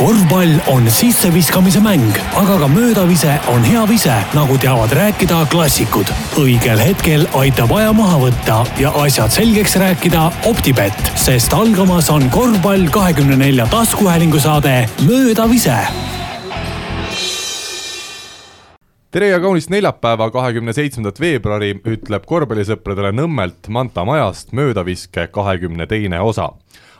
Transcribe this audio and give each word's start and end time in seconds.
korvpall 0.00 0.54
on 0.72 0.86
sisseviskamise 0.90 1.80
mäng, 1.84 2.14
aga 2.40 2.54
ka 2.62 2.68
möödavise 2.72 3.34
on 3.52 3.64
hea 3.64 3.82
vise, 3.88 4.14
nagu 4.32 4.56
teavad 4.58 4.92
rääkida 4.96 5.42
klassikud. 5.52 6.08
õigel 6.40 6.80
hetkel 6.80 7.26
aitab 7.36 7.74
aja 7.76 7.92
maha 7.92 8.16
võtta 8.22 8.62
ja 8.80 8.94
asjad 9.02 9.34
selgeks 9.34 9.76
rääkida 9.76 10.30
Optibett, 10.48 11.12
sest 11.20 11.52
algamas 11.52 12.08
on 12.10 12.30
korvpall 12.32 12.88
kahekümne 12.88 13.36
nelja 13.36 13.66
taskuhäälingu 13.68 14.40
saade 14.40 14.88
Möödavise 15.04 15.76
tere 19.10 19.28
ja 19.28 19.40
kaunist 19.40 19.70
neljapäeva, 19.70 20.30
kahekümne 20.30 20.72
seitsmendat 20.72 21.20
veebruari 21.20 21.74
ütleb 21.84 22.24
korvpallisõpradele 22.24 23.12
Nõmmelt 23.12 23.68
Manta 23.68 24.04
majast 24.08 24.56
möödaviske 24.56 25.26
kahekümne 25.34 25.86
teine 25.90 26.20
osa 26.24 26.52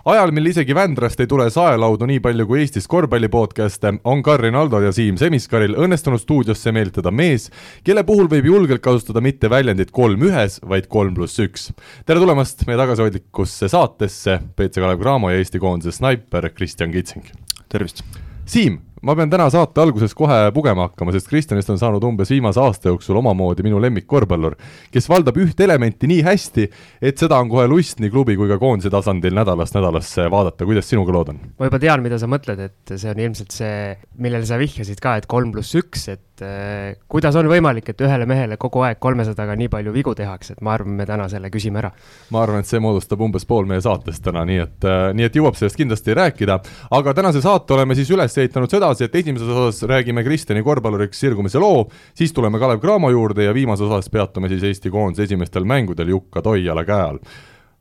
ajal, 0.04 0.32
mil 0.32 0.46
isegi 0.50 0.74
Vändrast 0.74 1.20
ei 1.20 1.28
tule 1.30 1.48
saelaudu 1.52 2.08
nii 2.08 2.20
palju 2.24 2.46
kui 2.48 2.62
Eestis 2.62 2.88
korvpallipodcaste, 2.90 3.92
on 4.04 4.22
Karin 4.22 4.56
Aldol 4.58 4.88
ja 4.88 4.92
Siim 4.96 5.18
Semiskaril 5.20 5.76
õnnestunud 5.78 6.22
stuudiosse 6.22 6.72
meelitada 6.72 7.12
mees, 7.14 7.50
kelle 7.84 8.04
puhul 8.08 8.30
võib 8.32 8.48
julgelt 8.50 8.84
kasutada 8.84 9.22
mitte 9.24 9.50
väljendit 9.50 9.92
kolm 9.94 10.24
ühes, 10.30 10.60
vaid 10.66 10.88
kolm 10.92 11.14
pluss 11.18 11.40
üks. 11.42 11.70
tere 12.06 12.22
tulemast 12.22 12.66
meie 12.66 12.80
tagasihoidlikusse 12.80 13.68
saatesse, 13.68 14.40
BC 14.56 14.80
Kalev 14.80 15.02
Cramo 15.02 15.30
ja 15.30 15.40
Eesti 15.40 15.62
koondise 15.62 15.92
snaiper 15.96 16.50
Kristjan 16.54 16.92
Kitsing. 16.92 17.24
tervist! 17.68 18.04
Siim, 18.50 18.80
ma 19.06 19.14
pean 19.16 19.30
täna 19.32 19.46
saate 19.52 19.80
alguses 19.80 20.14
kohe 20.16 20.38
pugema 20.54 20.88
hakkama, 20.88 21.14
sest 21.14 21.30
Kristjanist 21.30 21.70
on 21.72 21.80
saanud 21.80 22.04
umbes 22.04 22.30
viimase 22.32 22.60
aasta 22.60 22.90
jooksul 22.92 23.18
omamoodi 23.20 23.64
minu 23.66 23.80
lemmikkorvpallur, 23.82 24.56
kes 24.92 25.08
valdab 25.10 25.38
üht 25.40 25.60
elementi 25.64 26.10
nii 26.10 26.24
hästi, 26.26 26.66
et 27.10 27.20
seda 27.20 27.40
on 27.40 27.50
kohe 27.52 27.66
lust 27.70 28.02
nii 28.02 28.12
klubi 28.12 28.36
kui 28.38 28.50
ka 28.50 28.60
koondise 28.60 28.92
tasandil 28.92 29.36
nädalast 29.36 29.76
nädalasse 29.76 30.28
vaadata, 30.32 30.68
kuidas 30.68 30.90
sinuga 30.92 31.16
lood 31.16 31.34
on? 31.34 31.40
ma 31.58 31.70
juba 31.70 31.80
tean, 31.82 32.04
mida 32.04 32.20
sa 32.20 32.28
mõtled, 32.30 32.60
et 32.68 32.94
see 32.96 33.12
on 33.12 33.24
ilmselt 33.24 33.56
see, 33.56 33.94
millele 34.20 34.48
sa 34.48 34.60
vihjasid 34.60 35.00
ka, 35.02 35.16
et 35.20 35.30
kolm 35.30 35.54
pluss 35.54 35.76
üks, 35.80 36.08
et 36.12 36.24
äh, 36.44 36.96
kuidas 37.10 37.36
on 37.38 37.48
võimalik, 37.50 37.90
et 37.92 38.02
ühele 38.04 38.26
mehele 38.28 38.56
kogu 38.60 38.82
aeg 38.86 38.98
kolmesadaga 39.02 39.56
nii 39.58 39.70
palju 39.72 39.92
vigu 39.94 40.14
tehakse, 40.18 40.54
et 40.56 40.62
ma 40.64 40.74
arvan, 40.76 40.94
me 40.98 41.06
täna 41.08 41.28
selle 41.32 41.50
küsime 41.52 41.80
ära. 41.82 41.90
ma 42.30 42.42
arvan, 42.44 42.64
et 42.64 42.70
see 42.70 42.80
moodustab 42.82 43.20
umbes 43.24 43.46
pool 43.48 43.68
meie 43.70 43.82
saatest 43.84 44.24
täna, 44.24 44.44
nii 44.48 44.60
et 44.64 44.86
äh,, 44.88 45.02
nii 45.16 45.28
et 45.28 45.38
jõuab 45.40 45.58
sellest 45.58 45.78
kindlasti 45.80 46.16
rääkida, 46.18 46.60
aga 46.98 47.14
tänase 47.16 47.42
saate 47.44 47.76
oleme 47.76 47.96
siis 47.98 48.10
üles 48.14 48.38
ehitanud 48.38 48.70
sedasi, 48.72 49.08
et 49.08 49.20
esimeses 49.22 49.50
osas 49.50 49.82
räägime 49.90 50.24
Kristjani 50.26 50.64
korvpalluriks 50.66 51.20
sirgumise 51.20 51.62
loo, 51.62 51.86
siis 52.14 52.32
tuleme 52.36 52.62
Kalev 52.62 52.80
Cramo 52.80 53.10
juurde 53.10 53.48
ja 53.48 53.54
viimases 53.56 53.88
osas 53.88 54.10
peatume 54.10 54.48
siis 54.52 54.64
Eesti 54.70 54.90
koondise 54.90 55.28
esimestel 55.28 55.68
mängudel 55.68 56.14
Jukka 56.14 56.42
Toiala 56.42 56.84
käe 56.88 57.04
all. 57.12 57.22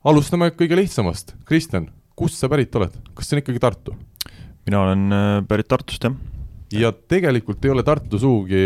alustame 0.04 0.52
kõige 0.56 0.78
lihtsamast, 0.78 1.34
Kristjan, 1.48 1.90
kust 2.16 2.40
sa 2.40 2.48
pärit 2.48 2.74
oled, 2.76 2.96
kas 3.14 3.28
see 3.28 3.38
on 3.38 3.44
ikkagi 3.44 3.62
Tartu? 3.62 3.96
mina 4.66 4.82
olen 4.82 5.12
äh, 5.12 5.46
pärit 5.48 5.68
Tartust, 5.68 6.04
jah. 6.04 6.14
Ja 6.74 6.92
tegelikult 6.92 7.64
ei 7.64 7.72
ole 7.72 7.82
Tartu 7.86 8.20
sugugi, 8.22 8.60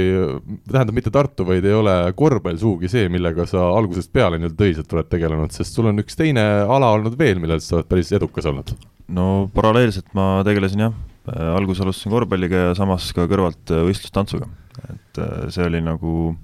tähendab 0.71 0.97
mitte 0.97 1.13
Tartu, 1.15 1.47
vaid 1.49 1.65
ei 1.65 1.77
ole 1.77 1.95
korvpall 2.17 2.61
sugugi 2.61 2.91
see, 2.93 3.09
millega 3.13 3.47
sa 3.49 3.71
algusest 3.79 4.13
peale 4.13 4.41
nii-öelda 4.41 4.61
tõsiselt 4.61 4.93
oled 4.97 5.11
tegelenud, 5.13 5.55
sest 5.57 5.79
sul 5.79 5.89
on 5.93 6.05
üks 6.05 6.19
teine 6.21 6.45
ala 6.65 6.93
olnud 6.99 7.17
veel, 7.19 7.41
millel 7.43 7.63
sa 7.65 7.79
oled 7.79 7.89
päris 7.89 8.13
edukas 8.17 8.51
olnud. 8.51 8.77
no 9.09 9.49
paralleelselt 9.55 10.13
ma 10.17 10.39
tegelesin 10.47 10.87
jah, 10.89 10.95
Äh, 11.25 11.55
alguses 11.57 11.81
alustasin 11.81 12.13
korvpalliga 12.13 12.67
ja 12.67 12.73
samas 12.77 13.07
ka 13.17 13.25
kõrvalt 13.31 13.71
äh, 13.73 13.81
võistlustantsuga. 13.87 14.45
et 14.93 15.21
äh, 15.25 15.47
see 15.55 15.65
oli 15.65 15.81
nagu, 15.81 16.35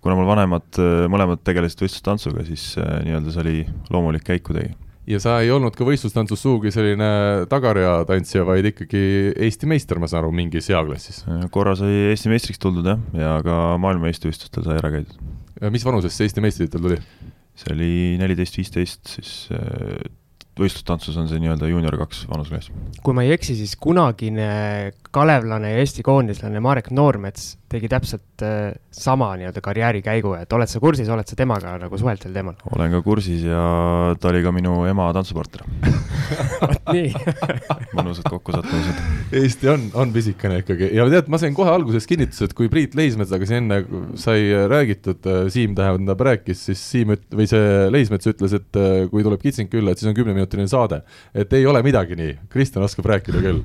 kuna 0.00 0.14
mul 0.16 0.28
vanemad 0.30 0.78
mõlemad 1.12 1.42
tegelesid 1.44 1.82
võistlustantsuga, 1.84 2.46
siis 2.46 2.78
nii-öelda 2.78 3.34
see 3.34 3.42
oli 3.42 3.56
loomulik 3.92 4.24
käik 4.24 4.46
kuidagi. 4.46 4.72
Ja 5.08 5.20
sa 5.22 5.38
ei 5.42 5.50
olnud 5.52 5.76
ka 5.76 5.86
võistlustantsus 5.88 6.42
sugugi 6.44 6.72
selline 6.74 7.08
tagarea 7.50 8.02
tantsija, 8.08 8.44
vaid 8.48 8.68
ikkagi 8.72 9.02
Eesti 9.46 9.68
meister, 9.70 10.00
ma 10.00 10.10
saan 10.10 10.24
aru, 10.24 10.34
mingis 10.36 10.68
eaklassis? 10.72 11.24
korra 11.54 11.74
sai 11.78 12.10
Eesti 12.10 12.32
meistriks 12.32 12.60
tuldud 12.62 12.88
jah, 12.88 13.02
ja 13.16 13.34
ka 13.44 13.58
maailmameistrivõistlustel 13.82 14.66
sai 14.66 14.78
ära 14.80 14.92
käidud. 14.98 15.18
mis 15.72 15.86
vanusest 15.88 16.18
see 16.18 16.28
Eesti 16.28 16.44
meistritiitel 16.44 16.84
tuli? 16.84 17.00
see 17.58 17.74
oli 17.74 17.92
neliteist, 18.20 18.58
viisteist, 18.60 19.14
siis 19.16 19.32
võistlustantsus 20.58 21.16
on 21.18 21.28
see 21.30 21.40
nii-öelda 21.42 21.70
juunior 21.70 21.96
kaks 22.04 22.24
vanusklass. 22.30 22.72
kui 23.02 23.16
ma 23.16 23.24
ei 23.26 23.32
eksi, 23.36 23.56
siis 23.58 23.74
kunagine 23.80 24.50
kalevlane 25.14 25.72
ja 25.72 25.82
Eesti 25.82 26.04
koondislane 26.06 26.62
Marek 26.64 26.92
Noormets 26.94 27.56
tegi 27.68 27.88
täpselt 27.90 28.44
äh, 28.44 28.72
sama 28.94 29.30
nii-öelda 29.36 29.60
karjäärikäigu, 29.64 30.32
et 30.40 30.52
oled 30.56 30.70
sa 30.70 30.80
kursis, 30.80 31.08
oled 31.12 31.28
sa 31.28 31.36
temaga 31.36 31.74
nagu 31.80 31.98
suhelt 32.00 32.22
sel 32.24 32.32
teemal? 32.32 32.56
olen 32.72 32.94
ka 32.96 33.02
kursis 33.04 33.44
ja 33.44 33.62
ta 34.20 34.30
oli 34.30 34.40
ka 34.44 34.52
minu 34.54 34.80
ema 34.88 35.10
tantsupartner 35.16 35.64
vot 36.62 36.88
nii 36.96 37.12
mõnusad 37.96 38.26
kokkusattumused. 38.28 39.02
Eesti 39.38 39.70
on, 39.72 39.84
on 39.98 40.12
pisikene 40.14 40.62
ikkagi 40.62 40.90
ja 40.96 41.06
tead, 41.12 41.28
ma 41.32 41.40
sain 41.40 41.56
kohe 41.56 41.72
alguses 41.72 42.08
kinnituse, 42.08 42.48
et 42.48 42.54
kui 42.56 42.70
Priit 42.72 42.96
Leismetsaga 42.98 43.48
siin 43.48 43.66
enne 43.66 43.82
sai 44.20 44.48
räägitud, 44.70 45.20
äh, 45.28 45.44
Siim 45.52 45.76
tähendab 45.78 46.24
rääkis, 46.24 46.64
siis 46.70 46.82
Siim 46.92 47.12
üt-, 47.16 47.28
või 47.34 47.48
see 47.50 47.88
Leismets 47.92 48.30
ütles, 48.32 48.56
et 48.56 48.80
äh, 48.80 49.04
kui 49.12 49.24
tuleb 49.26 49.42
kitsing 49.44 49.70
külla, 49.72 49.92
et 49.92 50.00
siis 50.00 50.10
on 50.10 50.16
kümneminutiline 50.16 50.68
saade. 50.70 51.02
et 51.34 51.52
ei 51.52 51.66
ole 51.68 51.82
midagi 51.84 52.16
nii, 52.18 52.34
Kristjan 52.52 52.84
oskab 52.84 53.08
rääkida 53.12 53.42
küll. 53.44 53.62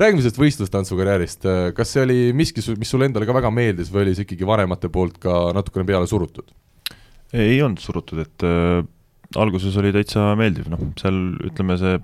räägime 0.00 0.24
sellest 0.24 0.40
võistlustantsukarjäärist, 0.40 1.46
kas 1.76 1.92
see 1.92 2.02
oli 2.04 2.18
miski, 2.36 2.64
mis 2.80 2.90
sulle 2.90 3.08
endale 3.10 3.28
ka 3.28 3.36
väga 3.36 3.41
väga 3.42 3.52
meeldis 3.54 3.90
või 3.92 4.06
oli 4.06 4.16
see 4.16 4.26
ikkagi 4.26 4.46
vanemate 4.46 4.90
poolt 4.92 5.18
ka 5.22 5.50
natukene 5.56 5.86
peale 5.88 6.08
surutud? 6.10 6.46
ei 7.32 7.62
olnud 7.64 7.80
surutud, 7.80 8.20
et 8.20 8.44
äh, 8.44 8.82
alguses 9.40 9.76
oli 9.80 9.92
täitsa 9.94 10.34
meeldiv, 10.36 10.68
noh, 10.68 10.82
seal 11.00 11.16
ütleme, 11.48 11.78
see 11.80 11.96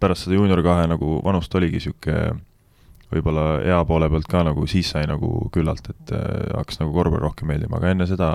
pärast 0.00 0.26
seda 0.26 0.36
juunior 0.36 0.60
kahe 0.64 0.84
nagu 0.90 1.16
vanust 1.24 1.54
oligi 1.56 1.80
niisugune 1.80 2.36
võib-olla 3.10 3.46
ea 3.66 3.78
poole 3.88 4.06
pealt 4.12 4.28
ka 4.30 4.44
nagu 4.46 4.66
siis 4.70 4.92
sai 4.92 5.06
nagu 5.10 5.48
küllalt, 5.54 5.88
et 5.90 6.12
äh, 6.14 6.52
hakkas 6.60 6.82
nagu 6.82 6.92
korvpall 6.94 7.24
rohkem 7.24 7.48
meeldima, 7.50 7.80
aga 7.80 7.94
enne 7.94 8.06
seda 8.06 8.30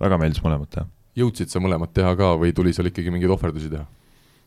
väga 0.00 0.18
meeldis 0.18 0.42
mõlemat 0.42 0.72
teha. 0.72 0.88
jõudsid 1.20 1.52
sa 1.52 1.62
mõlemat 1.62 1.92
teha 1.94 2.16
ka 2.16 2.34
või 2.40 2.56
tuli 2.56 2.72
seal 2.74 2.88
ikkagi 2.90 3.12
mingeid 3.12 3.36
ohverdusi 3.36 3.70
teha 3.70 3.84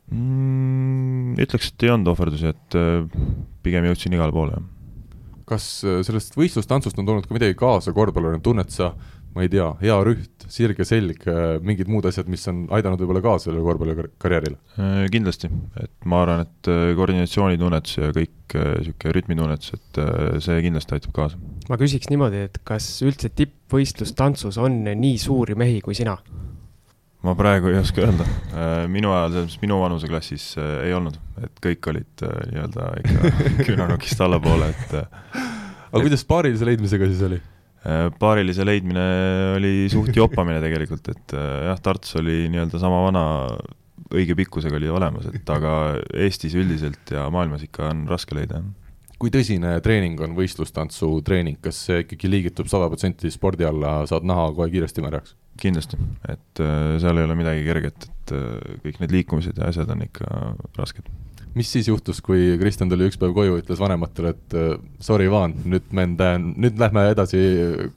mm,? 0.10 1.38
Ütleks, 1.44 1.70
et 1.72 1.86
ei 1.86 1.94
olnud 1.94 2.12
ohverdusi, 2.12 2.50
et 2.50 2.80
äh, 2.82 3.06
pigem 3.64 3.86
jõudsin 3.92 4.18
igale 4.18 4.34
poole, 4.34 4.58
jah 4.58 4.73
kas 5.50 5.66
äh, 5.86 6.00
sellest 6.06 6.38
võistlustantsust 6.38 7.00
on 7.00 7.10
toonud 7.10 7.28
ka 7.28 7.36
midagi 7.36 7.58
kaasa 7.60 7.94
korvpallurina, 7.96 8.42
tunned 8.44 8.72
sa, 8.74 8.92
ma 9.34 9.46
ei 9.46 9.50
tea, 9.52 9.66
hea 9.82 9.98
rüht, 10.06 10.46
sirge 10.52 10.86
selg, 10.88 11.26
äh, 11.30 11.58
mingid 11.66 11.90
muud 11.92 12.08
asjad, 12.10 12.30
mis 12.32 12.46
on 12.52 12.66
aidanud 12.76 13.02
võib-olla 13.02 13.24
kaasa 13.26 13.50
sellele 13.50 13.66
korvpallikarjäärile? 13.68 14.60
Äh, 14.78 15.04
kindlasti, 15.14 15.52
et 15.82 15.94
ma 16.10 16.24
arvan, 16.26 16.46
et 16.48 16.72
koordinatsioonitunnetus 17.00 18.00
ja 18.00 18.14
kõik 18.16 18.32
niisugune 18.54 19.16
rütmitunnetus, 19.18 19.74
et 19.74 20.02
see 20.46 20.60
kindlasti 20.68 20.98
aitab 20.98 21.16
kaasa. 21.16 21.40
ma 21.72 21.80
küsiks 21.82 22.12
niimoodi, 22.14 22.44
et 22.50 22.60
kas 22.68 22.90
üldse 23.06 23.32
tippvõistlustantsus 23.34 24.60
on 24.62 24.84
nii 24.86 25.16
suuri 25.22 25.58
mehi 25.58 25.82
kui 25.82 25.98
sina? 25.98 26.20
Ma 27.24 27.36
praegu 27.40 27.72
ei 27.72 27.80
oska 27.80 28.04
öelda, 28.04 28.26
minu 28.92 29.14
ajal, 29.14 29.32
selles 29.32 29.48
mõttes 29.48 29.62
minu 29.64 29.80
vanuseklassis 29.80 30.48
ei 30.60 30.94
olnud, 30.96 31.16
et 31.46 31.62
kõik 31.64 31.90
olid 31.94 32.26
nii-öelda 32.52 32.90
ikka 33.00 33.32
küünanukist 33.70 34.24
allapoole, 34.26 34.70
et 34.74 34.98
aga 35.00 35.08
et... 35.40 36.04
kuidas 36.04 36.26
paarilise 36.28 36.68
leidmisega 36.68 37.10
siis 37.12 37.24
oli? 37.30 37.40
paarilise 38.20 38.64
leidmine 38.64 39.08
oli 39.58 39.74
suht 39.92 40.16
joppamine 40.16 40.62
tegelikult, 40.64 41.10
et 41.12 41.34
jah, 41.36 41.80
Tartus 41.84 42.16
oli 42.20 42.46
nii-öelda 42.52 42.80
sama 42.80 43.02
vana, 43.08 43.26
õige 44.14 44.38
pikkusega 44.40 44.80
oli 44.80 44.92
olemas, 44.92 45.28
et 45.32 45.52
aga 45.52 45.98
Eestis 46.26 46.56
üldiselt 46.60 47.12
ja 47.12 47.26
maailmas 47.34 47.66
ikka 47.68 47.90
on 47.90 48.06
raske 48.12 48.38
leida, 48.40 48.62
jah 48.62 48.72
kui 49.24 49.32
tõsine 49.32 49.78
treening 49.80 50.20
on 50.20 50.34
võistlustantsu 50.36 51.08
treening, 51.24 51.62
kas 51.64 51.78
see 51.88 52.02
ikkagi 52.04 52.28
liigitub 52.28 52.68
sada 52.68 52.90
protsenti 52.92 53.32
spordi 53.32 53.64
alla, 53.64 54.02
saad 54.10 54.26
naha 54.28 54.50
kohe 54.58 54.68
kiiresti 54.74 55.06
märjaks? 55.06 55.38
Kindlasti, 55.62 56.00
et 56.30 56.62
äh, 56.64 56.96
seal 57.02 57.20
ei 57.20 57.28
ole 57.28 57.38
midagi 57.38 57.66
kerget, 57.66 58.08
et 58.10 58.34
äh, 58.36 58.78
kõik 58.86 59.02
need 59.04 59.14
liikumised 59.18 59.60
ja 59.60 59.70
asjad 59.70 59.92
on 59.94 60.06
ikka 60.06 60.30
rasked. 60.80 61.10
mis 61.54 61.70
siis 61.70 61.88
juhtus, 61.88 62.22
kui 62.26 62.56
Kristjan 62.62 62.90
tuli 62.90 63.08
üks 63.10 63.20
päev 63.22 63.36
koju, 63.36 63.60
ütles 63.62 63.82
vanematele, 63.82 64.34
et 64.34 64.56
äh, 64.58 64.78
sorry, 65.04 65.30
Vaan, 65.32 65.56
nüüd 65.66 65.92
me 65.94 66.08
nüüd 66.08 66.80
lähme 66.82 67.10
edasi 67.14 67.44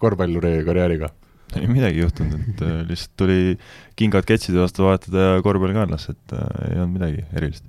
korvpalluri 0.02 0.58
karjääriga? 0.66 1.12
ei 1.56 1.68
midagi 1.70 2.02
juhtunud, 2.02 2.42
et 2.50 2.62
lihtsalt 2.90 3.12
tuli 3.22 3.54
kingad 3.96 4.26
ketside 4.26 4.58
vastu 4.58 4.82
vahetada 4.82 5.28
ja 5.28 5.42
korvpall 5.46 5.76
kaenlas, 5.76 6.08
et 6.10 6.34
ei 6.34 6.80
olnud 6.80 6.96
midagi 6.98 7.22
erilist 7.38 7.64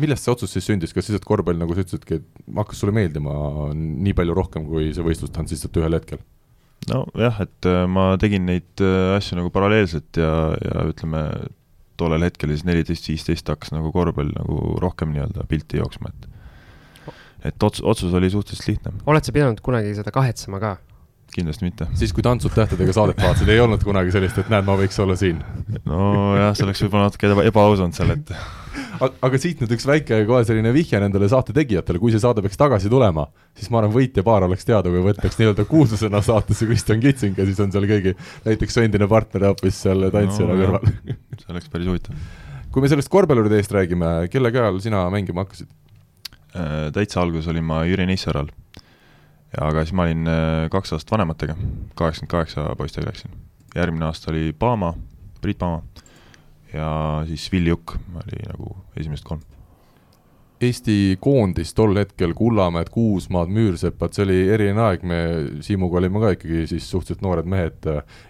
millest 0.00 0.26
see 0.26 0.32
otsus 0.32 0.50
siis 0.54 0.66
sündis, 0.66 0.92
kas 0.94 1.06
lihtsalt 1.06 1.26
korvpall, 1.28 1.58
nagu 1.60 1.74
sa 1.76 1.84
ütlesidki, 1.84 2.18
et 2.18 2.54
hakkas 2.58 2.80
sulle 2.82 2.94
meeldima 2.96 3.70
nii 3.74 4.14
palju 4.18 4.34
rohkem 4.36 4.66
kui 4.66 4.90
see 4.96 5.04
võistlustants 5.06 5.54
lihtsalt 5.54 5.78
ühel 5.80 5.98
hetkel? 5.98 6.22
Nojah, 6.90 7.40
et 7.44 7.68
äh, 7.70 7.84
ma 7.90 8.12
tegin 8.20 8.46
neid 8.48 8.84
äh, 8.84 9.14
asju 9.16 9.38
nagu 9.38 9.52
paralleelselt 9.54 10.20
ja, 10.20 10.32
ja 10.58 10.86
ütleme, 10.90 11.24
tollel 12.00 12.26
hetkel 12.26 12.52
siis 12.52 12.64
neliteist, 12.66 13.08
viisteist 13.10 13.50
hakkas 13.50 13.74
nagu 13.74 13.92
korvpall 13.94 14.32
nagu 14.34 14.78
rohkem 14.82 15.14
nii-öelda 15.14 15.46
pilti 15.50 15.80
jooksma, 15.82 16.12
et 16.12 16.30
et 17.44 17.64
ots-, 17.66 17.82
otsus 17.84 18.14
oli 18.16 18.30
suhteliselt 18.32 18.70
lihtne. 18.70 18.94
oled 19.06 19.24
sa 19.26 19.32
pidanud 19.36 19.60
kunagi 19.64 19.94
seda 19.98 20.12
kahetsema 20.14 20.60
ka? 20.62 20.76
Kindlasti 21.34 21.68
mitte. 21.68 21.88
siis, 21.98 22.12
kui 22.14 22.24
Tantsud 22.26 22.54
tähtedega 22.56 22.94
saadet 22.96 23.22
vaatasid, 23.22 23.50
ei 23.52 23.62
olnud 23.62 23.84
kunagi 23.86 24.14
sellist, 24.14 24.38
et 24.40 24.52
näed, 24.52 24.66
ma 24.66 24.76
võiks 24.80 25.00
olla 25.02 25.16
siin? 25.18 25.40
nojah, 25.84 26.52
see 26.54 26.66
oleks 26.66 26.84
võib-olla 26.86 27.08
natuke 27.10 27.32
eba, 27.32 27.48
ebaaus 27.50 27.82
olnud 27.84 27.98
seal, 27.98 28.14
et 28.14 28.34
aga 29.02 29.40
siit 29.40 29.60
nüüd 29.62 29.74
üks 29.76 29.86
väike 29.88 30.20
kohe 30.28 30.42
selline 30.46 30.72
vihje 30.74 30.98
nendele 31.02 31.28
saate 31.30 31.54
tegijatele, 31.56 32.00
kui 32.02 32.14
see 32.14 32.22
saade 32.22 32.42
peaks 32.44 32.58
tagasi 32.60 32.90
tulema, 32.92 33.26
siis 33.56 33.70
ma 33.72 33.80
arvan, 33.80 33.94
võitja 33.94 34.24
paar 34.26 34.46
oleks 34.46 34.66
teada, 34.68 34.90
kui 34.92 35.02
võtaks 35.04 35.38
nii-öelda 35.40 35.66
kuulsusena 35.68 36.22
saatesse 36.24 36.68
Kristjan 36.70 37.02
Kitsing 37.02 37.38
ja 37.38 37.46
siis 37.48 37.60
on 37.62 37.72
seal 37.74 37.86
keegi 37.90 38.14
näiteks 38.46 38.76
su 38.76 38.84
endine 38.84 39.08
partner 39.10 39.48
hoopis 39.50 39.80
seal 39.86 40.08
tantsijana 40.14 40.54
no, 40.54 40.60
kõrval. 40.62 41.14
see 41.40 41.54
oleks 41.54 41.70
päris 41.72 41.90
huvitav. 41.90 42.26
kui 42.74 42.84
me 42.84 42.90
sellest 42.92 43.12
korvpalluride 43.12 43.58
eest 43.60 43.74
räägime, 43.74 44.12
kelle 44.32 44.52
käe 44.54 44.68
all 44.68 44.82
sina 44.84 45.06
mängima 45.14 45.46
hakkasid? 45.46 45.70
Äh, 46.54 46.90
täitsa 46.94 47.22
alguses 47.22 47.50
olin 47.50 47.66
ma 47.66 47.82
Jüri 47.88 48.06
Neissaral. 48.06 48.50
Aga 49.60 49.84
siis 49.84 49.94
ma 49.96 50.06
olin 50.08 50.28
äh, 50.30 50.68
kaks 50.72 50.94
aastat 50.96 51.16
vanematega, 51.16 51.56
kaheksakümmend 51.98 52.30
kaheksa 52.30 52.68
poistega 52.78 53.08
läksin. 53.10 53.30
järgmine 53.74 54.06
aasta 54.06 54.30
oli 54.30 54.52
Paama, 54.58 54.94
Priit 55.40 55.58
Paama 55.58 55.82
ja 56.72 57.24
siis 57.26 57.52
Vill 57.52 57.66
Jukk 57.66 57.96
oli 58.14 58.46
nagu 58.48 58.76
esimesed 58.96 59.26
kolm. 59.26 59.42
Eesti 60.64 61.18
koondis 61.20 61.74
tol 61.74 61.96
hetkel, 61.98 62.32
Kullamäed, 62.34 62.88
Kuusmaad, 62.94 63.50
Müürsepad, 63.52 64.14
see 64.14 64.22
oli 64.24 64.36
eriline 64.54 64.80
aeg, 64.80 65.02
me 65.04 65.18
Siimuga 65.66 65.98
olime 65.98 66.22
ka 66.22 66.30
ikkagi 66.36 66.62
siis 66.70 66.86
suhteliselt 66.88 67.24
noored 67.26 67.48
mehed 67.50 67.88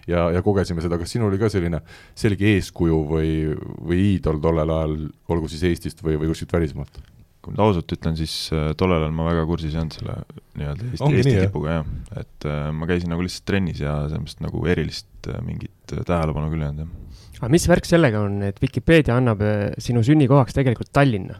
ja, 0.09 0.25
ja 0.33 0.41
kogesime 0.43 0.83
seda, 0.83 0.97
kas 0.99 1.13
sinul 1.15 1.29
oli 1.29 1.39
ka 1.39 1.49
selline 1.53 1.79
selge 2.17 2.49
eeskuju 2.57 3.01
või, 3.11 3.31
või 3.77 4.01
iidol 4.15 4.41
tollel 4.43 4.73
ajal, 4.73 4.97
olgu 5.31 5.51
siis 5.53 5.63
Eestist 5.69 6.03
või, 6.03 6.17
või 6.19 6.33
kuskilt 6.33 6.57
välismaalt? 6.57 7.14
Kui 7.45 7.53
nüüd 7.53 7.61
ausalt 7.61 7.93
ütlen, 7.93 8.15
siis 8.17 8.33
äh, 8.55 8.71
tollel 8.79 9.03
ajal 9.03 9.13
ma 9.15 9.27
väga 9.27 9.45
kursis 9.49 9.75
ei 9.75 9.81
olnud 9.81 9.95
selle 9.99 10.15
nii-öelda 10.57 10.87
Eesti, 10.89 11.09
Eesti 11.09 11.31
nii, 11.31 11.41
tipuga 11.45 11.75
jah, 11.77 11.89
et 12.21 12.47
äh, 12.49 12.61
ma 12.73 12.87
käisin 12.89 13.11
nagu 13.13 13.25
lihtsalt 13.25 13.45
trennis 13.51 13.81
ja 13.83 13.97
selles 14.07 14.23
mõttes 14.23 14.41
nagu 14.41 14.63
erilist 14.71 15.29
äh, 15.29 15.41
mingit 15.45 15.93
äh, 15.93 16.01
tähelepanu 16.07 16.49
küll 16.53 16.65
ei 16.65 16.71
olnud 16.71 16.85
jah. 16.87 17.35
aga 17.41 17.51
mis 17.53 17.67
värk 17.69 17.89
sellega 17.89 18.23
on, 18.25 18.39
et 18.49 18.57
Vikipeedia 18.63 19.19
annab 19.19 19.43
äh, 19.45 19.67
sinu 19.83 20.01
sünnikohaks 20.07 20.57
tegelikult 20.57 20.89
Tallinna? 20.95 21.37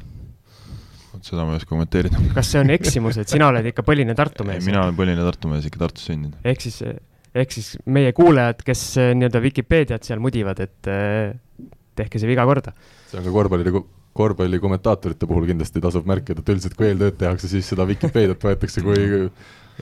vot 1.16 1.26
seda 1.26 1.48
ma 1.48 1.56
ei 1.56 1.64
oska 1.64 1.74
kommenteerida. 1.74 2.22
kas 2.38 2.54
see 2.54 2.62
on 2.62 2.76
eksimus, 2.76 3.20
et 3.24 3.34
sina 3.34 3.50
oled 3.50 3.74
ikka 3.74 3.86
põline 3.88 4.18
Tartu 4.18 4.46
mees? 4.48 4.62
mina 4.68 4.86
olen 4.86 5.00
põline 5.00 5.26
Tartu 5.26 5.52
mees, 5.52 5.66
ikka 5.66 5.88
Tartus 5.88 6.06
sündinud. 6.12 6.38
ehk 6.46 6.68
siis, 6.68 6.82
ehk 7.34 7.58
siis 7.58 7.74
meie 7.90 8.14
kuulajad, 8.18 8.62
kes 8.68 8.88
äh, 9.02 9.14
nii-öelda 9.18 9.42
Vikipeediat 9.50 10.06
seal 10.06 10.22
mudivad, 10.22 10.62
et 10.62 10.94
tehke 11.96 12.22
see 12.22 12.30
viga 12.30 12.46
korda. 12.46 12.78
see 13.10 13.24
on 13.24 13.26
ka 13.26 13.34
korvpalli 13.42 13.66
korvpallikommentaatorite 14.16 15.28
puhul 15.28 15.50
kindlasti 15.50 15.84
tasub 15.84 16.08
märkida, 16.08 16.40
et 16.40 16.50
üldiselt 16.54 16.78
kui 16.80 16.88
eeltööd 16.88 17.20
tehakse, 17.20 17.52
siis 17.52 17.68
seda 17.68 17.88
Vikipeediat 17.90 18.44
võetakse 18.48 18.84
kui 18.86 19.30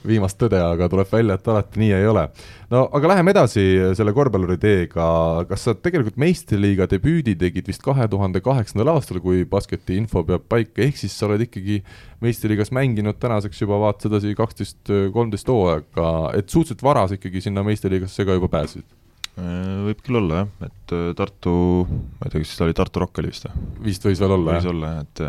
viimast 0.02 0.38
tõde, 0.40 0.58
aga 0.58 0.88
tuleb 0.90 1.10
välja, 1.12 1.36
et 1.38 1.48
alati 1.48 1.78
nii 1.78 1.92
ei 1.94 2.08
ole. 2.10 2.24
no 2.72 2.80
aga 2.98 3.10
läheme 3.12 3.30
edasi 3.34 3.62
selle 3.94 4.14
korvpalluri 4.16 4.56
teega, 4.58 5.06
kas 5.48 5.68
sa 5.68 5.76
tegelikult 5.78 6.18
meistriliiga 6.18 6.88
debüüdi 6.90 7.36
tegid 7.38 7.70
vist 7.70 7.84
kahe 7.84 8.08
tuhande 8.10 8.42
kaheksandal 8.44 8.90
aastal, 8.96 9.20
kui 9.22 9.44
basketi 9.46 10.00
info 10.00 10.24
peab 10.26 10.48
paika, 10.50 10.82
ehk 10.82 10.98
siis 10.98 11.14
sa 11.14 11.28
oled 11.28 11.46
ikkagi 11.46 11.78
meistriliigas 12.24 12.74
mänginud 12.74 13.20
tänaseks 13.22 13.62
juba 13.62 13.78
vaata 13.86 14.08
sedasi 14.08 14.34
kaksteist, 14.38 14.82
kolmteist 15.14 15.54
hooaega, 15.54 16.10
et 16.34 16.50
suhteliselt 16.50 16.82
varas 16.82 17.14
ikkagi 17.14 17.44
sinna 17.44 17.62
meistriliigasse 17.66 18.26
ka 18.26 18.40
juba 18.40 18.50
pääsesid 18.58 19.03
võib 19.34 20.00
küll 20.04 20.20
olla 20.20 20.44
jah, 20.44 20.50
et 20.68 20.94
äh, 20.94 21.10
Tartu, 21.18 21.52
ma 21.90 22.28
ei 22.28 22.32
tea, 22.32 22.44
kas 22.44 22.54
ta 22.58 22.66
oli 22.68 22.76
Tartu 22.78 23.02
Rock 23.02 23.18
oli 23.22 23.32
vist 23.32 23.48
või? 23.48 23.66
vist 23.88 24.06
võis 24.06 24.22
veel 24.22 24.34
olla, 24.36 24.54
jah. 24.54 24.62
võis 24.62 24.70
olla 24.70 24.90
et, 25.02 25.22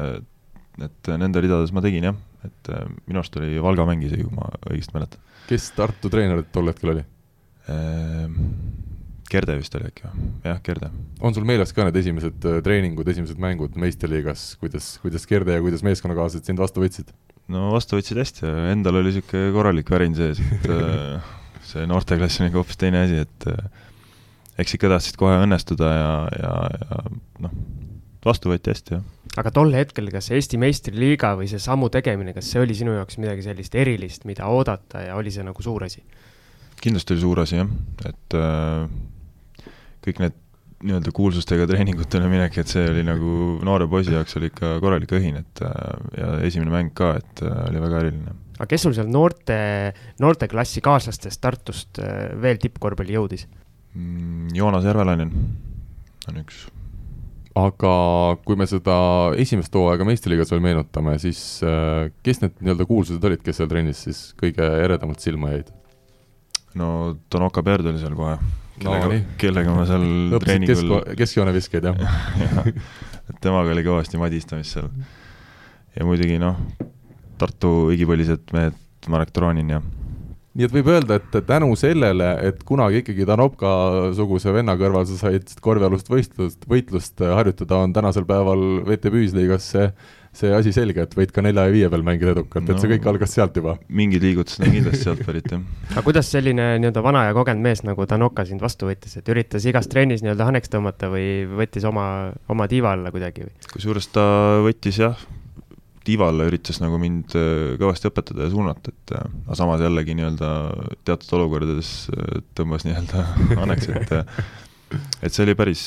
et 0.86 1.12
nende 1.24 1.42
ridades 1.42 1.74
ma 1.74 1.82
tegin 1.86 2.10
jah, 2.12 2.18
et 2.46 2.72
äh, 2.74 2.86
minu 3.08 3.22
arust 3.22 3.38
oli 3.42 3.58
Valga 3.66 3.88
mäng 3.90 4.06
isegi, 4.06 4.28
kui 4.28 4.38
ma 4.38 4.50
õigesti 4.70 4.98
mäletan. 4.98 5.24
kes 5.50 5.70
Tartu 5.78 6.12
treener 6.14 6.44
tol 6.54 6.70
hetkel 6.70 6.96
oli? 6.96 7.06
Gerde 9.26 9.56
vist 9.58 9.74
oli 9.74 9.88
äkki 9.90 10.06
või? 10.06 10.28
jah, 10.46 10.60
Gerde. 10.66 10.92
on 11.26 11.34
sul 11.34 11.48
meeles 11.50 11.74
ka 11.74 11.88
need 11.88 11.98
esimesed 11.98 12.46
treeningud, 12.68 13.10
esimesed 13.10 13.42
mängud 13.42 13.80
meistriliigas, 13.82 14.52
kuidas, 14.62 14.92
kuidas 15.02 15.26
Gerde 15.30 15.58
ja 15.58 15.64
kuidas 15.66 15.82
meeskonnakaaslased 15.88 16.46
sind 16.46 16.62
vastu 16.62 16.86
võtsid? 16.86 17.10
no 17.50 17.72
vastu 17.74 17.98
võtsid 17.98 18.22
hästi, 18.22 18.46
endal 18.70 19.02
oli 19.02 19.16
niisugune 19.16 19.50
korralik 19.58 19.90
värin 19.90 20.14
sees, 20.18 20.44
et 20.46 20.70
see 21.72 21.90
noorteklass 21.90 22.38
on 22.44 22.52
ikka 22.52 22.62
hoopis 22.62 22.78
teine 22.86 23.02
asi, 23.08 23.26
et 23.26 23.50
eks 24.62 24.78
ikka 24.78 24.92
tahtsid 24.92 25.18
kohe 25.20 25.40
õnnestuda 25.44 25.92
ja, 25.92 26.14
ja, 26.40 26.54
ja 26.80 27.00
noh, 27.46 27.58
vastu 28.26 28.52
võeti 28.52 28.74
hästi, 28.74 28.98
jah. 28.98 29.34
aga 29.42 29.52
tol 29.56 29.74
hetkel, 29.76 30.10
kas 30.14 30.32
Eesti 30.34 30.60
meistriliiga 30.62 31.36
või 31.40 31.50
see 31.52 31.62
sammu 31.62 31.92
tegemine, 31.94 32.34
kas 32.36 32.50
see 32.52 32.64
oli 32.64 32.78
sinu 32.78 32.96
jaoks 32.98 33.20
midagi 33.22 33.46
sellist 33.46 33.76
erilist, 33.78 34.26
mida 34.30 34.50
oodata 34.52 35.04
ja 35.06 35.20
oli 35.20 35.34
see 35.34 35.46
nagu 35.46 35.66
suur 35.66 35.88
asi? 35.88 36.04
kindlasti 36.82 37.16
oli 37.16 37.24
suur 37.24 37.44
asi, 37.46 37.60
jah, 37.62 37.70
et 38.06 38.36
äh, 38.38 39.70
kõik 40.06 40.20
need 40.22 40.42
nii-öelda 40.86 41.12
kuulsustega 41.16 41.66
treeningutele 41.70 42.28
minek, 42.30 42.58
et 42.62 42.70
see 42.70 42.84
oli 42.90 43.04
nagu 43.08 43.36
noore 43.66 43.88
poisi 43.90 44.14
jaoks 44.14 44.36
oli 44.40 44.50
ikka 44.52 44.76
korralik 44.84 45.14
õhin, 45.18 45.40
et 45.42 45.62
äh, 45.66 45.76
ja 46.20 46.32
esimene 46.46 46.74
mäng 46.74 46.92
ka, 46.98 47.16
et 47.22 47.44
äh, 47.46 47.62
oli 47.70 47.84
väga 47.84 48.02
eriline. 48.04 48.36
aga 48.58 48.68
kes 48.72 48.86
sul 48.86 48.96
seal 48.98 49.10
noorte, 49.12 49.58
noorteklassi 50.22 50.84
kaaslastest 50.86 51.42
Tartust 51.42 52.02
äh, 52.04 52.34
veel 52.42 52.60
tippkorvpalli 52.62 53.16
jõudis? 53.18 53.48
Mm, 53.96 54.50
Joonas 54.56 54.84
Järvelainen 54.84 55.32
on 56.28 56.40
üks. 56.42 56.66
aga 57.56 57.92
kui 58.44 58.58
me 58.60 58.68
seda 58.68 58.96
esimest 59.40 59.76
hooaega 59.78 60.04
meistriliigas 60.08 60.52
veel 60.52 60.64
meenutame, 60.66 61.16
siis 61.24 61.40
äh, 61.64 62.10
kes 62.26 62.42
need 62.44 62.60
nii-öelda 62.60 62.88
kuulsused 62.90 63.24
olid, 63.24 63.40
kes 63.46 63.62
seal 63.62 63.72
trennis 63.72 64.04
siis 64.08 64.22
kõige 64.40 64.68
eredamalt 64.84 65.24
silma 65.24 65.54
jäid? 65.54 65.72
no 66.76 66.90
Tonoka 67.32 67.64
Perd 67.64 67.88
oli 67.88 68.02
seal 68.02 68.18
kohe, 68.20 68.36
kellega 68.82 69.08
no,, 69.08 69.22
kellega 69.40 69.78
ma 69.78 69.88
seal 69.88 70.06
treeningul 70.44 70.98
kesk, 70.98 71.16
keskjooneviskeid, 71.24 71.88
jah 71.88 72.20
ja, 72.44 72.66
temaga 73.40 73.72
oli 73.72 73.86
kõvasti 73.88 74.20
madistamist 74.20 74.76
seal. 74.76 74.92
ja 75.96 76.08
muidugi 76.08 76.42
noh, 76.42 76.60
Tartu 77.40 77.94
igipõlised 77.96 78.52
mehed, 78.56 78.76
Marek 79.12 79.32
Toronin 79.36 79.78
ja 79.78 79.82
nii 80.56 80.68
et 80.68 80.76
võib 80.76 80.90
öelda, 80.94 81.20
et 81.20 81.40
tänu 81.48 81.72
sellele, 81.80 82.30
et 82.48 82.62
kunagi 82.68 83.02
ikkagi 83.04 83.28
Danopka-suguse 83.28 84.54
venna 84.56 84.78
kõrval 84.80 85.08
sa 85.10 85.18
said 85.26 85.52
korvpallust 85.64 86.12
võistlust, 86.12 86.64
võitlust 86.72 87.20
harjutada, 87.20 87.82
on 87.84 87.96
tänasel 87.96 88.28
päeval 88.30 88.64
VTB 88.88 89.20
ühisliigas 89.20 89.68
see, 89.74 89.90
see 90.36 90.54
asi 90.56 90.72
selge, 90.76 91.04
et 91.04 91.18
võid 91.18 91.34
ka 91.36 91.44
nelja 91.44 91.68
ja 91.68 91.76
viie 91.76 91.92
peal 91.92 92.06
mängida 92.08 92.32
edukalt 92.38 92.70
no,, 92.70 92.72
et 92.72 92.84
see 92.84 92.94
kõik 92.94 93.12
algas 93.12 93.36
sealt 93.36 93.60
juba. 93.60 93.76
mingid 93.92 94.24
liigutused 94.24 94.64
on 94.64 94.72
kindlasti 94.78 95.04
sealt 95.04 95.28
pärit, 95.28 95.52
jah. 95.52 95.64
aga 95.92 96.06
kuidas 96.08 96.32
selline 96.32 96.72
nii-öelda 96.80 97.04
vana 97.04 97.28
ja 97.28 97.36
kogenud 97.36 97.68
mees 97.68 97.84
nagu 97.84 98.08
Danoka 98.08 98.48
sind 98.48 98.64
vastu 98.64 98.88
võttis, 98.88 99.20
et 99.20 99.32
üritas 99.36 99.68
igas 99.68 99.92
trennis 99.92 100.24
nii-öelda 100.24 100.48
haneks 100.54 100.72
tõmmata 100.72 101.12
või 101.12 101.28
võttis 101.64 101.88
oma, 101.92 102.08
oma 102.48 102.72
tiiva 102.72 102.96
alla 102.96 103.12
kuidagi 103.12 103.50
või? 103.50 103.56
kusjuures 103.76 104.08
ta 104.16 104.26
võttis 104.64 105.04
jah, 105.04 105.20
Tivalla 106.06 106.46
üritas 106.50 106.80
nagu 106.84 107.00
mind 107.02 107.34
äh, 107.38 107.76
kõvasti 107.82 108.10
õpetada 108.12 108.46
ja 108.46 108.54
suunata, 108.54 108.94
et 108.94 109.16
äh, 109.18 109.26
aga 109.46 109.58
samas 109.58 109.82
jällegi 109.82 110.18
nii-öelda 110.18 110.52
teatud 111.08 111.34
olukordades 111.40 111.96
äh, 112.14 112.44
tõmbas 112.58 112.86
nii-öelda 112.88 113.26
anneks, 113.64 113.90
et 113.90 114.16
et 115.22 115.34
see 115.34 115.44
oli 115.46 115.56
päris, 115.58 115.84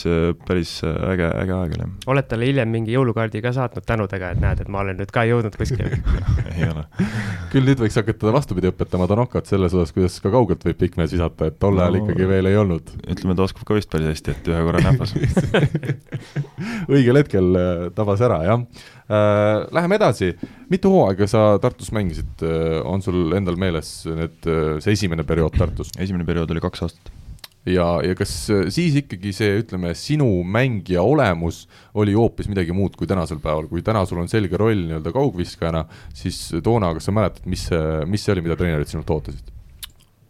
päris 0.48 0.72
äge, 0.84 1.28
äge 1.42 1.54
aeg 1.56 1.76
oli. 1.78 1.88
oled 2.14 2.28
talle 2.30 2.48
hiljem 2.50 2.72
mingi 2.72 2.94
jõulukaardi 2.94 3.42
ka 3.44 3.52
saatnud 3.56 3.86
tänudega, 3.88 4.32
et 4.34 4.42
näed, 4.42 4.62
et 4.64 4.72
ma 4.72 4.82
olen 4.84 4.98
nüüd 5.00 5.12
ka 5.14 5.24
jõudnud 5.28 5.56
kuskile 5.58 6.00
ei 6.56 6.68
ole. 6.68 6.84
küll 7.52 7.68
nüüd 7.68 7.82
võiks 7.84 7.98
hakata 8.00 8.34
vastupidi 8.34 8.72
õpetama 8.72 9.08
Danokat 9.10 9.50
selles 9.50 9.74
osas, 9.76 9.94
kuidas 9.96 10.18
ka 10.24 10.32
kaugelt 10.34 10.64
võib 10.68 10.80
pikk 10.82 11.00
mees 11.00 11.14
visata, 11.16 11.50
et 11.50 11.58
tol 11.62 11.78
ajal 11.78 11.98
no, 11.98 12.04
ikkagi 12.04 12.28
veel 12.28 12.50
ei 12.50 12.60
olnud. 12.60 12.94
ütleme, 13.06 13.38
ta 13.38 13.48
oskab 13.48 13.68
ka 13.68 13.78
vist 13.78 13.90
päris 13.92 14.12
hästi, 14.12 14.36
et 14.36 14.52
ühe 14.52 14.62
korra 14.68 14.84
näpas 14.84 15.16
õigel 16.94 17.22
hetkel 17.22 17.60
tabas 17.96 18.22
ära, 18.24 18.42
jah 18.46 18.64
Äh, 19.08 19.62
läheme 19.72 19.96
edasi, 19.96 20.34
mitu 20.68 20.90
hooaega 20.92 21.24
sa 21.30 21.42
Tartus 21.62 21.88
mängisid, 21.96 22.42
äh, 22.44 22.74
on 22.84 23.00
sul 23.00 23.32
endal 23.32 23.56
meeles 23.56 24.02
need, 24.04 24.36
äh, 24.44 24.74
see 24.84 24.92
esimene 24.98 25.24
periood 25.24 25.56
Tartus? 25.56 25.94
esimene 25.96 26.26
periood 26.28 26.52
oli 26.52 26.60
kaks 26.60 26.84
aastat. 26.84 27.08
Ja, 27.72 27.86
ja 28.04 28.14
kas 28.18 28.32
siis 28.74 28.96
ikkagi 29.02 29.32
see, 29.36 29.58
ütleme, 29.62 29.92
sinu 29.98 30.28
mängija 30.44 31.02
olemus 31.04 31.64
oli 31.98 32.16
hoopis 32.16 32.48
midagi 32.50 32.74
muud 32.76 32.96
kui 32.98 33.08
tänasel 33.10 33.40
päeval, 33.42 33.68
kui 33.70 33.84
täna 33.86 34.04
sul 34.08 34.22
on 34.22 34.30
selge 34.30 34.60
roll 34.60 34.86
nii-öelda 34.86 35.12
kaugviskajana, 35.14 35.84
siis 36.16 36.40
toona, 36.64 36.92
kas 36.96 37.08
sa 37.08 37.14
mäletad, 37.14 37.46
mis 37.50 37.68
see, 37.70 37.84
mis 38.10 38.24
see 38.24 38.34
oli, 38.34 38.46
mida 38.46 38.58
treenerid 38.58 38.90
sinult 38.90 39.10
ootasid? 39.16 39.54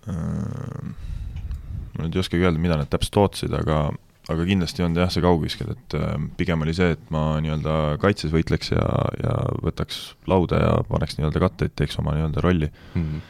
ma 0.09 2.05
nüüd 2.07 2.15
ei 2.15 2.23
oskagi 2.23 2.47
öelda, 2.47 2.61
mida 2.63 2.79
nad 2.81 2.89
täpselt 2.89 3.19
ootasid, 3.21 3.53
aga 3.59 3.89
aga 4.29 4.45
kindlasti 4.45 4.83
ei 4.83 4.87
olnud 4.87 5.01
jah, 5.01 5.11
see 5.13 5.25
kaugvisked, 5.25 5.69
et 5.73 5.97
äh, 5.97 6.15
pigem 6.37 6.65
oli 6.65 6.75
see, 6.77 6.93
et 6.97 7.11
ma 7.15 7.39
nii-öelda 7.45 7.75
kaitses 8.03 8.33
võitleks 8.35 8.75
ja, 8.75 8.85
ja 9.23 9.35
võtaks 9.65 10.03
lauda 10.29 10.61
ja 10.61 10.73
paneks 10.89 11.17
nii-öelda 11.17 11.43
katteid, 11.47 11.75
teeks 11.79 11.97
oma 12.03 12.13
nii-öelda 12.17 12.45
rolli 12.45 12.69
mm. 12.69 13.05
-hmm. 13.05 13.23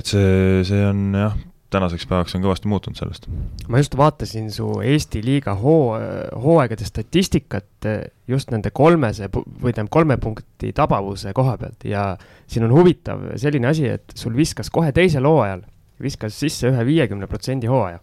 et 0.00 0.12
see, 0.12 0.64
see 0.68 0.82
on 0.84 1.06
jah, 1.16 1.38
tänaseks 1.70 2.06
päevaks 2.06 2.36
on 2.38 2.44
kõvasti 2.44 2.70
muutunud 2.70 2.98
sellest. 2.98 3.26
ma 3.68 3.80
just 3.80 3.96
vaatasin 3.98 4.50
su 4.54 4.68
Eesti 4.84 5.22
liiga 5.24 5.56
hoo, 5.58 5.96
hooaegade 6.42 6.86
statistikat 6.86 7.88
just 8.28 8.52
nende 8.54 8.70
kolmese 8.70 9.30
või 9.32 9.72
tähendab 9.72 9.92
kolme 9.98 10.18
punkti 10.22 10.72
tabavuse 10.76 11.32
koha 11.36 11.56
pealt 11.60 11.88
ja 11.88 12.12
siin 12.46 12.68
on 12.68 12.74
huvitav 12.76 13.24
selline 13.40 13.72
asi, 13.72 13.88
et 13.98 14.14
sul 14.14 14.36
viskas 14.36 14.70
kohe 14.70 14.92
teisel 14.94 15.26
hooajal 15.26 15.64
viskas 16.02 16.38
sisse 16.38 16.70
ühe 16.70 16.86
viiekümne 16.86 17.26
protsendi 17.30 17.70
hooaja 17.70 17.98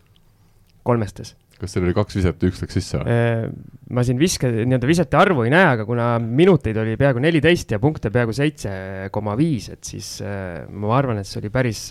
kolmestes 0.84 1.36
kas 1.64 1.76
seal 1.76 1.86
oli 1.88 1.96
kaks 1.96 2.18
viset 2.18 2.42
ja 2.44 2.52
üks 2.52 2.62
läks 2.64 2.76
sisse 2.76 3.00
või? 3.00 3.14
Äh, 3.14 3.46
ma 3.96 4.04
siin 4.04 4.20
viske, 4.20 4.50
nii-öelda 4.52 4.90
visete 4.90 5.20
arvu 5.20 5.46
ei 5.46 5.54
näe, 5.54 5.70
aga 5.78 5.86
kuna 5.88 6.08
minuteid 6.20 6.78
oli 6.82 6.98
peaaegu 7.00 7.24
neliteist 7.24 7.72
ja 7.72 7.80
punkte 7.80 8.12
peaaegu 8.12 8.36
seitse 8.36 8.74
koma 9.16 9.38
viis, 9.40 9.70
et 9.72 9.84
siis 9.88 10.18
äh, 10.26 10.66
ma 10.68 10.92
arvan, 10.98 11.22
et 11.22 11.30
see 11.30 11.40
oli 11.40 11.54
päris 11.54 11.86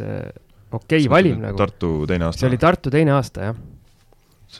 okei 0.73 1.05
okay, 1.05 1.11
valim 1.13 1.43
nagu. 1.45 1.59
Tartu 1.59 1.93
teine 2.09 2.29
aasta? 2.29 2.41
see 2.41 2.51
oli 2.51 2.61
Tartu 2.63 2.93
teine 2.95 3.15
aasta, 3.17 3.51
jah. 3.51 3.61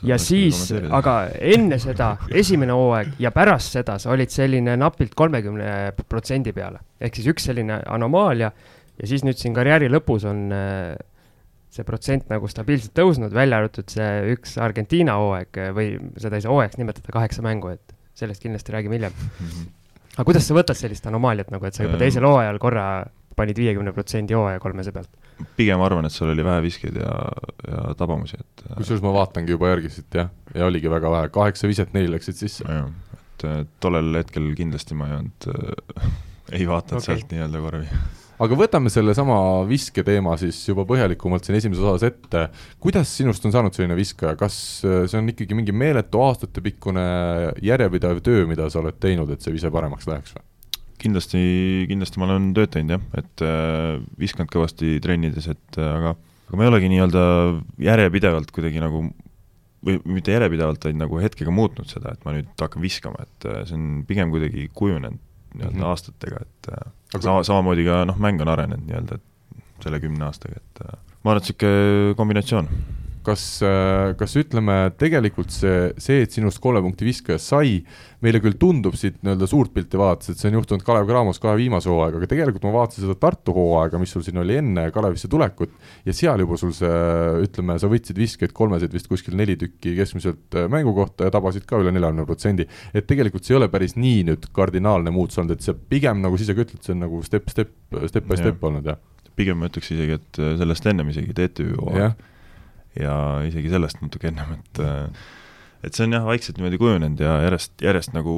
ja 0.09 0.19
siis, 0.23 0.65
aga 0.91 1.17
enne 1.53 1.79
seda, 1.83 2.15
esimene 2.43 2.77
hooaeg 2.77 3.17
ja 3.23 3.33
pärast 3.35 3.79
seda 3.79 3.99
sa 4.03 4.13
olid 4.15 4.33
selline 4.33 4.77
napilt 4.81 5.17
kolmekümne 5.19 5.93
protsendi 6.09 6.55
peale. 6.57 6.85
ehk 7.01 7.19
siis 7.19 7.33
üks 7.35 7.51
selline 7.51 7.83
anomaalia 7.87 8.53
ja 8.53 9.09
siis 9.09 9.25
nüüd 9.27 9.41
siin 9.41 9.55
karjääri 9.57 9.91
lõpus 9.93 10.27
on 10.29 10.47
äh, 10.55 10.95
see 11.73 11.87
protsent 11.89 12.29
nagu 12.33 12.49
stabiilselt 12.51 12.93
tõusnud, 12.97 13.33
välja 13.35 13.63
arvatud 13.63 13.89
see 13.93 14.35
üks 14.35 14.59
Argentiina 14.61 15.17
hooaeg 15.21 15.61
või 15.77 15.95
seda 16.21 16.37
ei 16.37 16.45
saa 16.45 16.53
hooajaks 16.53 16.81
nimetada, 16.81 17.15
kaheksa 17.15 17.45
mängu, 17.45 17.73
et 17.73 17.97
sellest 18.19 18.45
kindlasti 18.45 18.75
räägime 18.75 18.99
hiljem. 18.99 19.15
-hmm. 19.17 19.71
aga 20.17 20.27
kuidas 20.29 20.49
sa 20.49 20.57
võtad 20.57 20.77
sellist 20.77 21.07
anomaaliat 21.09 21.51
nagu, 21.51 21.65
et 21.65 21.75
sa 21.75 21.87
juba 21.87 22.01
teisel 22.01 22.29
hooajal 22.29 22.59
korra 22.61 22.87
panid 23.37 23.59
viiekümne 23.59 23.93
protsendi 23.97 24.37
hooaja 24.37 24.61
kolmese 24.63 24.95
pealt? 24.95 25.11
pigem 25.59 25.83
arvan, 25.83 26.07
et 26.07 26.15
seal 26.15 26.33
oli 26.33 26.45
vähe 26.47 26.63
viskeid 26.65 26.99
ja, 27.01 27.13
ja 27.67 27.95
tabamusi, 27.99 28.39
et 28.41 28.65
kusjuures 28.77 29.05
ma 29.05 29.15
vaatangi 29.17 29.55
juba 29.55 29.73
järgi 29.73 29.93
siit 29.97 30.19
jah, 30.21 30.33
ja 30.55 30.69
oligi 30.69 30.91
väga 30.93 31.13
vähe, 31.13 31.31
kaheksa 31.35 31.71
viset, 31.71 31.95
neli 31.97 32.11
läksid 32.13 32.39
sisse. 32.39 32.81
et 33.43 33.71
tollel 33.83 34.15
hetkel 34.21 34.53
kindlasti 34.59 34.99
ma 34.99 35.11
ei 35.11 35.21
olnud 35.21 35.49
äh, 35.55 36.11
ei 36.59 36.69
vaadanud 36.69 37.01
okay. 37.01 37.09
sealt 37.09 37.33
nii-öelda 37.33 37.63
korvi 37.65 37.87
aga 38.43 38.59
võtame 38.59 38.91
sellesama 38.93 39.37
visketeema 39.69 40.37
siis 40.41 40.61
juba 40.69 40.85
põhjalikumalt 40.89 41.47
siin 41.47 41.59
esimeses 41.59 41.85
osas 41.85 42.07
ette. 42.11 42.47
kuidas 42.83 43.11
sinust 43.19 43.45
on 43.47 43.55
saanud 43.55 43.75
selline 43.75 43.97
viskaja, 43.99 44.37
kas 44.39 44.57
äh, 44.87 45.05
see 45.11 45.21
on 45.21 45.33
ikkagi 45.33 45.59
mingi 45.59 45.75
meeletu 45.75 46.23
aastatepikkune 46.23 47.05
järjepidev 47.65 48.23
töö, 48.25 48.47
mida 48.51 48.69
sa 48.71 48.83
oled 48.83 48.99
teinud, 49.03 49.31
et 49.33 49.45
see 49.45 49.55
vise 49.55 49.71
paremaks 49.75 50.09
läheks 50.11 50.37
või? 50.37 50.47
Kindlasti, 51.03 51.43
kindlasti 51.91 52.21
ma 52.21 52.29
olen 52.29 52.53
tööd 52.57 52.73
teinud 52.75 52.97
jah, 52.97 53.03
et 53.21 53.45
äh, 53.47 53.99
viskanud 54.21 54.53
kõvasti 54.53 54.97
trennides, 55.05 55.49
et 55.53 55.81
äh, 55.81 55.91
aga, 55.99 56.15
aga 56.49 56.59
ma 56.59 56.67
ei 56.67 56.73
olegi 56.73 56.93
nii-öelda 56.93 57.25
järjepidevalt 57.91 58.55
kuidagi 58.55 58.83
nagu 58.83 59.05
või 59.83 59.99
mitte 60.07 60.35
järjepidevalt, 60.35 60.85
vaid 60.87 60.99
nagu 60.99 61.19
hetkega 61.23 61.53
muutnud 61.55 61.91
seda, 61.91 62.15
et 62.15 62.25
ma 62.27 62.37
nüüd 62.37 62.51
hakkan 62.61 62.83
viskama, 62.85 63.27
et 63.27 63.49
äh, 63.51 63.63
see 63.69 63.79
on 63.79 63.87
pigem 64.09 64.33
kuidagi 64.35 64.69
kujunenud 64.79 65.19
nii-öelda 65.53 65.75
mm 65.75 65.81
-hmm. 65.81 65.89
aastatega, 65.91 66.43
et 66.47 66.73
äh, 66.73 66.91
aga 67.15 67.23
sama, 67.23 67.45
samamoodi 67.45 67.85
ka 67.89 68.03
noh, 68.09 68.19
mäng 68.23 68.41
on 68.41 68.53
arenenud 68.55 68.87
nii-öelda 68.87 69.19
selle 69.83 70.01
kümne 70.01 70.25
aastaga, 70.29 70.63
et 70.63 70.85
äh, 70.87 70.99
ma 71.25 71.35
arvan, 71.35 71.43
et 71.43 71.51
niisugune 71.51 72.15
kombinatsioon 72.21 72.69
kas, 73.27 73.43
äh, 73.65 74.13
kas 74.19 74.35
ütleme, 74.41 74.77
tegelikult 74.99 75.53
see, 75.55 75.91
see, 76.03 76.23
et 76.27 76.35
sinust 76.35 76.61
kolme 76.63 76.83
punkti 76.85 77.07
viskaja 77.07 77.39
sai, 77.43 77.81
meile 78.23 78.41
küll 78.43 78.57
tundub 78.61 78.97
siit 78.99 79.19
nii-öelda 79.23 79.49
suurt 79.51 79.73
pilti 79.75 79.99
vaadates, 79.99 80.33
et 80.33 80.41
see 80.41 80.51
on 80.51 80.59
juhtunud 80.59 80.85
Kalev 80.87 81.09
Cramos 81.09 81.41
kahe 81.43 81.57
viimase 81.59 81.91
hooaega, 81.91 82.21
aga 82.21 82.29
tegelikult 82.31 82.67
ma 82.67 82.75
vaatasin 82.77 83.07
seda 83.07 83.17
Tartu 83.23 83.55
hooaega, 83.57 84.01
mis 84.03 84.15
sul 84.15 84.25
siin 84.27 84.41
oli 84.43 84.59
enne 84.61 84.89
Kalevisse 84.95 85.31
tulekut, 85.33 85.75
ja 86.07 86.17
seal 86.17 86.43
juba 86.45 86.59
sul 86.61 86.75
see, 86.77 86.91
ütleme, 87.47 87.79
sa 87.83 87.91
võtsid 87.91 88.19
viskeid 88.19 88.55
kolmeseid 88.57 88.95
vist 88.95 89.11
kuskil 89.11 89.39
neli 89.39 89.57
tükki 89.61 89.97
keskmiselt 89.99 90.59
äh, 90.59 90.69
mängu 90.73 90.95
kohta 90.97 91.29
ja 91.29 91.35
tabasid 91.35 91.67
ka 91.69 91.81
üle 91.83 91.95
neljakümne 91.95 92.27
protsendi. 92.29 92.69
et 92.95 93.09
tegelikult 93.09 93.47
see 93.47 93.57
ei 93.57 93.63
ole 93.63 93.71
päris 93.73 93.97
nii 93.99 94.27
nüüd 94.31 94.51
kardinaalne 94.55 95.15
muutus 95.15 95.41
olnud, 95.43 95.59
et 95.59 95.67
see 95.67 95.75
pigem 95.75 96.23
nagu 96.23 96.39
sa 96.39 96.47
ise 96.47 96.59
ka 96.59 96.67
ütled, 96.67 96.83
see 96.85 96.95
on 96.97 97.03
nagu 97.07 97.23
step, 97.27 97.51
step, 97.51 97.75
step 98.11 98.29
by 98.29 98.39
step 98.39 98.63
olnud, 98.63 98.87
jah? 98.87 99.01
pigem 99.39 99.57
ma 99.59 99.71
ütleks 99.71 99.89
isegi, 99.95 100.21
et 100.21 100.43
äh, 100.43 100.55
sellest 100.61 100.87
ennem 100.91 101.11
isegi 101.11 101.35
TTÜ 101.37 101.73
hooaeg 101.79 102.29
ja 102.99 103.15
isegi 103.47 103.73
sellest 103.73 104.03
natuke 104.03 104.31
ennem, 104.33 104.59
et 104.59 104.83
et 105.83 105.97
see 105.97 106.07
on 106.07 106.15
jah, 106.15 106.27
vaikselt 106.27 106.59
niimoodi 106.59 106.79
kujunenud 106.79 107.21
ja 107.23 107.33
järjest, 107.47 107.75
järjest 107.83 108.13
nagu 108.15 108.35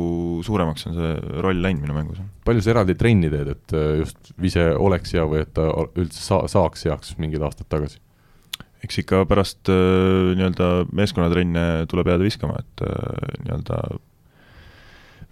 suuremaks 0.47 0.87
on 0.89 0.97
see 0.97 1.11
roll 1.45 1.61
läinud 1.61 1.85
minu 1.85 1.97
mängus. 1.97 2.23
palju 2.47 2.65
sa 2.65 2.73
eraldi 2.73 2.97
trenni 3.01 3.29
teed, 3.33 3.51
et 3.53 3.77
äh, 3.77 3.91
just 4.01 4.33
vise 4.41 4.65
oleks 4.81 5.13
hea 5.17 5.27
või 5.29 5.43
et 5.45 5.53
ta 5.57 5.69
üldse 6.01 6.23
saa-, 6.25 6.47
saaks 6.51 6.87
heaks 6.89 7.15
mingid 7.21 7.45
aastad 7.45 7.69
tagasi? 7.73 8.01
eks 8.85 9.01
ikka 9.05 9.23
pärast 9.29 9.69
äh, 9.73 10.33
nii-öelda 10.39 10.71
meeskonnatrenne 10.97 11.85
tuleb 11.93 12.13
jääda 12.13 12.25
viskama, 12.25 12.59
et 12.65 12.85
äh, 12.89 13.39
nii-öelda 13.45 13.81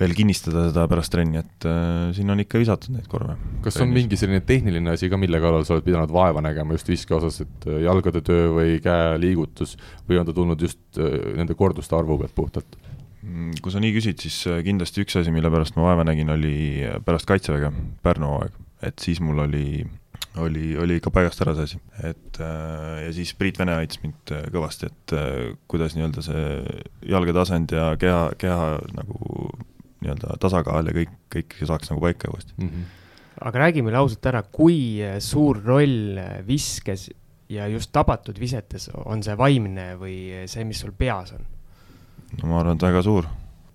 veel 0.00 0.14
kinnistada 0.16 0.66
seda 0.70 0.86
pärast 0.90 1.12
trenni, 1.14 1.40
et 1.42 1.66
äh, 1.68 2.12
siin 2.16 2.32
on 2.32 2.42
ikka 2.42 2.60
visatud 2.62 2.94
neid 2.94 3.08
korve. 3.10 3.36
kas 3.64 3.76
trennis. 3.76 3.82
on 3.84 3.94
mingi 3.96 4.18
selline 4.20 4.42
tehniline 4.46 4.94
asi 4.94 5.10
ka, 5.12 5.20
mille 5.20 5.40
kallal 5.42 5.66
sa 5.68 5.76
oled 5.76 5.86
pidanud 5.86 6.12
vaeva 6.14 6.44
nägema 6.44 6.76
just 6.78 6.90
viske 6.90 7.16
osas, 7.16 7.42
et 7.44 7.68
äh, 7.68 7.82
jalgade 7.86 8.24
töö 8.26 8.50
või 8.56 8.80
käeliigutus 8.84 9.76
või 10.08 10.20
on 10.22 10.28
ta 10.28 10.36
tulnud 10.36 10.66
just 10.68 10.82
äh, 10.98 11.32
nende 11.38 11.56
korduste 11.58 11.96
arvu 11.98 12.18
pealt 12.22 12.36
puhtalt? 12.36 12.78
Mm, 13.22 13.54
kui 13.62 13.74
sa 13.74 13.82
nii 13.82 13.94
küsid, 13.94 14.22
siis 14.24 14.42
äh, 14.50 14.62
kindlasti 14.66 15.04
üks 15.04 15.18
asi, 15.20 15.34
mille 15.34 15.50
pärast 15.52 15.78
ma 15.78 15.90
vaeva 15.90 16.06
nägin, 16.08 16.32
oli 16.34 16.54
pärast 17.06 17.28
Kaitseväge, 17.30 17.72
Pärnu 18.02 18.32
hooaeg, 18.34 18.62
et 18.88 19.04
siis 19.04 19.22
mul 19.22 19.44
oli 19.46 19.66
oli, 20.36 20.76
oli 20.78 20.96
ikka 20.96 21.12
paigast 21.12 21.42
ära 21.44 21.54
see 21.56 21.66
asi, 21.68 21.80
et 22.08 22.40
äh, 22.40 23.02
ja 23.06 23.10
siis 23.14 23.34
Priit 23.38 23.58
Vene 23.60 23.74
aitas 23.76 24.00
mind 24.02 24.32
äh, 24.34 24.46
kõvasti, 24.54 24.88
et 24.88 25.14
äh, 25.16 25.52
kuidas 25.70 25.96
nii-öelda 25.96 26.24
see 26.24 26.46
jalgade 27.10 27.42
asend 27.42 27.74
ja 27.76 27.92
keha, 28.00 28.30
keha 28.40 28.68
nagu 28.96 29.50
nii-öelda 30.02 30.36
tasakaal 30.42 30.90
ja 30.90 30.96
kõik, 30.96 31.16
kõik 31.32 31.56
saaks 31.62 31.92
nagu 31.92 32.02
paika 32.04 32.30
uuesti 32.32 32.54
mm. 32.56 32.68
-hmm. 32.68 32.84
aga 33.48 33.64
räägime 33.66 33.94
ausalt 33.96 34.26
ära, 34.26 34.42
kui 34.42 35.00
suur 35.24 35.62
roll 35.64 36.20
viskes 36.46 37.08
ja 37.52 37.66
just 37.68 37.92
tabatud 37.92 38.38
visetes 38.40 38.88
on 39.04 39.22
see 39.22 39.36
vaimne 39.38 39.92
või 40.00 40.46
see, 40.50 40.64
mis 40.64 40.80
sul 40.80 40.92
peas 40.96 41.34
on? 41.36 41.46
no 42.40 42.50
ma 42.50 42.60
arvan, 42.62 42.76
et 42.76 42.86
väga 42.86 43.02
suur. 43.04 43.28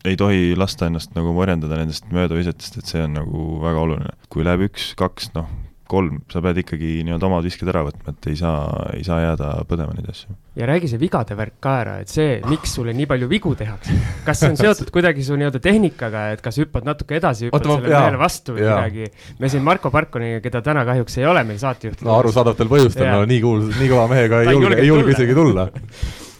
ei 0.05 0.17
tohi 0.17 0.55
lasta 0.57 0.87
ennast 0.87 1.15
nagu 1.17 1.33
morjendada 1.35 1.79
nendest 1.79 2.07
möödavisetest, 2.13 2.79
et 2.79 2.91
see 2.93 3.03
on 3.03 3.17
nagu 3.17 3.47
väga 3.61 3.83
oluline. 3.85 4.13
kui 4.29 4.45
läheb 4.45 4.67
üks-kaks, 4.69 5.31
noh, 5.35 5.49
kolm, 5.89 6.19
sa 6.31 6.41
pead 6.43 6.61
ikkagi 6.63 7.01
nii-öelda 7.07 7.27
omad 7.29 7.45
visked 7.47 7.69
ära 7.71 7.83
võtma, 7.87 8.13
et 8.13 8.27
ei 8.31 8.37
saa, 8.39 8.59
ei 8.97 9.05
saa 9.07 9.19
jääda 9.23 9.53
põdema 9.69 9.95
neid 9.95 10.09
asju. 10.11 10.35
ja 10.57 10.67
räägi 10.69 10.89
see 10.91 11.01
vigade 11.01 11.37
värk 11.37 11.57
ka 11.63 11.73
ära, 11.83 11.95
et 12.03 12.11
see, 12.11 12.37
miks 12.49 12.75
sulle 12.77 12.93
nii 12.97 13.07
palju 13.09 13.29
vigu 13.31 13.53
tehakse, 13.57 13.95
kas 14.25 14.41
see 14.41 14.51
on 14.53 14.59
seotud 14.59 14.91
kuidagi 14.93 15.25
su 15.25 15.37
nii-öelda 15.39 15.61
tehnikaga, 15.63 16.27
et 16.35 16.45
kas 16.45 16.59
hüppad 16.61 16.87
natuke 16.87 17.19
edasi, 17.19 17.49
hüppad 17.49 17.63
Oota, 17.63 17.79
sellele 17.79 17.95
mehele 17.95 18.21
vastu 18.21 18.57
või 18.57 18.67
midagi. 18.67 19.11
me 19.39 19.51
siin 19.53 19.65
Marko 19.65 19.91
Parkoni, 19.93 20.37
keda 20.43 20.63
täna 20.65 20.85
kahjuks 20.87 21.19
ei 21.21 21.27
ole 21.29 21.43
meil 21.47 21.61
saatejuht. 21.61 22.05
no 22.05 22.17
arusaadavatel 22.19 22.71
põhjustel, 22.71 23.11
no 23.13 23.27
nii 23.29 23.43
kuul-, 23.43 23.67
nii 23.73 23.91
kõva 23.93 24.07
mehega 24.11 24.45
ei 24.45 24.55
julge, 24.55 24.79
ei 24.81 24.89
julge 24.91 25.17
isegi 25.17 25.37
tulla 25.37 25.69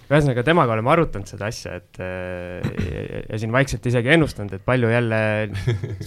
ühesõnaga, 0.08 0.44
temaga 0.48 0.76
oleme 0.76 0.92
arutanud 0.94 1.30
seda 1.30 1.50
asja, 1.52 1.78
et 1.82 2.00
äh, 2.04 2.64
ja, 2.64 3.22
ja 3.28 3.40
siin 3.42 3.54
vaikselt 3.56 3.86
isegi 3.90 4.14
ennustanud, 4.16 4.54
et 4.56 4.64
palju 4.68 4.92
jälle 4.92 5.20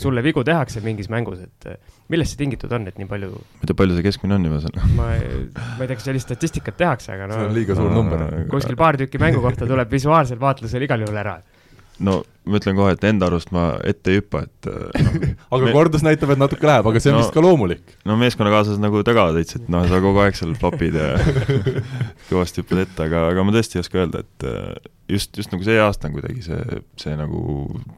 sulle 0.02 0.24
vigu 0.24 0.44
tehakse 0.46 0.82
mingis 0.84 1.10
mängus, 1.12 1.42
et 1.44 1.68
äh, 1.68 1.78
millest 2.12 2.34
see 2.34 2.42
tingitud 2.44 2.72
on, 2.76 2.88
et 2.88 3.00
nii 3.00 3.10
palju? 3.10 3.30
ma 3.34 3.64
ei 3.64 3.70
tea, 3.70 3.78
palju 3.82 3.98
see 3.98 4.08
keskmine 4.08 4.38
on 4.38 4.48
seal? 4.64 4.80
ma 4.96 5.10
ma 5.10 5.84
ei 5.84 5.86
tea, 5.86 5.96
kas 5.96 6.08
sellist 6.08 6.30
statistikat 6.30 6.80
tehakse, 6.80 7.12
aga 7.16 7.28
no 7.30 7.38
see 7.38 7.50
on 7.50 7.56
liiga 7.58 7.78
suur 7.78 7.92
number. 7.94 8.26
kuskil 8.52 8.78
paar 8.80 9.00
tükki 9.00 9.20
mängu 9.22 9.44
kohta 9.44 9.68
tuleb 9.68 9.92
visuaalsel 9.92 10.40
vaatlusel 10.40 10.88
igal 10.88 11.04
juhul 11.04 11.20
ära 11.20 11.38
no 12.00 12.20
ma 12.50 12.58
ütlen 12.58 12.76
kohe, 12.78 12.94
et 12.96 13.04
enda 13.06 13.28
arust 13.28 13.50
ma 13.54 13.64
ette 13.86 14.12
ei 14.12 14.20
hüppa, 14.20 14.42
et 14.46 14.68
no, 14.68 15.10
aga 15.54 15.66
me... 15.66 15.72
kordus 15.74 16.04
näitab, 16.04 16.32
et 16.34 16.40
natuke 16.40 16.66
läheb, 16.66 16.86
aga 16.90 17.02
see 17.02 17.12
on 17.12 17.18
no, 17.18 17.24
vist 17.24 17.34
ka 17.34 17.42
loomulik. 17.44 17.82
no 18.08 18.16
meeskonnakaaslased 18.20 18.82
nagu 18.82 19.02
tagavad 19.06 19.36
veits, 19.36 19.58
et 19.58 19.68
noh, 19.72 19.84
sa 19.90 20.00
kogu 20.02 20.22
aeg 20.24 20.38
seal 20.38 20.54
papid 20.60 20.96
ja 20.98 21.10
kõvasti 22.30 22.64
hüppad 22.64 22.82
ette, 22.86 23.06
aga, 23.06 23.26
aga 23.34 23.44
ma 23.46 23.54
tõesti 23.54 23.78
ei 23.78 23.84
oska 23.84 24.00
öelda, 24.00 24.24
et 24.24 24.48
äh, 24.48 24.88
just, 25.16 25.36
just 25.36 25.52
nagu 25.52 25.66
see 25.66 25.76
aasta 25.82 26.08
on 26.08 26.16
kuidagi 26.16 26.46
see, 26.46 26.80
see 27.02 27.18
nagu 27.18 27.42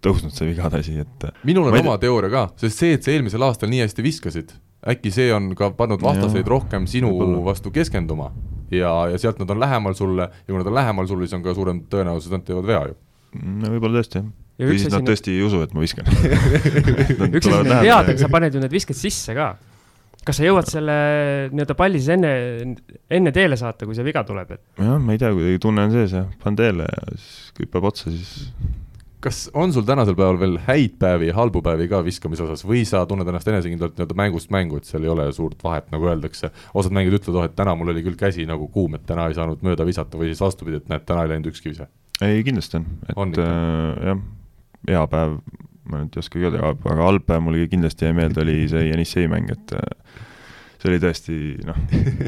tõusnud, 0.05 0.35
see 0.35 0.51
vigade 0.51 0.83
asi, 0.83 0.99
et 1.05 1.29
äh, 1.29 1.39
minul 1.49 1.71
on 1.71 1.79
oma 1.79 1.97
teooria 2.03 2.33
ka, 2.33 2.49
sest 2.65 2.83
see, 2.83 2.99
et 2.99 3.07
sa 3.07 3.15
eelmisel 3.15 3.47
aastal 3.47 3.71
nii 3.73 3.85
hästi 3.85 4.07
viskasid, 4.09 4.57
äkki 4.93 5.15
see 5.15 5.31
on 5.35 5.53
ka 5.59 5.71
pannud 5.79 6.03
vastaseid 6.03 6.51
rohkem 6.51 6.91
sinu 6.91 7.15
vastu 7.47 7.71
keskenduma. 7.75 8.33
Ja, 8.73 8.89
ja 9.13 9.19
sealt 9.21 9.37
nad 9.37 9.51
on 9.53 9.61
lähemal 9.61 9.93
sulle 9.93 10.25
ja 10.33 10.49
kui 10.49 10.57
nad 10.57 10.67
on 10.71 10.75
lähemal 10.75 11.05
sulle, 11.05 11.27
siis 11.27 11.37
on 11.37 11.43
ka 11.45 11.53
suurem 11.53 11.83
tõenäosus, 11.93 12.31
et 12.31 12.39
nad 12.39 12.47
teevad 12.47 12.65
vea 12.71 12.79
ju 12.89 12.95
no 13.41 13.73
võib-olla 13.73 14.01
tõesti, 14.01 14.21
jah. 14.21 14.69
või 14.69 14.79
siis 14.81 14.93
nad 14.93 15.07
tõesti 15.07 15.37
ei 15.37 15.45
usu, 15.47 15.63
et 15.65 15.75
ma 15.77 15.85
viskan 15.85 16.09
üks 17.37 17.49
asi 17.49 17.59
on 17.59 17.73
aga 17.73 18.17
sa 18.21 18.33
paned 18.33 18.57
ju 18.57 18.63
need 18.63 18.75
visked 18.75 18.99
sisse 18.99 19.37
ka. 19.37 19.55
kas 20.27 20.39
sa 20.39 20.47
jõuad 20.47 20.69
selle 20.69 20.99
nii-öelda 21.55 21.79
palli 21.79 22.03
siis 22.03 22.13
enne, 22.17 22.35
enne 23.11 23.33
teele 23.35 23.59
saata, 23.61 23.89
kui 23.89 23.97
see 23.99 24.07
viga 24.07 24.25
tuleb, 24.29 24.55
et? 24.59 24.65
jah, 24.81 25.01
ma 25.01 25.17
ei 25.17 25.23
tea, 25.23 25.33
kuidagi 25.35 25.65
tunne 25.65 25.89
on 25.89 25.97
sees 25.97 26.15
jah, 26.19 26.29
panen 26.43 26.61
teele 26.61 26.89
ja 26.89 27.11
siis 27.17 27.59
hüppab 27.63 27.91
otsa, 27.93 28.13
siis 28.13 28.47
kas 29.23 29.45
on 29.55 29.71
sul 29.73 29.87
tänasel 29.87 30.17
päeval 30.19 30.41
veel 30.41 30.57
häid 30.67 30.99
päevi 31.01 31.29
ja 31.31 31.37
halbu 31.39 31.63
päevi 31.63 31.87
ka 31.89 32.03
viskamise 32.03 32.43
osas 32.43 32.65
või 32.67 32.83
sa 32.89 33.05
tunned 33.07 33.29
ennast 33.31 33.49
enesekindlalt 33.49 33.95
nii-öelda 33.95 34.19
mängust 34.19 34.51
mängu, 34.53 34.81
et 34.81 34.89
seal 34.89 35.07
ei 35.07 35.13
ole 35.13 35.29
suurt 35.33 35.63
vahet, 35.63 35.87
nagu 35.95 36.11
öeldakse. 36.11 36.51
osad 36.75 36.95
mängijad 36.97 37.21
ütlevad, 37.21 37.39
oh 37.39 37.47
et 37.47 37.55
täna 37.57 37.77
mul 37.79 37.95
oli 37.95 38.03
küll 38.03 38.19
käsi 38.19 38.49
nagu 38.51 38.67
kuum, 38.75 38.99
et 38.99 39.07
täna 39.07 39.31
ei 39.31 39.39
saanud 39.39 39.63
mööda 39.63 39.87
visata 39.87 40.19
või 40.19 40.33
siis 40.33 40.43
vastupidi, 40.43 40.83
et 40.83 40.91
näed, 40.91 41.07
täna 41.07 41.23
ei 41.23 41.37
läinud 41.37 41.53
ükski 41.53 41.71
vise 41.71 41.87
ei, 42.21 42.43
kindlasti 42.47 42.79
on, 42.79 42.89
et 43.09 43.39
äh, 43.43 44.09
jah, 44.09 44.25
hea 44.89 45.05
päev, 45.13 45.39
ma 45.91 46.03
nüüd 46.03 46.17
ei 46.17 46.23
oskagi 46.23 46.49
öelda, 46.49 46.73
aga 46.75 47.07
halb 47.07 47.25
päev 47.29 47.45
mulle 47.47 47.69
kindlasti 47.71 48.09
jäi 48.09 48.17
meelde, 48.17 48.43
oli 48.45 48.57
see 48.71 48.89
Jenissei 48.89 49.31
mäng, 49.31 49.51
et 49.55 49.75
äh, 49.79 50.19
see 50.83 50.91
oli 50.91 51.01
tõesti 51.03 51.39
noh, 51.67 51.79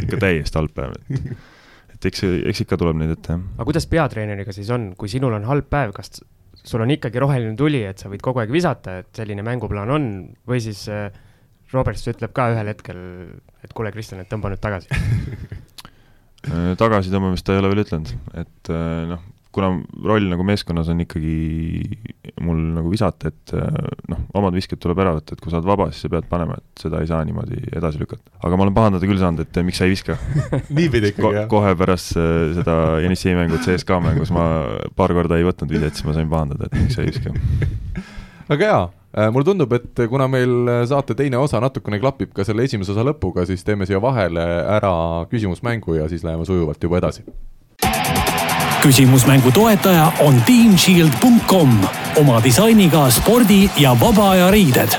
ikka 0.05 0.21
täiesti 0.23 0.61
halb 0.61 0.75
päev, 0.77 0.97
et 0.97 1.51
et 1.95 2.09
eks, 2.11 2.25
eks 2.51 2.65
ikka 2.65 2.79
tuleb 2.81 2.99
neid 3.01 3.15
ette, 3.15 3.37
jah. 3.37 3.43
aga 3.57 3.67
kuidas 3.69 3.87
peatreeneriga 3.91 4.55
siis 4.55 4.71
on, 4.75 4.91
kui 4.99 5.11
sinul 5.13 5.37
on 5.37 5.47
halb 5.49 5.69
päev, 5.71 5.95
kas 5.97 6.19
sul 6.65 6.83
on 6.83 6.91
ikkagi 6.95 7.21
roheline 7.23 7.55
tuli, 7.59 7.85
et 7.87 8.01
sa 8.01 8.11
võid 8.13 8.25
kogu 8.25 8.43
aeg 8.43 8.53
visata, 8.53 8.99
et 9.03 9.21
selline 9.21 9.45
mänguplaan 9.47 9.93
on, 9.95 10.09
või 10.49 10.61
siis 10.65 10.87
äh, 10.93 11.07
Roberts 11.75 12.07
ütleb 12.11 12.35
ka 12.37 12.51
ühel 12.53 12.71
hetkel, 12.71 12.99
et 13.65 13.73
kuule, 13.77 13.93
Kristjan, 13.95 14.23
et 14.23 14.31
tõmba 14.33 14.53
nüüd 14.53 14.65
tagasi. 14.65 14.91
Äh, 16.45 16.75
tagasitõmbamist 16.77 17.41
ta 17.49 17.55
ei 17.55 17.61
ole 17.63 17.71
veel 17.73 17.79
ütlenud, 17.87 18.11
et 18.37 18.69
noh, 19.09 19.23
kuna 19.55 19.71
roll 20.05 20.27
nagu 20.31 20.45
meeskonnas 20.47 20.91
on 20.93 21.03
ikkagi 21.05 21.35
mul 22.45 22.61
nagu 22.75 22.91
visata, 22.93 23.31
et 23.31 23.55
äh, 23.57 23.93
noh, 24.11 24.25
omad 24.39 24.57
visked 24.57 24.81
tuleb 24.83 25.01
ära 25.05 25.15
võtta, 25.19 25.37
et 25.37 25.45
kui 25.45 25.53
sa 25.53 25.61
oled 25.61 25.69
vaba, 25.69 25.89
siis 25.93 26.07
sa 26.07 26.11
pead 26.13 26.27
panema, 26.31 26.59
et 26.59 26.85
seda 26.85 27.03
ei 27.03 27.11
saa 27.11 27.23
niimoodi 27.27 27.61
edasi 27.71 28.03
lükata. 28.03 28.35
aga 28.43 28.59
ma 28.59 28.67
olen 28.67 28.77
pahandada 28.77 29.11
küll 29.11 29.23
saanud, 29.23 29.45
et 29.47 29.63
miks 29.67 29.81
sa 29.81 29.89
ei 29.89 29.95
viska 29.95 30.19
niipidi 30.79 31.15
ikkagi, 31.15 31.39
jah? 31.41 31.49
kohe 31.53 31.77
pärast 31.79 32.17
seda 32.59 32.81
Jenissei 33.05 33.37
mängu 33.39 33.63
CSKA 33.63 34.01
mängus 34.05 34.35
ma 34.35 34.49
paar 34.99 35.15
korda 35.17 35.39
ei 35.39 35.47
võtnud 35.47 35.73
videt, 35.73 35.95
siis 35.95 36.09
ma 36.09 36.17
sain 36.17 36.31
pahandada, 36.31 36.69
et 36.69 36.77
miks 36.83 36.99
sa 36.99 37.05
ei 37.05 37.13
viska 37.13 37.33
väga 38.51 38.69
hea, 38.69 38.85
Äh, 39.15 39.31
mulle 39.31 39.47
tundub, 39.47 39.71
et 39.77 40.01
kuna 40.11 40.27
meil 40.27 40.67
saate 40.91 41.15
teine 41.15 41.39
osa 41.39 41.61
natukene 41.63 42.01
klapib 42.03 42.33
ka 42.35 42.43
selle 42.47 42.65
esimese 42.67 42.91
osa 42.91 43.05
lõpuga, 43.07 43.45
siis 43.47 43.63
teeme 43.63 43.87
siia 43.87 44.01
vahele 44.03 44.43
ära 44.75 44.95
küsimusmängu 45.31 46.01
ja 46.01 46.09
siis 46.11 46.25
läheme 46.27 46.47
sujuvalt 46.49 46.83
juba 46.83 46.99
edasi. 46.99 47.23
Küsimusmängu 48.85 49.49
toetaja 49.53 50.13
on 50.21 50.35
teamshield.com 50.45 51.71
oma 52.21 52.41
disainiga 52.45 53.07
spordi 53.11 53.65
ja 53.81 53.95
vaba 53.97 54.27
aja 54.35 54.51
riided. 54.53 54.97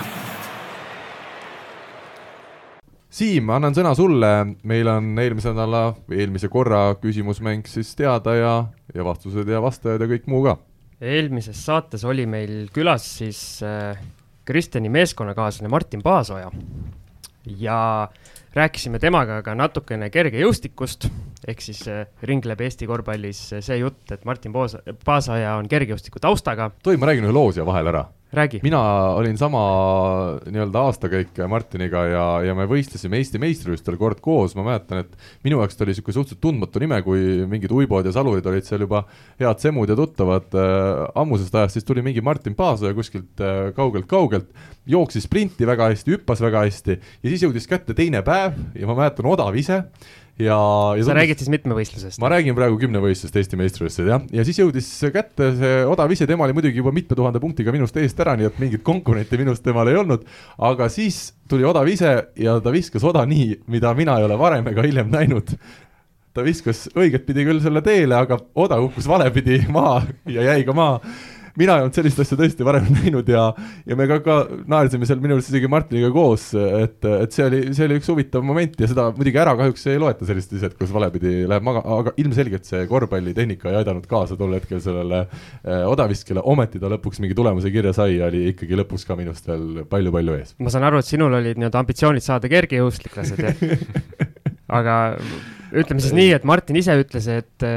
Siim, 3.14 3.52
annan 3.54 3.78
sõna 3.78 3.94
sulle, 3.96 4.32
meil 4.66 4.90
on 4.90 5.12
eelmise 5.22 5.54
nädala 5.54 5.84
eelmise 6.10 6.50
korra 6.50 6.96
küsimusmäng 6.98 7.70
siis 7.70 7.94
teada 7.96 8.34
ja, 8.36 8.56
ja 8.90 9.06
vastused 9.06 9.54
ja 9.54 9.62
vastajad 9.62 10.02
ja 10.02 10.10
kõik 10.16 10.26
muu 10.34 10.42
ka. 10.48 10.58
Eelmises 11.06 11.62
saates 11.68 12.08
oli 12.10 12.26
meil 12.26 12.66
külas 12.74 13.06
siis 13.22 13.40
äh, 13.62 14.02
Kristjani 14.50 14.90
meeskonnakaaslane 14.98 15.70
Martin 15.70 16.02
Paasoja. 16.02 16.50
Ja 17.62 18.10
rääkisime 18.56 19.00
temaga 19.04 19.42
ka 19.44 19.56
natukene 19.58 20.10
kergejõustikust, 20.14 21.10
ehk 21.48 21.64
siis 21.64 21.82
äh, 21.92 22.06
ringleb 22.24 22.62
Eesti 22.64 22.88
korvpallis 22.88 23.42
see 23.60 23.80
jutt, 23.82 24.04
et 24.16 24.24
Martin 24.28 24.56
Poos-, 24.56 24.78
Paasoja 25.06 25.58
on 25.60 25.68
kergejõustiku 25.72 26.24
taustaga. 26.24 26.72
tohib, 26.84 27.02
ma 27.02 27.12
räägin 27.12 27.28
ühe 27.28 27.36
loo 27.36 27.52
siia 27.52 27.68
vahele 27.68 27.92
ära? 27.92 28.06
Räägi. 28.36 28.60
mina 28.64 28.82
olin 29.16 29.38
sama 29.38 29.62
nii-öelda 30.46 30.84
aastakäik 30.90 31.40
Martiniga 31.50 32.06
ja, 32.10 32.26
ja 32.50 32.56
me 32.58 32.68
võistlesime 32.70 33.20
Eesti 33.20 33.40
meistrivõistlustel 33.42 33.98
kord 34.00 34.22
koos, 34.24 34.56
ma 34.58 34.66
mäletan, 34.68 35.04
et 35.06 35.16
minu 35.48 35.62
jaoks 35.62 35.78
ta 35.78 35.86
oli 35.86 35.94
niisugune 35.94 36.18
suhteliselt 36.18 36.42
tundmatu 36.44 36.82
nime, 36.84 37.02
kui 37.06 37.46
mingid 37.50 37.74
uibod 37.76 38.08
ja 38.08 38.14
salurid 38.16 38.46
olid 38.50 38.68
seal 38.68 38.86
juba 38.86 39.06
head 39.42 39.64
semud 39.64 39.90
ja 39.90 39.98
tuttavad. 40.00 40.52
Äh, 40.56 41.06
ammusest 41.22 41.56
ajast, 41.56 41.80
siis 41.80 41.88
tuli 41.88 42.04
mingi 42.06 42.24
Martin 42.26 42.56
Paasoja 42.56 42.96
kuskilt 42.98 43.42
äh, 43.44 43.72
kaugelt-kaugelt, 43.78 44.52
jooksis 44.86 45.26
sprinti 45.30 45.68
väga 45.68 45.90
hästi, 45.94 46.18
hüppas 46.18 46.44
väga 46.44 46.66
hästi 46.68 47.00
ja 47.00 47.32
siis 47.32 47.48
jõudis 47.48 47.70
kätte 47.70 47.96
teine 47.98 48.22
päev 48.26 48.60
ja 48.76 48.90
ma 48.90 48.98
mäletan, 49.00 49.28
odav 49.32 49.56
ise 49.58 49.84
ja, 50.40 50.58
ja 50.98 51.06
sa 51.08 51.16
räägid 51.16 51.40
siis 51.40 51.52
mitmevõistlusest? 51.54 52.20
ma 52.24 52.30
räägin 52.34 52.58
praegu 52.58 52.78
kümnevõistlusest 52.82 53.38
Eesti 53.40 53.60
meistrivõistlusest 53.60 54.12
jah, 54.12 54.26
ja 54.36 54.46
siis 54.48 54.60
jõudis 54.60 54.90
kätte 55.14 55.52
see 55.60 55.78
odav 55.88 56.12
ise, 56.12 56.28
tema 56.28 56.48
oli 56.48 56.56
muidugi 56.58 56.82
juba 56.82 56.92
mitme 56.96 57.18
tuhande 57.18 57.40
punktiga 57.44 57.74
minust 57.76 57.96
eest 58.02 58.20
ära, 58.24 58.36
nii 58.40 58.50
et 58.50 58.60
mingit 58.64 58.84
konkurenti 58.86 59.40
minust 59.40 59.64
temal 59.66 59.88
ei 59.92 60.00
olnud, 60.02 60.26
aga 60.70 60.90
siis 60.92 61.30
tuli 61.52 61.68
odav 61.68 61.88
ise 61.92 62.18
ja 62.42 62.58
ta 62.64 62.74
viskas 62.76 63.06
oda 63.08 63.24
nii, 63.30 63.62
mida 63.72 63.94
mina 63.96 64.20
ei 64.20 64.28
ole 64.28 64.40
varem 64.40 64.68
ega 64.72 64.86
hiljem 64.86 65.12
näinud. 65.14 65.56
Ta 66.36 66.44
viskas 66.44 66.90
õiget 67.00 67.24
pidi 67.24 67.46
küll 67.48 67.62
selle 67.64 67.80
teele, 67.80 68.18
aga 68.18 68.36
oda 68.60 68.76
kukkus 68.84 69.06
valepidi 69.08 69.62
maha 69.72 70.02
ja 70.28 70.50
jäi 70.50 70.66
ka 70.68 70.76
maha 70.76 70.98
mina 71.60 71.78
ei 71.78 71.86
olnud 71.86 71.96
sellist 71.96 72.20
asja 72.22 72.38
tõesti 72.40 72.66
varem 72.68 72.88
näinud 73.00 73.30
ja, 73.32 73.46
ja 73.88 73.98
me 73.98 74.08
ka, 74.10 74.20
ka 74.26 74.38
naersime 74.72 75.08
seal 75.08 75.22
minu 75.24 75.38
arust 75.38 75.52
isegi 75.52 75.70
Martiniga 75.72 76.12
koos, 76.14 76.50
et, 76.56 77.00
et 77.08 77.36
see 77.36 77.46
oli, 77.48 77.62
see 77.78 77.88
oli 77.88 78.00
üks 78.00 78.10
huvitav 78.12 78.46
moment 78.46 78.76
ja 78.82 78.90
seda 78.92 79.08
muidugi 79.16 79.42
ära 79.42 79.56
kahjuks 79.60 79.88
ei 79.92 80.02
loeta 80.02 80.28
sellist 80.28 80.54
asjad, 80.58 80.76
kus 80.80 80.94
valepidi 80.96 81.46
läheb 81.50 81.66
maga-, 81.66 81.84
aga 82.00 82.16
ilmselgelt 82.22 82.68
see 82.68 82.84
korvpallitehnika 82.92 83.72
ei 83.72 83.80
aidanud 83.82 84.08
kaasa 84.12 84.38
tol 84.40 84.56
hetkel 84.58 84.82
sellele 84.84 85.24
eh, 85.26 85.84
odaviskele, 85.88 86.44
ometi 86.44 86.82
ta 86.82 86.92
lõpuks 86.92 87.24
mingi 87.24 87.38
tulemuse 87.38 87.72
kirja 87.74 87.96
sai 87.96 88.20
ja 88.20 88.30
oli 88.30 88.46
ikkagi 88.54 88.80
lõpuks 88.84 89.08
ka 89.08 89.18
minust 89.20 89.48
veel 89.50 89.86
palju-palju 89.90 90.40
ees. 90.40 90.56
ma 90.60 90.74
saan 90.74 90.88
aru, 90.90 91.02
et 91.02 91.10
sinul 91.10 91.40
olid 91.40 91.60
nii-öelda 91.60 91.82
ambitsioonid 91.82 92.26
saada 92.26 92.52
kergejõustiklased, 92.52 93.44
aga 94.80 94.96
ütleme 95.76 96.04
siis 96.04 96.16
nii, 96.16 96.32
et 96.36 96.48
Martin 96.48 96.80
ise 96.80 96.96
ütles, 97.00 97.28
et 97.32 97.70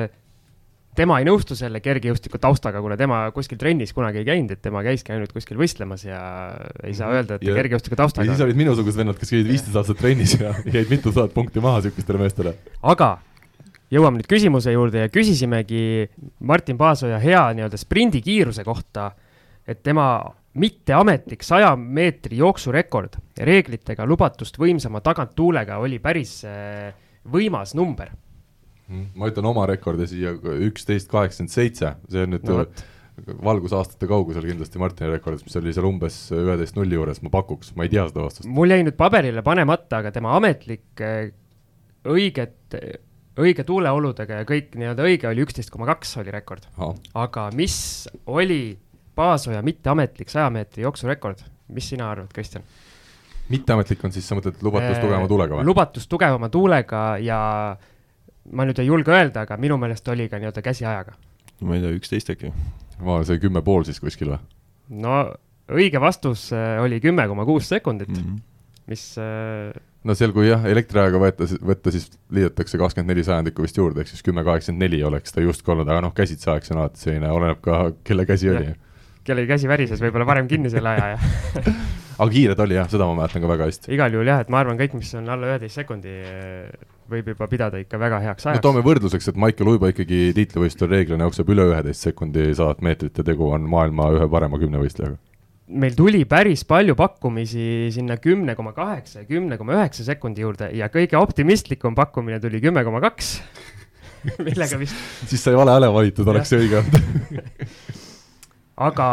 tema 0.98 1.18
ei 1.20 1.26
nõustu 1.28 1.56
selle 1.58 1.80
kergejõustiku 1.84 2.40
taustaga, 2.42 2.80
kuna 2.82 2.96
tema 2.98 3.20
kuskil 3.34 3.58
trennis 3.60 3.94
kunagi 3.96 4.22
ei 4.22 4.26
käinud, 4.26 4.52
et 4.54 4.62
tema 4.64 4.82
käiski 4.86 5.14
ainult 5.14 5.32
kuskil 5.34 5.58
võistlemas 5.60 6.04
ja 6.06 6.20
ei 6.82 6.96
saa 6.98 7.12
öelda, 7.14 7.38
et 7.38 7.46
ja, 7.46 7.54
kergejõustiku 7.58 7.98
taustaga. 7.98 8.26
ja 8.26 8.34
siis 8.34 8.46
olid 8.46 8.58
minusugused 8.58 8.98
vennad, 8.98 9.18
kes 9.20 9.32
käisid 9.32 9.50
viisteist 9.50 9.78
aastat 9.78 10.00
trennis 10.02 10.34
ja 10.40 10.52
jäid 10.76 10.90
mitu 10.90 11.12
tuhat 11.12 11.34
punkti 11.36 11.62
maha 11.64 11.84
sihukestele 11.86 12.22
meestele. 12.22 12.56
aga 12.82 13.12
jõuame 13.94 14.20
nüüd 14.20 14.30
küsimuse 14.30 14.74
juurde 14.74 15.06
ja 15.06 15.12
küsisimegi 15.12 16.08
Martin 16.50 16.80
Paasoja 16.80 17.20
hea 17.22 17.46
nii-öelda 17.56 17.80
sprindikiiruse 17.80 18.66
kohta, 18.66 19.12
et 19.68 19.84
tema 19.86 20.10
mitteametlik 20.58 21.44
saja 21.46 21.74
meetri 21.76 22.40
jooksurekord 22.40 23.20
reeglitega 23.46 24.06
lubatust 24.08 24.58
võimsama 24.58 25.02
taganttuulega 25.04 25.78
oli 25.78 26.00
päris 26.02 26.40
äh, 26.48 26.90
võimas 27.30 27.76
number 27.78 28.10
ma 28.88 29.28
ütlen 29.28 29.48
oma 29.48 29.66
rekordi 29.68 30.06
siia 30.08 30.32
üksteist 30.68 31.10
kaheksakümmend 31.12 31.52
seitse, 31.52 31.94
see 32.08 32.24
on 32.24 32.32
nüüd 32.34 32.46
no, 32.48 32.62
valgusaastate 33.44 34.08
kaugusel 34.08 34.46
kindlasti 34.46 34.80
Martini 34.80 35.10
rekordist, 35.12 35.46
mis 35.48 35.58
oli 35.60 35.74
seal 35.74 35.88
umbes 35.88 36.16
üheteist 36.34 36.78
nulli 36.78 36.96
juures, 36.96 37.20
ma 37.24 37.32
pakuks, 37.34 37.74
ma 37.76 37.86
ei 37.86 37.92
tea 37.92 38.06
seda 38.08 38.24
vastust. 38.24 38.48
mul 38.48 38.72
jäi 38.72 38.84
nüüd 38.86 38.96
paberile 38.98 39.42
panemata, 39.46 40.02
aga 40.02 40.12
tema 40.14 40.34
ametlik 40.38 41.02
äh, 41.04 41.30
õiget, 42.08 42.78
õige 43.38 43.64
tuuleoludega 43.66 44.42
ja 44.42 44.48
kõik 44.48 44.74
nii-öelda 44.78 45.06
õige 45.06 45.30
oli 45.30 45.44
üksteist 45.44 45.72
koma 45.74 45.88
kaks 45.90 46.16
oli 46.22 46.34
rekord. 46.34 46.68
aga 47.14 47.48
mis 47.56 47.78
oli 48.26 48.78
Paasoja 49.18 49.64
mitteametlik 49.66 50.30
saja 50.30 50.46
meetri 50.54 50.84
jooksurekord, 50.84 51.40
mis 51.74 51.88
sina 51.90 52.12
arvad, 52.12 52.30
Kristjan? 52.32 52.62
mitteametlik 53.48 54.02
on 54.04 54.12
siis, 54.12 54.26
sa 54.28 54.36
mõtled 54.38 54.60
lubatus 54.62 54.98
äh, 54.98 55.02
tugevama 55.02 55.28
tuulega 55.30 55.58
või? 55.58 55.66
lubatus 55.66 56.06
tugevama 56.06 56.50
tuulega 56.52 57.02
ja 57.24 57.40
ma 58.52 58.66
nüüd 58.68 58.80
ei 58.82 58.88
julge 58.88 59.12
öelda, 59.14 59.44
aga 59.46 59.58
minu 59.60 59.78
meelest 59.80 60.08
oli 60.08 60.28
ka 60.30 60.40
nii-öelda 60.40 60.62
käsiajaga. 60.64 61.16
ma 61.60 61.76
ei 61.76 61.84
tea, 61.84 61.96
üksteist 61.98 62.32
äkki? 62.34 62.52
ma, 63.04 63.20
see 63.26 63.40
kümme 63.42 63.62
pool 63.66 63.86
siis 63.88 64.00
kuskil 64.02 64.32
või? 64.34 64.40
no 65.04 65.18
õige 65.68 66.00
vastus 66.02 66.48
äh, 66.56 66.78
oli 66.82 67.00
kümme 67.04 67.28
koma 67.28 67.46
kuus 67.48 67.68
sekundit 67.68 68.10
mm, 68.10 68.24
-hmm. 68.24 68.40
mis 68.90 69.04
äh... 69.20 69.72
no 70.04 70.16
seal, 70.18 70.32
kui 70.36 70.48
jah, 70.48 70.64
elektriajaga 70.64 71.20
võtta, 71.22 71.48
võtta, 71.72 71.92
siis 71.94 72.10
liidetakse 72.32 72.80
kakskümmend 72.80 73.12
neli 73.12 73.26
sajandikku 73.26 73.66
vist 73.66 73.78
juurde, 73.78 74.02
ehk 74.02 74.12
siis 74.12 74.24
kümme 74.26 74.44
kaheksakümmend 74.46 74.86
neli 74.86 75.02
oleks 75.04 75.34
ta 75.34 75.44
justkui 75.44 75.74
olnud, 75.74 75.88
aga 75.88 76.06
noh, 76.08 76.14
käsitsi 76.16 76.50
aeg, 76.50 76.66
see 76.66 76.76
on 76.76 76.82
alati 76.84 77.04
selline, 77.04 77.32
oleneb 77.34 77.62
ka, 77.64 77.80
kelle 78.04 78.26
käsi 78.28 78.50
oli. 78.54 78.74
kellegi 79.28 79.52
käsi 79.52 79.68
värises 79.68 80.02
võib-olla 80.02 80.26
varem 80.26 80.48
kinni 80.48 80.70
selle 80.72 80.94
aja 80.96 81.16
ja 81.16 81.18
aga 82.18 82.30
kiired 82.32 82.60
oli 82.64 82.78
jah, 82.78 82.88
seda 82.90 83.06
ma 83.06 83.20
mäletan 83.20 83.44
ka 83.44 83.50
väga 83.50 83.68
hästi. 83.68 83.92
igal 83.94 84.14
juhul 84.14 84.30
jah, 84.30 84.40
et 84.42 84.52
ma 84.52 84.62
arvan, 84.62 84.78
kõik, 84.80 84.96
mis 84.98 85.12
on 85.18 85.28
alla 85.28 85.52
üheteist 85.52 85.82
sekundi 85.82 86.14
võib 87.08 87.30
juba 87.32 87.48
pidada 87.50 87.80
ikka 87.80 88.00
väga 88.00 88.20
heaks 88.24 88.46
ajaks. 88.46 88.58
no 88.58 88.64
toome 88.64 88.82
võrdluseks, 88.86 89.30
et 89.30 89.40
Maicel 89.40 89.70
Uibo 89.72 89.90
ikkagi 89.90 90.28
tiitlivõistlusel 90.36 90.92
reeglina 90.92 91.28
jookseb 91.28 91.54
üle 91.54 91.68
üheteist 91.72 92.04
sekundi 92.08 92.50
sadat 92.56 92.84
meetrit 92.84 93.18
ja 93.18 93.24
tegu 93.26 93.48
on 93.52 93.66
maailma 93.70 94.10
ühe 94.16 94.28
parema 94.30 94.60
kümnevõistlejaga. 94.60 95.18
meil 95.68 95.96
tuli 95.96 96.22
päris 96.28 96.64
palju 96.68 96.96
pakkumisi 96.98 97.88
sinna 97.94 98.18
kümne 98.22 98.54
koma 98.58 98.74
kaheksa 98.76 99.24
ja 99.24 99.28
kümne 99.28 99.58
koma 99.60 99.76
üheksa 99.78 100.06
sekundi 100.06 100.44
juurde 100.44 100.70
ja 100.76 100.90
kõige 100.92 101.18
optimistlikum 101.20 101.96
pakkumine 101.98 102.40
tuli 102.40 102.60
kümme 102.64 102.84
koma 102.84 103.02
kaks, 103.04 103.34
millega 104.38 104.80
vist 104.80 104.96
siis 105.30 105.44
sai 105.44 105.56
vale 105.56 105.76
hääle 105.76 105.92
valitud, 105.92 106.28
oleks 106.28 106.52
see 106.52 106.64
õige 106.64 106.82
olnud 106.82 107.36
aga 108.88 109.08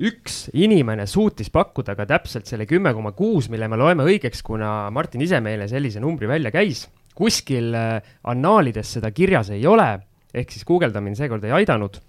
üks 0.00 0.46
inimene 0.56 1.04
suutis 1.10 1.50
pakkuda 1.52 1.94
ka 1.98 2.06
täpselt 2.08 2.48
selle 2.48 2.66
kümme 2.68 2.94
koma 2.96 3.12
kuus, 3.16 3.48
mille 3.52 3.68
me 3.68 3.76
loeme 3.76 4.06
õigeks, 4.08 4.42
kuna 4.44 4.90
Martin 4.94 5.24
ise 5.24 5.40
meile 5.44 5.68
sellise 5.68 6.00
numbri 6.00 6.28
välja 6.28 6.52
käis. 6.54 6.88
kuskil 7.14 7.74
äh, 7.76 8.00
annaalides 8.24 8.94
seda 8.94 9.10
kirjas 9.12 9.50
ei 9.52 9.66
ole, 9.66 10.00
ehk 10.32 10.50
siis 10.50 10.64
guugeldamine 10.64 11.16
seekord 11.16 11.44
ei 11.44 11.52
aidanud. 11.52 12.00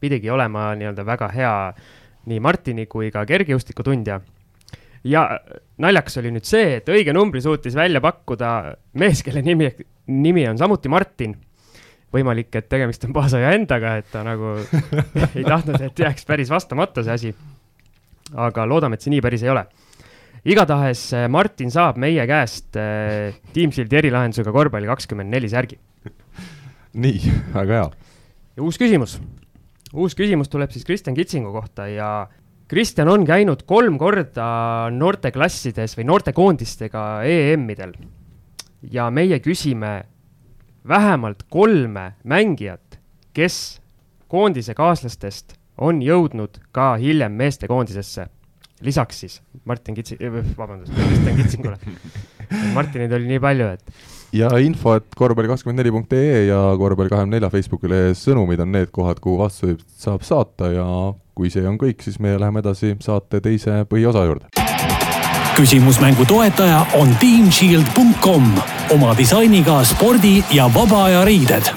pidigi 0.00 0.30
olema 0.30 0.74
nii-öelda 0.74 1.04
väga 1.06 1.28
hea 1.28 1.74
nii 2.26 2.40
Martini 2.40 2.86
kui 2.86 3.10
ka 3.10 3.24
kergejõustikutundja. 3.26 4.20
ja 5.04 5.40
naljakas 5.78 6.18
oli 6.18 6.30
nüüd 6.30 6.46
see, 6.46 6.76
et 6.76 6.88
õige 6.88 7.12
numbri 7.12 7.42
suutis 7.42 7.74
välja 7.74 8.00
pakkuda 8.00 8.76
mees, 8.94 9.22
kelle 9.22 9.42
nimi, 9.42 9.72
nimi 10.06 10.48
on 10.48 10.58
samuti 10.58 10.88
Martin 10.88 11.34
võimalik, 12.12 12.50
et 12.58 12.68
tegemist 12.70 13.04
on 13.06 13.14
Paasoja 13.16 13.52
endaga, 13.56 13.96
et 14.00 14.10
ta 14.12 14.22
nagu 14.26 14.56
ei 15.38 15.44
tahtnud, 15.46 15.80
et 15.80 16.04
jääks 16.04 16.28
päris 16.28 16.52
vastamata 16.52 17.04
see 17.04 17.14
asi. 17.14 17.32
aga 18.32 18.64
loodame, 18.66 18.96
et 18.96 19.04
see 19.04 19.12
nii 19.12 19.24
päris 19.24 19.44
ei 19.44 19.52
ole. 19.52 19.64
igatahes 20.44 21.04
äh, 21.16 21.28
Martin 21.28 21.70
saab 21.70 21.98
meie 22.00 22.26
käest 22.26 22.76
äh, 22.80 23.34
Teamsildi 23.52 23.96
erilahendusega 23.96 24.52
korvpalli 24.52 24.90
kakskümmend 24.90 25.30
neli 25.30 25.48
särgi. 25.48 25.78
nii, 27.04 27.32
väga 27.54 27.80
hea. 27.80 27.88
ja 28.56 28.62
uus 28.62 28.78
küsimus. 28.80 29.18
uus 29.92 30.16
küsimus 30.18 30.52
tuleb 30.52 30.70
siis 30.70 30.84
Kristjan 30.84 31.16
Kitsingu 31.16 31.52
kohta 31.52 31.88
ja 31.88 32.12
Kristjan 32.72 33.08
on 33.12 33.26
käinud 33.28 33.66
kolm 33.68 33.98
korda 34.00 34.88
noorteklassides 34.92 35.96
või 35.98 36.06
noortekoondistega 36.08 37.02
EM-idel. 37.28 37.92
ja 38.90 39.10
meie 39.10 39.40
küsime 39.40 40.11
vähemalt 40.88 41.42
kolme 41.50 42.12
mängijat, 42.24 42.98
kes 43.32 43.80
koondise 44.28 44.74
kaaslastest 44.74 45.56
on 45.78 46.02
jõudnud 46.02 46.60
ka 46.72 46.94
hiljem 47.00 47.32
meestekoondisesse 47.32 48.28
lisaks 48.82 49.20
siis 49.20 49.42
Martin 49.64 49.94
Kitsi-, 49.94 50.18
vabandust, 50.58 50.92
Kristjan 50.94 51.36
Kitsingule. 51.36 51.78
Martineid 52.76 53.12
oli 53.12 53.30
nii 53.30 53.40
palju, 53.40 53.68
et. 53.76 53.94
ja 54.32 54.50
info, 54.58 54.96
et 54.98 55.06
korvpalli 55.16 55.48
kakskümmend 55.48 55.80
neli 55.80 55.92
punkt 55.94 56.12
ee 56.16 56.46
ja 56.46 56.60
korvpalli 56.78 57.12
kahekümne 57.12 57.36
nelja 57.38 57.50
Facebooki 57.52 57.90
lehe 57.90 58.12
sõnumid 58.18 58.60
on 58.64 58.72
need 58.74 58.92
kohad, 58.92 59.22
kuhu 59.22 59.38
vastuseid 59.40 59.80
saab 59.86 60.26
saata 60.26 60.72
ja 60.74 60.86
kui 61.38 61.50
see 61.52 61.64
on 61.68 61.78
kõik, 61.80 62.02
siis 62.04 62.20
meie 62.20 62.40
läheme 62.40 62.60
edasi 62.64 62.96
saate 63.00 63.40
teise 63.40 63.82
põhiosa 63.88 64.26
juurde. 64.28 64.52
küsimusmängu 65.56 66.24
toetaja 66.28 66.86
on 66.98 67.16
teamshield.com 67.20 68.81
oma 68.92 69.14
disainiga 69.16 69.80
spordi- 69.88 70.42
ja 70.52 70.66
vaba 70.68 71.06
aja 71.08 71.24
riided 71.24 71.70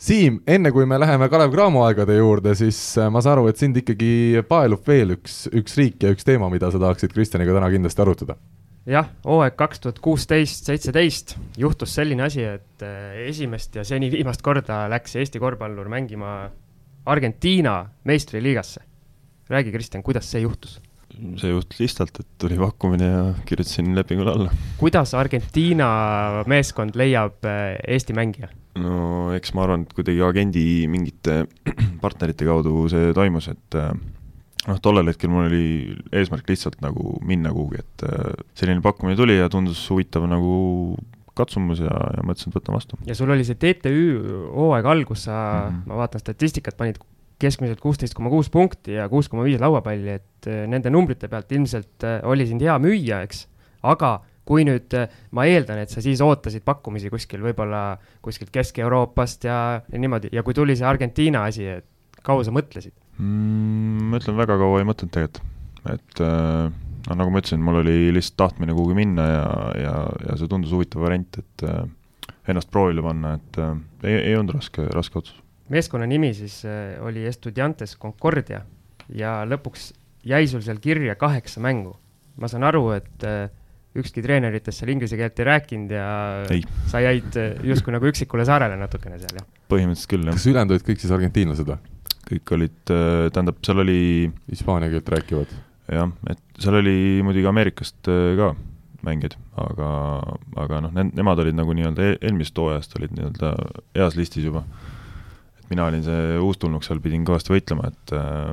Siim, 0.00 0.38
enne 0.48 0.70
kui 0.72 0.86
me 0.88 0.96
läheme 0.96 1.26
Kalev 1.28 1.50
Cramo 1.52 1.82
aegade 1.84 2.14
juurde, 2.16 2.54
siis 2.56 2.78
äh, 2.96 3.10
ma 3.12 3.20
saan 3.20 3.36
aru, 3.36 3.50
et 3.50 3.60
sind 3.60 3.76
ikkagi 3.76 4.40
paelub 4.48 4.86
veel 4.88 5.16
üks, 5.18 5.42
üks 5.52 5.76
riik 5.76 6.06
ja 6.06 6.12
üks 6.14 6.24
teema, 6.24 6.48
mida 6.52 6.70
sa 6.72 6.80
tahaksid 6.80 7.12
Kristjaniga 7.12 7.52
täna 7.58 7.68
kindlasti 7.74 8.04
arutada. 8.04 8.38
jah, 8.88 9.10
hooaeg 9.26 9.58
kaks 9.60 9.82
tuhat 9.84 9.98
kuusteist, 10.00 10.70
seitseteist 10.70 11.36
juhtus 11.60 11.92
selline 11.98 12.24
asi, 12.24 12.46
et 12.48 12.86
äh, 12.86 13.26
esimest 13.26 13.76
ja 13.76 13.84
seni 13.84 14.08
viimast 14.14 14.40
korda 14.46 14.86
läks 14.88 15.18
Eesti 15.20 15.42
korvpallur 15.42 15.90
mängima 15.92 16.36
Argentiina 17.04 17.82
meistriliigasse. 18.04 18.80
räägi, 19.50 19.72
Kristjan, 19.74 20.02
kuidas 20.02 20.30
see 20.30 20.46
juhtus? 20.46 20.80
See 21.40 21.50
juhtus 21.52 21.80
lihtsalt, 21.82 22.22
et 22.22 22.28
tuli 22.40 22.58
pakkumine 22.60 23.10
ja 23.10 23.24
kirjutasin 23.48 23.92
lepingule 23.96 24.32
alla. 24.32 24.54
kuidas 24.80 25.14
Argentiina 25.18 25.90
meeskond 26.50 26.96
leiab 26.98 27.44
äh, 27.48 27.76
Eesti 27.88 28.16
mängija? 28.16 28.50
no 28.80 29.32
eks 29.34 29.54
ma 29.56 29.66
arvan, 29.66 29.84
et 29.86 29.94
kuidagi 29.96 30.22
agendi 30.24 30.64
mingite 30.90 31.44
partnerite 32.04 32.48
kaudu 32.48 32.86
see 32.92 33.12
toimus, 33.16 33.50
et 33.52 33.78
äh, 33.78 33.92
noh, 34.68 34.82
tollel 34.82 35.10
hetkel 35.10 35.32
mul 35.32 35.48
oli 35.48 35.64
eesmärk 36.14 36.50
lihtsalt 36.50 36.80
nagu 36.84 37.16
minna 37.26 37.52
kuhugi, 37.54 37.82
et 37.82 38.06
äh, 38.08 38.44
selline 38.58 38.84
pakkumine 38.84 39.18
tuli 39.18 39.38
ja 39.40 39.50
tundus 39.52 39.82
huvitav 39.90 40.28
nagu 40.30 40.96
katsumus 41.38 41.80
ja, 41.82 41.94
ja 42.16 42.24
mõtlesin, 42.26 42.52
et 42.52 42.58
võtan 42.58 42.76
vastu. 42.76 42.98
ja 43.08 43.16
sul 43.18 43.30
oli 43.32 43.46
see 43.46 43.58
TTÜ 43.58 43.94
hooaeg 44.54 44.88
algus, 44.92 45.26
sa 45.28 45.36
mm, 45.36 45.76
-hmm. 45.76 45.88
ma 45.90 46.02
vaatan 46.02 46.22
statistikat, 46.22 46.76
panid 46.78 47.00
keskmiselt 47.40 47.80
kuusteist 47.80 48.16
koma 48.16 48.32
kuus 48.32 48.50
punkti 48.52 48.98
ja 48.98 49.08
kuus 49.12 49.30
koma 49.32 49.46
viis 49.46 49.60
lauapalli, 49.62 50.18
et 50.20 50.50
äh, 50.50 50.64
nende 50.70 50.92
numbrite 50.92 51.30
pealt 51.32 51.52
ilmselt 51.56 52.08
oli 52.28 52.48
sind 52.48 52.64
hea 52.64 52.76
müüa, 52.82 53.22
eks, 53.26 53.46
aga 53.88 54.18
kui 54.50 54.64
nüüd, 54.66 54.90
äh, 54.98 55.10
ma 55.36 55.46
eeldan, 55.48 55.82
et 55.84 55.92
sa 55.92 56.02
siis 56.04 56.20
ootasid 56.24 56.64
pakkumisi 56.66 57.10
kuskil, 57.12 57.42
võib-olla 57.44 58.00
kuskilt 58.24 58.50
Kesk-Euroopast 58.54 59.46
ja, 59.46 59.58
ja 59.84 60.00
niimoodi, 60.00 60.32
ja 60.34 60.44
kui 60.46 60.56
tuli 60.56 60.76
see 60.78 60.88
Argentiina 60.88 61.44
asi, 61.48 61.68
et 61.78 62.22
kaua 62.26 62.44
sa 62.46 62.54
mõtlesid 62.54 62.94
mm,? 63.18 64.10
ma 64.10 64.20
ütlen, 64.20 64.38
väga 64.40 64.58
kaua 64.60 64.80
ei 64.80 64.88
mõtelnud 64.88 65.14
tegelikult, 65.14 65.44
et 65.94 66.24
äh, 66.26 66.66
noh, 67.06 67.20
nagu 67.20 67.30
ma 67.32 67.42
ütlesin, 67.42 67.62
mul 67.64 67.82
oli 67.84 68.10
lihtsalt 68.16 68.38
tahtmine 68.42 68.76
kuhugi 68.76 68.98
minna 68.98 69.28
ja, 69.28 69.46
ja, 69.78 69.94
ja 70.26 70.38
see 70.40 70.50
tundus 70.50 70.74
huvitav 70.74 71.06
variant, 71.06 71.40
et 71.42 71.66
äh, 71.68 71.84
ennast 72.50 72.72
proovile 72.74 73.04
panna, 73.06 73.36
et 73.38 73.60
äh, 73.62 73.76
ei, 74.02 74.18
ei 74.32 74.36
olnud 74.40 74.56
raske, 74.58 74.88
raske 74.90 75.22
otsus. 75.22 75.39
Meeskonna 75.70 76.08
nimi 76.10 76.32
siis 76.36 76.60
äh, 76.68 76.98
oli 77.04 77.24
Estudiantes 77.28 77.96
Concordia 78.00 78.62
ja 79.14 79.40
lõpuks 79.48 79.90
jäi 80.26 80.46
sul 80.50 80.64
seal 80.64 80.80
kirja 80.82 81.16
kaheksa 81.18 81.62
mängu. 81.64 81.96
ma 82.40 82.48
saan 82.48 82.64
aru, 82.64 82.90
et 82.96 83.24
äh, 83.26 83.50
ükski 84.00 84.22
treeneritest 84.24 84.80
seal 84.80 84.92
inglise 84.94 85.18
keelt 85.18 85.40
ei 85.42 85.48
rääkinud 85.48 85.92
ja 85.92 86.10
ei. 86.54 86.62
sa 86.88 87.02
jäid 87.02 87.34
eh, 87.36 87.56
justkui 87.66 87.92
nagu 87.92 88.06
üksikule 88.06 88.46
saarele 88.46 88.78
natukene 88.78 89.18
seal, 89.18 89.40
jah? 89.40 89.48
põhimõtteliselt 89.72 90.12
küll, 90.12 90.28
jah. 90.28 90.38
kas 90.38 90.46
ülejäänud 90.46 90.76
olid 90.76 90.86
kõik 90.86 91.02
siis 91.02 91.14
argentiinlased 91.16 91.72
või? 91.72 91.80
kõik 92.30 92.52
olid, 92.54 92.76
tähendab, 92.86 93.58
seal 93.66 93.82
oli 93.82 94.00
Hispaania 94.52 94.92
keelt 94.92 95.10
rääkivad? 95.16 95.56
jah, 95.90 96.12
et 96.30 96.62
seal 96.62 96.78
oli 96.78 96.96
muidugi 97.26 97.50
Ameerikast 97.50 98.12
ka 98.38 98.52
mängijad, 99.06 99.36
aga, 99.58 99.90
aga 100.60 100.80
noh, 100.84 100.94
nemad 100.94 101.40
olid 101.42 101.56
nagu 101.56 101.74
nii-öelda 101.76 102.06
e-, 102.06 102.16
eelmisest 102.20 102.58
hooajast 102.60 102.96
olid 102.98 103.14
nii-öelda 103.16 103.52
heas 103.96 104.16
listis 104.18 104.46
juba. 104.46 104.64
Mina 105.70 105.86
olin 105.86 106.04
see 106.04 106.36
uustulnuk 106.42 106.84
seal, 106.86 107.00
pidin 107.02 107.24
kõvasti 107.28 107.54
võitlema, 107.54 107.90
et 107.92 108.14
äh, 108.16 108.52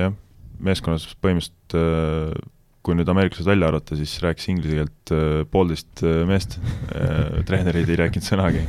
jah, 0.00 0.16
meeskonnas 0.64 1.06
põhimõtteliselt 1.20 1.78
äh, 1.78 2.50
kui 2.84 2.96
nüüd 2.98 3.08
ameeriklased 3.08 3.48
välja 3.48 3.70
arvata, 3.70 3.96
siis 3.96 4.12
rääkis 4.22 4.50
inglise 4.52 4.80
keelt 4.80 5.14
äh, 5.16 5.44
poolteist 5.50 6.04
äh, 6.04 6.22
meest 6.28 6.58
äh,, 6.92 7.40
treenerid 7.48 7.88
ei 7.88 8.00
rääkinud 8.04 8.26
sõnagi. 8.26 8.64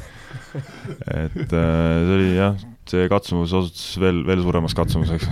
et 0.55 1.41
äh, 1.41 1.49
see 1.51 2.15
oli 2.15 2.29
jah, 2.37 2.61
see 2.87 3.09
katsumus 3.11 3.55
osutus 3.55 3.95
veel, 3.99 4.23
veel 4.27 4.43
suuremaks 4.45 4.75
katsumuseks 4.77 5.27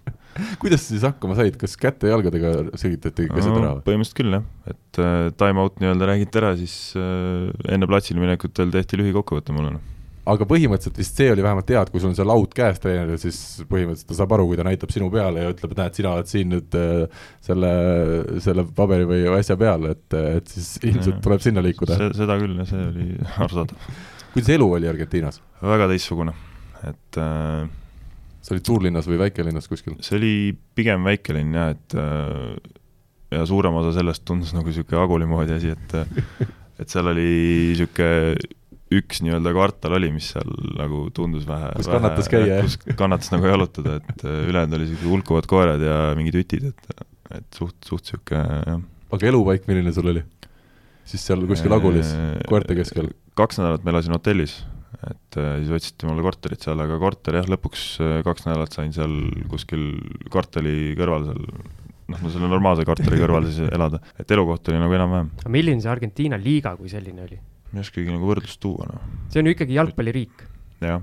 kuidas 0.62 0.84
sa 0.84 0.92
siis 0.92 1.06
hakkama 1.06 1.36
said, 1.38 1.56
kas 1.60 1.76
käte-jalgadega 1.80 2.52
selgitati 2.78 3.26
kõik 3.26 3.40
asjad 3.40 3.60
ära? 3.60 3.74
põhimõtteliselt 3.86 4.18
küll 4.20 4.36
jah, 4.38 4.48
et 4.70 5.00
äh, 5.02 5.28
time-out 5.40 5.80
nii-öelda 5.82 6.10
räägiti 6.12 6.42
ära, 6.42 6.52
siis 6.60 6.74
äh, 7.00 7.48
enne 7.72 7.88
platsile 7.90 8.22
minekut 8.22 8.60
veel 8.60 8.74
tehti 8.76 9.00
lühikokkuvõte 9.00 9.56
mulle 9.56 9.78
noh 9.78 9.94
aga 10.28 10.46
põhimõtteliselt 10.48 10.98
vist 11.00 11.18
see 11.18 11.30
oli 11.32 11.44
vähemalt 11.44 11.70
hea, 11.72 11.80
et 11.82 11.90
kui 11.92 12.02
sul 12.02 12.10
on 12.10 12.16
see 12.18 12.26
laud 12.26 12.52
käes 12.56 12.80
treeneril, 12.82 13.18
siis 13.20 13.38
põhimõtteliselt 13.70 14.10
ta 14.10 14.18
saab 14.18 14.34
aru, 14.36 14.48
kui 14.50 14.58
ta 14.58 14.66
näitab 14.66 14.92
sinu 14.92 15.08
peale 15.12 15.44
ja 15.44 15.52
ütleb, 15.54 15.72
et 15.72 15.82
näed, 15.82 15.96
sina 15.98 16.12
oled 16.16 16.30
siin 16.30 16.52
nüüd 16.52 16.76
äh, 16.78 17.24
selle, 17.44 17.72
selle 18.44 18.66
paberi 18.76 19.08
või 19.08 19.24
asja 19.38 19.56
peal, 19.60 19.88
et, 19.94 20.06
et 20.18 20.52
siis 20.52 20.74
ilmselt 20.84 21.22
tuleb 21.24 21.44
sinna 21.44 21.64
liikuda. 21.64 21.98
seda 22.16 22.38
küll, 22.40 22.60
see 22.68 22.84
oli 22.90 23.08
arusaadav. 23.44 23.92
kuidas 24.34 24.52
elu 24.58 24.70
oli 24.78 24.90
Argentiinas? 24.90 25.40
väga 25.64 25.88
teistsugune, 25.92 26.36
et 26.90 27.20
äh, 27.22 27.64
sa 28.42 28.56
olid 28.56 28.72
suurlinnas 28.72 29.08
või 29.08 29.22
väikelinnas 29.24 29.70
kuskil? 29.70 29.96
see 30.04 30.18
oli 30.20 30.34
pigem 30.78 31.08
väikelinn 31.08 31.56
jah, 31.56 31.72
et 31.76 31.98
äh, 31.98 32.76
ja 33.38 33.48
suurem 33.48 33.80
osa 33.80 33.96
sellest 33.96 34.24
tundus 34.28 34.54
nagu 34.56 34.68
niisugune 34.68 35.02
Aguli 35.02 35.26
moodi 35.28 35.56
asi, 35.56 35.72
et 35.72 35.98
et 36.78 36.88
seal 36.92 37.10
oli 37.10 37.28
niisugune 37.72 38.56
üks 38.94 39.20
nii-öelda 39.24 39.52
kvartal 39.52 39.96
oli, 39.98 40.10
mis 40.14 40.30
seal 40.32 40.48
nagu 40.78 41.04
tundus 41.14 41.44
vähe 41.48 41.70
kus 41.76 41.90
vähe, 41.90 41.98
kannatas 41.98 42.30
käia, 42.32 42.46
jah? 42.60 42.64
kus 42.64 42.96
kannatas 42.98 43.32
nagu 43.34 43.50
jalutada, 43.50 43.98
et 44.00 44.24
äh, 44.24 44.40
ülejäänud 44.48 44.78
oli 44.78 44.86
niisugused 44.86 45.12
hulkuvad 45.12 45.48
koerad 45.50 45.84
ja 45.84 45.98
mingid 46.18 46.38
ütid, 46.40 46.70
et, 46.72 47.04
et 47.40 47.58
suht, 47.58 47.76
suht 47.84 48.06
niisugune 48.06 48.42
jah. 48.64 48.82
aga 49.18 49.30
elupaik, 49.32 49.68
milline 49.68 49.92
sul 49.96 50.08
oli? 50.14 50.24
siis 51.08 51.24
seal 51.24 51.44
kuskil 51.48 51.72
Agulis, 51.76 52.14
koerte 52.48 52.76
keskel? 52.78 53.12
kaks 53.38 53.60
nädalat 53.60 53.84
ma 53.84 53.94
elasin 53.94 54.16
hotellis, 54.16 54.56
et 55.08 55.40
äh, 55.40 55.58
siis 55.60 55.74
otsiti 55.80 56.08
mulle 56.08 56.24
korterit 56.24 56.64
seal, 56.64 56.80
aga 56.84 56.96
korter 57.02 57.40
jah, 57.42 57.50
lõpuks 57.56 57.84
äh, 58.04 58.16
kaks 58.26 58.48
nädalat 58.48 58.76
sain 58.76 58.94
seal 58.96 59.20
kuskil 59.52 59.90
kvartali 60.32 60.94
kõrval 60.98 61.28
seal 61.28 61.44
noh, 62.08 62.24
no 62.24 62.32
selle 62.32 62.48
normaalse 62.48 62.88
kvartali 62.88 63.20
kõrval 63.20 63.50
siis 63.50 63.68
elada, 63.76 64.00
et 64.16 64.36
elukoht 64.36 64.72
oli 64.72 64.80
nagu 64.80 64.96
enam-vähem. 64.96 65.30
aga 65.44 65.54
milline 65.54 65.84
see 65.84 65.92
Argentiina 65.92 66.40
liiga 66.40 66.72
kui 66.80 66.88
selline 66.92 67.28
oli? 67.28 67.40
Ma 67.72 67.80
ei 67.80 67.84
oskagi 67.84 68.12
nagu 68.12 68.28
võrdlust 68.28 68.60
tuua, 68.62 68.86
noh. 68.88 69.10
see 69.32 69.42
on 69.42 69.50
ju 69.50 69.56
ikkagi 69.56 69.76
jalgpalliriik. 69.76 70.46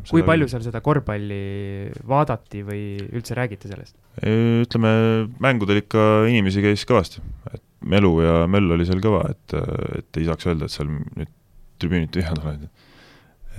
kui 0.09 0.23
palju 0.25 0.47
seal 0.51 0.63
seda 0.63 0.79
korvpalli 0.83 1.91
vaadati 2.07 2.63
või 2.65 2.83
üldse 3.11 3.35
räägiti 3.37 3.71
sellest? 3.71 3.97
ütleme, 4.25 4.91
mängudel 5.43 5.83
ikka 5.83 6.25
inimesi 6.31 6.63
käis 6.63 6.85
kõvasti, 6.87 7.23
et 7.51 7.63
melu 7.85 8.13
ja 8.23 8.37
möll 8.49 8.71
oli 8.77 8.87
seal 8.87 9.03
kõva, 9.03 9.25
et, 9.33 9.57
et 9.99 10.21
ei 10.21 10.29
saaks 10.29 10.47
öelda, 10.49 10.69
et 10.69 10.75
seal 10.75 10.89
nüüd 10.89 11.33
tribüünid 11.81 12.13
tühjad 12.15 12.39
olid. 12.39 12.69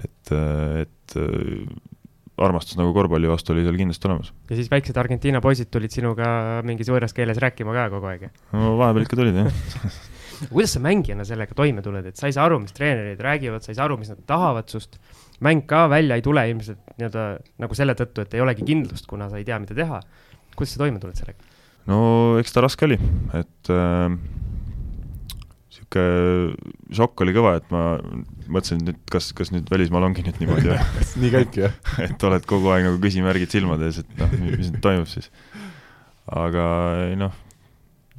et, 0.03 0.33
et 0.83 1.19
armastus 2.37 2.77
nagu 2.77 2.93
korvpalli 2.97 3.29
vastu 3.31 3.55
oli 3.55 3.65
seal 3.65 3.79
kindlasti 3.79 4.11
olemas. 4.11 4.33
ja 4.51 4.59
siis 4.59 4.73
väiksed 4.73 4.99
Argentiina 5.01 5.41
poisid 5.45 5.71
tulid 5.73 5.95
sinuga 5.95 6.63
mingis 6.67 6.91
võõras 6.93 7.17
keeles 7.17 7.41
rääkima 7.43 7.77
ka 7.77 7.89
kogu 7.95 8.11
aeg? 8.11 8.29
no 8.53 8.77
vahepeal 8.81 9.07
ikka 9.07 9.21
tulid, 9.21 9.41
jah 9.45 9.97
kuidas 10.51 10.77
sa 10.77 10.83
mängijana 10.85 11.27
sellega 11.29 11.57
toime 11.57 11.85
tuled, 11.85 12.07
et 12.11 12.19
sa 12.19 12.29
ei 12.31 12.37
saa 12.37 12.47
aru, 12.49 12.61
mis 12.63 12.75
treenerid 12.77 13.21
räägivad, 13.23 13.65
sa 13.65 13.73
ei 13.73 13.79
saa 13.79 13.87
aru, 13.89 13.99
mis 14.01 14.13
nad 14.13 14.23
tahavad 14.29 14.71
sust. 14.73 15.01
mäng 15.45 15.67
ka 15.69 15.85
välja 15.93 16.17
ei 16.17 16.23
tule 16.25 16.47
ilmselt 16.49 16.81
nii-öelda 16.97 17.25
nagu 17.61 17.77
selle 17.77 17.93
tõttu, 17.99 18.25
et 18.25 18.35
ei 18.35 18.41
olegi 18.41 18.65
kindlust, 18.65 19.05
kuna 19.11 19.29
sa 19.29 19.37
ei 19.37 19.45
tea, 19.45 19.59
mida 19.61 19.77
teha. 19.77 20.01
kuidas 20.57 20.75
sa 20.75 20.83
toime 20.85 21.01
tuled 21.03 21.19
sellega? 21.19 21.39
no 21.91 21.99
eks 22.41 22.55
ta 22.55 22.65
raske 22.65 22.89
oli, 22.89 22.99
et 23.37 23.71
äh, 23.73 24.17
sihuke 25.77 26.05
šokk 26.97 27.23
oli 27.25 27.37
kõva, 27.37 27.57
et 27.61 27.69
ma 27.75 27.85
mõtlesin, 28.49 28.81
et 28.81 28.91
nüüd 28.91 29.01
kas, 29.13 29.31
kas 29.37 29.53
nüüd 29.55 29.69
välismaal 29.71 30.09
ongi 30.09 30.25
nüüd 30.27 30.41
niimoodi 30.43 30.75
nii 31.23 31.33
käibki, 31.35 31.67
jah 31.67 31.77
et 32.07 32.29
oled 32.29 32.49
kogu 32.49 32.73
aeg 32.75 32.89
nagu 32.89 33.01
küsimärgid 33.03 33.53
silmade 33.53 33.89
ees, 33.91 34.03
et 34.03 34.21
noh, 34.21 34.37
mis 34.49 34.73
nüüd 34.73 34.83
toimub 34.85 35.09
siis. 35.11 35.31
aga 36.27 36.67
noh, 37.21 37.37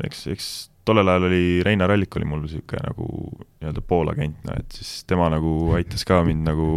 eks, 0.05 0.25
eks 0.31 0.49
tollel 0.87 1.11
ajal 1.11 1.27
oli 1.27 1.43
Reinar 1.65 1.91
Allik 1.93 2.15
oli 2.19 2.27
mul 2.27 2.43
niisugune 2.45 2.81
nagu 2.85 3.07
nii-öelda 3.57 3.83
poolagent, 3.87 4.39
no 4.47 4.55
et 4.59 4.77
siis 4.77 5.03
tema 5.09 5.27
nagu 5.33 5.53
aitas 5.77 6.05
ka 6.07 6.21
mind 6.27 6.47
nagu 6.47 6.67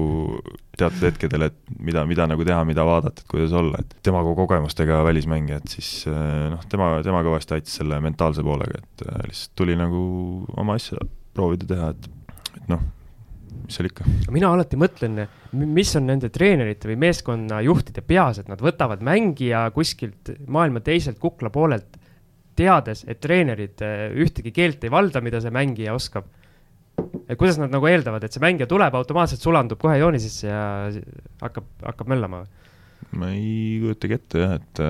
teatud 0.80 1.04
hetkedel, 1.04 1.46
et 1.50 1.58
mida, 1.78 2.04
mida 2.08 2.26
nagu 2.30 2.44
teha, 2.46 2.60
mida 2.68 2.84
vaadata, 2.88 3.22
et 3.22 3.30
kuidas 3.30 3.54
olla, 3.56 3.82
et 3.82 3.98
tema 4.06 4.22
kogemustega 4.24 5.02
välismängija, 5.06 5.60
et 5.60 5.74
siis 5.76 5.90
noh, 6.10 6.62
tema, 6.72 6.92
tema 7.06 7.22
kõvasti 7.26 7.58
aitas 7.58 7.76
selle 7.82 8.00
mentaalse 8.04 8.44
poolega, 8.46 8.80
et 8.80 9.04
lihtsalt 9.28 9.54
tuli 9.60 9.76
nagu 9.78 10.00
oma 10.60 10.78
asja 10.80 10.98
proovida 11.36 11.68
teha, 11.74 11.92
et, 11.92 12.10
et 12.56 12.72
noh, 12.72 12.82
mis 13.66 13.76
seal 13.76 13.90
ikka. 13.90 14.08
mina 14.32 14.50
alati 14.54 14.78
mõtlen, 14.80 15.20
mis 15.60 15.94
on 15.98 16.08
nende 16.08 16.32
treenerite 16.32 16.90
või 16.90 16.98
meeskonnajuhtide 17.06 18.04
peas, 18.06 18.40
et 18.40 18.50
nad 18.50 18.62
võtavad 18.64 19.04
mängija 19.06 19.66
kuskilt 19.76 20.32
maailma 20.48 20.82
teiselt 20.84 21.20
kukla 21.22 21.52
poolelt 21.54 21.99
teades, 22.60 23.04
et 23.08 23.20
treenerid 23.22 23.82
eh, 23.86 24.06
ühtegi 24.24 24.52
keelt 24.56 24.84
ei 24.84 24.92
valda, 24.92 25.22
mida 25.24 25.40
see 25.42 25.52
mängija 25.54 25.96
oskab. 25.96 26.28
et 27.00 27.38
kuidas 27.40 27.56
nad 27.56 27.72
nagu 27.72 27.86
eeldavad, 27.88 28.24
et 28.26 28.34
see 28.34 28.42
mängija 28.42 28.68
tuleb, 28.68 28.94
automaatselt 28.94 29.40
sulandub 29.40 29.80
kohe 29.80 29.96
joonisesse 29.98 30.48
ja 30.48 30.64
hakkab, 31.40 31.70
hakkab 31.86 32.10
möllama? 32.12 32.44
ma 33.16 33.30
ei 33.32 33.78
kujutagi 33.82 34.18
ette 34.18 34.42
jah, 34.42 34.58
et, 34.60 34.82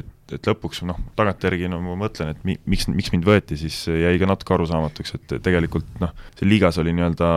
et, 0.00 0.32
et 0.38 0.48
lõpuks 0.50 0.82
noh, 0.88 0.98
tagantjärgi 1.18 1.68
no 1.70 1.82
ma 1.84 1.98
mõtlen, 2.00 2.32
et 2.32 2.48
mi, 2.48 2.56
miks, 2.66 2.88
miks 2.90 3.12
mind 3.14 3.28
võeti, 3.28 3.58
siis 3.60 3.84
jäi 3.92 4.16
ka 4.20 4.30
natuke 4.30 4.56
arusaamatuks, 4.56 5.14
et 5.18 5.36
tegelikult 5.44 6.00
noh, 6.02 6.16
seal 6.38 6.50
liigas 6.50 6.80
oli 6.80 6.96
nii-öelda 6.96 7.30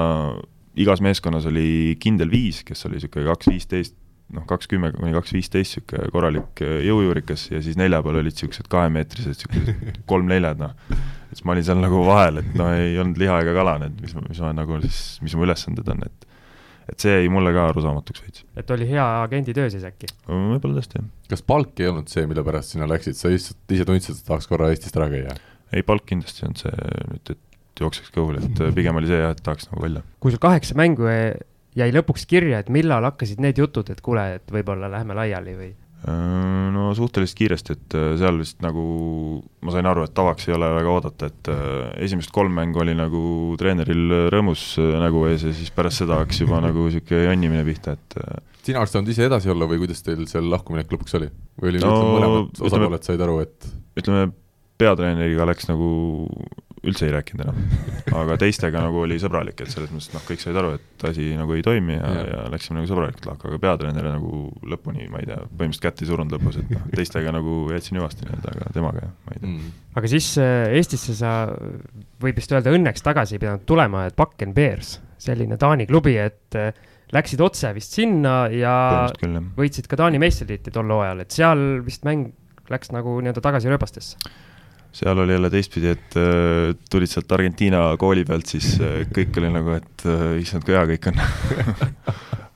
igas 0.79 1.01
meeskonnas 1.03 1.45
oli 1.49 1.97
kindel 1.99 2.31
viis, 2.31 2.61
kes 2.67 2.87
oli 2.87 2.97
niisugune 2.97 3.27
kaks 3.27 3.51
viisteist 3.51 3.97
noh, 4.35 4.45
kaks 4.49 4.69
kümme 4.71 4.91
kuni 4.95 5.13
kaks 5.15 5.33
viisteist, 5.35 5.77
niisugune 5.79 6.11
korralik 6.13 6.63
äh, 6.65 6.79
jõujuurikas 6.87 7.47
ja 7.51 7.61
siis 7.63 7.79
nelja 7.79 8.01
peal 8.05 8.19
olid 8.21 8.35
niisugused 8.35 8.69
kahemeetrised, 8.71 9.31
niisugused 9.33 10.01
kolm-neljad, 10.11 10.61
noh. 10.61 10.75
et 11.29 11.35
siis 11.35 11.45
ma 11.47 11.55
olin 11.55 11.67
seal 11.67 11.81
nagu 11.83 12.03
vahel, 12.07 12.41
et 12.43 12.57
no 12.59 12.71
ei 12.75 12.97
olnud 13.01 13.21
liha 13.21 13.41
ega 13.43 13.55
kala, 13.57 13.77
need, 13.85 13.99
mis 14.03 14.15
ma, 14.17 14.25
mis 14.27 14.43
ma 14.43 14.53
nagu 14.57 14.81
siis, 14.85 15.01
mis 15.25 15.37
mu 15.37 15.47
ülesanded 15.47 15.95
on, 15.95 16.05
et 16.09 16.27
et 16.91 17.03
see 17.03 17.13
jäi 17.13 17.29
mulle 17.31 17.53
ka 17.55 17.67
arusaamatuks 17.69 18.23
veits. 18.23 18.43
et 18.57 18.71
oli 18.73 18.87
hea 18.89 19.05
agendi 19.21 19.53
töö 19.55 19.69
siis 19.71 19.85
äkki? 19.87 20.09
võib-olla 20.27 20.79
tõesti, 20.79 20.99
jah. 20.99 21.07
kas 21.31 21.45
palk 21.47 21.79
ei 21.79 21.91
olnud 21.91 22.09
see, 22.11 22.25
mille 22.27 22.43
pärast 22.47 22.75
sinna 22.75 22.89
läksid, 22.89 23.15
sa 23.19 23.31
lihtsalt 23.31 23.75
ise 23.75 23.87
tundsid, 23.87 24.17
et 24.17 24.27
tahaks 24.27 24.49
korra 24.49 24.71
Eestist 24.73 24.97
ära 24.99 25.07
käia? 25.13 25.37
ei, 25.71 25.85
palk 25.87 26.07
kindlasti 26.09 26.43
ei 26.43 26.49
olnud 26.49 26.63
see 26.65 26.89
nüüd, 27.13 27.33
et 27.35 27.81
jookseks 27.81 28.11
kõhuli, 28.13 28.41
et 28.43 28.63
pigem 28.75 28.97
oli 28.99 29.09
see 29.09 29.21
jah, 29.21 29.31
et 29.35 29.43
tahaks 29.45 29.69
nagu 29.71 29.85
välja. 29.85 30.03
kui 30.23 30.33
sul 30.33 30.41
kaheksa 30.43 30.77
mängu 30.79 31.07
jäi 31.77 31.91
lõpuks 31.93 32.27
kirja, 32.29 32.61
et 32.61 32.71
millal 32.73 33.05
hakkasid 33.11 33.41
need 33.43 33.61
jutud, 33.61 33.89
et 33.93 34.01
kuule, 34.03 34.25
et 34.39 34.51
võib-olla 34.51 34.89
lähme 34.91 35.15
laiali 35.17 35.55
või? 35.57 35.71
Äh, 36.01 36.69
no 36.73 36.87
suhteliselt 36.97 37.37
kiiresti, 37.37 37.75
et 37.77 37.95
äh, 37.97 38.07
seal 38.17 38.39
vist 38.41 38.57
nagu 38.65 38.83
ma 39.61 39.73
sain 39.73 39.85
aru, 39.85 40.07
et 40.07 40.15
tavaks 40.17 40.47
ei 40.49 40.55
ole 40.55 40.71
väga 40.73 40.95
oodata, 40.95 41.29
et 41.29 41.49
äh, 41.53 41.91
esimesed 42.07 42.33
kolm 42.33 42.55
mängu 42.57 42.81
oli 42.81 42.95
nagu 42.97 43.21
treeneril 43.61 44.31
rõõmus 44.33 44.63
nägu 44.79 45.27
ees 45.29 45.45
ja 45.45 45.53
siis 45.53 45.69
pärast 45.75 46.01
seda 46.01 46.17
hakkas 46.23 46.41
juba 46.41 46.57
nagu 46.65 46.87
niisugune 46.87 47.27
jonnimine 47.27 47.61
pihta, 47.67 47.93
et 47.93 48.17
sina 48.65 48.81
oleks 48.81 48.95
saanud 48.97 49.13
ise 49.13 49.29
edasi 49.29 49.53
olla 49.53 49.69
või 49.69 49.83
kuidas 49.83 50.01
teil 50.05 50.25
seal 50.31 50.49
lahkuminek 50.49 50.89
lõpuks 50.89 51.19
oli? 51.21 51.29
või 51.61 51.75
oli 51.75 51.85
no, 51.85 51.93
mõlemad 52.15 52.65
osapooled 52.65 53.05
said 53.05 53.21
aru, 53.21 53.37
et 53.45 53.69
ütleme, 54.01 54.31
peatreeneriga 54.81 55.45
läks 55.51 55.69
nagu 55.69 55.91
üldse 56.81 57.05
ei 57.05 57.11
rääkinud 57.13 57.43
enam. 57.45 57.57
aga 58.17 58.35
teistega 58.41 58.81
nagu 58.81 59.03
oli 59.03 59.19
sõbralik, 59.21 59.59
et 59.61 59.69
selles 59.69 59.91
mõttes 59.93 60.09
noh, 60.15 60.23
kõik 60.25 60.41
said 60.41 60.57
aru, 60.57 60.73
et 60.79 61.05
asi 61.11 61.27
nagu 61.37 61.53
ei 61.53 61.61
toimi 61.65 61.93
ja, 61.93 62.09
ja., 62.15 62.23
ja 62.31 62.45
läksime 62.53 62.79
nagu 62.79 62.89
sõbralikult 62.89 63.27
lahku, 63.29 63.51
aga 63.51 63.59
peatreener 63.61 64.07
nagu 64.09 64.41
lõpuni, 64.73 65.05
ma 65.11 65.21
ei 65.21 65.29
tea, 65.29 65.37
põhimõtteliselt 65.45 65.85
kätt 65.85 66.01
ei 66.01 66.09
surunud 66.09 66.35
lõpus, 66.37 66.57
et 66.61 66.73
noh, 66.73 66.87
teistega 66.95 67.35
nagu 67.35 67.59
jätsin 67.75 68.01
hüvasti 68.01 68.25
nii-öelda, 68.25 68.55
aga 68.55 68.73
temaga 68.77 69.05
jah, 69.05 69.13
ma 69.27 69.35
ei 69.35 69.43
tea 69.43 69.51
mm.. 69.51 69.71
aga 70.01 70.13
siis 70.15 70.31
äh, 70.41 70.75
Eestisse 70.81 71.17
sa, 71.21 71.35
võib 72.25 72.41
vist 72.41 72.57
öelda, 72.57 72.73
õnneks 72.73 73.05
tagasi 73.05 73.37
ei 73.37 73.45
pidanud 73.45 73.67
tulema, 73.69 74.07
et 74.09 74.17
Bakken 74.17 74.57
Bears, 74.57 74.97
selline 75.21 75.61
Taani 75.61 75.85
klubi, 75.89 76.17
et 76.17 76.57
äh, 76.57 76.73
läksid 77.13 77.45
otse 77.45 77.75
vist 77.77 77.93
sinna 77.93 78.45
ja 78.49 78.75
küll, 79.21 79.37
võitsid 79.57 79.89
ka 79.91 80.01
Taani 80.01 80.21
meistritiitli 80.23 80.73
tol 80.73 80.89
hooajal, 80.97 81.21
et 81.21 81.35
seal 81.37 81.67
vist 81.85 82.09
mäng 82.09 82.31
läks 82.71 82.89
nagu 82.95 83.19
nii-öelda 83.19 83.43
tagasi 83.43 83.69
rööbastesse 83.69 84.31
seal 84.91 85.17
oli 85.17 85.33
jälle 85.33 85.49
teistpidi, 85.49 85.93
et 85.95 86.17
äh, 86.19 86.75
tulid 86.91 87.11
sealt 87.11 87.31
Argentiina 87.31 87.83
kooli 87.99 88.25
pealt, 88.27 88.49
siis 88.51 88.73
äh, 88.83 89.01
kõik 89.13 89.39
oli 89.41 89.51
nagu, 89.53 89.75
et 89.79 90.05
äh, 90.09 90.25
issand, 90.43 90.65
kui 90.67 90.75
hea 90.75 90.85
kõik 90.93 91.11
on. 91.11 91.21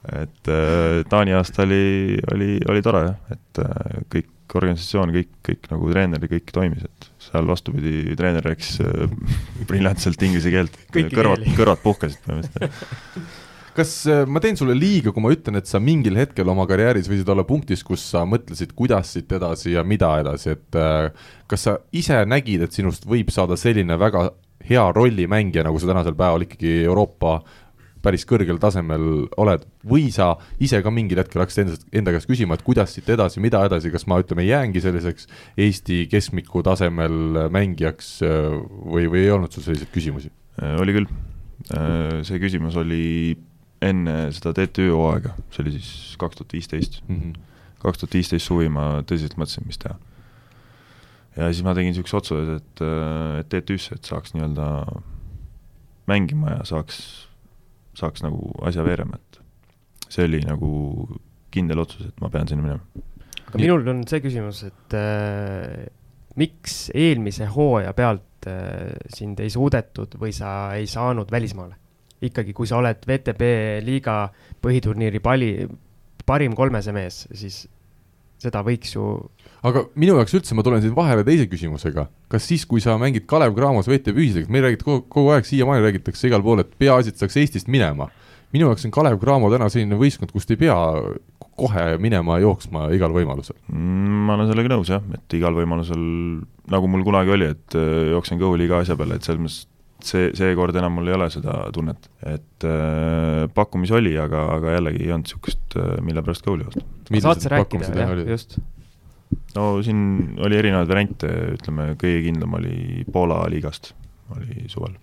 Et 0.05 0.47
Taani 1.09 1.33
aasta 1.33 1.63
oli, 1.63 2.13
oli, 2.29 2.59
oli 2.69 2.81
tore 2.85 2.99
jah, 3.07 3.31
et 3.33 3.59
kõik 4.13 4.53
organisatsioon, 4.59 5.09
kõik, 5.15 5.31
kõik 5.47 5.65
nagu 5.71 5.89
treener 5.89 6.21
ja 6.21 6.29
kõik 6.29 6.53
toimis, 6.53 6.83
et 6.85 7.07
seal 7.25 7.49
vastupidi, 7.49 8.13
treener 8.13 8.45
rääkis 8.45 8.75
briljantselt 9.65 10.21
inglise 10.29 10.53
keelt, 10.53 10.77
kõrvad, 10.93 11.47
kõrvad 11.57 11.81
puhkesid 11.81 12.21
põhimõtteliselt 12.21 13.41
kas 13.75 13.91
äh, 14.07 14.23
ma 14.27 14.41
teen 14.43 14.57
sulle 14.59 14.75
liiga, 14.77 15.11
kui 15.11 15.23
ma 15.23 15.33
ütlen, 15.33 15.59
et 15.59 15.67
sa 15.69 15.81
mingil 15.83 16.15
hetkel 16.19 16.47
oma 16.51 16.65
karjääris 16.69 17.09
võisid 17.11 17.29
olla 17.31 17.43
punktis, 17.47 17.83
kus 17.85 18.03
sa 18.13 18.23
mõtlesid, 18.29 18.71
kuidas 18.77 19.11
siit 19.15 19.31
edasi 19.35 19.73
ja 19.75 19.83
mida 19.87 20.13
edasi, 20.21 20.55
et 20.55 20.79
äh, 20.79 21.11
kas 21.51 21.67
sa 21.67 21.75
ise 21.95 22.21
nägid, 22.29 22.63
et 22.65 22.75
sinust 22.75 23.07
võib 23.09 23.33
saada 23.35 23.57
selline 23.59 23.97
väga 23.99 24.29
hea 24.65 24.85
rollimängija, 24.95 25.65
nagu 25.67 25.79
sa 25.81 25.91
tänasel 25.91 26.15
päeval 26.17 26.45
ikkagi 26.47 26.77
Euroopa 26.85 27.41
päris 28.05 28.23
kõrgel 28.29 28.59
tasemel 28.61 29.25
oled 29.41 29.63
või 29.89 30.11
sa 30.13 30.35
ise 30.61 30.77
ka 30.85 30.91
mingil 30.93 31.17
hetkel 31.23 31.41
hakkasid 31.41 31.63
enda, 31.63 31.79
enda 31.99 32.13
käest 32.13 32.29
küsima, 32.29 32.55
et 32.55 32.63
kuidas 32.65 32.93
siit 32.93 33.09
edasi, 33.09 33.41
mida 33.41 33.63
edasi, 33.65 33.89
kas 33.93 34.05
ma 34.07 34.19
ütleme, 34.21 34.45
jäängi 34.45 34.83
selliseks 34.83 35.25
Eesti 35.65 36.03
keskmiku 36.11 36.61
tasemel 36.65 37.49
mängijaks 37.53 38.13
äh, 38.23 38.53
või, 38.85 39.09
või 39.09 39.25
ei 39.25 39.33
olnud 39.35 39.51
sul 39.51 39.65
selliseid 39.67 39.91
küsimusi? 39.91 40.31
oli 40.55 40.93
küll, 40.95 41.09
see 42.23 42.37
küsimus 42.39 42.77
oli 42.79 43.33
enne 43.89 44.15
seda 44.35 44.53
TTÜ 44.55 44.89
hooaega, 44.93 45.35
see 45.53 45.63
oli 45.63 45.75
siis 45.77 46.15
kaks 46.21 46.39
tuhat 46.39 46.55
viisteist. 46.57 47.01
Mhm. 47.07 47.35
kaks 47.85 48.01
tuhat 48.01 48.17
viisteist 48.17 48.47
suvi 48.49 48.69
ma 48.71 49.03
tõsiselt 49.05 49.37
mõtlesin, 49.37 49.65
mis 49.69 49.77
teha. 49.81 49.97
ja 51.35 51.49
siis 51.51 51.65
ma 51.65 51.75
tegin 51.77 51.93
niisuguse 51.93 52.17
otsuse, 52.17 52.57
et, 52.61 52.85
et 53.41 53.51
TTÜ-sse, 53.51 53.99
et 53.99 54.09
saaks 54.09 54.33
nii-öelda 54.33 54.69
mängima 56.09 56.57
ja 56.57 56.65
saaks, 56.67 56.99
saaks 57.97 58.23
nagu 58.25 58.51
asja 58.65 58.85
veerema, 58.85 59.19
et 59.19 59.41
see 60.09 60.25
oli 60.27 60.41
nagu 60.45 60.71
kindel 61.53 61.83
otsus, 61.83 62.09
et 62.09 62.23
ma 62.23 62.31
pean 62.33 62.49
sinna 62.49 62.65
minema. 62.65 63.05
aga 63.45 63.61
minul 63.61 63.87
on 63.91 64.03
see 64.09 64.23
küsimus, 64.23 64.63
et 64.67 64.97
äh, 64.97 65.85
miks 66.39 66.89
eelmise 66.95 67.47
hooaja 67.51 67.93
pealt 67.97 68.49
äh, 68.49 68.95
sind 69.13 69.39
ei 69.43 69.51
suudetud 69.53 70.17
või 70.21 70.33
sa 70.35 70.75
ei 70.79 70.87
saanud 70.89 71.31
välismaale? 71.31 71.79
Ikkagi, 72.23 72.53
kui 72.55 72.67
sa 72.69 72.79
oled 72.79 73.01
VTB 73.07 73.49
liiga 73.85 74.25
põhiturniiri 74.63 75.21
pali, 75.23 75.51
parim 76.25 76.55
kolmese 76.57 76.93
mees, 76.95 77.25
siis 77.35 77.65
seda 78.41 78.61
võiks 78.65 78.93
ju. 78.95 79.05
aga 79.65 79.85
minu 79.99 80.17
jaoks 80.19 80.35
üldse, 80.37 80.55
ma 80.57 80.63
tulen 80.65 80.83
siin 80.83 80.95
vahele 80.95 81.25
teise 81.27 81.47
küsimusega. 81.51 82.07
kas 82.31 82.47
siis, 82.47 82.65
kui 82.69 82.83
sa 82.83 82.97
mängid 83.01 83.27
Kalev 83.29 83.55
Cramos 83.57 83.89
VTB 83.89 84.21
ühisliigat, 84.21 84.51
meil 84.51 84.67
räägiti 84.67 84.87
kogu, 84.87 85.05
kogu 85.11 85.33
aeg, 85.35 85.47
siiamaani 85.47 85.85
räägitakse 85.85 86.29
igal 86.29 86.43
pool, 86.45 86.63
et 86.63 86.75
peaasi, 86.79 87.13
et 87.13 87.21
saaks 87.21 87.37
Eestist 87.41 87.71
minema. 87.71 88.09
minu 88.53 88.69
jaoks 88.69 88.85
on 88.87 88.93
Kalev 88.95 89.19
Cramo 89.21 89.51
täna 89.53 89.69
selline 89.71 89.99
võistkond, 89.99 90.31
kust 90.35 90.51
ei 90.51 90.59
pea 90.59 90.75
kohe 91.55 91.85
minema 92.03 92.37
jooksma 92.43 92.89
igal 92.95 93.13
võimalusel 93.15 93.55
mm,. 93.71 94.25
ma 94.27 94.35
olen 94.35 94.51
sellega 94.51 94.73
nõus 94.73 94.91
jah, 94.91 95.03
et 95.15 95.37
igal 95.37 95.55
võimalusel, 95.55 96.03
nagu 96.71 96.91
mul 96.91 97.05
kunagi 97.07 97.31
oli, 97.35 97.53
et 97.55 97.77
äh, 97.79 98.11
jooksen 98.11 98.41
kõhuli 98.41 98.67
iga 98.67 98.81
asja 98.83 98.97
peale, 98.99 99.19
et 99.19 99.27
selles 99.27 99.41
mõttes 99.41 99.63
see, 100.03 100.29
seekord 100.37 100.75
enam 100.79 100.97
mul 100.97 101.09
ei 101.09 101.15
ole 101.15 101.27
seda 101.33 101.57
tunnet, 101.75 102.09
et 102.27 102.67
äh, 102.67 103.45
pakkumisi 103.55 103.95
oli, 103.97 104.13
aga, 104.19 104.45
aga 104.57 104.75
jällegi 104.77 105.03
ei 105.05 105.13
olnud 105.15 105.29
niisugust 105.29 105.77
äh,, 105.79 105.95
mille 106.05 106.23
pärast 106.25 106.45
kõhuli 106.45 106.67
joosta. 106.67 106.83
saad 107.23 107.43
sa 107.43 107.53
rääkida, 107.55 107.91
jah, 107.95 108.13
just? 108.27 108.57
no 109.55 109.69
siin 109.85 109.99
oli 110.45 110.59
erinevaid 110.59 110.91
variante, 110.91 111.31
ütleme, 111.55 111.89
kõige 112.01 112.21
kindlam 112.27 112.57
oli 112.59 113.05
Poola 113.11 113.41
liigast, 113.51 113.93
oli 114.35 114.67
suvel. 114.71 114.97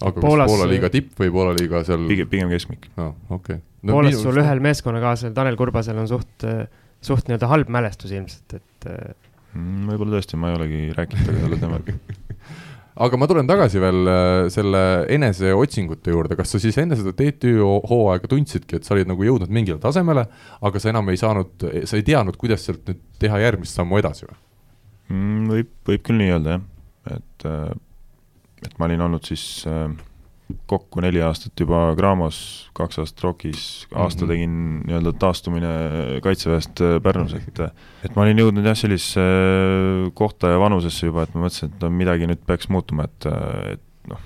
aga 0.00 0.16
Poolas... 0.16 0.46
kas 0.48 0.54
Poola 0.54 0.68
liiga 0.72 0.92
tipp 0.92 1.14
või 1.20 1.32
Poola 1.34 1.56
liiga 1.58 1.84
seal 1.86 2.06
pigem, 2.10 2.30
pigem 2.32 2.52
keskmik. 2.54 2.90
aa, 2.96 3.12
okei 3.28 3.60
okay. 3.60 3.64
no,. 3.82 3.96
Poolas 3.96 4.18
sul 4.18 4.32
just... 4.32 4.44
ühel 4.44 4.64
meeskonnakaaslasel, 4.64 5.36
Tanel 5.36 5.58
Kurbasel 5.60 6.00
on 6.00 6.08
suht, 6.10 6.48
suht 7.04 7.28
nii-öelda 7.28 7.52
halb 7.52 7.72
mälestus 7.72 8.16
ilmselt, 8.16 8.58
et 8.60 8.90
äh, 8.90 9.14
mm, 9.54 9.92
võib-olla 9.92 10.18
tõesti, 10.18 10.40
ma 10.40 10.52
ei 10.52 10.60
olegi 10.62 10.82
rääkinud 10.96 11.28
temaga 11.28 11.46
sellel 11.46 11.64
teemal 11.64 11.88
aga 13.00 13.18
ma 13.20 13.28
tulen 13.30 13.48
tagasi 13.48 13.80
veel 13.82 14.10
äh, 14.10 14.48
selle 14.52 14.82
eneseotsingute 15.16 16.12
juurde, 16.12 16.36
kas 16.38 16.52
sa 16.54 16.60
siis 16.62 16.76
enne 16.82 16.98
seda 16.98 17.14
TTÜ 17.16 17.56
hooaega 17.88 18.28
tundsidki, 18.30 18.78
et 18.78 18.86
sa 18.86 18.94
olid 18.96 19.08
nagu 19.10 19.24
jõudnud 19.24 19.52
mingile 19.52 19.80
tasemele, 19.82 20.26
aga 20.66 20.82
sa 20.82 20.92
enam 20.92 21.08
ei 21.12 21.20
saanud, 21.20 21.66
sa 21.88 21.98
ei 21.98 22.06
teadnud, 22.06 22.38
kuidas 22.40 22.66
sealt 22.66 22.84
nüüd 22.88 23.00
teha 23.22 23.40
järgmist 23.42 23.78
sammu 23.78 24.00
edasi 24.00 24.28
või 24.28 24.36
mm,? 25.14 25.48
võib, 25.54 25.72
võib 25.90 26.04
küll 26.06 26.20
nii 26.20 26.34
öelda 26.36 26.58
jah, 26.58 26.68
et, 27.16 27.48
äh, 27.48 27.72
et 28.68 28.78
ma 28.78 28.88
olin 28.90 29.08
olnud 29.08 29.26
siis 29.28 29.46
äh, 29.70 29.88
kokku 30.70 31.02
neli 31.04 31.22
aastat 31.24 31.60
juba 31.60 31.90
Graamos, 31.98 32.38
kaks 32.76 33.00
aastat 33.02 33.24
Rockies, 33.24 33.86
aasta 33.94 34.24
mm 34.24 34.26
-hmm. 34.26 34.32
tegin 34.32 34.54
nii-öelda 34.86 35.12
taastumine 35.18 35.72
Kaitseväest 36.22 36.80
äh, 36.80 36.96
Pärnus, 37.02 37.34
et 37.34 37.60
et 38.04 38.16
ma 38.16 38.22
olin 38.22 38.38
jõudnud 38.38 38.66
jah, 38.66 38.76
sellisesse 38.76 39.20
kohta 40.14 40.54
ja 40.54 40.58
vanusesse 40.60 41.06
juba, 41.06 41.22
et 41.22 41.34
ma 41.34 41.46
mõtlesin, 41.46 41.72
et 41.72 41.82
no 41.82 41.90
midagi 41.90 42.26
nüüd 42.26 42.42
peaks 42.46 42.68
muutuma, 42.68 43.04
et, 43.04 43.26
et 43.74 43.82
noh, 44.08 44.20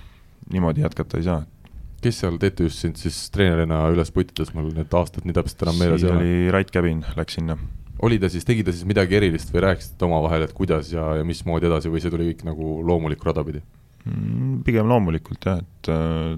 niimoodi 0.52 0.84
jätkata 0.84 1.18
ei 1.18 1.28
saa. 1.30 1.44
kes 2.04 2.18
seal 2.20 2.36
TTÜ-s 2.36 2.80
sind 2.84 2.96
siis 3.00 3.30
treenerina 3.32 3.86
üles 3.88 4.10
putitas, 4.12 4.52
mul 4.54 4.68
need 4.76 4.92
aastad 4.92 5.24
nii 5.24 5.32
täpselt 5.32 5.62
enam 5.62 5.78
meeles 5.78 6.02
ei 6.02 6.10
ole? 6.10 6.18
oli 6.18 6.50
Rait 6.52 6.70
Käbin, 6.70 7.04
läks 7.16 7.40
sinna 7.40 7.56
oli 8.02 8.18
ta 8.18 8.28
siis, 8.28 8.44
tegi 8.44 8.64
ta 8.64 8.72
siis 8.74 8.84
midagi 8.88 9.16
erilist 9.16 9.52
või 9.54 9.62
rääkisite 9.64 10.04
omavahel, 10.04 10.44
et 10.44 10.52
kuidas 10.52 10.92
ja, 10.92 11.14
ja 11.20 11.24
mismoodi 11.24 11.70
edasi 11.70 11.92
või 11.92 12.02
see 12.02 12.12
tuli 12.12 12.26
kõik 12.32 12.44
nagu 12.48 12.76
loomulikku 12.86 13.30
rada 13.30 13.44
pidi? 13.46 13.62
Mm, 14.04 14.58
pigem 14.66 14.90
loomulikult 14.90 15.46
jah, 15.48 15.62
et 15.64 15.88
äh, 15.88 16.34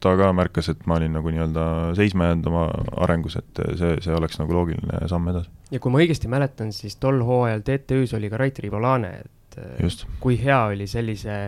ta 0.00 0.12
ka 0.18 0.30
märkas, 0.36 0.70
et 0.72 0.84
ma 0.88 0.96
olin 1.00 1.16
nagu 1.18 1.32
nii-öelda 1.32 1.64
seisma 1.98 2.30
jäänud 2.30 2.46
oma 2.50 2.66
arengus, 3.04 3.36
et 3.40 3.62
see, 3.78 3.96
see 4.04 4.14
oleks 4.16 4.38
nagu 4.40 4.54
loogiline 4.54 5.02
samm 5.10 5.26
edasi. 5.32 5.50
ja 5.74 5.80
kui 5.82 5.92
ma 5.92 6.00
õigesti 6.04 6.30
mäletan, 6.30 6.70
siis 6.76 6.96
tol 7.02 7.20
hooajal 7.26 7.64
TTÜ-s 7.66 8.14
oli 8.18 8.30
ka 8.30 8.40
Rait 8.40 8.62
Rivolane, 8.62 9.10
et 9.24 9.58
äh, 9.58 9.74
Just. 9.82 10.06
kui 10.22 10.38
hea 10.40 10.60
oli 10.70 10.86
sellise, 10.90 11.42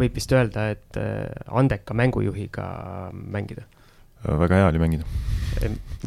võib 0.00 0.16
vist 0.16 0.32
öelda, 0.32 0.70
et 0.74 0.98
äh, 1.00 1.28
andeka 1.60 1.96
mängujuhiga 1.98 2.66
mängida? 3.12 3.68
väga 4.22 4.58
hea 4.62 4.66
oli 4.70 4.78
mängida. 4.78 5.04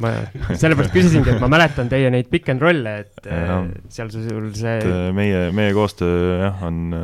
ma 0.02 0.12
sellepärast 0.58 0.94
küsisingi, 0.96 1.36
et 1.36 1.44
ma 1.44 1.52
mäletan 1.52 1.91
teie 1.91 2.10
neid 2.10 2.28
pick 2.32 2.50
and 2.50 2.63
roll'e, 2.63 2.98
et 3.06 3.30
ja, 3.30 3.62
seal 3.94 4.10
sul 4.12 4.50
see. 4.58 5.12
meie, 5.15 5.50
meie 5.56 5.76
koostöö 5.78 6.39
jah, 6.41 6.63
on 6.65 6.98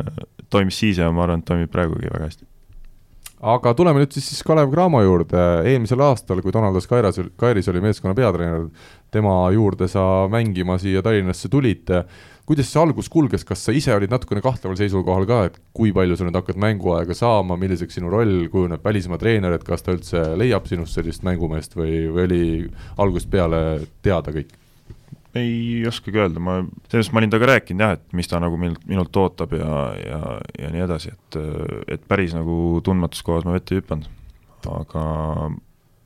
toimis 0.52 0.80
siis 0.82 1.02
ja 1.02 1.12
ma 1.12 1.26
arvan, 1.26 1.44
et 1.44 1.50
toimib 1.50 1.72
praegugi 1.74 2.12
väga 2.12 2.28
hästi. 2.30 2.48
aga 3.42 3.74
tuleme 3.74 4.04
nüüd 4.04 4.12
siis, 4.14 4.28
siis 4.30 4.44
Kalev 4.46 4.70
Cramo 4.70 5.00
juurde, 5.02 5.40
eelmisel 5.66 6.04
aastal, 6.06 6.44
kui 6.46 6.54
Donaldas 6.54 6.86
Kairas, 6.88 7.18
Kairis 7.42 7.72
oli 7.72 7.82
meeskonna 7.82 8.14
peatreener, 8.14 8.68
tema 9.12 9.34
juurde 9.56 9.88
sa 9.90 10.28
mängima 10.30 10.78
siia 10.78 11.02
Tallinnasse 11.02 11.50
tulid, 11.50 11.90
kuidas 12.46 12.70
see 12.70 12.82
algus 12.82 13.10
kulges, 13.10 13.46
kas 13.48 13.66
sa 13.66 13.74
ise 13.74 13.96
olid 13.96 14.14
natukene 14.14 14.44
kahtleval 14.46 14.78
seisukohal 14.78 15.26
ka, 15.26 15.42
et 15.50 15.58
kui 15.74 15.90
palju 15.96 16.20
sa 16.20 16.28
nüüd 16.28 16.38
hakkad 16.38 16.62
mänguaega 16.62 17.18
saama, 17.18 17.58
milliseks 17.58 17.98
sinu 17.98 18.14
roll 18.14 18.46
kujuneb 18.54 18.86
välismaa 18.86 19.18
treener, 19.22 19.58
et 19.58 19.66
kas 19.66 19.86
ta 19.86 19.96
üldse 19.96 20.22
leiab 20.38 20.70
sinust 20.70 21.00
sellist 21.00 21.26
mängumeest 21.26 21.74
või, 21.80 22.06
või 22.14 22.28
oli 22.28 22.44
algusest 23.02 23.32
peale 23.34 23.64
teada 24.06 24.36
kõik? 24.38 24.61
Ei 25.40 25.86
oskagi 25.88 26.20
öelda, 26.20 26.42
ma, 26.44 26.58
selles 26.92 27.08
mõttes 27.08 27.14
ma 27.16 27.22
olin 27.22 27.32
temaga 27.34 27.50
rääkinud 27.54 27.86
jah, 27.86 27.96
et 27.98 28.18
mis 28.18 28.28
ta 28.28 28.42
nagu 28.44 28.58
minult, 28.60 28.84
minult 28.90 29.22
ootab 29.22 29.56
ja, 29.56 29.78
ja, 30.02 30.20
ja 30.60 30.74
nii 30.74 30.84
edasi, 30.88 31.14
et, 31.16 31.40
et 31.96 32.04
päris 32.10 32.36
nagu 32.36 32.82
tundmatus 32.86 33.24
kohas 33.28 33.48
ma 33.48 33.56
vette 33.56 33.76
ei 33.76 33.82
hüpanud. 33.82 34.10
aga 34.72 35.06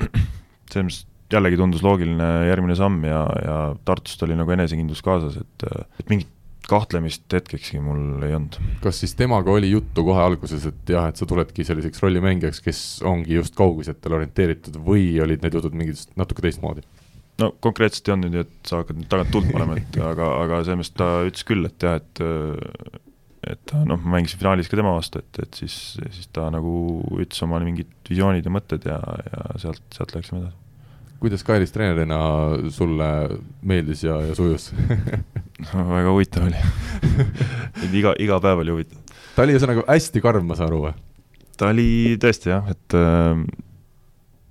selles 0.71 0.85
mõttes 0.85 1.03
jällegi 1.33 1.57
tundus 1.57 1.81
loogiline 1.81 2.29
järgmine 2.51 2.77
samm 2.77 3.01
ja, 3.07 3.23
ja 3.41 3.57
Tartust 3.87 4.21
oli 4.23 4.37
nagu 4.37 4.51
enesekindlus 4.53 5.01
kaasas, 5.05 5.39
et, 5.41 5.67
et 5.99 6.11
mingit 6.11 6.29
kahtlemist 6.69 7.29
hetkekski 7.33 7.79
mul 7.83 8.23
ei 8.25 8.33
olnud. 8.35 8.57
kas 8.81 8.99
siis 9.01 9.13
temaga 9.17 9.53
oli 9.53 9.69
juttu 9.69 10.05
kohe 10.05 10.21
alguses, 10.21 10.65
et 10.69 10.93
jah, 10.95 11.09
et 11.09 11.19
sa 11.19 11.27
tuledki 11.29 11.65
selliseks 11.67 12.01
rollimängijaks, 12.01 12.61
kes 12.65 12.81
ongi 13.05 13.37
just 13.37 13.57
kaugusetele 13.57 14.21
orienteeritud 14.21 14.79
või 14.85 15.11
olid 15.21 15.45
need 15.45 15.57
jutud 15.57 15.77
mingid 15.77 16.01
natuke 16.17 16.45
teistmoodi? 16.45 16.85
No 17.41 17.51
konkreetselt 17.63 18.07
ei 18.07 18.15
olnud 18.15 18.31
nüüd, 18.31 18.47
et 18.47 18.69
sa 18.69 18.81
hakkad 18.81 18.99
nüüd 18.99 19.09
tagant 19.11 19.33
tuld 19.33 19.49
panema, 19.51 19.77
et 19.79 19.99
aga, 20.11 20.29
aga 20.43 20.61
selles 20.63 20.81
mõttes 20.81 20.95
ta 20.99 21.09
ütles 21.27 21.47
küll, 21.47 21.67
et 21.69 21.87
jah, 21.87 21.99
et 22.01 22.23
et 23.45 23.73
noh, 23.85 23.99
ma 24.01 24.17
mängisin 24.17 24.39
finaalis 24.41 24.69
ka 24.69 24.77
tema 24.79 24.93
vastu, 24.95 25.21
et, 25.21 25.39
et 25.43 25.57
siis, 25.59 25.75
siis 26.01 26.29
ta 26.33 26.47
nagu 26.53 26.75
ütles 27.21 27.41
oma 27.45 27.59
mingid 27.63 27.91
visioonid 28.09 28.45
ja 28.45 28.53
mõtted 28.53 28.87
ja, 28.89 28.99
ja 29.29 29.43
sealt, 29.61 29.83
sealt 29.93 30.15
läksime 30.15 30.41
edasi. 30.41 30.57
kuidas 31.21 31.45
Kairis 31.45 31.73
treenerina 31.75 32.19
sulle 32.73 33.09
meeldis 33.61 34.03
ja, 34.07 34.17
ja 34.25 34.37
sujus 34.37 34.71
no, 35.69 35.85
väga 35.91 36.09
huvitav 36.09 36.47
oli 36.49 36.63
iga, 38.01 38.15
iga 38.21 38.41
päev 38.41 38.63
oli 38.65 38.73
huvitav. 38.73 39.21
ta 39.35 39.45
oli 39.45 39.57
ühesõnaga 39.57 39.85
hästi 39.91 40.25
karm, 40.25 40.49
ma 40.49 40.57
saan 40.57 40.71
aru 40.71 40.81
või? 40.87 40.95
ta 41.59 41.69
oli 41.71 41.87
tõesti 42.21 42.51
jah, 42.51 42.73
et 42.73 42.97
äh, 42.97 43.45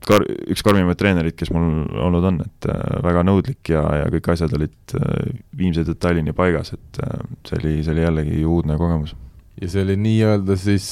kar-, 0.09 0.27
üks 0.53 0.65
karmimaid 0.65 0.99
treenereid, 1.01 1.37
kes 1.39 1.51
mul 1.55 1.85
olnud 2.07 2.29
on, 2.31 2.41
et 2.45 2.69
äh, 2.71 2.85
väga 3.05 3.25
nõudlik 3.27 3.73
ja, 3.73 3.83
ja 4.03 4.07
kõik 4.13 4.33
asjad 4.35 4.55
olid 4.57 4.97
äh, 4.99 5.35
viimse 5.57 5.85
detailini 5.87 6.35
paigas, 6.37 6.75
et 6.77 7.03
äh, 7.05 7.27
see 7.49 7.61
oli, 7.61 7.77
see 7.83 7.95
oli 7.97 8.07
jällegi 8.07 8.45
uudne 8.49 8.79
kogemus. 8.81 9.17
ja 9.61 9.71
see 9.71 9.85
oli 9.87 9.97
nii-öelda 10.03 10.57
siis 10.59 10.87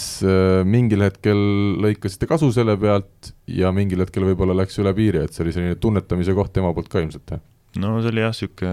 mingil 0.64 1.02
hetkel 1.02 1.38
lõikasite 1.82 2.28
kasu 2.30 2.52
selle 2.54 2.76
pealt 2.80 3.32
ja 3.50 3.72
mingil 3.74 4.04
hetkel 4.04 4.28
võib-olla 4.28 4.56
läks 4.62 4.78
üle 4.82 4.92
piiri, 4.96 5.24
et 5.24 5.34
see 5.34 5.46
oli 5.46 5.56
selline 5.56 5.80
tunnetamise 5.82 6.36
koht 6.38 6.54
tema 6.54 6.70
poolt 6.74 6.92
ka 6.92 7.02
ilmselt, 7.02 7.34
jah? 7.34 7.42
no 7.82 7.96
see 8.04 8.12
oli 8.12 8.22
jah, 8.22 8.32
niisugune 8.36 8.72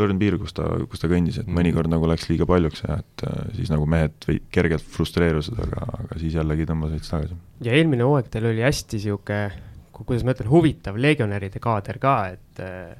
õrn 0.00 0.20
piir, 0.20 0.38
kus 0.40 0.56
ta, 0.56 0.66
kus 0.90 1.02
ta 1.02 1.08
kõndis, 1.12 1.38
et 1.42 1.48
mõnikord 1.48 1.92
nagu 1.92 2.08
läks 2.10 2.26
liiga 2.30 2.48
paljuks 2.48 2.82
ja 2.86 2.98
et 3.02 3.26
siis 3.58 3.70
nagu 3.72 3.86
mehed 3.88 4.16
või 4.26 4.40
kergelt 4.52 4.86
frustreerusid, 4.96 5.60
aga, 5.62 5.88
aga 6.04 6.20
siis 6.20 6.36
jällegi 6.40 6.68
tõmbasid 6.68 7.04
tagasi. 7.06 7.40
ja 7.68 7.76
eelmine 7.76 8.08
hooaeg 8.08 8.32
teil 8.32 8.48
oli 8.50 8.64
hästi 8.66 8.98
niisugune 8.98 9.68
kuidas 10.06 10.24
ma 10.26 10.34
ütlen, 10.34 10.50
huvitav 10.50 10.98
legionäride 11.00 11.62
kaader 11.62 11.98
ka, 12.02 12.16
et 12.34 12.62
äh, 12.64 12.92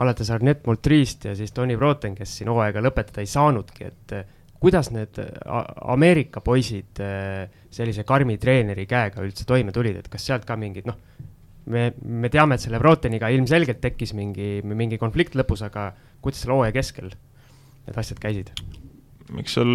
alates 0.00 0.30
Arnett 0.32 0.66
Moltriist 0.66 1.26
ja 1.28 1.34
siis 1.36 1.52
Tony 1.52 1.76
Broten, 1.76 2.14
kes 2.16 2.38
siin 2.38 2.50
hooaega 2.52 2.82
lõpetada 2.84 3.24
ei 3.24 3.30
saanudki, 3.30 3.90
et 3.90 4.14
äh, 4.16 4.28
kuidas 4.60 4.90
need 4.94 5.18
äh, 5.20 5.30
Ameerika 5.92 6.42
poisid 6.44 7.00
äh, 7.02 7.48
sellise 7.72 8.04
karmi 8.08 8.36
treeneri 8.40 8.86
käega 8.90 9.24
üldse 9.24 9.46
toime 9.48 9.72
tulid, 9.74 10.00
et 10.00 10.10
kas 10.12 10.26
sealt 10.28 10.46
ka 10.48 10.56
mingid 10.60 10.88
noh, 10.88 10.98
me, 11.72 11.90
me 12.04 12.30
teame, 12.32 12.56
et 12.56 12.64
selle 12.64 12.80
Broteniga 12.82 13.30
ilmselgelt 13.32 13.80
tekkis 13.82 14.14
mingi, 14.16 14.58
mingi 14.66 15.00
konflikt 15.00 15.36
lõpus, 15.38 15.64
aga 15.66 15.90
kuidas 16.20 16.44
selle 16.44 16.58
hooaja 16.58 16.76
keskel 16.76 17.10
need 17.10 18.00
asjad 18.00 18.20
käisid? 18.22 18.52
eks 19.40 19.54
seal 19.54 19.70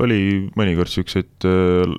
oli 0.00 0.20
mõnikord 0.56 0.88
niisuguseid 0.88 1.46
äh, 1.48 1.96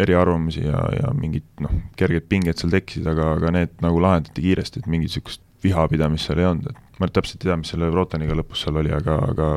eriarvamusi 0.00 0.64
ja, 0.64 0.80
ja 0.98 1.12
mingid 1.16 1.46
noh, 1.64 1.72
kerged 1.98 2.28
pinged 2.30 2.60
seal 2.60 2.72
tekkisid, 2.74 3.06
aga, 3.10 3.34
aga 3.38 3.54
need 3.54 3.74
nagu 3.84 4.02
lahendati 4.02 4.44
kiiresti, 4.44 4.82
et 4.82 4.90
mingit 4.90 5.12
niisugust 5.12 5.42
vihapidamist 5.64 6.28
seal 6.28 6.42
ei 6.42 6.50
olnud, 6.50 6.70
et 6.72 7.00
ma 7.00 7.08
täpselt 7.08 7.42
ei 7.42 7.50
tea, 7.50 7.58
mis 7.60 7.72
selle 7.72 7.90
Rotaniga 7.92 8.36
lõpus 8.36 8.64
seal 8.64 8.80
oli, 8.82 8.92
aga, 8.94 9.18
aga 9.30 9.50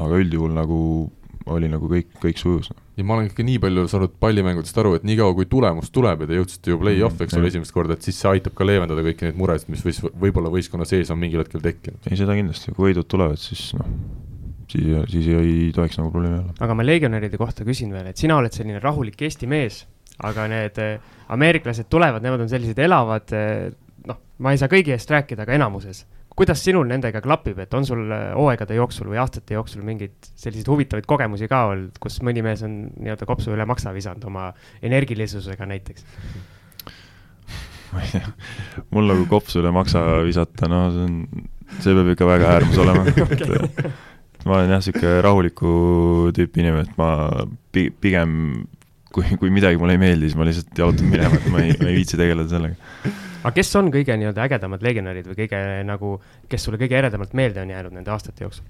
aga 0.00 0.20
üldjuhul 0.22 0.54
nagu 0.54 0.78
oli 1.50 1.70
nagu 1.70 1.88
kõik, 1.90 2.12
kõik 2.22 2.38
sujus. 2.38 2.68
ja 2.96 3.04
ma 3.06 3.16
olen 3.16 3.30
ikka 3.30 3.44
nii 3.46 3.58
palju 3.62 3.86
saanud 3.90 4.12
pallimängudest 4.22 4.76
aru, 4.82 4.94
et 4.98 5.06
niikaua 5.08 5.34
kui 5.36 5.48
tulemus 5.50 5.90
tuleb 5.94 6.24
ja 6.24 6.30
te 6.30 6.38
jõudsite 6.38 6.72
ju 6.72 6.80
play-off'i, 6.82 7.24
eks 7.24 7.38
ole, 7.38 7.48
esimest 7.50 7.74
korda, 7.74 7.96
et 7.96 8.06
siis 8.06 8.18
see 8.20 8.30
aitab 8.30 8.54
ka 8.58 8.66
leevendada 8.66 9.04
kõiki 9.06 9.26
neid 9.26 9.38
muresid, 9.40 9.70
mis 9.72 9.84
võis, 9.86 10.02
võib-olla 10.04 10.52
võistkonna 10.52 10.86
sees 10.88 11.10
on 11.10 11.20
mingil 11.22 11.42
hetkel 11.42 11.64
tekkinud. 11.64 12.02
ei, 12.10 12.18
seda 12.20 12.36
kindlasti, 12.38 12.74
kui 12.76 12.90
võidud 12.90 13.08
tulevad, 13.10 13.40
siis 13.40 13.70
noh, 13.78 13.88
siis, 14.70 14.90
siis 15.10 15.28
ei 15.34 15.72
tohiks 15.74 15.98
nagu 16.00 16.12
probleemi 16.12 16.40
olla. 16.40 16.54
aga 16.60 16.76
ma 16.76 16.86
legionäride 16.86 17.40
kohta 17.40 17.66
küsin 17.66 17.92
veel, 17.94 18.10
et 18.10 18.20
sina 18.20 18.38
oled 18.40 18.54
selline 18.54 18.80
rahulik 18.82 19.20
Eesti 19.26 19.48
mees, 19.50 19.82
aga 20.26 20.46
need 20.50 20.80
äh, 20.82 21.12
ameeriklased 21.32 21.90
tulevad, 21.92 22.24
nemad 22.24 22.44
on 22.44 22.50
sellised 22.52 22.78
elavad, 22.82 23.34
äh, 23.36 23.68
noh, 24.08 24.20
ma 24.44 24.54
ei 24.54 24.60
saa 24.60 24.70
kõigi 24.72 24.94
eest 24.96 25.12
rääkida, 25.12 25.46
aga 25.46 25.58
enamuses. 25.58 26.06
kuidas 26.40 26.62
sinul 26.64 26.86
nendega 26.88 27.20
klapib, 27.20 27.58
et 27.60 27.74
on 27.76 27.84
sul 27.84 28.06
äh, 28.14 28.30
hooaegade 28.36 28.78
jooksul 28.78 29.10
või 29.10 29.18
aastate 29.20 29.58
jooksul 29.58 29.82
mingeid 29.84 30.30
selliseid 30.30 30.68
huvitavaid 30.70 31.08
kogemusi 31.08 31.48
ka 31.50 31.66
olnud, 31.72 31.98
kus 32.00 32.20
mõni 32.24 32.44
mees 32.46 32.62
on 32.64 32.86
nii-öelda 32.96 33.28
kopsu 33.28 33.52
üle 33.52 33.66
maksa 33.68 33.92
visanud 33.96 34.24
oma 34.30 34.52
energilisusega 34.82 35.68
näiteks? 35.68 36.06
ma 37.90 38.04
ei 38.06 38.12
tea, 38.12 38.28
mul 38.94 39.10
nagu 39.10 39.26
kopsu 39.28 39.60
üle 39.60 39.72
maksa 39.74 40.04
visata, 40.24 40.70
no 40.70 40.84
see 40.94 41.08
on, 41.08 41.44
see 41.80 41.96
peab 41.98 42.14
ikka 42.14 42.28
väga 42.28 42.54
äärmus 42.54 42.78
olema 42.78 43.04
ma 44.46 44.56
olen 44.56 44.70
jah, 44.72 44.80
niisugune 44.80 45.16
rahuliku 45.24 45.72
tüüpi 46.36 46.62
inimene, 46.62 46.86
et 46.88 47.00
ma 47.00 47.10
pi-, 47.74 47.90
pigem 47.92 48.36
kui, 49.14 49.26
kui 49.40 49.50
midagi 49.54 49.80
mulle 49.80 49.96
ei 49.98 50.02
meeldi, 50.02 50.30
siis 50.30 50.38
ma 50.38 50.46
lihtsalt 50.48 50.82
jalutan 50.82 51.10
minema, 51.10 51.38
et 51.40 51.48
ma 51.52 51.64
ei, 51.64 51.74
ma 51.80 51.90
ei 51.90 51.98
viitsi 51.98 52.18
tegeleda 52.20 52.52
sellega. 52.52 53.12
aga 53.42 53.54
kes 53.56 53.72
on 53.80 53.90
kõige 53.92 54.16
nii-öelda 54.20 54.46
ägedamad 54.46 54.84
legionärid 54.84 55.30
või 55.30 55.38
kõige 55.42 55.62
nagu, 55.88 56.14
kes 56.50 56.66
sulle 56.66 56.80
kõige 56.80 56.98
eredamalt 57.00 57.34
meelde 57.38 57.62
on 57.64 57.72
jäänud 57.74 57.96
nende 57.96 58.14
aastate 58.14 58.46
jooksul? 58.46 58.66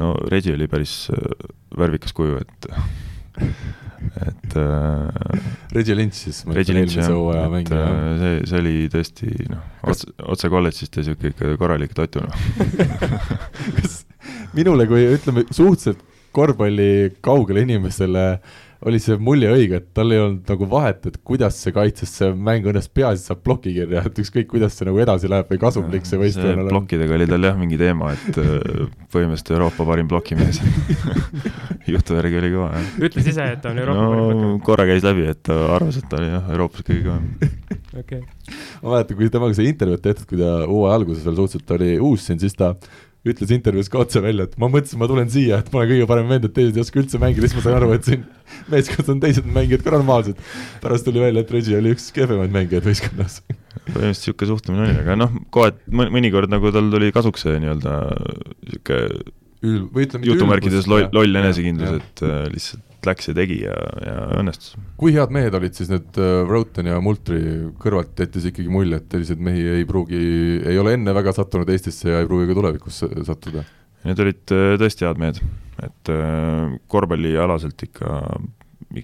no 0.00 0.14
Regi 0.32 0.54
oli 0.54 0.68
päris 0.70 0.96
äh, 1.12 1.48
värvikas 1.78 2.14
kuju, 2.16 2.42
et 2.42 2.68
et 4.20 4.56
äh, 4.60 5.42
Regi 5.72 5.96
Lynch 5.96 6.18
siis, 6.18 6.42
Regi 6.46 6.74
Lynch 6.76 6.98
jah, 6.98 7.56
et 7.58 7.72
äh, 7.72 7.92
see, 8.20 8.34
see 8.50 8.60
oli 8.60 8.74
tõesti 8.92 9.30
noh, 9.48 9.62
otse, 9.88 10.12
otse 10.34 10.50
kolledžist 10.52 10.98
ja 10.98 11.04
niisugune 11.04 11.32
ikka 11.32 11.56
korralik 11.60 11.94
tatu 11.96 12.24
noh 12.24 12.36
kas 13.78 14.02
minule 14.56 14.86
kui 14.90 15.06
ütleme, 15.14 15.46
suhteliselt 15.50 16.02
korvpalli 16.32 16.90
kaugele 17.24 17.64
inimesele 17.66 18.26
oli 18.88 18.98
see 19.02 19.16
mulje 19.22 19.50
õige, 19.52 19.78
et 19.78 19.88
tal 19.94 20.10
ei 20.14 20.20
olnud 20.20 20.48
nagu 20.50 20.66
vahet, 20.70 21.04
et 21.08 21.18
kuidas 21.26 21.58
see 21.62 21.74
kaitses, 21.74 22.10
see 22.18 22.30
mäng 22.34 22.66
õnnestus, 22.66 22.92
peaasi, 22.96 23.24
saab 23.28 23.42
ploki 23.46 23.74
kirja, 23.76 24.02
et 24.08 24.18
ükskõik, 24.22 24.48
kuidas 24.50 24.74
see 24.78 24.88
nagu 24.88 24.98
edasi 25.02 25.30
läheb 25.30 25.50
või 25.52 25.60
kasumlik 25.62 26.08
see 26.08 26.18
võistlane 26.20 26.64
on. 26.64 26.70
plokkidega 26.72 27.16
oli 27.18 27.28
tal 27.30 27.46
jah 27.46 27.58
mingi 27.58 27.78
teema, 27.80 28.12
et 28.16 28.40
äh, 28.42 28.56
põhimõtteliselt 29.14 29.52
Euroopa 29.54 29.86
parim 29.86 30.10
plokimees 30.10 30.58
jutu 31.92 32.18
järgi 32.18 32.40
oli 32.40 32.50
kõva, 32.56 32.72
jah. 32.74 32.90
ütles 33.10 33.30
ise, 33.34 33.46
et 33.56 33.70
on 33.70 33.78
Euroopa 33.84 34.02
no, 34.02 34.10
parim 34.16 34.34
plokimees? 34.34 34.66
korra 34.66 34.88
käis 34.90 35.06
läbi, 35.06 35.28
et 35.30 35.44
ta 35.46 35.60
arvas, 35.76 36.00
et 36.02 36.10
ta 36.10 36.18
oli 36.18 36.32
jah, 36.32 36.50
Euroopas 36.56 36.88
kõige 36.88 37.06
kõvem. 37.06 37.54
okei. 38.02 38.20
ma 38.82 38.96
mäletan, 38.96 39.20
kui 39.20 39.30
temaga 39.38 39.58
sai 39.58 39.70
intervjuud 39.70 40.04
tehtud, 40.10 40.26
kui 40.32 40.42
ta 40.42 40.52
hooaja 40.66 40.98
alguses 40.98 41.26
veel 41.28 41.38
suhteliselt 41.38 41.74
oli 41.78 41.94
uus 42.02 42.26
siin, 42.26 42.42
siis 42.42 42.58
ta 42.58 42.74
ütles 43.22 43.52
intervjuus 43.54 43.90
ka 43.90 44.00
otse 44.02 44.22
välja, 44.22 44.48
et 44.48 44.56
ma 44.58 44.68
mõtlesin, 44.72 44.98
ma 44.98 45.06
tulen 45.10 45.28
siia, 45.30 45.60
et 45.62 45.68
ma 45.70 45.80
olen 45.80 45.90
kõige 45.92 46.06
parem 46.10 46.30
vend, 46.32 46.46
et 46.48 46.54
teised 46.56 46.78
ei 46.78 46.82
oska 46.82 46.98
üldse 46.98 47.20
mängida, 47.22 47.46
siis 47.46 47.58
ma 47.58 47.64
sain 47.66 47.76
aru, 47.78 47.90
et 47.94 48.08
siin 48.08 48.24
meeskonnas 48.72 49.10
on 49.14 49.20
teised 49.22 49.46
mängijad 49.58 49.84
ka 49.86 49.92
normaalsed. 49.94 50.40
pärast 50.82 51.06
tuli 51.06 51.22
välja, 51.22 51.44
et 51.44 51.52
Reggie 51.54 51.78
oli 51.78 51.94
üks 51.94 52.08
kehvemaid 52.16 52.54
mängijaid 52.54 52.88
võistkonnas. 52.88 53.42
põhimõtteliselt 53.46 54.18
niisugune 54.18 54.50
suhtumine 54.50 54.88
oli, 54.88 54.96
aga 55.04 55.18
noh, 55.20 55.36
kohati 55.54 56.02
mõnikord 56.02 56.50
nagu 56.50 56.74
tal 56.74 56.90
tuli 56.90 57.12
kasuks 57.14 57.46
see 57.46 57.62
nii-öelda 57.62 57.98
niisugune 58.66 60.26
jutumärkides 60.26 60.90
loll, 60.90 61.06
loll 61.14 61.42
enesekindlus, 61.42 62.00
et 62.02 62.26
äh, 62.26 62.48
lihtsalt 62.50 62.91
läks 63.08 63.28
ja 63.30 63.34
tegi 63.36 63.58
ja, 63.64 63.74
ja 64.04 64.16
õnnestus. 64.40 64.76
kui 65.00 65.14
head 65.16 65.32
mehed 65.34 65.54
olid 65.58 65.76
siis 65.76 65.90
need 65.92 66.18
äh, 66.20 66.42
Roten 66.48 66.88
ja 66.90 67.00
Multri 67.04 67.40
kõrvalt, 67.82 68.14
jättis 68.18 68.48
ikkagi 68.50 68.72
mulje, 68.72 69.00
et 69.00 69.14
selliseid 69.14 69.42
mehi 69.42 69.64
ei 69.78 69.86
pruugi, 69.88 70.22
ei 70.68 70.80
ole 70.80 70.96
enne 70.98 71.14
väga 71.16 71.34
sattunud 71.36 71.70
Eestisse 71.72 72.10
ja 72.10 72.22
ei 72.22 72.28
pruugi 72.30 72.50
ka 72.50 72.58
tulevikus 72.58 73.02
sattuda? 73.28 73.64
Need 74.06 74.24
olid 74.24 74.54
äh, 74.54 74.74
tõesti 74.82 75.06
head 75.06 75.22
mehed, 75.22 75.40
et 75.82 76.12
äh, 76.12 76.74
korvpallialaselt 76.90 77.86
ikka, 77.88 78.18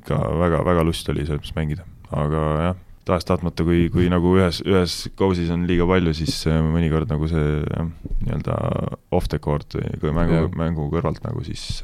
ikka 0.01 0.21
väga, 0.43 0.63
väga 0.67 0.85
lust 0.87 1.09
oli 1.13 1.27
selles 1.27 1.43
mõttes 1.43 1.57
mängida, 1.59 1.87
aga 2.11 2.45
jah, 2.65 2.83
tahes-tahtmata, 3.09 3.65
kui, 3.65 3.87
kui 3.93 4.11
nagu 4.13 4.35
ühes, 4.37 4.61
ühes 4.69 4.99
kausis 5.19 5.49
on 5.55 5.65
liiga 5.71 5.87
palju, 5.89 6.13
siis 6.19 6.43
mõnikord 6.49 7.09
nagu 7.11 7.31
see 7.31 7.47
jah, 7.63 7.89
nii-öelda 8.27 8.59
off 9.17 9.31
the 9.33 9.41
court 9.41 9.79
või 10.03 10.13
mängu, 10.19 10.45
mängu 10.59 10.91
kõrvalt 10.93 11.25
nagu 11.25 11.47
siis 11.47 11.81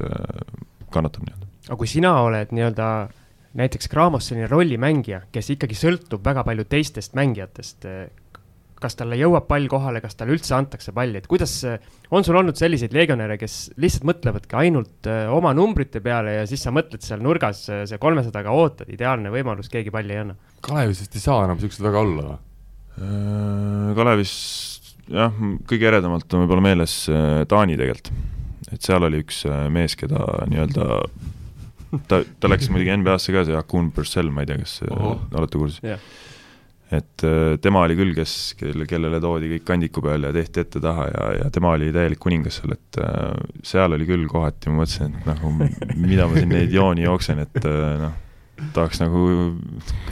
kannatab 0.93 1.25
nii-öelda 1.25 1.44
aga 1.65 1.77
kui 1.79 1.89
sina 1.89 2.13
oled 2.25 2.51
nii-öelda 2.53 2.89
näiteks 3.55 3.89
Graamos 3.91 4.29
selline 4.29 4.49
rollimängija, 4.51 5.25
kes 5.33 5.53
ikkagi 5.55 5.77
sõltub 5.79 6.23
väga 6.25 6.43
palju 6.47 6.65
teistest 6.69 7.15
mängijatest, 7.17 7.87
kas 8.81 8.97
talle 8.99 9.17
jõuab 9.17 9.47
pall 9.47 9.69
kohale, 9.71 10.01
kas 10.03 10.17
talle 10.19 10.35
üldse 10.35 10.55
antakse 10.57 10.93
palli, 10.95 11.21
et 11.21 11.29
kuidas, 11.31 11.53
on 12.13 12.25
sul 12.27 12.37
olnud 12.39 12.59
selliseid 12.59 12.93
legionäre, 12.95 13.37
kes 13.41 13.57
lihtsalt 13.81 14.07
mõtlevadki 14.09 14.59
ainult 14.59 15.09
äh, 15.09 15.25
oma 15.31 15.53
numbrite 15.57 16.01
peale 16.03 16.39
ja 16.41 16.47
siis 16.49 16.65
sa 16.65 16.73
mõtled 16.75 17.03
seal 17.05 17.23
nurgas 17.23 17.63
äh, 17.71 17.85
see 17.89 18.01
kolmesajaga 18.01 18.53
ootad, 18.55 18.91
ideaalne 18.93 19.31
võimalus, 19.33 19.71
keegi 19.71 19.93
palli 19.95 20.17
ei 20.17 20.25
anna? 20.25 20.35
Kalevis 20.65 21.05
vist 21.05 21.15
ei 21.15 21.23
saa 21.23 21.45
enam 21.47 21.61
siuksed 21.61 21.85
väga 21.85 22.03
olla 22.03 22.27
või? 22.27 22.39
Äh, 22.99 23.93
Kalevis 23.97 24.35
jah, 25.07 25.39
kõige 25.69 25.89
eredamalt 25.93 26.35
on 26.35 26.43
võib-olla 26.43 26.67
meeles 26.67 26.97
Taani 27.47 27.79
tegelikult, 27.79 28.11
et 28.73 28.83
seal 28.83 29.07
oli 29.07 29.23
üks 29.23 29.45
mees, 29.71 29.95
keda 29.99 30.25
nii-öelda 30.51 30.99
ta, 32.09 32.21
ta 32.39 32.51
läks 32.51 32.69
muidugi 32.73 32.95
NBA-sse 33.01 33.35
ka, 33.35 33.45
see 33.47 33.57
Akun 33.57 33.91
Purcell, 33.95 34.31
ma 34.33 34.45
ei 34.45 34.51
tea, 34.51 34.61
kas 34.63 34.79
Oho. 34.89 35.17
olete 35.35 35.61
kursis 35.61 35.83
yeah.? 35.85 36.01
et 36.93 37.23
äh, 37.25 37.55
tema 37.61 37.81
oli 37.85 37.95
küll, 37.97 38.11
kes, 38.17 38.33
kelle, 38.59 38.85
kellele 38.89 39.19
toodi 39.23 39.49
kõik 39.55 39.65
kandiku 39.67 40.03
peale 40.05 40.29
ja 40.29 40.35
tehti 40.35 40.61
ette-taha 40.61 41.07
ja, 41.09 41.29
ja 41.39 41.47
tema 41.53 41.73
oli 41.75 41.89
täielik 41.95 42.21
kuningas 42.21 42.59
seal, 42.59 42.75
et 42.75 42.99
äh, 43.01 43.31
seal 43.65 43.97
oli 43.97 44.05
küll 44.09 44.27
kohati, 44.29 44.69
ma 44.69 44.83
mõtlesin, 44.83 45.15
et 45.17 45.29
nagu 45.31 45.53
mida 46.05 46.29
ma 46.29 46.37
siin 46.37 46.53
neid 46.53 46.75
jooni 46.75 47.07
jooksen, 47.07 47.41
et 47.41 47.57
äh, 47.63 47.87
noh, 48.03 48.13
tahaks 48.75 49.01
nagu 49.01 49.25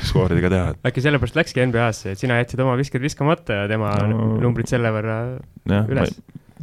skooridega 0.04 0.52
teha. 0.52 0.72
äkki 0.90 1.04
sellepärast 1.06 1.38
läkski 1.40 1.68
NBA-sse, 1.70 2.16
et 2.16 2.24
sina 2.24 2.42
jätsid 2.42 2.64
oma 2.66 2.76
visked 2.80 3.04
viskamata 3.04 3.62
ja 3.62 3.68
tema 3.72 3.94
no, 4.10 4.34
numbrid 4.44 4.72
selle 4.72 4.92
võrra 4.96 5.20
ja, 5.70 5.84
üles? 5.86 6.18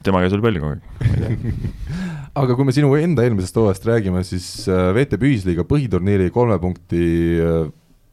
tema 0.05 0.25
käes 0.25 0.35
oli 0.37 0.45
palju 0.49 0.65
kogu 0.65 0.75
aeg 0.75 1.47
aga 2.39 2.55
kui 2.57 2.67
me 2.69 2.75
sinu 2.75 2.93
enda 2.99 3.25
eelmisest 3.27 3.59
hooajast 3.59 3.87
räägime, 3.89 4.23
siis 4.27 4.47
äh, 4.71 4.91
VTB 4.97 5.31
ühisliiga 5.33 5.67
põhiturniiri 5.69 6.31
kolme 6.35 6.59
punkti 6.63 7.05
äh, 7.43 7.69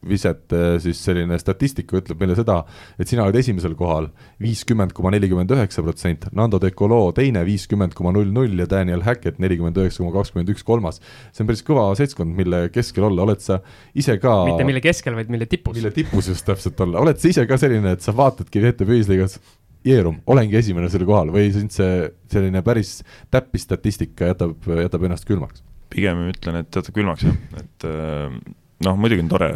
viset, 0.06 0.52
siis 0.82 1.00
selline 1.02 1.36
statistika 1.40 1.98
ütleb 1.98 2.20
meile 2.22 2.36
seda, 2.38 2.60
et 3.00 3.10
sina 3.10 3.24
oled 3.24 3.34
esimesel 3.40 3.74
kohal 3.78 4.08
viiskümmend 4.42 4.92
koma 4.96 5.10
nelikümmend 5.14 5.50
üheksa 5.56 5.82
protsent, 5.82 6.28
Nando 6.38 6.60
De 6.62 6.70
Colo 6.70 7.00
teine 7.16 7.42
viiskümmend 7.46 7.96
koma 7.98 8.12
null 8.14 8.30
null 8.34 8.62
ja 8.62 8.68
Daniel 8.70 9.02
Hackett 9.06 9.40
nelikümmend 9.42 9.78
üheksa 9.80 10.04
koma 10.04 10.14
kakskümmend 10.14 10.52
üks 10.54 10.62
kolmas. 10.66 11.02
see 11.32 11.42
on 11.42 11.50
päris 11.50 11.64
kõva 11.66 11.88
seltskond, 11.98 12.34
mille 12.38 12.68
keskel 12.74 13.08
olla, 13.10 13.26
oled 13.26 13.42
sa 13.42 13.58
ise 13.98 14.18
ka 14.22 14.36
mitte 14.46 14.68
mille 14.68 14.82
keskel, 14.84 15.18
vaid 15.18 15.32
mille 15.34 15.50
tipus. 15.50 15.76
mille 15.76 15.94
tipus 15.94 16.30
just 16.30 16.46
täpselt 16.46 16.78
olla, 16.86 17.02
oled 17.02 17.18
sa 17.18 17.32
ise 17.32 17.46
ka 17.50 17.58
selline, 17.58 17.98
et 17.98 18.04
sa 18.04 18.14
vaatadki 18.16 18.62
VTB 18.62 19.00
ühisliigas 19.00 19.40
Jeerum, 19.86 20.18
olengi 20.26 20.58
esimene 20.58 20.88
selle 20.90 21.06
kohal 21.06 21.30
või 21.34 21.52
sind 21.54 21.72
see 21.74 22.08
selline 22.32 22.62
päris 22.66 22.98
täppistatistika 23.32 24.32
jätab, 24.32 24.66
jätab 24.82 25.04
ennast 25.06 25.28
külmaks? 25.28 25.62
pigem 25.88 26.26
ütlen, 26.28 26.58
et 26.60 26.74
jätab 26.74 26.96
külmaks 26.96 27.24
jah, 27.24 27.36
et 27.56 27.86
äh, 27.88 28.34
noh, 28.84 28.98
muidugi 29.00 29.24
on 29.24 29.30
tore, 29.30 29.50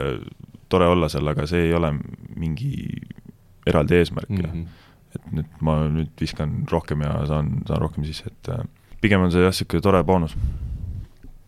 tore 0.72 0.88
olla 0.88 1.10
seal, 1.12 1.28
aga 1.28 1.44
see 1.50 1.66
ei 1.66 1.74
ole 1.76 1.90
mingi 2.38 2.72
eraldi 3.68 3.98
eesmärk 3.98 4.30
mm. 4.30 4.46
-hmm. 4.46 4.86
et 5.18 5.26
nüüd 5.36 5.58
ma 5.60 5.76
nüüd 5.92 6.14
viskan 6.20 6.62
rohkem 6.70 7.04
ja 7.04 7.18
saan, 7.28 7.52
saan 7.68 7.82
rohkem 7.82 8.06
sisse, 8.08 8.30
et 8.32 8.52
äh, 8.54 8.64
pigem 9.02 9.26
on 9.26 9.34
see 9.34 9.42
jah, 9.42 9.52
niisugune 9.52 9.84
tore 9.84 10.04
boonus. 10.06 10.36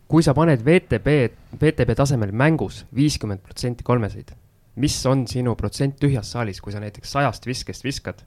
kui 0.07 0.21
sa 0.23 0.35
paned 0.37 0.61
VTB, 0.61 1.17
VTB 1.61 1.95
tasemel 1.97 2.31
mängus 2.31 2.85
viiskümmend 2.95 3.41
protsenti 3.41 3.83
kolmeseid, 3.83 4.35
mis 4.75 4.99
on 5.09 5.25
sinu 5.27 5.55
protsent 5.55 5.97
tühjas 5.99 6.31
saalis, 6.35 6.61
kui 6.61 6.75
sa 6.75 6.83
näiteks 6.83 7.11
sajast 7.17 7.47
viskest 7.47 7.83
viskad 7.83 8.21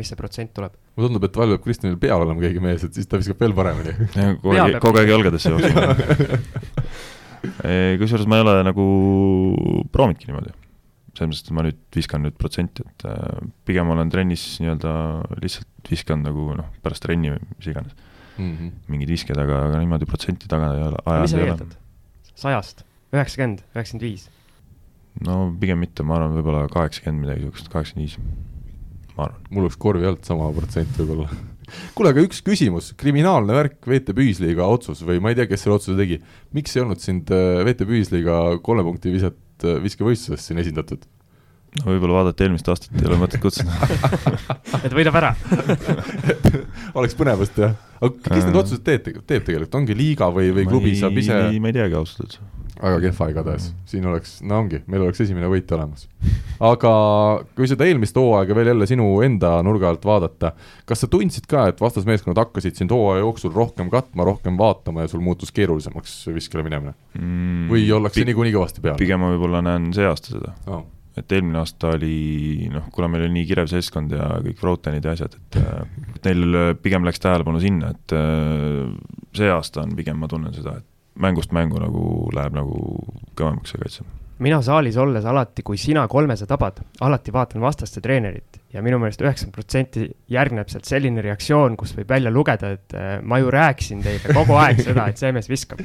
mis 0.00 0.10
see 0.10 0.18
protsent 0.18 0.52
tuleb? 0.56 0.74
mulle 0.96 1.10
tundub, 1.10 1.28
et 1.28 1.40
vahel 1.40 1.54
peab 1.54 1.66
Kristjanil 1.66 2.00
peal 2.00 2.24
olema 2.24 2.42
keegi 2.42 2.62
mees, 2.64 2.84
et 2.86 2.96
siis 2.96 3.08
ta 3.08 3.20
viskab 3.20 3.40
veel 3.44 3.54
paremini. 3.56 3.94
kogu 4.42 4.56
aeg, 4.56 4.80
kogu 4.82 5.02
aeg 5.02 5.14
jalgadesse 5.14 5.52
jooksma 5.52 5.86
kusjuures 8.00 8.28
ma 8.28 8.38
ei 8.38 8.44
ole 8.44 8.54
nagu 8.66 8.86
proovinudki 9.92 10.28
niimoodi. 10.28 10.52
selles 11.16 11.30
mõttes, 11.30 11.44
et 11.44 11.54
ma 11.56 11.64
nüüd 11.66 11.80
viskan 11.96 12.22
nüüd 12.24 12.36
protsenti, 12.40 12.84
et 12.86 13.06
äh, 13.10 13.40
pigem 13.68 13.90
olen 13.92 14.12
trennis 14.12 14.44
nii-öelda 14.62 14.92
lihtsalt 15.42 15.90
viskan 15.90 16.22
nagu 16.24 16.50
noh, 16.56 16.68
pärast 16.84 17.04
trenni 17.04 17.32
või 17.32 17.40
mis 17.56 17.70
iganes 17.72 17.96
mm. 18.36 18.50
-hmm. 18.50 18.70
mingid 18.94 19.14
visked, 19.16 19.36
aga, 19.36 19.64
aga 19.68 19.80
niimoodi 19.82 20.08
protsenti 20.08 20.48
taga 20.48 20.74
ei 20.76 20.84
ole. 20.88 21.00
mis 21.22 21.34
sa 21.34 21.42
eeldad? 21.44 21.74
sajast, 22.44 22.84
üheksakümmend, 23.12 23.64
üheksakümmend 23.74 24.06
viis? 24.06 24.28
no 25.26 25.42
pigem 25.60 25.82
mitte, 25.82 26.06
ma 26.06 26.20
arvan, 26.20 26.38
võib-olla 26.38 26.68
kaheksakümmend 26.72 27.26
midagi 27.26 27.44
niisugust, 27.44 27.72
kaheksakümmend 27.72 28.08
viis 28.08 28.49
ma 29.16 29.28
arvan. 29.28 29.46
mul 29.50 29.66
oleks 29.66 29.78
korvi 29.80 30.08
alt 30.08 30.26
sama 30.28 30.50
protsent 30.56 30.98
võib-olla. 31.00 31.28
Kuule, 31.94 32.10
aga 32.10 32.24
üks 32.26 32.40
küsimus, 32.42 32.90
kriminaalne 32.98 33.54
värk, 33.54 33.78
VTB 33.86 34.24
ühisliiga 34.26 34.66
otsus 34.66 35.04
või 35.06 35.20
ma 35.22 35.30
ei 35.30 35.38
tea, 35.38 35.46
kes 35.50 35.64
selle 35.64 35.78
otsuse 35.78 35.96
tegi, 35.98 36.18
miks 36.56 36.74
ei 36.74 36.82
olnud 36.84 37.02
sind 37.02 37.30
äh, 37.34 37.62
VTB 37.68 38.00
ühisliiga 38.00 38.42
kolme 38.66 38.84
punkti 38.86 39.14
viset 39.14 39.66
äh, 39.66 39.78
viskevõistluses 39.84 40.50
siin 40.50 40.62
esindatud? 40.62 41.06
no 41.78 41.86
võib-olla 41.86 42.16
vaadata 42.18 42.42
eelmist 42.42 42.66
aastat, 42.66 42.96
ei 42.98 43.06
ole 43.06 43.20
mõtet 43.20 43.38
kutsuda. 43.42 43.70
Et 44.86 44.90
võidab 44.90 45.20
ära. 45.20 45.28
Oleks 46.98 47.14
põnevust 47.14 47.60
jah, 47.62 47.76
aga 48.00 48.10
kes 48.26 48.48
need 48.48 48.58
otsused 48.58 48.82
teeb, 48.82 49.06
teeb 49.22 49.44
tegelikult, 49.46 49.76
ongi 49.78 49.94
liiga 49.94 50.32
või, 50.34 50.50
või 50.56 50.66
klubi 50.66 50.96
saab 50.98 51.22
ise? 51.22 51.44
ma 51.62 51.70
ei 51.70 51.78
teagi 51.78 52.00
ausalt 52.00 52.24
öeldes 52.26 52.59
väga 52.80 53.00
kehva 53.04 53.28
igatahes, 53.32 53.70
siin 53.88 54.06
oleks, 54.08 54.38
no 54.46 54.60
ongi, 54.62 54.80
meil 54.90 55.04
oleks 55.04 55.20
esimene 55.24 55.48
võit 55.52 55.70
olemas. 55.76 56.06
aga 56.64 56.92
kui 57.56 57.68
seda 57.68 57.86
eelmist 57.88 58.16
hooaega 58.16 58.56
veel 58.56 58.70
jälle 58.72 58.88
sinu 58.88 59.08
enda 59.24 59.52
nurga 59.66 59.90
alt 59.92 60.06
vaadata, 60.06 60.52
kas 60.88 61.04
sa 61.04 61.10
tundsid 61.12 61.48
ka, 61.50 61.66
et 61.70 61.80
vastasmeeskonnad 61.82 62.40
hakkasid 62.40 62.78
sind 62.80 62.94
hooaja 62.94 63.24
jooksul 63.24 63.52
rohkem 63.56 63.90
katma, 63.92 64.26
rohkem 64.28 64.58
vaatama 64.60 65.04
ja 65.04 65.12
sul 65.12 65.24
muutus 65.24 65.52
keerulisemaks 65.56 66.22
viskele 66.34 66.64
minemine 66.66 66.94
mm,? 67.18 67.68
või 67.72 67.84
ollakse 67.96 68.24
niikuinii 68.28 68.56
kõvasti 68.56 68.84
peal? 68.84 68.96
pigem 69.00 69.20
ma 69.22 69.34
võib-olla 69.34 69.64
näen 69.66 69.90
see 69.96 70.08
aasta 70.08 70.36
seda 70.36 70.54
oh. 70.72 70.86
et 71.20 71.36
eelmine 71.36 71.60
aasta 71.60 71.94
oli 71.98 72.68
noh, 72.72 72.88
kuna 72.94 73.10
meil 73.12 73.26
oli 73.26 73.40
nii 73.40 73.48
kirev 73.50 73.68
seltskond 73.72 74.16
ja 74.16 74.30
kõik 74.46 74.60
Frotenid 74.60 75.04
ja 75.04 75.16
asjad, 75.16 75.36
et 75.36 75.60
et 76.16 76.30
neil 76.30 76.76
pigem 76.80 77.04
läks 77.08 77.20
tähelepanu 77.20 77.60
sinna, 77.60 77.92
et 77.92 78.16
see 79.36 79.52
aasta 79.52 79.84
on 79.84 79.92
pigem, 79.96 80.16
ma 80.20 80.28
tunnen 80.28 80.56
seda, 80.56 80.78
et 80.80 80.88
mängust 81.18 81.52
mängu 81.52 81.80
nagu 81.82 82.04
läheb 82.34 82.56
nagu 82.56 82.80
kõvemaks 83.38 83.74
see 83.74 83.82
kaitse. 83.82 84.06
mina 84.40 84.62
saalis 84.64 84.96
olles 84.96 85.24
alati, 85.28 85.62
kui 85.62 85.76
sina 85.76 86.06
kolmese 86.08 86.46
tabad, 86.48 86.80
alati 87.00 87.32
vaatan 87.32 87.60
vastaste 87.60 88.00
treenerit 88.00 88.60
ja 88.72 88.82
minu 88.82 88.98
meelest 88.98 89.20
üheksakümmend 89.20 89.56
protsenti 89.56 90.06
järgneb 90.32 90.70
sealt 90.72 90.88
selline 90.88 91.22
reaktsioon, 91.24 91.76
kus 91.76 91.92
võib 91.96 92.08
välja 92.08 92.32
lugeda, 92.32 92.72
et 92.78 92.96
äh, 92.96 93.12
ma 93.22 93.40
ju 93.42 93.52
rääkisin 93.52 94.02
teile 94.06 94.34
kogu 94.34 94.56
aeg 94.56 94.80
seda, 94.80 95.10
et 95.10 95.20
see 95.20 95.32
mees 95.36 95.50
viskab 95.50 95.84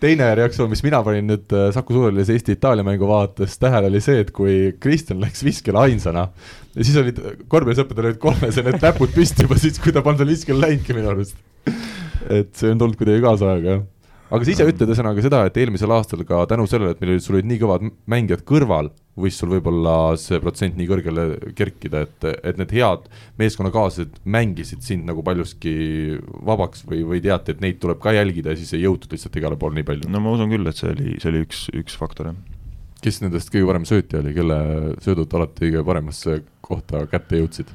teine 0.00 0.30
reaktsioon, 0.38 0.70
mis 0.72 0.80
mina 0.84 1.02
panin 1.04 1.28
nüüd 1.28 1.52
äh, 1.52 1.68
Saku 1.74 1.92
Suurhallis 1.92 2.30
Eesti-Itaalia 2.32 2.86
mängu 2.86 3.08
vaadates 3.08 3.58
tähele, 3.60 3.90
oli 3.92 4.00
see, 4.04 4.22
et 4.24 4.32
kui 4.32 4.72
Kristjan 4.80 5.20
läks 5.20 5.44
viskele 5.44 5.82
ainsana 5.82 6.28
ja 6.74 6.86
siis 6.86 6.96
olid 7.00 7.20
korvpallisõpradel 7.52 8.12
olid 8.12 8.22
kolmes 8.22 8.56
ja 8.56 8.64
need 8.64 8.80
näpud 8.80 9.12
püsti 9.12 9.44
juba 9.44 9.60
siis, 9.60 9.80
kui 9.82 9.92
ta 9.92 10.04
polnud 10.06 10.22
veel 10.22 10.32
viskele 10.32 10.62
läinudki 10.64 10.96
minu 10.96 11.12
arust. 11.12 11.36
et 12.30 12.54
see 12.56 12.72
on 12.72 12.80
tulnud 12.80 12.96
kuidagi 13.00 13.24
kaasa 13.24 13.52
aega, 13.52 13.76
jah 13.76 13.88
aga 14.30 14.46
sa 14.46 14.52
ise 14.52 14.66
ütled 14.70 14.90
ühesõnaga 14.92 15.22
seda, 15.24 15.40
et 15.48 15.56
eelmisel 15.58 15.90
aastal 15.94 16.22
ka 16.26 16.44
tänu 16.50 16.66
sellele, 16.70 16.94
et 16.94 17.00
meil 17.02 17.16
olid, 17.16 17.24
sul 17.24 17.36
olid 17.36 17.48
nii 17.50 17.60
kõvad 17.62 17.86
mängijad 18.10 18.44
kõrval, 18.46 18.90
võis 19.20 19.36
sul 19.40 19.50
võib-olla 19.50 19.94
see 20.20 20.38
protsent 20.42 20.78
nii 20.78 20.86
kõrgele 20.88 21.24
kerkida, 21.58 22.04
et, 22.06 22.28
et 22.46 22.60
need 22.60 22.74
head 22.78 23.08
meeskonnakaaslased 23.40 24.20
mängisid 24.30 24.86
sind 24.86 25.08
nagu 25.10 25.24
paljuski 25.26 25.74
vabaks 26.46 26.86
või, 26.88 27.02
või 27.10 27.22
teati, 27.24 27.56
et 27.56 27.64
neid 27.64 27.82
tuleb 27.82 28.00
ka 28.02 28.14
jälgida 28.14 28.54
ja 28.54 28.60
siis 28.60 28.72
ei 28.78 28.86
jõutud 28.86 29.16
lihtsalt 29.16 29.40
igale 29.40 29.58
poole 29.60 29.80
nii 29.80 29.88
palju? 29.90 30.12
no 30.12 30.22
ma 30.22 30.36
usun 30.36 30.54
küll, 30.54 30.70
et 30.70 30.78
see 30.78 30.94
oli, 30.94 31.18
see 31.18 31.32
oli 31.32 31.44
üks, 31.48 31.66
üks 31.82 31.98
faktor, 31.98 32.30
jah. 32.30 32.96
kes 33.02 33.20
nendest 33.24 33.50
kõige 33.52 33.68
parem 33.72 33.88
söötja 33.88 34.22
oli, 34.22 34.36
kelle 34.36 34.62
söödud 35.02 35.38
alati 35.40 35.66
kõige 35.66 35.86
paremasse 35.90 36.40
kohta 36.64 37.04
kätte 37.10 37.42
jõudsid? 37.42 37.74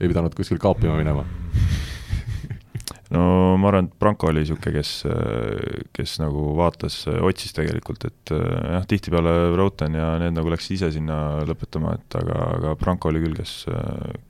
ei 0.00 0.08
pidanud 0.08 0.32
kuskil 0.32 0.56
kaapima 0.62 0.96
minema 0.96 1.28
no 3.14 3.56
ma 3.60 3.70
arvan, 3.70 3.88
et 3.88 3.96
Branko 4.00 4.30
oli 4.30 4.44
niisugune, 4.44 4.72
kes, 4.76 4.92
kes 5.96 6.16
nagu 6.22 6.52
vaatas, 6.58 7.02
otsis 7.10 7.54
tegelikult, 7.56 8.06
et 8.06 8.32
jah, 8.32 8.86
tihtipeale 8.90 9.34
Roten 9.58 9.96
ja 9.98 10.12
need 10.22 10.36
nagu 10.36 10.52
läksid 10.52 10.78
ise 10.78 10.92
sinna 10.94 11.20
lõpetama, 11.48 11.96
et 11.98 12.18
aga, 12.20 12.40
aga 12.58 12.74
Branko 12.80 13.10
oli 13.10 13.22
küll, 13.24 13.38
kes, 13.38 13.54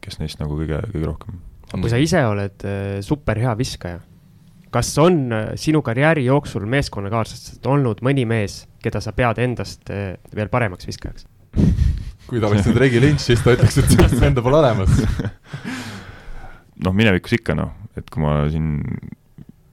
kes 0.04 0.20
neist 0.22 0.40
nagu 0.42 0.56
kõige, 0.58 0.80
kõige 0.94 1.10
rohkem. 1.10 1.40
kui 1.74 1.92
sa 1.92 2.00
ise 2.00 2.24
oled 2.26 2.64
äh, 2.68 2.96
super 3.04 3.40
hea 3.40 3.52
viskaja, 3.58 4.00
kas 4.72 4.94
on 5.02 5.22
äh, 5.36 5.52
sinu 5.60 5.84
karjääri 5.86 6.24
jooksul 6.28 6.64
meeskonnakaaslastest 6.70 7.68
olnud 7.68 8.00
mõni 8.06 8.24
mees, 8.28 8.64
keda 8.80 9.02
sa 9.04 9.12
pead 9.12 9.42
endast 9.44 9.92
veel 9.92 10.48
paremaks 10.48 10.88
viskajaks? 10.88 11.28
kui 12.30 12.40
ta 12.40 12.48
oleks 12.48 12.68
nüüd 12.68 12.78
Regi 12.80 13.00
Lynch, 13.02 13.26
siis 13.26 13.42
ta 13.44 13.52
ütleks, 13.56 13.76
et 13.82 13.92
sellist 13.92 14.20
venda 14.22 14.42
pole 14.44 14.60
olemas 14.62 14.92
noh, 16.84 16.94
minevikus 16.96 17.34
ikka 17.36 17.56
noh, 17.58 17.74
et 17.98 18.10
kui 18.10 18.22
ma 18.22 18.42
siin 18.52 18.76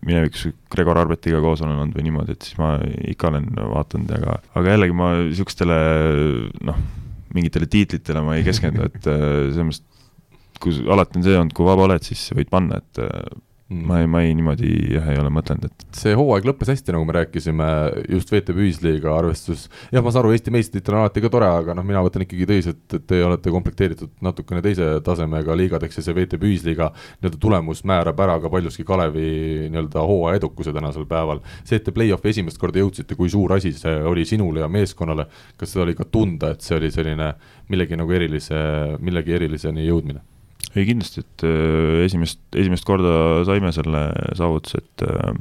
minevikus 0.07 0.47
Gregor 0.71 0.99
Arbetiga 1.01 1.41
koos 1.43 1.61
olen 1.63 1.81
olnud 1.81 1.97
või 1.97 2.05
niimoodi, 2.07 2.37
et 2.37 2.47
siis 2.47 2.57
ma 2.61 2.75
ikka 3.11 3.31
olen 3.31 3.49
vaadanud, 3.57 4.13
aga, 4.19 4.37
aga 4.59 4.75
jällegi 4.75 4.95
ma 4.95 5.11
niisugustele 5.19 5.77
noh, 6.69 6.79
mingitele 7.35 7.67
tiitlitele 7.71 8.23
ma 8.23 8.37
ei 8.37 8.45
keskendu, 8.47 8.87
et 8.87 9.09
äh, 9.11 9.25
selles 9.51 9.67
mõttes, 9.67 9.83
kui 10.63 10.79
alati 10.89 11.19
on 11.19 11.25
see 11.25 11.37
olnud, 11.37 11.53
kui 11.57 11.67
vaba 11.67 11.85
oled, 11.85 12.05
siis 12.07 12.29
võid 12.37 12.49
panna, 12.53 12.81
et 12.81 13.03
äh. 13.03 13.35
Ma 13.69 13.99
ei, 13.99 14.07
ma 14.07 14.21
ei 14.23 14.31
niimoodi 14.35 14.69
jah, 14.93 15.09
ei 15.11 15.17
ole 15.19 15.27
mõtelnud, 15.33 15.67
et 15.67 15.97
see 15.99 16.13
hooaeg 16.15 16.45
lõppes 16.47 16.69
hästi, 16.71 16.93
nagu 16.95 17.03
me 17.07 17.15
rääkisime, 17.17 17.65
just 18.13 18.29
VTB 18.31 18.61
ühisliiga 18.63 19.11
arvestus, 19.11 19.65
jah, 19.91 20.03
ma 20.03 20.13
saan 20.13 20.23
aru, 20.23 20.31
Eesti 20.37 20.53
meistritiitel 20.55 20.95
on 20.95 21.01
alati 21.01 21.23
ka 21.25 21.31
tore, 21.33 21.49
aga 21.51 21.75
noh, 21.75 21.83
mina 21.87 22.03
võtan 22.05 22.23
ikkagi 22.23 22.47
tõsiselt, 22.47 22.85
et 22.95 23.07
te 23.11 23.19
olete 23.27 23.51
komplekteeritud 23.51 24.13
natukene 24.23 24.63
teise 24.63 24.87
tasemega 25.03 25.57
liigadeks 25.59 25.99
ja 25.99 26.05
see 26.05 26.15
VTB 26.15 26.47
ühisliiga 26.47 26.87
nii-öelda 26.93 27.41
tulemus 27.43 27.83
määrab 27.87 28.23
ära 28.23 28.37
ka 28.43 28.53
paljuski 28.53 28.87
Kalevi 28.87 29.27
nii-öelda 29.67 30.07
hooaja 30.07 30.39
edukuse 30.39 30.71
tänasel 30.75 31.03
päeval. 31.09 31.43
see, 31.63 31.75
et 31.81 31.83
te 31.83 31.91
play-off'i 31.91 32.31
esimest 32.31 32.61
korda 32.61 32.79
jõudsite, 32.79 33.19
kui 33.19 33.27
suur 33.33 33.57
asi 33.57 33.73
see 33.75 33.99
oli 34.07 34.23
sinule 34.25 34.63
ja 34.63 34.71
meeskonnale, 34.71 35.27
kas 35.59 35.75
seda 35.75 35.83
oli 35.83 35.97
ka 35.99 36.07
tunda, 36.07 36.55
et 36.55 36.63
see 36.63 36.79
oli 36.79 36.91
selline 36.93 37.33
millegi 37.67 37.99
nagu 37.99 38.15
erilise, 38.15 38.63
millegi 39.03 39.35
eriliseni 39.35 39.89
jõudmine? 39.89 40.23
Ei 40.81 40.89
kindlasti, 40.89 41.23
et 41.25 41.45
äh, 41.47 42.03
esimest, 42.05 42.41
esimest 42.55 42.87
korda 42.87 43.43
saime 43.47 43.71
selle 43.75 44.07
saavutuse, 44.37 44.83
et 44.83 45.05
äh, 45.07 45.31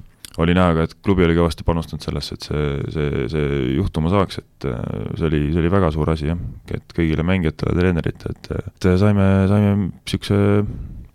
oli 0.43 0.57
näha 0.57 0.75
ka, 0.77 0.87
et 0.87 0.97
klubi 1.05 1.25
oli 1.25 1.37
kõvasti 1.39 1.65
panustanud 1.67 2.05
sellesse, 2.05 2.37
et 2.37 2.49
see, 2.49 2.65
see, 2.93 3.27
see 3.33 3.61
juhtuma 3.79 4.13
saaks, 4.13 4.43
et 4.43 4.69
äh, 4.69 4.81
see 5.17 5.29
oli, 5.31 5.45
see 5.53 5.63
oli 5.63 5.73
väga 5.73 5.93
suur 5.95 6.13
asi 6.13 6.31
jah, 6.31 6.41
et 6.77 6.97
kõigile 6.97 7.25
mängijatele, 7.27 7.77
treeneritele, 7.79 8.37
et, 8.37 8.51
et 8.73 8.91
saime, 9.01 9.29
saime 9.51 9.77
niisuguse 9.87 10.41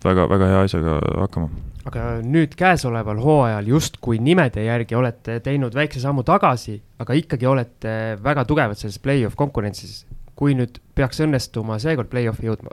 väga, 0.02 0.26
väga 0.32 0.54
hea 0.54 0.64
asjaga 0.68 0.98
hakkama 1.26 1.52
aga 1.88 2.04
nüüd 2.22 2.54
käesoleval 2.58 3.18
hooajal 3.22 3.66
justkui 3.72 4.20
nimede 4.22 4.66
järgi 4.66 4.96
olete 4.98 5.38
teinud 5.44 5.74
väikse 5.74 6.02
sammu 6.02 6.24
tagasi, 6.26 6.76
aga 7.02 7.16
ikkagi 7.18 7.48
olete 7.50 7.94
väga 8.22 8.44
tugevad 8.48 8.78
selles 8.78 9.00
play-off 9.02 9.38
konkurentsis. 9.38 10.04
kui 10.42 10.54
nüüd 10.58 10.78
peaks 10.96 11.20
õnnestuma 11.22 11.76
seekord 11.78 12.08
play-off'i 12.10 12.48
jõudma, 12.48 12.72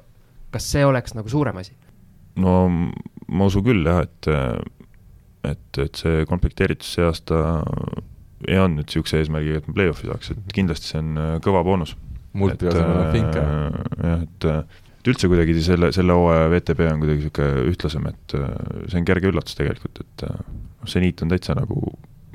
kas 0.53 0.71
see 0.73 0.85
oleks 0.85 1.15
nagu 1.17 1.31
suurem 1.31 1.61
asi? 1.61 1.75
no 2.39 2.55
ma 3.29 3.49
usun 3.49 3.65
küll 3.65 3.85
jah, 3.85 4.03
et, 4.05 4.29
et, 5.49 5.81
et 5.85 6.03
see 6.03 6.25
komplekteeritus 6.29 6.95
see 6.97 7.05
aasta 7.05 7.41
ei 8.47 8.59
andnud 8.59 8.87
niisuguse 8.87 9.19
eesmärgiga, 9.19 9.61
et 9.61 9.67
me 9.67 9.75
play-off'i 9.75 10.07
saaks, 10.07 10.31
et 10.33 10.53
kindlasti 10.55 10.93
see 10.93 11.01
on 11.01 11.17
äh, 11.19 11.33
kõva 11.43 11.63
boonus. 11.67 11.95
multi 12.39 12.69
asemel 12.69 13.01
on 13.01 13.09
Finke. 13.15 13.41
jah, 13.41 14.21
et, 14.23 14.47
et 15.03 15.09
üldse 15.09 15.29
kuidagi 15.31 15.55
selle, 15.65 15.89
selle 15.95 16.15
hooaja 16.15 16.47
VTB 16.53 16.85
on 16.91 17.01
kuidagi 17.03 17.23
niisugune 17.23 17.65
ühtlasem, 17.71 18.07
et 18.11 18.37
äh, 18.37 18.53
see 18.91 19.01
on 19.01 19.09
kerge 19.09 19.33
üllatus 19.33 19.59
tegelikult, 19.59 20.01
et 20.05 20.25
äh, 20.29 20.39
seniit 20.89 21.25
on 21.25 21.33
täitsa 21.33 21.57
nagu, 21.57 21.83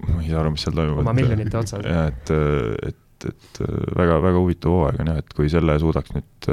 ma 0.05 0.21
ei 0.21 0.29
saa 0.33 0.43
aru, 0.43 0.53
mis 0.55 0.67
seal 0.67 0.77
toimub. 0.77 1.01
oma 1.05 1.17
miljonite 1.17 1.61
otsas. 1.61 1.89
jah, 1.89 2.11
et, 2.13 2.35
et, 2.91 3.29
et 3.31 3.63
väga, 3.97 4.21
väga 4.27 4.43
huvitav 4.43 4.77
hooaeg 4.77 5.01
on 5.05 5.13
jah, 5.15 5.25
et 5.25 5.37
kui 5.39 5.49
selle 5.53 5.79
suudaks 5.81 6.13
nüüd 6.19 6.51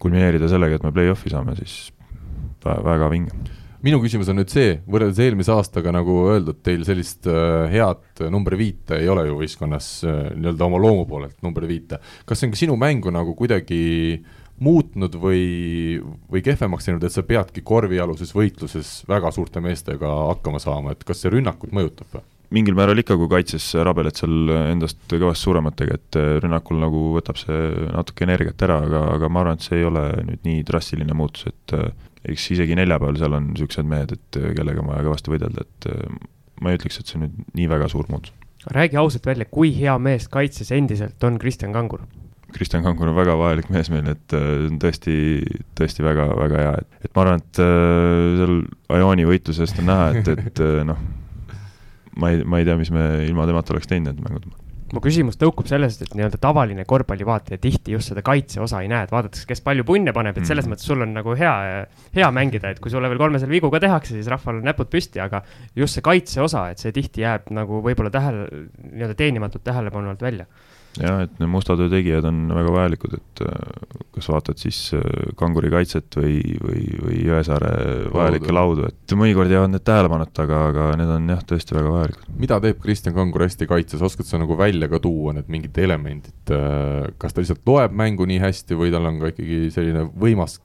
kulmineerida 0.00 0.48
sellega, 0.50 0.80
et 0.80 0.84
me 0.86 0.92
play-off'i 0.96 1.32
saame, 1.32 1.56
siis 1.60 1.90
väga 2.64 3.08
vinge 3.12 3.32
minu 3.84 4.00
küsimus 4.02 4.28
on 4.30 4.40
nüüd 4.40 4.52
see, 4.52 4.74
võrreldes 4.90 5.20
eelmise 5.24 5.52
aastaga, 5.54 5.92
nagu 5.94 6.16
öeldud, 6.30 6.60
teil 6.64 6.84
sellist 6.84 7.28
äh, 7.30 7.70
head 7.72 8.22
number 8.32 8.56
viite 8.60 8.98
ei 9.00 9.08
ole 9.08 9.26
ju 9.28 9.38
võistkonnas 9.40 9.88
äh, 10.04 10.20
nii-öelda 10.36 10.66
oma 10.66 10.80
loomu 10.82 11.06
poolelt 11.08 11.38
number 11.44 11.64
viite. 11.68 12.00
kas 12.28 12.40
see 12.40 12.50
on 12.50 12.54
ka 12.54 12.60
sinu 12.60 12.76
mängu 12.80 13.12
nagu 13.14 13.34
kuidagi 13.38 13.80
muutnud 14.60 15.16
või, 15.16 15.96
või 16.28 16.44
kehvemaks 16.44 16.88
teinud, 16.88 17.06
et 17.06 17.14
sa 17.14 17.24
peadki 17.24 17.64
korvialuses 17.64 18.34
võitluses 18.36 18.98
väga 19.08 19.32
suurte 19.32 19.62
meestega 19.64 20.10
hakkama 20.34 20.60
saama, 20.60 20.92
et 20.92 21.06
kas 21.08 21.24
see 21.24 21.32
rünnakut 21.32 21.72
mõjutab 21.72 22.18
või? 22.18 22.26
Mingil 22.54 22.76
määral 22.78 22.98
ikka, 22.98 23.16
kui 23.18 23.30
kaitses 23.30 23.68
rabeled 23.86 24.18
seal 24.18 24.50
endast 24.58 25.02
kõvasti 25.10 25.46
suurematega, 25.46 25.98
et 25.98 26.18
rünnakul 26.42 26.80
nagu 26.82 27.02
võtab 27.14 27.38
see 27.38 27.88
natuke 27.94 28.26
energiat 28.26 28.62
ära, 28.66 28.80
aga, 28.86 29.04
aga 29.14 29.30
ma 29.30 29.44
arvan, 29.44 29.58
et 29.58 29.66
see 29.66 29.78
ei 29.80 29.86
ole 29.88 30.04
nüüd 30.26 30.46
nii 30.48 30.64
drastiline 30.66 31.16
muutus, 31.16 31.46
et 31.50 31.76
eks 32.30 32.50
isegi 32.56 32.76
neljapäeval 32.78 33.20
seal 33.20 33.38
on 33.38 33.50
niisugused 33.52 33.88
mehed, 33.88 34.16
et 34.16 34.40
kellega 34.56 34.82
on 34.82 34.90
vaja 34.90 35.06
kõvasti 35.06 35.34
võidelda, 35.34 35.66
et 35.66 35.90
ma 36.60 36.72
ei 36.72 36.80
ütleks, 36.80 37.00
et 37.00 37.10
see 37.12 37.22
nüüd 37.22 37.38
nii 37.56 37.68
väga 37.70 37.88
suur 37.92 38.10
muutus. 38.10 38.34
räägi 38.74 38.98
ausalt 39.00 39.26
välja, 39.26 39.46
kui 39.48 39.70
hea 39.76 39.94
mees 39.98 40.26
kaitses 40.28 40.72
endiselt 40.76 41.24
on 41.24 41.38
Kristjan 41.40 41.72
Kangur? 41.72 42.02
Kristjan 42.50 42.82
Kangur 42.82 43.08
on 43.08 43.16
väga 43.16 43.36
vajalik 43.38 43.70
mees 43.70 43.88
meil, 43.94 44.10
et 44.10 44.34
see 44.34 44.66
on 44.66 44.82
tõesti, 44.82 45.14
tõesti 45.78 46.04
väga, 46.04 46.26
väga 46.34 46.64
hea, 46.64 46.74
et, 46.82 46.98
et 47.06 47.14
ma 47.14 47.24
arvan, 47.24 47.40
et 47.40 47.62
seal 47.62 48.60
Ajooni 48.98 49.26
võitlusest 49.30 49.78
on 49.80 49.90
näha, 49.92 50.10
et, 50.18 50.32
et 50.50 50.62
noh, 50.88 50.98
ma 52.16 52.32
ei, 52.32 52.42
ma 52.44 52.60
ei 52.60 52.66
tea, 52.66 52.76
mis 52.80 52.90
me 52.94 53.06
ilma 53.26 53.46
temata 53.48 53.74
oleks 53.74 53.88
teinud 53.90 54.10
need 54.10 54.24
mängud. 54.24 54.50
mu 54.90 54.98
küsimus 55.04 55.36
tõukub 55.38 55.68
sellest, 55.70 56.00
et 56.02 56.14
nii-öelda 56.18 56.40
tavaline 56.42 56.82
korvpallivaataja 56.88 57.60
tihti 57.62 57.94
just 57.94 58.10
seda 58.10 58.24
kaitseosa 58.26 58.80
ei 58.82 58.88
näe, 58.90 59.06
et 59.06 59.12
vaadatakse, 59.14 59.44
kes 59.46 59.62
palju 59.62 59.84
punne 59.86 60.10
paneb, 60.16 60.40
et 60.40 60.48
selles 60.48 60.66
mm. 60.66 60.74
mõttes 60.74 60.88
sul 60.90 61.04
on 61.04 61.14
nagu 61.14 61.36
hea, 61.38 61.52
hea 62.16 62.30
mängida, 62.34 62.72
et 62.74 62.80
kui 62.82 62.90
sulle 62.90 63.06
veel 63.12 63.22
kolmesel 63.22 63.52
vigu 63.52 63.70
ka 63.70 63.78
tehakse, 63.84 64.16
siis 64.16 64.30
rahval 64.32 64.58
on 64.58 64.66
näpud 64.66 64.90
püsti, 64.90 65.22
aga 65.22 65.44
just 65.78 65.94
see 65.94 66.06
kaitseosa, 66.08 66.64
et 66.74 66.82
see 66.82 66.90
tihti 66.96 67.22
jääb 67.22 67.52
nagu 67.54 67.78
võib-olla 67.86 68.10
tähele, 68.10 68.48
nii-öelda 68.88 69.18
teenimatult 69.22 69.62
tähelepanu 69.70 70.10
alt 70.10 70.26
välja 70.26 70.48
jah, 70.98 71.20
et 71.24 71.34
need 71.38 71.50
musta 71.50 71.76
töö 71.78 71.90
tegijad 71.92 72.26
on 72.28 72.40
väga 72.54 72.72
vajalikud, 72.74 73.14
et 73.18 73.42
äh, 73.46 73.98
kas 74.16 74.28
vaatad 74.32 74.60
siis 74.60 74.78
äh, 74.96 75.02
kanguri 75.38 75.70
kaitset 75.72 76.18
või, 76.18 76.38
või, 76.62 76.84
või 77.04 77.18
Jõesaare 77.28 77.72
vajalikke 78.14 78.54
laudu, 78.54 78.88
et 78.90 79.14
mõnikord 79.18 79.52
jäävad 79.52 79.74
need 79.74 79.84
tähelepanuta, 79.86 80.46
aga, 80.48 80.62
aga 80.72 80.88
need 81.00 81.12
on 81.14 81.28
jah, 81.34 81.44
tõesti 81.52 81.76
väga 81.76 81.94
vajalikud. 81.94 82.32
mida 82.42 82.60
teeb 82.64 82.80
Kristjan 82.82 83.16
Kangur 83.16 83.46
hästi 83.46 83.68
kaitses, 83.70 84.02
oskad 84.06 84.28
sa 84.28 84.40
nagu 84.42 84.58
välja 84.58 84.90
ka 84.90 85.02
tuua 85.02 85.36
need 85.36 85.52
mingid 85.52 85.78
elemendid, 85.78 86.54
äh, 86.56 87.12
kas 87.20 87.36
ta 87.36 87.44
lihtsalt 87.44 87.62
loeb 87.70 87.94
mängu 87.96 88.26
nii 88.30 88.40
hästi 88.42 88.78
või 88.78 88.94
tal 88.94 89.06
on 89.10 89.22
ka 89.22 89.34
ikkagi 89.34 89.68
selline 89.74 90.08
võimas 90.10 90.58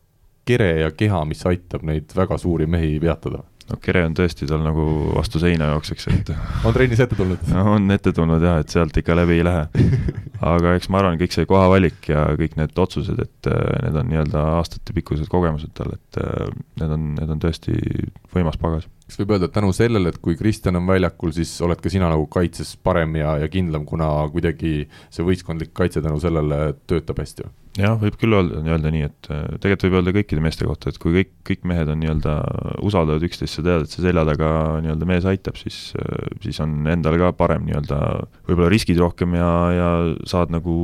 kere 0.45 0.71
ja 0.83 0.93
keha, 0.93 1.23
mis 1.29 1.41
aitab 1.49 1.85
neid 1.85 2.11
väga 2.15 2.37
suuri 2.41 2.69
mehi 2.69 2.97
peatada? 3.01 3.43
No 3.69 3.77
Kere 3.81 4.03
on 4.05 4.15
tõesti 4.17 4.47
tal 4.49 4.61
nagu 4.65 4.85
vastu 5.15 5.41
seina 5.41 5.71
jookseks, 5.73 6.07
et 6.13 6.31
on 6.65 6.75
trennis 6.75 7.01
ette 7.03 7.17
tulnud 7.17 7.47
no,? 7.51 7.63
on 7.75 7.95
ette 7.95 8.13
tulnud 8.15 8.43
jah, 8.43 8.59
et 8.61 8.73
sealt 8.73 8.97
ikka 9.01 9.17
läbi 9.17 9.39
ei 9.39 9.45
lähe. 9.47 9.65
aga 10.53 10.75
eks 10.77 10.89
ma 10.93 11.01
arvan, 11.01 11.19
kõik 11.21 11.35
see 11.35 11.49
kohavalik 11.49 12.11
ja 12.11 12.27
kõik 12.37 12.57
need 12.59 12.77
otsused, 12.85 13.21
et 13.21 13.51
äh, 13.51 13.63
need 13.87 14.01
on 14.01 14.11
nii-öelda 14.11 14.43
aastatepikkused 14.59 15.29
kogemused 15.31 15.73
tal, 15.77 15.95
et 15.97 16.21
äh, 16.21 16.51
need 16.81 16.97
on, 16.97 17.07
need 17.19 17.35
on 17.37 17.41
tõesti 17.41 17.77
võimas 18.35 18.59
pagas. 18.61 18.89
Kas 19.05 19.19
võib 19.21 19.35
öelda, 19.35 19.49
et 19.49 19.55
tänu 19.55 19.73
sellele, 19.75 20.11
et 20.11 20.21
kui 20.23 20.37
Kristjan 20.39 20.79
on 20.79 20.87
väljakul, 20.89 21.33
siis 21.35 21.51
oled 21.65 21.81
ka 21.81 21.91
sina 21.93 22.09
nagu 22.11 22.25
kaitses 22.31 22.73
parem 22.81 23.17
ja, 23.19 23.35
ja 23.43 23.51
kindlam, 23.51 23.85
kuna 23.89 24.09
kuidagi 24.33 24.87
see 25.13 25.27
võistkondlik 25.27 25.75
kaitse 25.77 26.01
tänu 26.05 26.17
sellele 26.23 26.73
töötab 26.89 27.21
hästi? 27.21 27.45
jah, 27.79 27.97
võib 27.99 28.15
küll 28.19 28.35
öelda, 28.35 28.61
öelda 28.63 28.91
nii, 28.93 29.07
et 29.09 29.29
äh, 29.33 29.43
tegelikult 29.59 29.85
võib 29.89 29.97
öelda 29.99 30.13
kõikide 30.15 30.43
meeste 30.43 30.67
kohta, 30.67 30.91
et 30.91 30.99
kui 31.01 31.15
kõik, 31.17 31.31
kõik 31.47 31.65
mehed 31.67 31.91
on 31.91 31.99
nii-öelda, 32.01 32.35
usaldavad 32.87 33.25
üksteist, 33.27 33.57
sa 33.57 33.65
tead, 33.65 33.85
et 33.85 33.91
see 33.91 34.05
selja 34.05 34.23
taga 34.29 34.49
nii-öelda 34.85 35.09
mees 35.09 35.27
aitab, 35.29 35.59
siis, 35.59 35.79
äh, 35.99 36.31
siis 36.45 36.61
on 36.63 36.87
endal 36.91 37.19
ka 37.19 37.33
parem 37.37 37.67
nii-öelda, 37.67 37.99
võib-olla 38.47 38.71
riskid 38.71 39.01
rohkem 39.01 39.35
ja, 39.37 39.51
ja 39.75 39.89
saad 40.29 40.55
nagu 40.55 40.75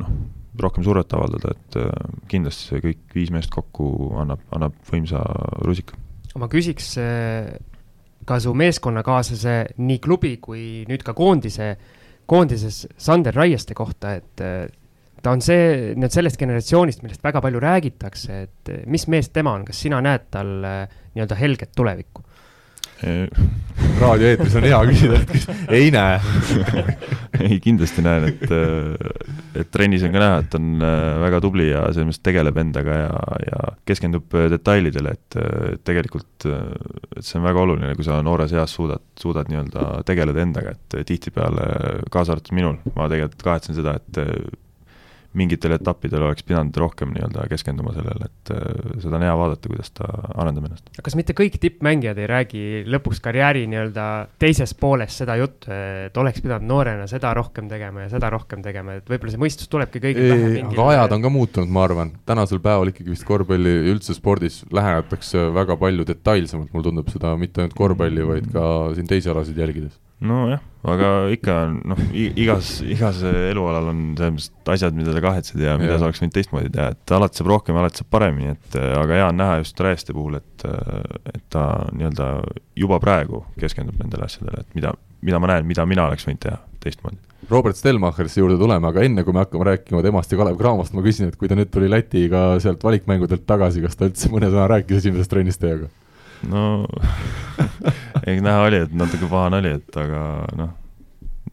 noh, 0.00 0.14
rohkem 0.60 0.84
survet 0.86 1.16
avaldada, 1.16 1.54
et 1.56 1.80
äh, 1.80 2.16
kindlasti 2.30 2.70
see 2.70 2.84
kõik 2.90 3.16
viis 3.16 3.32
meest 3.34 3.52
kokku 3.54 3.88
annab, 4.20 4.44
annab 4.54 4.76
võimsa 4.90 5.24
rusika. 5.64 5.98
Ma 6.40 6.48
küsiks 6.50 6.94
ka 8.24 8.38
su 8.40 8.54
meeskonnakaaslase 8.56 9.56
nii 9.78 10.00
klubi 10.02 10.36
kui 10.42 10.84
nüüd 10.88 11.04
ka 11.06 11.14
koondise, 11.16 11.74
koondises 12.30 12.84
Sander 12.96 13.36
Raieste 13.36 13.76
kohta, 13.76 14.14
et 14.18 14.42
äh, 14.44 14.64
ta 15.24 15.32
on 15.32 15.42
see, 15.44 15.94
nüüd 15.96 16.12
sellest 16.12 16.40
generatsioonist, 16.40 17.04
millest 17.04 17.24
väga 17.24 17.42
palju 17.44 17.62
räägitakse, 17.64 18.42
et 18.46 18.72
mis 18.90 19.06
mees 19.12 19.30
tema 19.32 19.54
on, 19.56 19.64
kas 19.68 19.80
sina 19.86 20.00
näed 20.04 20.28
tal 20.34 20.52
nii-öelda 20.64 21.38
helget 21.40 21.72
tulevikku? 21.76 22.23
Raadioeetris 24.00 24.54
on 24.58 24.66
hea 24.68 24.78
küsida, 24.88 25.18
et 25.20 25.70
ei 25.72 25.90
näe. 25.94 26.18
Ei, 27.44 27.58
kindlasti 27.62 28.02
näen, 28.04 28.28
et, 28.28 28.44
äh, 28.54 29.24
et 29.58 29.70
trennis 29.74 30.04
on 30.06 30.12
ka 30.14 30.20
näha, 30.22 30.42
et 30.44 30.54
on 30.54 30.84
äh, 30.86 31.06
väga 31.24 31.40
tubli 31.42 31.66
ja 31.66 31.82
selles 31.88 32.06
mõttes 32.12 32.22
tegeleb 32.22 32.60
endaga 32.62 32.98
ja, 33.00 33.22
ja 33.42 33.62
keskendub 33.88 34.36
äh, 34.38 34.46
detailidele, 34.52 35.16
et 35.16 35.38
tegelikult, 35.86 36.46
et 36.46 37.26
see 37.26 37.40
on 37.40 37.46
väga 37.48 37.64
oluline, 37.64 37.94
kui 37.98 38.06
sa 38.06 38.20
noores 38.24 38.54
eas 38.54 38.76
suudad, 38.78 39.02
suudad 39.18 39.50
nii-öelda 39.50 40.04
tegeleda 40.06 40.44
endaga, 40.46 40.76
et 40.76 41.00
tihtipeale, 41.10 41.66
kaasa 42.14 42.36
arvatud 42.36 42.54
minul, 42.56 42.78
ma 42.94 43.10
tegelikult 43.10 43.42
kahetsen 43.50 43.78
seda, 43.80 43.98
et 43.98 44.22
mingitel 45.38 45.74
etappidel 45.76 46.24
oleks 46.28 46.46
pidanud 46.46 46.76
rohkem 46.78 47.12
nii-öelda 47.14 47.46
keskenduma 47.50 47.94
sellele, 47.96 48.28
et 48.28 48.52
äh, 48.54 48.98
seda 49.02 49.18
on 49.18 49.26
hea 49.26 49.34
vaadata, 49.38 49.70
kuidas 49.70 49.92
ta 49.96 50.08
arendab 50.34 50.68
ennast. 50.68 50.90
kas 51.04 51.16
mitte 51.18 51.36
kõik 51.36 51.58
tippmängijad 51.62 52.20
ei 52.22 52.28
räägi 52.30 52.64
lõpuks 52.90 53.22
karjääri 53.24 53.66
nii-öelda 53.70 54.06
teises 54.42 54.74
pooles 54.78 55.18
seda 55.22 55.36
juttu, 55.40 55.72
et 55.74 56.16
oleks 56.20 56.42
pidanud 56.44 56.68
noorena 56.70 57.08
seda 57.10 57.34
rohkem 57.36 57.68
tegema 57.70 58.06
ja 58.06 58.12
seda 58.14 58.30
rohkem 58.34 58.62
tegema, 58.64 58.98
et 59.00 59.10
võib-olla 59.10 59.34
see 59.34 59.42
mõistus 59.42 59.70
tulebki 59.72 60.02
kõigil 60.04 60.30
pähe 60.30 60.52
mingil 60.58 60.78
aga 60.78 60.88
ajad 60.94 61.16
on 61.18 61.26
ka 61.26 61.34
muutunud, 61.34 61.74
ma 61.74 61.84
arvan, 61.88 62.14
tänasel 62.28 62.62
päeval 62.64 62.92
ikkagi 62.92 63.14
vist 63.14 63.26
korvpalli, 63.28 63.74
üldse 63.92 64.16
spordis 64.16 64.62
lähenetakse 64.74 65.48
väga 65.54 65.78
palju 65.80 66.06
detailsemalt, 66.08 66.72
mulle 66.74 66.90
tundub 66.90 67.10
seda 67.12 67.34
mitte 67.40 67.64
ainult 67.64 67.76
korvpalli, 67.78 68.26
vaid 68.34 68.50
ka 68.54 68.66
siin 68.96 69.10
teisi 69.10 69.32
alasid 69.32 69.58
jälgides 69.58 69.98
nojah, 70.28 70.62
aga 70.88 71.10
ikka 71.34 71.56
noh, 71.76 72.00
igas, 72.14 72.76
igas 72.86 73.22
elualal 73.24 73.90
on 73.92 74.02
selles 74.18 74.48
mõttes 74.48 74.74
asjad, 74.76 74.96
mida 74.98 75.14
sa 75.14 75.22
kahetsed 75.24 75.62
ja 75.62 75.76
mida 75.80 75.94
ja. 75.94 76.00
sa 76.00 76.08
oleks 76.08 76.22
võinud 76.22 76.36
teistmoodi 76.36 76.72
teha, 76.74 76.90
et 76.94 77.14
alati 77.16 77.40
saab 77.40 77.50
rohkem, 77.52 77.78
alati 77.80 78.02
saab 78.02 78.10
paremini, 78.14 78.54
et 78.56 78.78
aga 78.80 79.20
hea 79.20 79.28
on 79.30 79.40
näha 79.40 79.60
just 79.62 79.84
Raieste 79.84 80.16
puhul, 80.16 80.38
et, 80.40 80.66
et 81.32 81.44
ta 81.52 81.66
nii-öelda 81.92 82.30
juba 82.80 83.00
praegu 83.02 83.44
keskendub 83.60 84.00
nendele 84.00 84.28
asjadele, 84.28 84.64
et 84.64 84.78
mida, 84.78 84.94
mida 85.24 85.40
ma 85.42 85.54
näen, 85.54 85.68
mida 85.68 85.86
mina 85.88 86.08
oleks 86.10 86.28
võinud 86.28 86.42
teha 86.46 86.60
teistmoodi. 86.84 87.20
Robert 87.50 87.76
Stelmacherisse 87.76 88.40
juurde 88.40 88.56
tuleme, 88.60 88.88
aga 88.88 89.02
enne 89.04 89.24
kui 89.24 89.34
me 89.36 89.42
hakkame 89.42 89.66
rääkima 89.68 90.00
temast 90.04 90.32
ja 90.32 90.38
Kalev 90.40 90.56
Cramost, 90.60 90.94
ma 90.96 91.04
küsin, 91.04 91.28
et 91.28 91.36
kui 91.36 91.50
ta 91.50 91.58
nüüd 91.58 91.68
tuli 91.72 91.90
Lätiga 91.92 92.54
sealt 92.62 92.84
valikmängudelt 92.84 93.44
tagasi, 93.48 93.82
kas 93.84 93.98
ta 94.00 94.08
üldse 94.08 94.30
mõne 94.32 94.48
sõna 94.52 94.64
rääkis 94.72 95.02
esimesest 95.02 95.32
trennist 95.32 95.60
teiega? 95.60 95.90
No 96.50 96.62
eks 98.28 98.42
näha 98.44 98.64
oli, 98.68 98.78
et 98.86 98.96
natuke 98.96 99.28
pahane 99.30 99.60
oli, 99.62 99.70
et 99.78 99.98
aga 100.00 100.20
noh, 100.58 100.70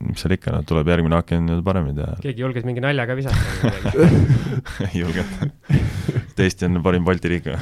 mis 0.02 0.24
seal 0.24 0.34
ikka, 0.36 0.54
noh, 0.56 0.64
tuleb 0.68 0.90
järgmine 0.92 1.18
aken 1.20 1.42
paremini 1.66 1.96
teha. 2.00 2.14
keegi 2.24 2.44
julges 2.44 2.66
mingi 2.68 2.84
nalja 2.84 3.04
ka 3.10 3.14
visata 3.18 3.42
ei 4.90 4.96
julgenud. 5.02 5.50
Eesti 6.42 6.66
on 6.66 6.80
parim 6.82 7.04
Balti 7.06 7.30
riik 7.30 7.46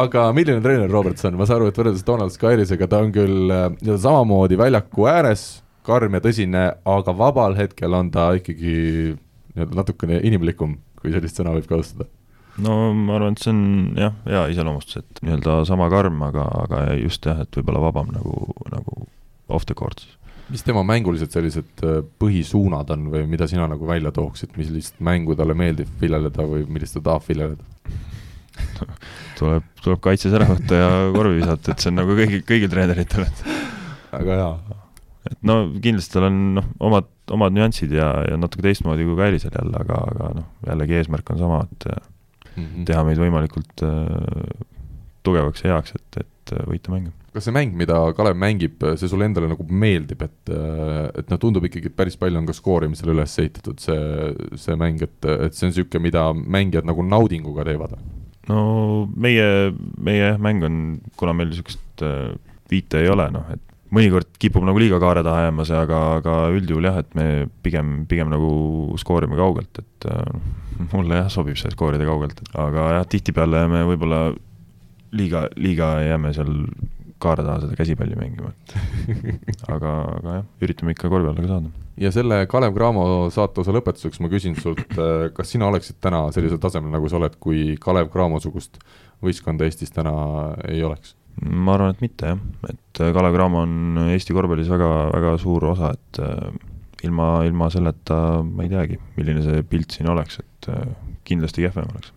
aga 0.00 0.24
milline 0.36 0.60
treener 0.60 0.90
Roberts 0.92 1.24
on, 1.24 1.38
ma 1.40 1.46
saan 1.48 1.62
aru, 1.62 1.70
et 1.70 1.78
võrreldes 1.80 2.04
Donald 2.04 2.32
Skyrisega 2.34 2.84
ta 2.90 3.00
on 3.00 3.14
küll 3.14 3.48
äh, 3.48 3.70
nii-öelda 3.78 4.02
samamoodi 4.02 4.58
väljaku 4.60 5.00
ääres, 5.08 5.46
karm 5.86 6.12
ja 6.18 6.20
tõsine, 6.20 6.66
aga 6.84 7.10
vabal 7.16 7.56
hetkel 7.56 7.96
on 7.96 8.10
ta 8.12 8.28
ikkagi 8.36 8.74
nii-öelda 9.54 9.74
natukene 9.80 10.20
inimlikum, 10.28 10.76
kui 11.00 11.08
sellist 11.14 11.40
sõna 11.40 11.56
võib 11.56 11.66
kasutada 11.70 12.04
no 12.64 12.76
ma 12.96 13.16
arvan, 13.18 13.36
et 13.36 13.42
see 13.42 13.52
on 13.52 13.62
jah, 13.98 14.14
hea 14.26 14.44
iseloomustus, 14.54 15.02
et 15.02 15.22
nii-öelda 15.24 15.58
sama 15.68 15.88
karm, 15.92 16.20
aga, 16.26 16.46
aga 16.64 16.84
just 17.00 17.26
jah, 17.28 17.42
et 17.44 17.58
võib-olla 17.58 17.82
vabam 17.88 18.12
nagu, 18.14 18.36
nagu 18.72 19.02
off 19.52 19.68
the 19.68 19.76
court 19.76 20.00
siis. 20.02 20.14
mis 20.52 20.64
tema 20.66 20.84
mängulised 20.86 21.32
sellised 21.34 21.84
äh, 21.84 22.00
põhisuunad 22.20 22.90
on 22.94 23.08
või 23.12 23.26
mida 23.30 23.48
sina 23.50 23.66
nagu 23.70 23.88
välja 23.88 24.12
tooksid, 24.14 24.54
millist 24.56 25.00
mängu 25.04 25.36
talle 25.38 25.56
meeldib 25.58 25.90
viljeleda 26.00 26.48
või 26.48 26.64
millist 26.70 26.96
ta 26.98 27.04
tahab 27.10 27.26
viljeleda 27.28 27.64
tuleb, 29.38 29.68
tuleb 29.84 30.02
kaitses 30.04 30.34
ära 30.36 30.48
võtta 30.48 30.80
ja 30.80 30.90
korvi 31.12 31.42
visata, 31.42 31.74
et 31.74 31.84
see 31.84 31.92
on 31.92 32.00
nagu 32.00 32.16
kõigi, 32.16 32.42
kõigil 32.46 32.72
treeneritel, 32.72 33.28
et 33.28 33.46
väga 34.16 34.40
hea. 34.40 34.50
et 35.32 35.38
no 35.44 35.60
kindlasti 35.74 36.16
tal 36.16 36.30
on 36.30 36.42
noh, 36.56 36.74
omad, 36.88 37.12
omad 37.36 37.56
nüansid 37.56 37.92
ja, 37.92 38.12
ja 38.30 38.40
natuke 38.40 38.64
teistmoodi 38.64 39.04
kui 39.04 39.18
Kairisel 39.18 39.52
jälle, 39.52 39.80
aga, 39.84 40.02
aga 40.14 40.34
noh, 40.40 40.52
jällegi 40.70 41.02
eesmärk 41.02 41.34
on 41.34 41.42
sama, 41.42 41.64
et 41.68 41.90
mm 42.56 42.64
-hmm. 42.64 42.88
teha 42.88 43.04
meid 43.04 43.20
võimalikult 43.20 43.84
äh, 43.86 44.66
tugevaks 45.26 45.64
ja 45.64 45.74
heaks, 45.74 45.94
et, 45.98 46.20
et 46.22 46.56
äh, 46.56 46.66
võita 46.70 46.92
mänge. 46.94 47.12
kas 47.36 47.44
see 47.44 47.52
mäng, 47.52 47.74
mida 47.76 47.98
Kalev 48.16 48.36
mängib, 48.40 48.80
see 48.96 49.08
sulle 49.12 49.26
endale 49.28 49.50
nagu 49.50 49.66
meeldib, 49.68 50.22
et, 50.22 50.50
äh, 50.50 51.10
et 51.20 51.30
noh, 51.30 51.38
tundub 51.38 51.64
ikkagi, 51.68 51.90
et 51.90 51.96
päris 51.96 52.16
palju 52.16 52.38
on 52.38 52.46
ka 52.48 52.56
skoorimisele 52.56 53.12
üles 53.12 53.38
ehitatud 53.38 53.82
see, 53.82 54.32
see 54.56 54.76
mäng, 54.76 55.02
et, 55.02 55.18
et 55.24 55.54
see 55.54 55.66
on 55.66 55.74
niisugune, 55.74 56.02
mida 56.08 56.30
mängijad 56.32 56.88
nagu 56.88 57.04
naudinguga 57.04 57.64
teevad? 57.68 57.98
no 58.48 59.08
meie, 59.16 59.72
meie 59.98 60.36
mäng 60.38 60.64
on, 60.64 61.00
kuna 61.16 61.34
meil 61.34 61.50
niisugust 61.50 62.04
viite 62.70 63.00
ei 63.02 63.08
ole, 63.10 63.30
noh, 63.30 63.46
et 63.52 63.75
mõnikord 63.94 64.32
kipub 64.42 64.64
nagu 64.66 64.80
liiga 64.80 64.98
kaare 65.02 65.22
taha 65.26 65.46
jääma 65.46 65.66
see, 65.68 65.78
aga, 65.78 66.00
aga 66.20 66.34
üldjuhul 66.56 66.88
jah, 66.88 66.98
et 67.02 67.14
me 67.18 67.26
pigem, 67.62 68.00
pigem 68.10 68.32
nagu 68.32 68.50
skoorime 69.00 69.38
kaugelt, 69.38 69.82
et 69.82 70.08
äh, 70.10 70.90
mulle 70.92 71.22
jah, 71.22 71.30
sobib 71.32 71.58
see 71.60 71.70
skoorida 71.74 72.08
kaugelt, 72.08 72.42
aga 72.58 72.90
jah, 72.98 73.08
tihtipeale 73.12 73.64
me 73.70 73.84
võib-olla 73.86 74.20
liiga, 75.16 75.46
liiga 75.60 75.96
jääme 76.04 76.32
seal 76.36 76.52
kaare 77.22 77.44
taha 77.46 77.62
seda 77.62 77.76
käsipalli 77.78 78.18
mängima, 78.18 78.52
et 78.52 78.74
aga, 79.74 79.92
aga 80.18 80.38
jah, 80.40 80.48
üritame 80.66 80.96
ikka 80.96 81.10
korvi 81.12 81.30
alla 81.30 81.44
ka 81.44 81.52
saada. 81.54 81.70
ja 82.02 82.12
selle 82.12 82.42
Kalev 82.50 82.74
Cramo 82.76 83.06
saate 83.32 83.62
osa 83.62 83.74
lõpetuseks 83.76 84.20
ma 84.20 84.32
küsin 84.32 84.58
sult, 84.58 84.98
äh, 84.98 85.28
kas 85.36 85.54
sina 85.54 85.70
oleksid 85.70 86.00
täna 86.02 86.26
sellisel 86.34 86.60
tasemel, 86.62 86.92
nagu 86.96 87.08
sa 87.12 87.20
oled, 87.20 87.38
kui 87.40 87.78
Kalev 87.80 88.10
Cramo 88.12 88.42
sugust 88.42 88.82
võistkonda 89.24 89.68
Eestis 89.68 89.94
täna 89.94 90.12
ei 90.68 90.82
oleks? 90.84 91.14
Ma 91.44 91.74
arvan, 91.76 91.92
et 91.92 92.02
mitte 92.04 92.32
jah, 92.32 92.40
et 92.70 93.02
äh, 93.02 93.12
Kalev 93.14 93.34
Cramo 93.36 93.62
on 93.66 94.06
Eesti 94.08 94.36
korvpallis 94.36 94.70
väga, 94.72 94.90
väga 95.12 95.36
suur 95.40 95.68
osa, 95.72 95.92
et 95.96 96.20
äh, 96.24 96.50
ilma, 97.06 97.30
ilma 97.46 97.68
selleta 97.72 98.42
ma 98.46 98.64
ei 98.64 98.72
teagi, 98.72 98.98
milline 99.18 99.44
see 99.44 99.64
pilt 99.68 99.96
siin 99.96 100.08
oleks, 100.12 100.40
et 100.42 100.70
äh, 100.72 100.86
kindlasti 101.28 101.66
kehvem 101.66 101.90
oleks. 101.92 102.12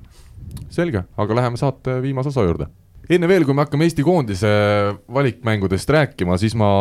selge, 0.74 1.04
aga 1.18 1.36
läheme 1.38 1.60
saate 1.60 2.00
viimase 2.04 2.32
osa 2.32 2.46
juurde. 2.48 2.70
enne 3.10 3.28
veel, 3.30 3.46
kui 3.46 3.58
me 3.58 3.66
hakkame 3.66 3.90
Eesti 3.90 4.06
koondise 4.06 4.50
valikmängudest 5.14 5.90
rääkima, 5.96 6.38
siis 6.38 6.56
ma 6.56 6.72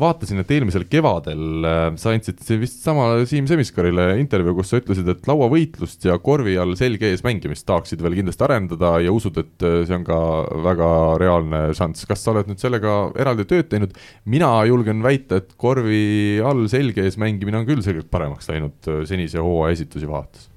vaatasin, 0.00 0.40
et 0.42 0.50
eelmisel 0.50 0.86
kevadel 0.90 1.66
äh, 1.68 1.82
sa 2.00 2.14
andsid 2.14 2.40
vist 2.58 2.82
sama 2.82 3.06
Siim 3.30 3.46
Semiskarile 3.46 4.08
intervjuu, 4.18 4.56
kus 4.58 4.72
sa 4.72 4.80
ütlesid, 4.80 5.08
et 5.10 5.28
lauavõitlust 5.30 6.06
ja 6.08 6.16
korvi 6.22 6.56
all 6.60 6.74
selge 6.78 7.12
ees 7.12 7.22
mängimist 7.26 7.66
tahaksid 7.68 8.02
veel 8.02 8.18
kindlasti 8.18 8.46
arendada 8.46 8.96
ja 9.04 9.14
usud, 9.14 9.38
et 9.44 9.66
äh, 9.66 9.82
see 9.86 9.98
on 9.98 10.06
ka 10.06 10.18
väga 10.66 10.88
reaalne 11.22 11.62
šanss. 11.78 12.08
kas 12.10 12.24
sa 12.24 12.34
oled 12.34 12.50
nüüd 12.50 12.62
sellega 12.62 12.96
eraldi 13.22 13.46
tööd 13.50 13.70
teinud? 13.70 13.94
mina 14.26 14.50
julgen 14.66 15.04
väita, 15.04 15.38
et 15.42 15.54
korvi 15.60 16.40
all 16.42 16.66
selge 16.72 17.06
ees 17.06 17.20
mängimine 17.20 17.62
on 17.62 17.68
küll 17.68 17.84
selgelt 17.86 18.10
paremaks 18.10 18.50
läinud 18.50 18.90
äh, 18.90 19.04
senise 19.08 19.42
hooaja 19.42 19.78
esitusi 19.78 20.10
vaadates. 20.10 20.50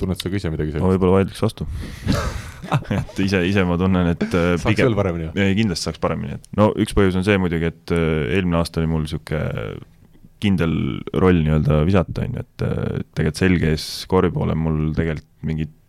Tunned 0.00 0.18
sa 0.18 0.30
ka 0.30 0.38
ise 0.38 0.50
midagi 0.52 0.72
sellist? 0.72 0.84
ma 0.84 0.92
võib-olla 0.92 1.20
vaidleks 1.20 1.42
vastu 1.44 1.66
et 2.98 3.20
ise, 3.24 3.40
ise 3.46 3.64
ma 3.68 3.76
tunnen, 3.80 4.10
et 4.14 4.24
äh, 4.26 4.54
saaks 4.56 4.66
pigem, 4.66 4.90
veel 4.90 4.98
paremini? 4.98 5.28
ei, 5.38 5.54
kindlasti 5.58 5.88
saaks 5.88 6.02
paremini, 6.02 6.38
et 6.38 6.48
no 6.58 6.70
üks 6.80 6.96
põhjus 6.96 7.18
on 7.20 7.26
see 7.26 7.38
muidugi, 7.40 7.70
et 7.70 7.94
äh, 7.94 8.34
eelmine 8.36 8.60
aasta 8.60 8.82
oli 8.82 8.90
mul 8.90 9.04
niisugune 9.04 9.76
kindel 10.44 10.74
roll 11.22 11.40
nii-öelda 11.44 11.78
visata, 11.88 12.26
on 12.26 12.36
ju, 12.36 12.44
et 12.44 12.66
äh, 12.66 12.98
tegelikult 13.14 13.40
selge 13.40 13.70
ees 13.72 13.86
korvi 14.10 14.32
poole 14.34 14.56
mul 14.58 14.90
tegelikult 14.96 15.30
mingit 15.46 15.80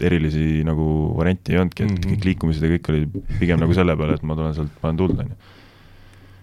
erilisi 0.00 0.64
nagu 0.64 0.84
varianti 1.18 1.52
ei 1.52 1.60
olnudki, 1.60 1.84
et 1.84 1.90
mm 1.90 1.96
-hmm. 1.96 2.12
kõik 2.12 2.28
liikumised 2.30 2.64
ja 2.64 2.72
kõik 2.72 2.86
oli 2.88 3.24
pigem 3.38 3.60
nagu 3.60 3.74
selle 3.76 3.96
peale, 4.00 4.16
et 4.16 4.24
ma 4.24 4.36
tulen 4.36 4.54
sealt, 4.56 4.72
panen 4.80 5.00
tuld, 5.00 5.18
on 5.20 5.32
ju. 5.32 5.56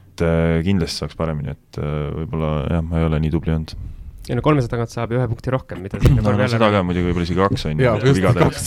et 0.07 0.25
kindlasti 0.65 1.03
saaks 1.03 1.17
paremini, 1.17 1.53
et 1.57 1.79
võib-olla 1.81 2.51
jah, 2.69 2.83
ma 2.85 3.01
ei 3.01 3.09
ole 3.09 3.19
nii 3.21 3.33
tubli 3.33 3.53
olnud 3.53 3.73
ei 4.28 4.36
no 4.36 4.43
kolmesaja 4.43 4.71
tagant 4.73 4.91
saab 4.91 5.13
ühe 5.15 5.23
punkti 5.30 5.51
rohkem, 5.53 5.80
mida 5.86 5.99
no, 6.17 6.34
no 6.36 6.47
seda 6.51 6.67
ka 6.73 6.82
muidugi 6.86 7.07
võib-olla 7.07 7.28
isegi 7.28 7.39
kaks 7.39 7.65
on 7.69 7.84
ju. 7.84 8.23
kaks. 8.38 8.65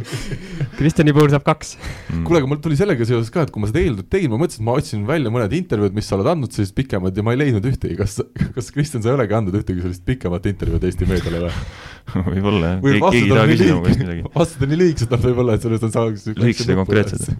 Kristjani 0.78 1.14
puhul 1.16 1.32
saab 1.32 1.46
kaks. 1.46 1.74
Mm.. 1.80 2.22
kuule, 2.28 2.42
aga 2.42 2.50
mul 2.52 2.60
tuli 2.62 2.78
sellega 2.78 3.08
seoses 3.08 3.32
ka, 3.34 3.46
et 3.46 3.52
kui 3.54 3.64
ma 3.64 3.70
seda 3.70 3.82
eelnõud 3.82 4.08
tegin, 4.12 4.30
ma 4.32 4.38
mõtlesin, 4.42 4.62
et 4.62 4.68
ma 4.68 4.76
otsin 4.78 5.02
välja 5.08 5.34
mõned 5.34 5.56
intervjuud, 5.58 5.96
mis 5.98 6.10
sa 6.10 6.18
oled 6.18 6.30
andnud 6.34 6.54
sellised 6.54 6.76
pikemad 6.78 7.18
ja 7.18 7.26
ma 7.26 7.34
ei 7.34 7.42
leidnud 7.42 7.68
ühtegi, 7.72 7.98
kas, 7.98 8.20
kas 8.54 8.70
Kristjan, 8.74 9.02
sa 9.02 9.10
ei 9.10 9.18
olegi 9.18 9.38
andnud 9.40 9.58
ühtegi 9.58 9.82
sellist 9.82 10.06
pikemat 10.06 10.46
intervjuud 10.52 10.88
Eesti 10.90 11.10
meediale 11.10 11.44
või? 11.46 11.58
võib-olla 12.30 12.74
jah, 12.76 12.84
keegi 12.86 13.24
ei 13.24 13.34
taha 13.34 13.50
küsida 13.50 13.78
mu 13.78 13.86
käest 13.88 14.04
midagi. 14.04 14.26
vastused 14.38 14.66
on 14.66 14.74
nii 14.74 14.82
lühikesed, 14.84 15.18
et 15.18 15.28
võib-olla, 15.30 15.58
et 15.58 15.66
sellest 15.66 15.88
on 15.88 15.94
saaks 15.98 16.28
lühikesed 16.34 16.70
ja 16.70 16.78
konkreetsed 16.82 17.30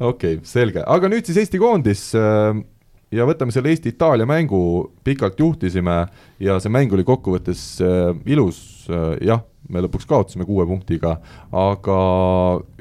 okei 0.00 0.40
selge, 0.48 0.84
aga 0.86 1.10
nüüd 1.12 1.28
siis 1.28 1.42
Eesti 1.42 1.60
koondis. 1.60 2.10
äh, 2.16 2.54
ja 3.14 3.26
võtame 3.28 3.54
selle 3.54 3.72
Eesti-Itaalia 3.74 4.26
mängu, 4.28 4.62
pikalt 5.04 5.40
juhtisime 5.40 6.00
ja 6.42 6.58
see 6.62 6.72
mäng 6.72 6.92
oli 6.94 7.06
kokkuvõttes 7.06 7.62
äh, 7.84 8.10
ilus. 8.30 8.60
Äh,, 8.90 9.16
jah, 9.26 9.44
me 9.70 9.82
lõpuks 9.84 10.06
kaotasime 10.08 10.46
kuue 10.48 10.64
punktiga, 10.66 11.16
aga 11.54 11.98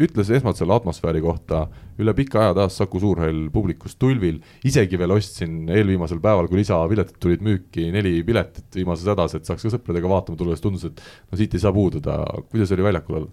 ütles 0.02 0.32
esmalt 0.34 0.58
selle 0.58 0.74
atmosfääri 0.78 1.22
kohta, 1.22 1.66
üle 2.02 2.14
pika 2.18 2.42
aja 2.44 2.56
taas 2.58 2.80
Saku 2.80 3.02
Suurhall 3.04 3.50
publikus 3.54 3.98
tulvil, 4.00 4.40
isegi 4.66 4.98
veel 4.98 5.14
ostsin 5.14 5.68
eelviimasel 5.70 6.22
päeval, 6.24 6.48
kui 6.50 6.62
lisapiletid 6.62 7.20
tulid 7.22 7.44
müüki, 7.46 7.90
neli 7.94 8.16
piletit 8.26 8.80
viimases 8.80 9.12
hädas, 9.12 9.36
et 9.38 9.50
saaks 9.50 9.68
ka 9.68 9.74
sõpradega 9.76 10.10
vaatama 10.10 10.40
tulla, 10.40 10.58
sest 10.58 10.66
tundus, 10.66 10.88
et 10.90 11.04
no 11.30 11.40
siit 11.40 11.54
ei 11.54 11.62
saa 11.62 11.76
puududa, 11.76 12.18
kuidas 12.50 12.74
oli 12.76 12.90
väljakul 12.90 13.22
olla? 13.22 13.32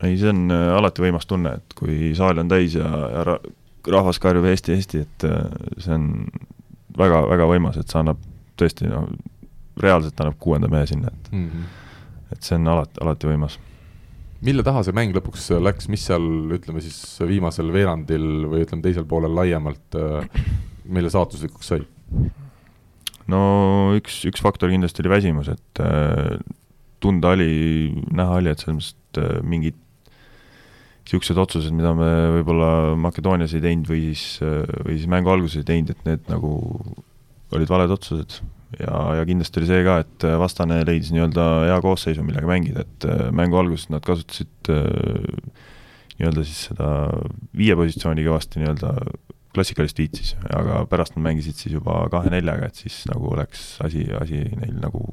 ei, 0.00 0.16
see 0.16 0.30
on 0.32 0.46
äh, 0.48 0.70
alati 0.78 1.04
võimas 1.04 1.28
tunne, 1.28 1.58
et 1.60 1.74
kui 1.76 2.14
saal 2.16 2.40
on 2.40 2.48
täis 2.48 2.74
ja, 2.78 2.88
ja 2.88 3.38
rahvas 3.88 4.20
karjub 4.22 4.46
Eesti, 4.50 4.74
Eesti, 4.76 5.04
et 5.06 5.26
äh, 5.28 5.44
see 5.78 5.94
on 5.96 6.06
väga, 6.98 7.22
väga 7.30 7.48
võimas, 7.50 7.78
et 7.80 7.90
see 7.90 8.00
annab 8.00 8.20
tõesti 8.60 8.90
noh, 8.90 9.08
reaalselt 9.80 10.20
annab 10.20 10.38
kuuenda 10.42 10.68
mehe 10.70 10.86
sinna, 10.90 11.12
et 11.12 11.32
mm 11.32 11.48
-hmm. 11.48 12.32
et 12.34 12.42
see 12.42 12.58
on 12.58 12.68
alati, 12.68 13.00
alati 13.00 13.30
võimas. 13.30 13.58
mille 14.40 14.62
taha 14.62 14.82
see 14.82 14.96
mäng 14.96 15.12
lõpuks 15.16 15.50
läks, 15.60 15.88
mis 15.88 16.04
seal 16.06 16.26
ütleme 16.56 16.80
siis 16.80 17.18
viimasel 17.20 17.72
veerandil 17.72 18.46
või 18.48 18.64
ütleme 18.64 18.82
teisel 18.82 19.04
poolel 19.04 19.34
laiemalt 19.34 19.96
äh, 19.96 20.28
meile 20.84 21.10
saatuslikuks 21.10 21.68
sai? 21.68 21.84
no 23.26 23.40
üks, 23.96 24.24
üks 24.26 24.42
faktor 24.42 24.70
kindlasti 24.70 25.02
oli 25.02 25.14
väsimus, 25.16 25.48
et 25.48 25.80
äh, 25.80 26.38
tunda 27.00 27.34
oli, 27.36 27.94
näha 28.12 28.40
oli, 28.40 28.50
et 28.50 28.58
selles 28.58 28.94
mõttes, 28.94 29.42
mingit 29.42 29.76
niisugused 31.10 31.38
otsused, 31.42 31.74
mida 31.74 31.90
me 31.98 32.08
võib-olla 32.36 32.94
Makedoonias 33.02 33.54
ei 33.56 33.64
teinud 33.64 33.88
või 33.90 34.12
siis, 34.12 34.38
või 34.86 34.94
siis 34.94 35.08
mängu 35.10 35.32
alguses 35.32 35.58
ei 35.58 35.66
teinud, 35.66 35.90
et 35.90 36.04
need 36.06 36.30
nagu 36.30 36.52
olid 37.56 37.70
valed 37.70 37.90
otsused. 37.90 38.38
ja, 38.78 38.94
ja 39.18 39.26
kindlasti 39.26 39.58
oli 39.58 39.66
see 39.66 39.82
ka, 39.82 39.96
et 40.04 40.26
vastane 40.38 40.78
leidis 40.86 41.10
nii-öelda 41.10 41.46
hea 41.66 41.80
koosseisu, 41.82 42.22
millega 42.22 42.46
mängida, 42.46 42.84
et 42.86 43.06
äh, 43.10 43.24
mängu 43.34 43.58
alguses 43.58 43.88
nad 43.90 44.04
kasutasid 44.06 44.70
äh, 44.70 45.64
nii-öelda 46.20 46.44
siis 46.46 46.68
seda 46.68 46.90
viie 47.58 47.74
positsiooni 47.74 48.26
kõvasti 48.28 48.62
nii-öelda 48.62 48.92
klassikalist 49.50 49.98
viit 49.98 50.20
siis, 50.20 50.36
aga 50.54 50.84
pärast 50.86 51.16
nad 51.16 51.26
mängisid 51.26 51.58
siis 51.58 51.74
juba 51.74 52.04
kahe-neljaga, 52.12 52.70
et 52.70 52.84
siis 52.84 53.02
nagu 53.10 53.34
läks 53.34 53.80
asi, 53.82 54.04
asi 54.20 54.44
neil 54.60 54.78
nagu 54.78 55.08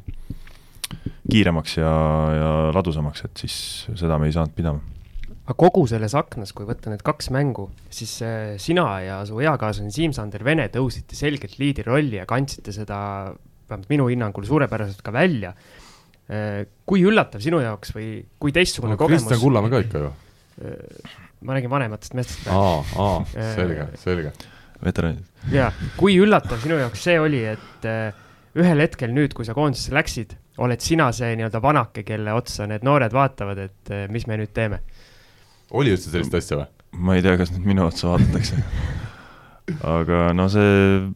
kiiremaks 1.32 1.80
ja, 1.80 1.96
ja 2.38 2.52
ladusamaks, 2.78 3.26
et 3.26 3.42
siis 3.42 3.58
seda 3.98 4.22
me 4.22 4.30
ei 4.30 4.38
saanud 4.38 4.54
pidama 4.54 4.97
aga 5.48 5.56
kogu 5.56 5.86
selles 5.88 6.12
aknas, 6.18 6.52
kui 6.56 6.68
võtta 6.68 6.92
need 6.92 7.04
kaks 7.08 7.30
mängu, 7.32 7.70
siis 7.94 8.18
äh, 8.26 8.56
sina 8.60 8.88
ja 9.00 9.22
su 9.28 9.40
eakaaslane 9.40 9.94
Siim-Sander 9.96 10.44
Vene 10.44 10.66
tõusite 10.74 11.16
selgelt 11.16 11.56
liidri 11.62 11.86
rolli 11.88 12.20
ja 12.20 12.26
kandsite 12.28 12.74
seda, 12.76 12.98
vähemalt 13.70 13.94
minu 13.94 14.10
hinnangul, 14.12 14.48
suurepäraselt 14.48 15.00
ka 15.06 15.14
välja. 15.16 15.54
Äh, 16.28 16.66
kui 16.88 17.06
üllatav 17.08 17.44
sinu 17.44 17.62
jaoks 17.64 17.96
või 17.96 18.10
kui 18.36 18.52
teistsugune 18.56 18.98
no, 18.98 19.00
kogemus? 19.00 19.24
Kristjan 19.24 19.44
Kullamäe 19.46 19.72
ka 19.72 19.84
ikka 19.86 20.04
ju. 20.04 20.12
Äh, 20.68 21.18
ma 21.48 21.56
räägin 21.56 21.72
vanematest 21.72 22.20
meestest. 22.20 22.52
aa, 22.52 22.84
aa, 23.00 23.18
selge, 23.56 23.88
selge. 24.04 24.36
veteranid. 24.84 25.24
jaa, 25.54 25.72
kui 25.96 26.20
üllatav 26.20 26.60
sinu 26.60 26.82
jaoks 26.82 27.08
see 27.08 27.20
oli, 27.24 27.46
et 27.48 27.92
ühel 28.58 28.84
hetkel 28.84 29.14
nüüd, 29.16 29.38
kui 29.38 29.48
sa 29.48 29.56
koondisesse 29.56 29.96
läksid, 29.96 30.34
oled 30.66 30.82
sina 30.84 31.12
see 31.16 31.38
nii-öelda 31.38 31.62
vanake, 31.64 32.04
kelle 32.04 32.34
otsa 32.36 32.66
need 32.68 32.84
noored 32.84 33.14
vaatavad, 33.14 33.62
et 33.70 33.94
mis 34.12 34.26
me 34.28 34.42
nüüd 34.42 34.52
teeme 34.58 34.82
oli 35.72 35.94
üldse 35.96 36.14
sellist 36.14 36.36
asja 36.38 36.62
või? 36.62 36.70
ma 37.08 37.18
ei 37.18 37.26
tea, 37.26 37.36
kas 37.40 37.52
nüüd 37.54 37.68
minu 37.74 37.86
otsa 37.88 38.14
vaadatakse 38.14 38.62
aga 39.98 40.30
no 40.38 40.48
see 40.52 41.08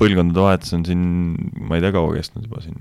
põlvkondade 0.00 0.44
vahetus 0.44 0.74
on 0.76 0.86
siin, 0.88 1.02
ma 1.68 1.76
ei 1.76 1.84
tea, 1.84 1.92
kaua 1.94 2.14
kestnud 2.16 2.46
juba 2.48 2.62
siin, 2.64 2.78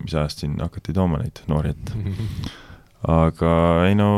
mis 0.00 0.14
ajast 0.14 0.44
siin 0.44 0.56
hakati 0.62 0.94
tooma 0.96 1.20
neid 1.20 1.42
noori 1.50 1.74
ette. 1.74 2.14
aga 3.18 3.50
ei 3.88 3.98
no, 3.98 4.08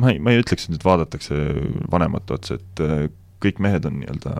ma 0.00 0.14
ei, 0.14 0.22
ma 0.22 0.32
ei 0.32 0.40
ütleks, 0.40 0.66
et 0.66 0.74
nüüd 0.74 0.86
vaadatakse 0.86 1.42
vanemate 1.92 2.38
otsa, 2.38 2.58
et 2.58 2.84
äh, 2.84 3.04
kõik 3.44 3.60
mehed 3.64 3.84
on 3.88 4.00
nii-öelda, 4.00 4.34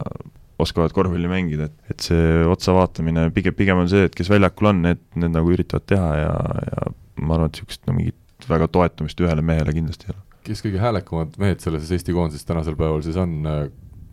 oskavad 0.64 0.94
korvpalli 0.96 1.28
mängida, 1.28 1.68
et, 1.68 1.92
et 1.92 2.08
see 2.08 2.44
otsa 2.48 2.72
vaatamine 2.76 3.26
pigem, 3.34 3.56
pigem 3.58 3.82
on 3.82 3.90
see, 3.90 4.06
et 4.08 4.14
kes 4.16 4.30
väljakul 4.32 4.70
on, 4.70 4.84
need, 4.86 5.02
need 5.18 5.34
nagu 5.34 5.50
üritavad 5.52 5.84
teha 5.90 6.10
ja, 6.22 6.34
ja 6.70 6.92
ma 7.20 7.36
arvan, 7.36 7.50
et 7.50 7.58
niisugust 7.58 7.84
no 7.90 7.96
mingit 7.98 8.48
väga 8.48 8.68
toetumist 8.72 9.20
ühele 9.20 9.44
mehele 9.44 9.74
kindlasti 9.74 10.08
ei 10.08 10.14
ole 10.14 10.23
kes 10.44 10.64
kõige 10.64 10.82
häälekamad 10.82 11.38
mehed 11.40 11.64
selles 11.64 11.90
Eesti 11.94 12.14
koondises 12.16 12.46
tänasel 12.48 12.76
päeval 12.78 13.02
siis 13.04 13.18
on? 13.20 13.40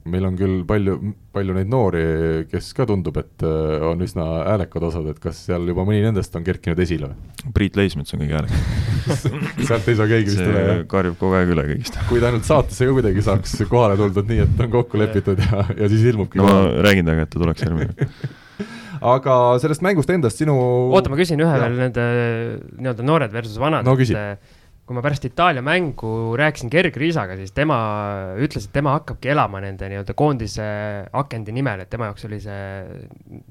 meil 0.09 0.25
on 0.25 0.37
küll 0.37 0.61
palju, 0.65 0.95
palju 1.35 1.55
neid 1.55 1.69
noori, 1.69 2.01
kes 2.49 2.71
ka 2.77 2.87
tundub, 2.89 3.17
et 3.21 3.43
äh, 3.45 3.83
on 3.85 4.01
üsna 4.01 4.25
häälekad 4.47 4.85
osad, 4.87 5.09
et 5.11 5.19
kas 5.21 5.43
seal 5.45 5.67
juba 5.69 5.85
mõni 5.85 6.01
nendest 6.01 6.33
on 6.37 6.45
kerkinud 6.45 6.79
esile 6.81 7.11
või? 7.11 7.51
Priit 7.57 7.77
Leismets 7.77 8.15
on 8.15 8.23
kõige 8.23 8.37
häälekam 8.39 8.65
sealt 9.69 9.89
ei 9.91 9.97
saa 9.99 10.09
keegi 10.09 10.29
vist 10.29 10.43
üle, 10.43 10.63
jah? 10.65 10.83
karjub 10.89 11.17
kogu 11.21 11.37
aeg 11.37 11.53
üle 11.53 11.65
kõigist. 11.69 11.99
kui 12.09 12.21
ta 12.21 12.31
ainult 12.31 12.47
saatesse 12.49 12.87
ka 12.87 12.95
kuidagi 12.97 13.25
saaks 13.25 13.55
kohale 13.69 13.97
tuldud 13.99 14.29
nii, 14.29 14.45
et 14.47 14.63
on 14.65 14.73
kokku 14.73 15.01
lepitud 15.01 15.41
ja, 15.41 15.65
ja 15.77 15.89
siis 15.91 16.05
ilmubki 16.13 16.41
no 16.41 16.49
ma 16.49 16.61
räägin 16.87 17.05
temaga, 17.05 17.27
et 17.27 17.33
ta 17.33 17.41
tuleks 17.41 17.65
järgmine 17.65 18.09
aga 19.13 19.37
sellest 19.61 19.85
mängust 19.85 20.09
endast 20.13 20.41
sinu 20.41 20.55
oota, 20.93 21.13
ma 21.13 21.17
küsin 21.19 21.41
ühe 21.41 21.61
veel 21.65 21.77
nende 21.77 22.07
nii-öelda 22.77 23.05
noored 23.05 23.33
versus 23.33 23.61
vanad 23.61 23.85
no, 23.85 23.97
küsi 23.99 24.17
kui 24.91 24.97
ma 24.97 25.03
pärast 25.05 25.23
Itaalia 25.23 25.63
mängu 25.63 26.35
rääkisin 26.35 26.69
Gerg 26.71 26.97
Riisaga, 26.99 27.37
siis 27.39 27.53
tema 27.55 27.77
ütles, 28.43 28.67
et 28.67 28.73
tema 28.75 28.97
hakkabki 28.97 29.31
elama 29.31 29.61
nende 29.63 29.87
nii-öelda 29.87 30.15
koondise 30.19 30.65
akendi 31.15 31.55
nimel, 31.55 31.85
et 31.85 31.91
tema 31.91 32.09
jaoks 32.09 32.27
oli 32.27 32.41
see 32.43 32.59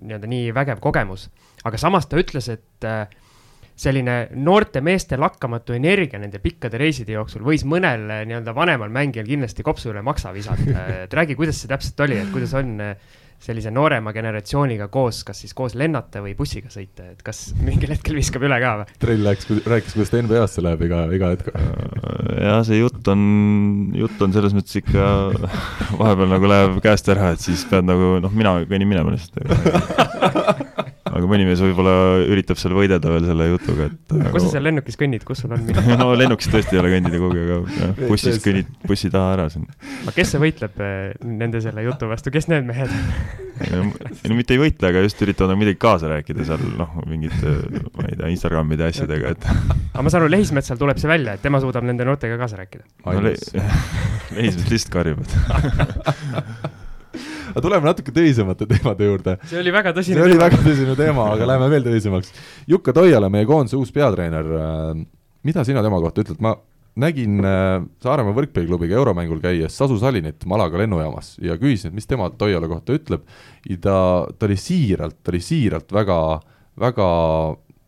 nii-öelda 0.04 0.28
nii 0.28 0.52
vägev 0.52 0.82
kogemus. 0.84 1.30
aga 1.64 1.80
samas 1.80 2.10
ta 2.10 2.20
ütles, 2.20 2.50
et 2.52 2.84
äh, 2.84 3.08
selline 3.80 4.18
noorte 4.36 4.82
meeste 4.84 5.16
lakkamatu 5.16 5.72
energia 5.72 6.20
nende 6.20 6.42
pikkade 6.44 6.76
reiside 6.80 7.16
jooksul 7.16 7.46
võis 7.46 7.64
mõnel 7.64 8.04
nii-öelda 8.28 8.52
vanemal 8.56 8.92
mängijal 8.92 9.24
kindlasti 9.24 9.64
kopsu 9.64 9.94
üle 9.94 10.04
maksa 10.04 10.34
visata, 10.36 10.84
et 11.06 11.16
räägi, 11.16 11.38
kuidas 11.40 11.62
see 11.62 11.72
täpselt 11.72 12.04
oli, 12.04 12.20
et 12.20 12.28
kuidas 12.34 12.52
on 12.60 12.76
äh, 12.84 13.16
sellise 13.40 13.72
noorema 13.72 14.12
generatsiooniga 14.12 14.90
koos, 14.92 15.22
kas 15.24 15.40
siis 15.42 15.54
koos 15.56 15.76
lennata 15.78 16.20
või 16.24 16.34
bussiga 16.36 16.68
sõita, 16.72 17.08
et 17.14 17.22
kas 17.24 17.50
mingil 17.64 17.94
hetkel 17.94 18.18
viskab 18.18 18.44
üle 18.46 18.58
ka 18.60 18.74
või? 18.82 18.96
Trell 19.00 19.28
rääkis, 19.30 19.62
rääkis, 19.72 19.96
kuidas 19.96 20.12
ta 20.12 20.20
NBA-sse 20.20 20.64
läheb 20.64 20.84
iga, 20.88 21.04
iga 21.16 21.32
hetk. 21.34 21.52
jah, 22.36 22.60
see 22.68 22.82
jutt 22.82 23.12
on, 23.12 23.22
jutt 23.96 24.20
on 24.26 24.36
selles 24.36 24.56
mõttes 24.56 24.80
ikka 24.82 25.06
vahepeal 26.00 26.34
nagu 26.36 26.52
läheb 26.52 26.82
käest 26.84 27.08
ära, 27.12 27.32
et 27.34 27.44
siis 27.44 27.64
pead 27.70 27.88
nagu 27.88 28.18
noh, 28.20 28.36
mina 28.36 28.58
kõnnin 28.68 28.92
minema 28.92 29.16
lihtsalt 29.16 30.68
aga 31.10 31.28
mõni 31.30 31.46
mees 31.48 31.60
võib-olla 31.62 31.94
üritab 32.22 32.58
seal 32.60 32.74
võidelda 32.76 33.12
veel 33.12 33.26
selle 33.28 33.46
jutuga, 33.50 33.88
et 33.90 34.14
kus 34.14 34.26
aga... 34.30 34.42
sa 34.44 34.52
seal 34.54 34.66
lennukis 34.68 34.98
kõnnid, 35.00 35.24
kus 35.26 35.42
sul 35.44 35.54
on 35.56 35.64
minna 35.66 35.96
no 35.98 36.10
lennukis 36.18 36.50
tõesti 36.52 36.76
ei 36.76 36.82
ole 36.82 36.92
kõndida 36.94 37.20
kuhugi, 37.22 37.44
aga 37.44 38.08
bussis 38.08 38.40
kõnnid 38.44 38.70
bussi 38.86 39.10
taha 39.12 39.34
ära 39.36 39.46
sinna. 39.52 39.74
aga 40.04 40.14
kes 40.16 40.34
see 40.34 40.42
võitleb 40.42 40.82
eh, 40.86 40.96
nende 41.26 41.62
selle 41.64 41.84
jutu 41.86 42.10
vastu, 42.10 42.32
kes 42.34 42.50
need 42.52 42.68
mehed 42.68 42.92
on? 42.94 43.48
ei 43.60 44.30
no 44.30 44.38
mitte 44.38 44.56
ei 44.56 44.62
võitle, 44.62 44.90
aga 44.92 45.04
just 45.04 45.20
üritavad 45.24 45.52
nagu 45.52 45.62
midagi 45.64 45.80
kaasa 45.82 46.10
rääkida 46.14 46.46
seal 46.48 46.62
noh, 46.78 46.98
mingite, 47.10 47.56
ma 47.96 48.06
ei 48.08 48.16
tea, 48.16 48.30
Instagramide 48.32 48.86
asjadega, 48.88 49.34
et 49.34 49.48
aga 49.94 50.04
ma 50.06 50.12
saan 50.12 50.24
aru, 50.24 50.32
Lehismetsal 50.36 50.80
tuleb 50.80 51.00
see 51.02 51.10
välja, 51.10 51.36
et 51.36 51.44
tema 51.44 51.60
suudab 51.62 51.86
nende 51.86 52.06
noortega 52.08 52.38
kaasa 52.40 52.62
rääkida? 52.62 52.86
no 53.04 53.18
Le 53.20 53.34
Lehismets 54.36 54.70
lihtsalt 54.70 54.94
karjub, 54.94 55.24
et 55.26 56.79
aga 57.50 57.64
tuleme 57.64 57.90
natuke 57.90 58.14
tõsisemate 58.14 58.68
teemade 58.70 59.10
juurde. 59.10 59.36
see 59.50 59.60
oli 59.60 59.74
väga 59.74 59.94
tõsine 59.96 60.16
see 60.16 60.22
teema. 60.22 60.30
oli 60.30 60.40
väga 60.40 60.62
tõsine 60.64 60.96
teema, 60.98 61.28
aga 61.34 61.52
läheme 61.52 61.70
veel 61.74 61.86
tõsisemaks. 61.86 62.34
Jukka 62.70 62.94
Toiala, 62.96 63.30
meie 63.32 63.48
koondise 63.48 63.78
uus 63.78 63.92
peatreener, 63.94 64.50
äh, 64.60 64.90
mida 65.46 65.64
sina 65.66 65.84
tema 65.86 66.00
kohta 66.02 66.24
ütled, 66.24 66.40
ma 66.44 66.56
nägin 67.00 67.40
äh, 67.46 67.80
Saaremaa 68.02 68.34
võrkpalliklubiga 68.36 68.98
euromängul 68.98 69.40
käies 69.42 69.76
Sasu 69.78 69.98
Salinit 70.00 70.44
Malaga 70.50 70.80
lennujaamas 70.80 71.36
ja 71.44 71.56
küsisin, 71.60 71.92
et 71.92 72.00
mis 72.00 72.08
tema 72.10 72.30
Toiala 72.30 72.68
kohta 72.70 72.96
ütleb. 72.96 73.26
ja 73.68 73.80
ta, 73.80 73.96
ta 74.38 74.48
oli 74.48 74.58
siiralt, 74.60 75.20
ta 75.22 75.34
oli 75.34 75.42
siiralt 75.44 75.92
väga, 75.94 76.20
väga 76.80 77.10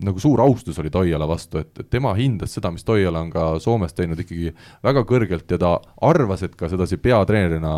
nagu 0.03 0.21
suur 0.21 0.41
austus 0.43 0.79
oli 0.83 0.91
Toiala 0.91 1.27
vastu, 1.29 1.61
et, 1.63 1.83
tema 1.91 2.15
hindas 2.19 2.55
seda, 2.57 2.73
mis 2.75 2.85
Toiala 2.85 3.21
on 3.23 3.31
ka 3.33 3.45
Soomes 3.63 3.95
teinud 3.95 4.21
ikkagi 4.23 4.53
väga 4.85 5.05
kõrgelt 5.09 5.55
ja 5.55 5.59
ta 5.63 5.73
arvas, 6.03 6.43
et 6.47 6.57
ka 6.59 6.71
sedasi 6.73 6.99
peatreenerina 7.03 7.73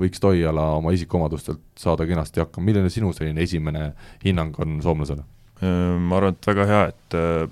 võiks 0.00 0.22
Toiala 0.22 0.72
oma 0.78 0.94
isikuomadustelt 0.96 1.62
saada 1.78 2.06
kenasti 2.08 2.42
hakkama, 2.42 2.66
milline 2.70 2.90
sinu 2.90 3.12
selline 3.16 3.44
esimene 3.44 3.92
hinnang 4.24 4.58
on 4.62 4.80
soomlasele? 4.82 5.26
ma 5.62 6.16
arvan, 6.18 6.34
et 6.34 6.46
väga 6.48 6.64
hea, 6.66 6.86
et 6.90 7.14
äh, 7.14 7.42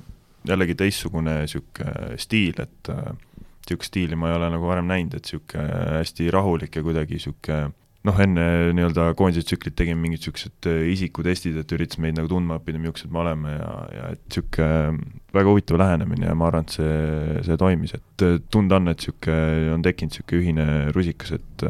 jällegi 0.51 0.75
teistsugune 0.81 1.37
niisugune 1.45 2.17
stiil, 2.19 2.57
et 2.59 2.91
niisugust 2.91 3.85
äh, 3.85 3.87
stiili 3.87 4.19
ma 4.19 4.33
ei 4.33 4.39
ole 4.41 4.49
nagu 4.57 4.67
varem 4.67 4.89
näinud, 4.91 5.15
et 5.15 5.29
niisugune 5.29 5.69
hästi 6.01 6.27
rahulik 6.35 6.75
ja 6.75 6.83
kuidagi 6.83 7.21
niisugune 7.21 7.71
noh, 8.09 8.21
enne 8.25 8.45
nii-öelda 8.77 9.11
koondise 9.19 9.45
tsüklit 9.45 9.77
tegime 9.77 10.01
mingid 10.01 10.23
niisugused 10.23 10.69
äh, 10.71 10.85
isikutestid, 10.95 11.59
et 11.61 11.73
üritasime 11.77 12.09
meid 12.09 12.19
nagu 12.19 12.31
tundma 12.33 12.57
õppida, 12.61 12.81
millised 12.81 13.13
me 13.13 13.23
oleme 13.23 13.55
ja, 13.57 13.73
ja 13.95 14.11
et 14.15 14.23
niisugune 14.29 14.69
äh, 14.69 15.01
väga 15.37 15.53
huvitav 15.53 15.81
lähenemine 15.83 16.31
ja 16.31 16.37
ma 16.39 16.49
arvan, 16.49 16.69
et 16.69 16.77
see, 16.79 17.41
see 17.47 17.59
toimis, 17.61 17.97
et 17.99 18.27
äh, 18.27 18.39
tunda 18.53 18.81
on, 18.81 18.93
et 18.93 19.03
niisugune 19.03 19.75
on 19.77 19.85
tekkinud 19.85 20.15
niisugune 20.15 20.41
ühine 20.41 20.69
rusikas, 20.97 21.35
et, 21.37 21.67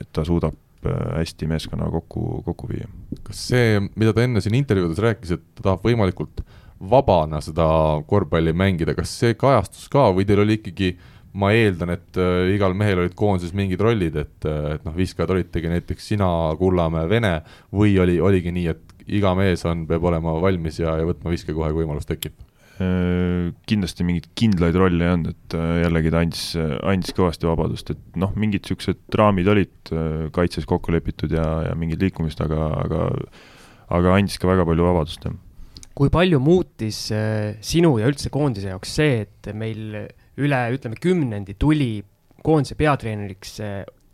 et 0.00 0.08
ta 0.16 0.24
suudab 0.26 0.56
hästi 0.86 1.48
meeskonna 1.50 1.88
kokku, 1.90 2.44
kokku 2.46 2.68
viia. 2.70 2.86
kas 3.26 3.40
see, 3.50 3.80
mida 3.98 4.12
ta 4.14 4.22
enne 4.22 4.40
siin 4.44 4.54
intervjuudes 4.54 5.00
rääkis, 5.02 5.34
et 5.34 5.44
ta 5.58 5.64
tahab 5.70 5.84
võimalikult 5.88 6.44
vabana 6.76 7.40
seda 7.42 7.66
korvpalli 8.08 8.52
mängida, 8.56 8.94
kas 8.96 9.12
see 9.20 9.36
kajastus 9.38 9.88
ka 9.92 10.10
või 10.14 10.26
teil 10.28 10.44
oli 10.44 10.58
ikkagi 10.60 10.92
ma 11.36 11.52
eeldan, 11.52 11.92
et 11.96 12.18
äh, 12.20 12.54
igal 12.54 12.74
mehel 12.78 13.02
olid 13.02 13.14
koondises 13.18 13.54
mingid 13.56 13.82
rollid, 13.84 14.16
et, 14.22 14.48
äh, 14.48 14.76
et 14.76 14.84
noh, 14.86 14.96
viskajad 14.96 15.34
olidki 15.34 15.68
näiteks 15.68 16.10
sina, 16.12 16.28
Kullamäe, 16.58 17.08
Vene 17.10 17.38
või 17.74 17.96
oli, 18.02 18.16
oligi 18.22 18.54
nii, 18.54 18.66
et 18.72 19.06
iga 19.18 19.34
mees 19.38 19.64
on, 19.68 19.84
peab 19.88 20.04
olema 20.08 20.36
valmis 20.42 20.80
ja, 20.80 20.96
ja 21.00 21.06
võtma 21.08 21.32
viske 21.34 21.54
kohe, 21.54 21.70
kui 21.74 21.84
võimalus 21.84 22.08
tekib? 22.08 22.34
Äh, 22.80 23.52
kindlasti 23.68 24.04
mingeid 24.04 24.30
kindlaid 24.38 24.80
rolle 24.80 25.04
ei 25.04 25.12
olnud, 25.12 25.36
et 25.36 25.58
jällegi 25.84 26.12
ta 26.12 26.24
andis, 26.24 26.44
andis 26.56 27.16
kõvasti 27.16 27.48
vabadust, 27.48 27.92
et 27.92 28.20
noh, 28.20 28.32
mingid 28.36 28.64
niisugused 28.64 29.18
raamid 29.20 29.48
olid 29.52 29.96
kaitses 30.36 30.68
kokku 30.68 30.94
lepitud 30.94 31.32
ja, 31.36 31.46
ja 31.68 31.76
mingid 31.78 32.04
liikumist, 32.04 32.40
aga, 32.44 32.70
aga 32.84 33.08
aga 33.96 34.16
andis 34.16 34.40
ka 34.42 34.48
väga 34.50 34.64
palju 34.66 34.88
vabadust, 34.88 35.28
jah 35.28 35.42
kui 35.96 36.10
palju 36.12 36.36
muutis 36.44 36.98
sinu 37.64 37.94
ja 37.96 38.08
üldse 38.10 38.28
koondise 38.28 38.68
jaoks 38.68 38.90
see, 38.98 39.22
et 39.24 39.46
meil 39.56 39.94
üle, 40.42 40.60
ütleme, 40.76 40.98
kümnendi 41.00 41.56
tuli 41.58 42.04
koondise 42.44 42.76
peatreeneriks 42.78 43.56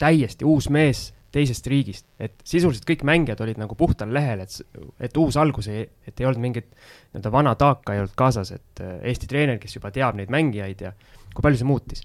täiesti 0.00 0.46
uus 0.48 0.70
mees 0.72 1.10
teisest 1.32 1.66
riigist, 1.70 2.06
et 2.20 2.34
sisuliselt 2.44 2.84
kõik 2.88 3.04
mängijad 3.08 3.40
olid 3.44 3.60
nagu 3.60 3.76
puhtal 3.78 4.12
lehel, 4.12 4.44
et, 4.44 4.58
et 5.00 5.16
uus 5.20 5.38
algus 5.40 5.68
ei, 5.72 5.86
et 6.06 6.20
ei 6.20 6.28
olnud 6.28 6.42
mingit 6.44 6.68
nii-öelda 6.74 7.32
vana 7.32 7.54
taaka 7.58 7.94
ei 7.94 8.02
olnud 8.02 8.16
kaasas, 8.18 8.52
et 8.52 8.82
äh, 8.84 8.98
Eesti 9.12 9.30
treener, 9.30 9.60
kes 9.62 9.78
juba 9.78 9.92
teab 9.94 10.18
neid 10.18 10.32
mängijaid 10.32 10.84
ja 10.84 10.92
kui 11.32 11.44
palju 11.44 11.62
see 11.62 11.68
muutis? 11.68 12.04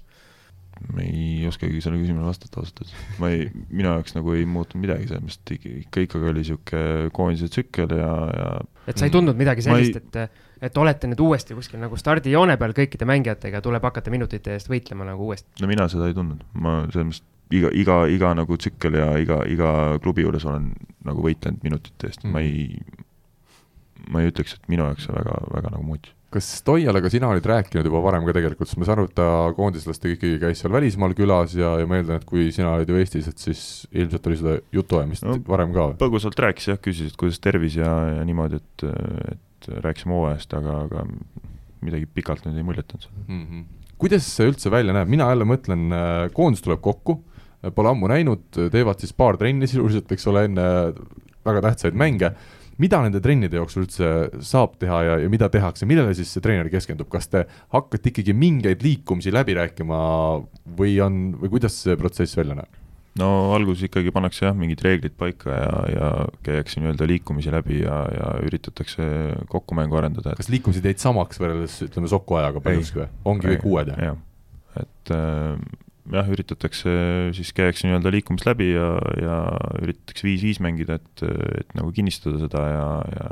ma 0.94 1.02
ei 1.02 1.42
oskagi 1.48 1.80
sellele 1.82 2.04
küsimusele 2.04 2.28
vastata 2.28 2.60
ausalt 2.60 2.84
öeldes, 2.84 3.06
ma 3.18 3.32
ei, 3.34 3.48
minu 3.66 3.90
jaoks 3.90 4.14
nagu 4.14 4.34
ei 4.38 4.44
muutunud 4.46 4.84
midagi, 4.86 5.08
sellepärast 5.10 5.52
ikka, 5.56 6.04
ikkagi 6.06 6.28
oli 6.30 6.44
niisugune 6.44 7.08
koondise 7.16 7.48
tsükkel 7.50 7.96
ja, 7.98 8.12
ja 8.30 8.52
et 8.88 9.00
sa 9.00 9.08
ei 9.08 9.12
tundnud 9.12 9.36
midagi 9.36 9.64
sellist, 9.66 9.98
et 9.98 10.38
et 10.62 10.78
olete 10.78 11.10
nüüd 11.10 11.20
uuesti 11.22 11.56
kuskil 11.56 11.80
nagu 11.82 11.96
stardijoone 12.00 12.58
peal 12.60 12.74
kõikide 12.76 13.08
mängijatega, 13.08 13.62
tuleb 13.64 13.84
hakata 13.88 14.12
minutite 14.14 14.56
eest 14.56 14.70
võitlema 14.70 15.06
nagu 15.08 15.28
uuesti? 15.30 15.50
no 15.62 15.70
mina 15.70 15.88
seda 15.90 16.08
ei 16.10 16.16
tundnud, 16.16 16.44
ma 16.58 16.80
selles 16.92 17.10
mõttes 17.10 17.24
iga, 17.54 17.72
iga, 17.72 17.98
iga 18.12 18.34
nagu 18.36 18.58
tsükkel 18.60 18.98
ja 18.98 19.08
iga, 19.20 19.40
iga 19.48 19.72
klubi 20.04 20.26
juures 20.26 20.44
olen 20.48 20.70
nagu 21.08 21.24
võitlenud 21.24 21.64
minutite 21.64 22.10
eest. 22.10 22.24
Mm, 22.24 22.34
ma 22.34 22.44
ei, 22.44 24.06
ma 24.12 24.22
ei 24.22 24.32
ütleks, 24.32 24.58
et 24.58 24.70
minu 24.72 24.88
jaoks 24.88 25.08
see 25.08 25.16
väga, 25.16 25.40
väga 25.54 25.74
nagu 25.74 25.86
muutis 25.86 26.14
kas 26.28 26.48
Toialaga 26.60 27.08
sina 27.08 27.30
olid 27.32 27.46
rääkinud 27.48 27.86
juba 27.88 28.02
varem 28.04 28.26
ka 28.26 28.34
tegelikult, 28.36 28.68
sest 28.68 28.76
ma 28.80 28.84
saan 28.84 28.98
aru, 28.98 29.08
et 29.08 29.14
ta 29.16 29.28
koondislastega 29.56 30.16
ikkagi 30.18 30.40
käis 30.42 30.60
seal 30.60 30.74
välismaal 30.74 31.14
külas 31.16 31.54
ja, 31.56 31.70
ja 31.80 31.88
ma 31.88 31.96
eeldan, 31.96 32.20
et 32.20 32.26
kui 32.28 32.50
sina 32.52 32.74
olid 32.76 32.92
ju 32.92 32.98
Eestis, 33.00 33.30
et 33.30 33.40
siis 33.40 33.62
ilmselt 33.96 34.28
oli 34.28 34.36
seda 34.36 34.58
jutuajamist 34.76 35.24
no, 35.24 35.38
varem 35.48 35.72
ka? 35.72 35.86
põgusalt 36.02 36.36
rääkis 36.44 36.68
jah, 36.68 36.80
küsis, 36.84 37.14
et 37.14 37.20
kuidas 37.20 37.40
tervis 37.40 37.78
ja, 37.80 37.94
ja 38.18 38.26
niimoodi, 38.28 38.60
et, 38.60 38.84
et 39.32 39.40
rääkisime 39.84 40.16
hooajast, 40.16 40.54
aga, 40.58 40.82
aga 40.86 41.06
midagi 41.84 42.08
pikalt 42.10 42.46
nüüd 42.46 42.58
ei 42.58 42.66
muljetanud 42.66 43.08
mm. 43.26 43.40
-hmm. 43.42 43.64
kuidas 43.98 44.28
see 44.34 44.48
üldse 44.50 44.70
välja 44.70 44.94
näeb, 44.96 45.08
mina 45.08 45.30
jälle 45.30 45.46
mõtlen, 45.48 45.88
äh, 45.94 46.28
koondis 46.34 46.64
tuleb 46.64 46.80
kokku, 46.84 47.20
äh, 47.64 47.72
pole 47.74 47.92
ammu 47.92 48.10
näinud, 48.10 48.46
teevad 48.54 49.00
siis 49.00 49.12
paar 49.12 49.36
trenni 49.36 49.66
sisuliselt, 49.66 50.12
eks 50.12 50.26
ole, 50.26 50.44
enne 50.50 50.68
väga 51.46 51.62
tähtsaid 51.68 51.94
mänge, 51.94 52.32
mida 52.78 53.00
nende 53.02 53.20
trennide 53.20 53.58
jooksul 53.58 53.86
üldse 53.86 54.08
saab 54.44 54.76
teha 54.78 55.02
ja, 55.02 55.14
ja 55.24 55.30
mida 55.30 55.48
tehakse, 55.50 55.86
millele 55.86 56.14
siis 56.14 56.30
see 56.32 56.42
treener 56.44 56.68
keskendub, 56.70 57.08
kas 57.10 57.30
te 57.30 57.44
hakkate 57.74 58.12
ikkagi 58.12 58.34
mingeid 58.34 58.84
liikumisi 58.86 59.34
läbi 59.34 59.56
rääkima 59.58 59.98
või 60.78 60.98
on, 61.02 61.22
või 61.40 61.56
kuidas 61.56 61.80
see 61.82 61.98
protsess 61.98 62.38
välja 62.38 62.60
näeb? 62.60 62.84
No 63.18 63.28
alguses 63.56 63.88
ikkagi 63.88 64.12
pannakse 64.14 64.46
jah, 64.46 64.56
mingid 64.56 64.82
reeglid 64.84 65.16
paika 65.18 65.54
ja, 65.54 65.72
ja 65.92 66.08
käiakse 66.46 66.82
nii-öelda 66.82 67.08
liikumisi 67.10 67.52
läbi 67.54 67.82
ja, 67.82 67.98
ja 68.14 68.30
üritatakse 68.46 69.08
kokkumängu 69.52 69.98
arendada 70.00 70.32
et.... 70.32 70.40
kas 70.42 70.50
liikumised 70.52 70.86
jäid 70.86 71.02
samaks 71.02 71.40
võrreldes 71.42 71.80
ütleme 71.88 72.10
Soku 72.10 72.38
ajaga 72.40 72.62
paljuski 72.64 73.02
või, 73.02 73.10
ongi 73.32 73.52
kõik 73.52 73.68
uued 73.72 73.92
jah? 73.92 74.00
jah, 74.10 74.24
et 74.84 75.14
äh, 75.14 75.60
jah, 76.14 76.30
üritatakse, 76.32 76.94
siis 77.36 77.52
käiakse 77.56 77.88
nii-öelda 77.88 78.12
liikumist 78.14 78.48
läbi 78.48 78.70
ja, 78.72 78.92
ja 79.20 79.38
üritatakse 79.82 80.26
viis-viis 80.26 80.62
mängida, 80.64 80.98
et, 81.02 81.26
et 81.60 81.76
nagu 81.78 81.92
kinnistada 81.94 82.40
seda 82.42 82.64
ja, 82.70 82.86
ja 83.16 83.28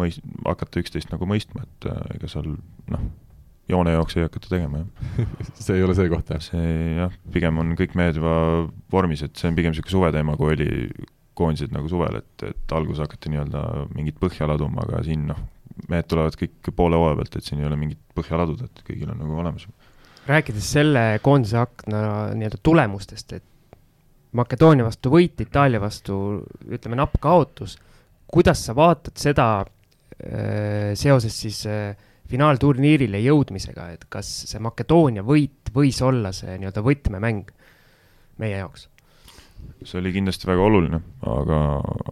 mõist-, 0.00 0.24
hakata 0.46 0.82
üksteist 0.82 1.12
nagu 1.14 1.28
mõistma, 1.28 1.66
et 1.66 1.90
äh, 1.90 2.06
ega 2.18 2.30
seal 2.30 2.52
noh, 2.92 3.10
joonejooksu 3.70 4.20
ei 4.20 4.26
hakata 4.26 4.52
tegema, 4.52 4.82
jah 4.82 5.30
see 5.64 5.78
ei 5.78 5.86
ole 5.86 5.96
see 5.98 6.10
koht, 6.12 6.32
jah? 6.34 6.42
see 6.44 6.74
jah, 6.98 7.14
pigem 7.34 7.62
on 7.62 7.72
kõik 7.78 7.96
mehed 7.98 8.20
juba 8.20 8.34
vormis, 8.92 9.24
et 9.26 9.34
see 9.38 9.50
on 9.50 9.58
pigem 9.58 9.74
niisugune 9.74 9.96
suveteema, 9.96 10.36
kui 10.40 10.54
oli 10.56 10.70
koondised 11.40 11.72
nagu 11.74 11.88
suvel, 11.90 12.20
et, 12.20 12.46
et 12.50 12.74
alguses 12.76 13.04
hakati 13.04 13.32
nii-öelda 13.32 13.64
mingit 13.94 14.18
põhja 14.20 14.48
laduma, 14.50 14.84
aga 14.84 15.02
siin 15.06 15.28
noh, 15.30 15.38
mehed 15.88 16.08
tulevad 16.10 16.36
kõik 16.38 16.72
poole 16.76 16.98
hooaja 17.00 17.18
pealt, 17.20 17.38
et 17.38 17.46
siin 17.46 17.62
ei 17.62 17.68
ole 17.68 17.78
mingit 17.80 18.00
põhja 18.16 18.40
laduda, 18.40 18.68
et 18.68 18.82
kõigil 18.86 19.12
on 19.12 19.20
nagu 19.22 19.38
olemas. 19.40 19.68
rääkides 20.28 20.72
selle 20.76 21.04
koondise 21.22 21.58
akna 21.62 22.02
nii-öelda 22.36 22.60
tulemustest, 22.62 23.38
et 23.38 23.46
Makedoonia 24.36 24.84
vastu 24.86 25.10
võit, 25.10 25.40
Itaalia 25.42 25.80
vastu 25.82 26.16
ütleme 26.70 27.00
napp 27.00 27.16
kaotus, 27.22 27.74
kuidas 28.30 28.60
sa 28.62 28.76
vaatad 28.78 29.18
seda 29.18 29.46
äh, 29.64 30.92
seoses 30.94 31.34
siis 31.34 31.64
äh, 31.66 31.96
finaalturniirile 32.30 33.20
jõudmisega, 33.24 33.88
et 33.96 34.06
kas 34.12 34.28
see 34.50 34.62
Makedoonia 34.62 35.24
võit 35.26 35.72
võis 35.74 36.00
olla 36.04 36.32
see 36.36 36.56
nii-öelda 36.58 36.84
võtmemäng 36.86 37.50
meie 38.40 38.60
jaoks? 38.62 38.88
see 39.84 39.98
oli 40.00 40.12
kindlasti 40.14 40.48
väga 40.48 40.64
oluline, 40.64 41.00
aga, 41.28 41.58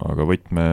aga 0.08 0.26
võtme, 0.28 0.64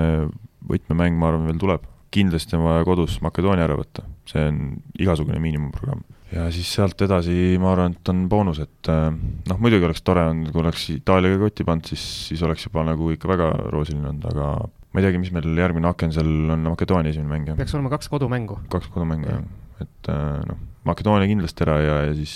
võtmemäng, 0.69 1.17
ma 1.19 1.31
arvan, 1.31 1.49
veel 1.49 1.61
tuleb. 1.61 1.91
kindlasti 2.15 2.55
on 2.55 2.63
vaja 2.63 2.83
kodus 2.87 3.17
Makedoonia 3.23 3.65
ära 3.67 3.75
võtta, 3.75 4.05
see 4.29 4.43
on 4.47 4.59
igasugune 4.99 5.39
miinimumprogramm. 5.43 6.03
ja 6.31 6.47
siis 6.55 6.71
sealt 6.77 7.01
edasi, 7.03 7.57
ma 7.59 7.73
arvan, 7.73 7.95
et 7.97 8.11
on 8.11 8.25
boonus, 8.31 8.61
et 8.63 8.91
äh, 8.91 9.09
noh, 9.49 9.59
muidugi 9.59 9.87
oleks 9.87 10.03
tore 10.05 10.23
olnud, 10.29 10.51
kui 10.53 10.63
oleks 10.63 10.87
Itaaliaga 10.95 11.41
kotti 11.43 11.67
pannud, 11.67 11.91
siis, 11.91 12.05
siis 12.29 12.43
oleks 12.47 12.67
juba 12.67 12.85
nagu 12.87 13.11
ikka 13.15 13.31
väga 13.31 13.51
roosiline 13.73 14.11
olnud, 14.13 14.29
aga 14.31 14.51
ma 14.95 15.01
ei 15.01 15.09
teagi, 15.09 15.19
mis 15.19 15.33
meil 15.35 15.59
järgmine 15.59 15.91
aken 15.91 16.15
seal 16.15 16.31
on, 16.55 16.69
Makedoonia 16.71 17.11
esimene 17.11 17.33
mäng, 17.33 17.51
jah? 17.51 17.59
peaks 17.59 17.75
olema 17.75 17.91
kaks 17.91 18.07
kodumängu. 18.13 18.61
kaks 18.71 18.87
kodumängu, 18.93 19.27
jah. 19.27 19.43
et 19.83 20.11
äh, 20.13 20.39
noh, 20.47 20.61
Makedoonia 20.87 21.27
kindlasti 21.27 21.67
ära 21.67 21.79
ja, 21.83 22.01
ja 22.07 22.17
siis 22.17 22.35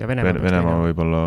ja 0.00 0.08
Venemaa, 0.08 0.38
Venemaa 0.40 0.78
võib-olla 0.86 1.24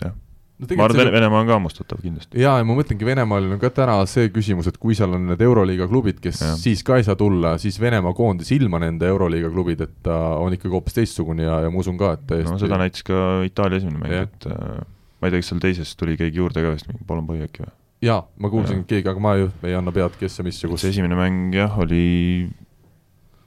jah 0.00 0.14
no 0.62 0.68
ma 0.78 0.86
arvan, 0.86 1.08
et 1.08 1.14
Venemaa 1.16 1.42
on 1.42 1.48
ka 1.50 1.56
hammustatav 1.58 2.00
kindlasti. 2.00 2.38
jaa, 2.40 2.56
ja 2.60 2.66
ma 2.66 2.76
mõtlengi, 2.78 3.06
Venemaal 3.06 3.50
on 3.52 3.60
ka 3.62 3.70
täna 3.74 3.98
see 4.10 4.30
küsimus, 4.32 4.68
et 4.70 4.78
kui 4.80 4.96
seal 4.96 5.16
on 5.16 5.28
need 5.32 5.44
Euroliiga 5.44 5.88
klubid, 5.90 6.20
kes 6.24 6.40
ja. 6.44 6.54
siis 6.60 6.84
ka 6.86 7.00
ei 7.00 7.06
saa 7.06 7.18
tulla, 7.20 7.56
siis 7.62 7.76
Venemaa 7.82 8.14
koondis 8.16 8.52
ilma 8.56 8.80
nende 8.82 9.08
Euroliiga 9.10 9.50
klubid, 9.52 9.82
et 9.84 9.94
ta 10.06 10.18
on 10.40 10.54
ikkagi 10.56 10.72
hoopis 10.74 10.98
teistsugune 11.00 11.46
ja, 11.46 11.60
ja 11.66 11.72
ma 11.74 11.82
usun 11.82 11.98
ka, 12.00 12.14
et 12.16 12.26
täiesti 12.30 12.54
no 12.54 12.60
seda 12.62 12.80
näitas 12.80 13.06
ka 13.06 13.24
Itaalia 13.46 13.82
esimene 13.82 14.04
mäng, 14.04 14.28
et 14.28 14.50
äh, 14.50 14.84
ma 15.18 15.28
ei 15.28 15.34
tea, 15.34 15.42
kas 15.42 15.52
seal 15.52 15.64
teises 15.64 15.96
tuli 15.98 16.18
keegi 16.20 16.42
juurde 16.42 16.62
ka 16.64 16.74
vist, 16.76 16.88
mingi 16.90 17.06
Polonboi 17.08 17.42
äkki 17.48 17.66
või? 17.66 17.74
Jaa, 18.04 18.20
ma 18.40 18.50
kuulsin, 18.52 18.82
et 18.84 18.90
keegi, 18.90 19.08
aga 19.10 19.22
ma 19.22 19.34
ju 19.38 19.48
ei 19.66 19.74
anna 19.78 19.92
pead, 19.94 20.18
kes 20.20 20.38
ja 20.38 20.44
mis 20.46 20.60
ja 20.62 20.70
kus. 20.70 20.84
see 20.84 20.92
esimene 20.94 21.16
mäng 21.18 21.56
jah, 21.56 21.78
oli 21.80 22.04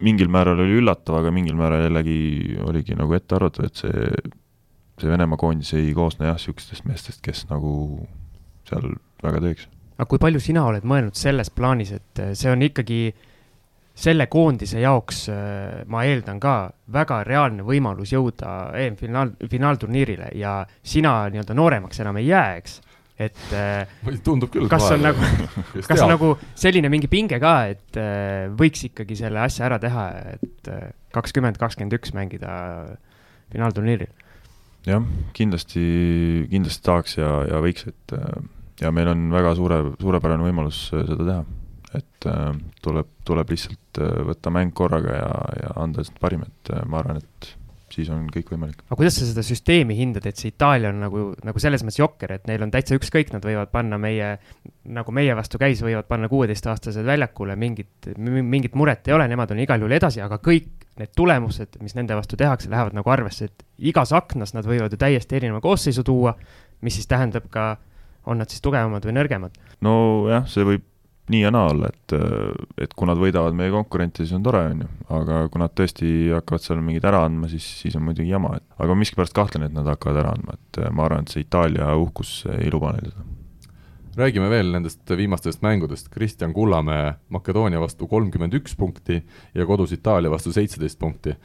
mingil 0.03 0.29
määral 0.31 0.59
oli 0.61 0.77
üllatav, 0.81 1.21
aga 1.21 1.31
mingil 1.33 1.57
määral 1.57 1.87
jällegi 1.87 2.57
oligi 2.65 2.97
nagu 2.97 3.17
ette 3.17 3.37
arvatav, 3.37 3.69
et 3.69 3.81
see, 3.81 4.11
see 5.01 5.09
Venemaa 5.09 5.39
koondis 5.41 5.73
ei 5.77 5.93
koosne 5.97 6.29
jah, 6.29 6.37
niisugustest 6.37 6.85
meestest, 6.89 7.23
kes 7.25 7.47
nagu 7.51 7.71
seal 8.69 8.91
väga 9.23 9.41
teeks. 9.47 9.69
aga 9.97 10.09
kui 10.09 10.21
palju 10.21 10.43
sina 10.43 10.67
oled 10.69 10.85
mõelnud 10.85 11.17
selles 11.17 11.49
plaanis, 11.53 11.95
et 11.97 12.23
see 12.37 12.53
on 12.53 12.65
ikkagi 12.67 13.01
selle 13.97 14.27
koondise 14.29 14.77
jaoks, 14.77 15.23
ma 15.89 16.03
eeldan 16.05 16.37
ka, 16.41 16.57
väga 16.93 17.23
reaalne 17.25 17.65
võimalus 17.65 18.11
jõuda 18.13 18.75
EM-finaal, 18.77 19.31
finaalturniirile 19.49 20.29
ja 20.37 20.59
sina 20.85 21.23
nii-öelda 21.33 21.55
nooremaks 21.57 22.03
enam 22.03 22.19
ei 22.21 22.29
jää, 22.29 22.59
eks 22.59 22.77
et 23.17 23.53
äh, 23.57 23.89
tundub 24.25 24.51
küll. 24.53 24.67
kas 24.69 24.85
on 24.93 25.01
nagu, 25.01 25.25
kas 25.89 26.03
on 26.03 26.13
nagu 26.13 26.31
selline 26.57 26.91
mingi 26.93 27.09
pinge 27.11 27.39
ka, 27.41 27.55
et 27.73 27.97
äh, 27.99 28.45
võiks 28.57 28.85
ikkagi 28.89 29.17
selle 29.17 29.41
asja 29.41 29.65
ära 29.67 29.79
teha, 29.81 30.05
et 30.37 30.71
äh, 30.71 30.91
kakskümmend, 31.15 31.57
kakskümmend 31.61 31.97
üks 31.97 32.13
mängida 32.17 32.51
finaalturniiril? 33.53 34.11
jah, 34.87 35.03
kindlasti, 35.35 35.85
kindlasti 36.51 36.85
tahaks 36.85 37.17
ja, 37.17 37.31
ja 37.49 37.61
võiks, 37.63 37.89
et 37.89 38.17
ja 38.79 38.93
meil 38.93 39.09
on 39.11 39.27
väga 39.33 39.55
suure, 39.57 39.81
suurepärane 39.99 40.45
võimalus 40.45 40.85
seda 40.93 41.23
teha. 41.23 41.41
et 41.97 42.27
tuleb, 42.85 43.09
tuleb 43.25 43.51
lihtsalt 43.51 44.01
võtta 44.29 44.53
mäng 44.53 44.75
korraga 44.77 45.17
ja, 45.17 45.31
ja 45.63 45.73
anda 45.81 46.03
lihtsalt 46.03 46.21
parim, 46.21 46.45
et 46.45 46.71
ma 46.85 47.01
arvan, 47.01 47.19
et 47.23 47.49
siis 47.93 48.09
on 48.11 48.25
kõik 48.31 48.49
võimalik. 48.51 48.81
aga 48.85 48.97
kuidas 48.99 49.17
sa 49.19 49.27
seda 49.27 49.43
süsteemi 49.45 49.95
hindad, 49.97 50.25
et 50.27 50.39
see 50.39 50.51
Itaalia 50.51 50.91
on 50.91 50.99
nagu, 51.05 51.21
nagu 51.47 51.61
selles 51.61 51.83
mõttes 51.85 52.01
jokker, 52.01 52.33
et 52.35 52.49
neil 52.49 52.65
on 52.65 52.73
täitsa 52.73 52.97
ükskõik, 52.97 53.31
nad 53.33 53.45
võivad 53.45 53.71
panna 53.73 53.99
meie, 54.01 54.33
nagu 54.97 55.15
meie 55.15 55.35
vastu 55.37 55.59
käis, 55.61 55.81
võivad 55.85 56.09
panna 56.09 56.29
kuueteistaastased 56.31 57.07
väljakule, 57.07 57.55
mingit, 57.59 58.11
mingit 58.17 58.75
muret 58.75 59.07
ei 59.07 59.15
ole, 59.15 59.29
nemad 59.31 59.53
on 59.55 59.63
igal 59.63 59.83
juhul 59.83 59.97
edasi, 59.99 60.21
aga 60.23 60.39
kõik 60.43 60.87
need 60.97 61.13
tulemused, 61.15 61.77
mis 61.83 61.95
nende 61.95 62.17
vastu 62.17 62.39
tehakse, 62.39 62.71
lähevad 62.73 62.95
nagu 62.97 63.13
arvesse, 63.13 63.51
et 63.51 63.65
igas 63.91 64.11
aknas 64.17 64.55
nad 64.57 64.67
võivad 64.67 64.93
ju 64.93 64.99
täiesti 64.99 65.39
erineva 65.39 65.61
koosseisu 65.63 66.03
tuua, 66.07 66.33
mis 66.81 66.97
siis 66.97 67.07
tähendab 67.09 67.47
ka 67.53 67.75
on 68.27 68.41
nad 68.41 68.51
siis 68.51 68.63
tugevamad 68.65 69.05
või 69.07 69.15
nõrgemad? 69.15 69.57
nojah, 69.85 70.47
see 70.49 70.65
võib 70.67 70.85
nii 71.31 71.41
ja 71.41 71.51
naa 71.51 71.69
olla, 71.71 71.89
et, 71.91 72.15
et 72.83 72.93
kui 72.97 73.09
nad 73.09 73.19
võidavad 73.19 73.55
meie 73.57 73.71
konkurente, 73.73 74.23
siis 74.23 74.35
on 74.37 74.45
tore, 74.45 74.63
on 74.71 74.83
ju, 74.85 74.89
aga 75.19 75.41
kui 75.51 75.61
nad 75.61 75.73
tõesti 75.75 76.11
hakkavad 76.35 76.63
seal 76.63 76.83
mingeid 76.83 77.07
ära 77.09 77.23
andma, 77.27 77.49
siis, 77.51 77.67
siis 77.81 77.97
on 77.99 78.05
muidugi 78.07 78.31
jama, 78.31 78.55
et 78.59 78.83
aga 78.83 78.95
miskipärast 78.97 79.35
kahtlen, 79.35 79.67
et 79.67 79.75
nad 79.75 79.87
hakkavad 79.91 80.21
ära 80.23 80.35
andma, 80.37 80.55
et 80.55 80.81
ma 80.91 81.07
arvan, 81.07 81.27
et 81.27 81.33
see 81.35 81.43
Itaalia 81.43 81.91
uhkus 81.99 82.39
ei 82.57 82.71
luba 82.73 82.93
neil 82.95 83.11
seda. 83.11 83.27
Räägime 84.17 84.47
veel 84.49 84.71
nendest 84.73 85.11
viimastest 85.13 85.61
mängudest, 85.61 86.07
Kristjan 86.09 86.53
Kullamäe 86.53 87.11
Makedoonia 87.29 87.77
vastu 87.77 88.07
kolmkümmend 88.09 88.55
üks 88.57 88.73
punkti 88.73 89.19
ja 89.53 89.65
kodus 89.69 89.93
Itaalia 89.93 90.31
vastu 90.33 90.49
seitseteist 90.55 90.97
punkti. 90.97 91.35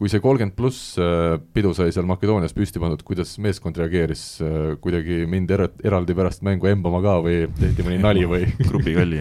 Kui 0.00 0.08
see 0.08 0.22
kolmkümmend 0.24 0.56
pluss 0.56 0.94
äh, 0.96 1.34
pidu 1.52 1.74
sai 1.76 1.90
seal 1.92 2.06
Makedoonias 2.08 2.54
püsti 2.56 2.80
pandud, 2.80 3.02
kuidas 3.04 3.34
meeskond 3.44 3.76
reageeris, 3.76 4.22
äh, 4.40 4.54
kuidagi 4.80 5.26
mind 5.28 5.50
er 5.52 5.66
eraldi 5.84 6.16
pärast 6.16 6.40
mängu 6.46 6.70
embama 6.70 7.02
ka 7.04 7.18
või 7.26 7.42
tehti 7.58 7.84
mõni 7.84 7.98
nali 8.00 8.24
või 8.28 8.46
grupikalli 8.70 9.20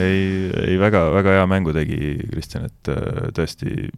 ei, 0.00 0.22
ei 0.62 0.78
väga, 0.80 1.02
väga 1.18 1.34
hea 1.36 1.50
mängu 1.52 1.74
tegi 1.76 1.98
Kristjan, 2.30 2.70
et 2.70 2.92
äh, 2.94 3.26
tõesti 3.36 3.90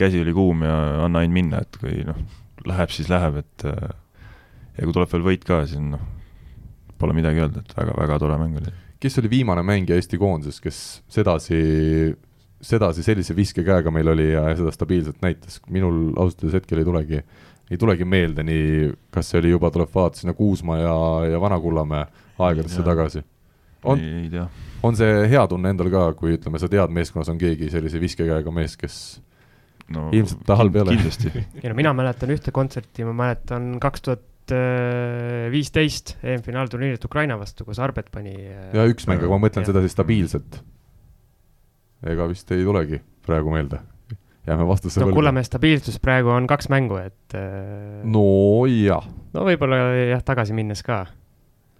käsi 0.00 0.18
oli 0.24 0.34
kuum 0.34 0.64
ja 0.66 0.74
anna 1.04 1.22
ainult 1.22 1.36
minna, 1.36 1.60
et 1.62 1.78
kui 1.78 2.02
noh, 2.08 2.18
läheb, 2.66 2.90
siis 2.90 3.06
läheb, 3.12 3.38
et 3.44 3.66
ja 3.68 4.82
kui 4.82 4.96
tuleb 4.96 5.12
veel 5.12 5.26
võit 5.28 5.46
ka, 5.46 5.60
siis 5.68 5.82
noh, 5.84 6.02
pole 6.98 7.14
midagi 7.14 7.44
öelda, 7.44 7.62
et 7.62 7.76
väga-väga 7.76 8.18
tore 8.18 8.40
mäng 8.40 8.58
oli. 8.58 8.74
kes 9.00 9.20
oli 9.22 9.30
viimane 9.30 9.62
mängija 9.66 10.00
Eesti 10.00 10.18
koondises, 10.18 10.58
kes 10.64 10.80
sedasi, 11.12 11.60
sedasi 12.60 13.04
sellise 13.04 13.36
viskekäega 13.36 13.92
meil 13.94 14.10
oli 14.12 14.30
ja 14.32 14.44
seda 14.58 14.72
stabiilselt 14.74 15.20
näitas, 15.24 15.60
minul 15.72 16.10
ausalt 16.16 16.44
öeldes 16.44 16.60
hetkel 16.60 16.82
ei 16.82 16.88
tulegi, 16.88 17.20
ei 17.70 17.80
tulegi 17.80 18.06
meelde 18.08 18.44
nii, 18.46 18.90
kas 19.14 19.32
see 19.32 19.40
oli 19.40 19.54
juba, 19.54 19.70
tuleb 19.72 19.92
vaadata 19.94 20.22
sinna 20.22 20.34
Kuusma 20.36 20.78
ja, 20.80 20.96
ja 21.32 21.40
Vana-Kullamäe 21.40 22.04
aegadesse 22.40 22.84
tagasi. 22.84 23.24
on, 23.84 24.00
on 24.84 24.96
see 24.96 25.26
hea 25.32 25.46
tunne 25.48 25.72
endal 25.72 25.88
ka, 25.92 26.06
kui 26.18 26.36
ütleme, 26.36 26.60
sa 26.60 26.68
tead, 26.68 26.92
meeskonnas 26.92 27.32
on 27.32 27.40
keegi 27.40 27.70
sellise 27.72 28.00
viskekäega 28.02 28.52
mees, 28.52 28.76
kes 28.80 28.96
no, 29.94 30.08
ilmselt 30.12 30.44
ta 30.48 30.58
halb 30.60 30.76
ei 30.76 30.84
ole. 30.84 30.98
ei 31.62 31.70
no 31.70 31.78
mina 31.78 31.94
mäletan 31.96 32.32
ühte 32.34 32.52
kontserti, 32.54 33.06
ma 33.08 33.16
mäletan 33.24 33.72
kaks 33.82 34.04
tuhat 34.08 34.26
viisteist 35.50 36.16
EM-finaalturniirilt 36.26 37.04
Ukraina 37.06 37.36
vastu, 37.38 37.64
kus 37.64 37.78
Arbet 37.78 38.08
pani. 38.10 38.34
Ja 38.74 38.84
üks 38.90 39.06
mäng, 39.06 39.22
aga 39.22 39.30
ma 39.30 39.38
mõtlen 39.44 39.66
sedasi 39.68 39.92
stabiilselt. 39.92 40.58
Ega 42.06 42.28
vist 42.30 42.50
ei 42.54 42.64
tulegi 42.64 43.00
praegu 43.26 43.52
meelde. 43.52 43.80
jääme 44.46 44.66
vastuse 44.66 45.02
no 45.02 45.12
Kullamäe 45.12 45.44
stabiilsus 45.44 46.00
praegu 46.00 46.32
on 46.32 46.46
kaks 46.48 46.70
mängu, 46.72 46.96
et. 46.96 47.34
Äh, 47.34 48.00
no 48.04 48.66
jah. 48.66 49.06
no 49.34 49.46
võib-olla 49.46 49.80
jah, 50.10 50.24
tagasi 50.24 50.56
minnes 50.56 50.82
ka. 50.86 51.04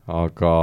aga 0.06 0.54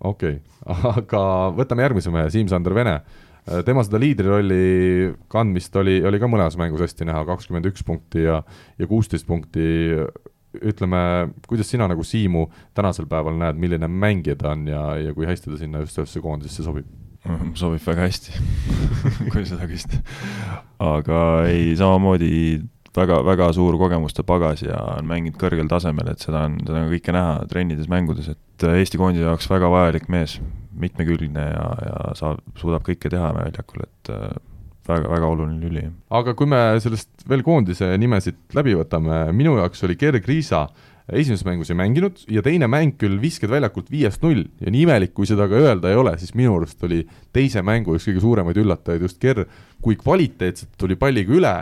okei 0.00 0.38
okay., 0.38 0.96
aga 1.00 1.22
võtame 1.56 1.86
järgmise 1.88 2.12
mehe, 2.14 2.30
Siim-Sander 2.30 2.74
Vene 2.76 2.94
äh, 3.00 3.64
tema 3.66 3.84
seda 3.84 4.00
liidrirolli 4.02 5.14
kandmist 5.32 5.76
oli, 5.80 5.98
oli 6.06 6.22
ka 6.22 6.30
mõlemas 6.30 6.58
mängus 6.60 6.86
hästi 6.86 7.08
näha, 7.10 7.24
kakskümmend 7.28 7.72
üks 7.72 7.84
punkti 7.86 8.28
ja, 8.28 8.42
ja 8.78 8.90
kuusteist 8.90 9.26
punkti 9.28 9.66
ütleme, 10.62 11.30
kuidas 11.48 11.70
sina 11.70 11.88
nagu 11.90 12.04
Siimu 12.06 12.46
tänasel 12.78 13.08
päeval 13.10 13.34
näed, 13.40 13.58
milline 13.58 13.88
mängija 13.90 14.36
ta 14.38 14.52
on 14.54 14.68
ja, 14.70 14.84
ja 15.02 15.14
kui 15.16 15.26
hästi 15.26 15.50
ta 15.50 15.58
sinna 15.58 15.82
just 15.82 15.98
sellesse 15.98 16.22
koondisesse 16.22 16.66
sobib? 16.66 16.86
sobib 17.60 17.82
väga 17.84 18.08
hästi 18.08 18.38
kui 19.32 19.44
seda 19.48 19.68
küsida. 19.70 20.00
aga 20.82 21.18
ei, 21.50 21.74
samamoodi 21.78 22.34
väga, 22.94 23.20
väga 23.26 23.50
suur 23.56 23.78
kogemuste 23.80 24.24
pagas 24.26 24.62
ja 24.64 24.78
on 24.98 25.08
mänginud 25.10 25.38
kõrgel 25.40 25.68
tasemel, 25.70 26.12
et 26.12 26.22
seda 26.22 26.44
on, 26.48 26.58
seda 26.62 26.84
on 26.84 26.92
kõike 26.92 27.14
näha 27.14 27.36
trennides, 27.50 27.90
mängudes, 27.90 28.30
et 28.34 28.66
Eesti 28.68 29.00
koondise 29.00 29.26
jaoks 29.26 29.48
väga 29.50 29.70
vajalik 29.72 30.06
mees, 30.12 30.38
mitmekülgne 30.78 31.46
ja, 31.50 31.68
ja 31.88 32.00
saab, 32.18 32.42
suudab 32.60 32.84
kõike 32.86 33.10
teha 33.10 33.32
väljakul, 33.34 33.84
et 33.88 34.12
väga, 34.88 35.08
väga 35.10 35.28
oluline 35.28 35.58
lüli. 35.60 35.84
aga 36.14 36.34
kui 36.38 36.48
me 36.50 36.60
sellest 36.82 37.26
veel 37.28 37.44
koondise 37.46 37.90
nimesid 38.00 38.40
läbi 38.56 38.76
võtame, 38.78 39.26
minu 39.36 39.56
jaoks 39.58 39.84
oli 39.86 39.98
Gerg 40.00 40.28
Riisa 40.28 40.66
esimeses 41.12 41.44
mängus 41.44 41.70
ei 41.70 41.76
mänginud 41.76 42.22
ja 42.32 42.42
teine 42.44 42.68
mäng 42.70 42.96
küll 43.00 43.18
visked 43.20 43.50
väljakult 43.52 43.90
viiest 43.92 44.22
null 44.24 44.46
ja 44.60 44.72
nii 44.72 44.86
imelik, 44.86 45.12
kui 45.16 45.28
seda 45.28 45.48
ka 45.50 45.60
öelda 45.60 45.92
ei 45.92 46.00
ole, 46.00 46.14
siis 46.20 46.32
minu 46.38 46.56
arust 46.56 46.80
oli 46.86 47.02
teise 47.34 47.62
mängu 47.66 47.96
üks 47.98 48.08
kõige 48.08 48.24
suuremaid 48.24 48.60
üllatajaid 48.62 49.04
just 49.04 49.20
Ger, 49.20 49.44
kui 49.84 49.98
kvaliteetselt 50.00 50.72
tuli 50.80 50.96
palliga 50.96 51.36
üle, 51.36 51.54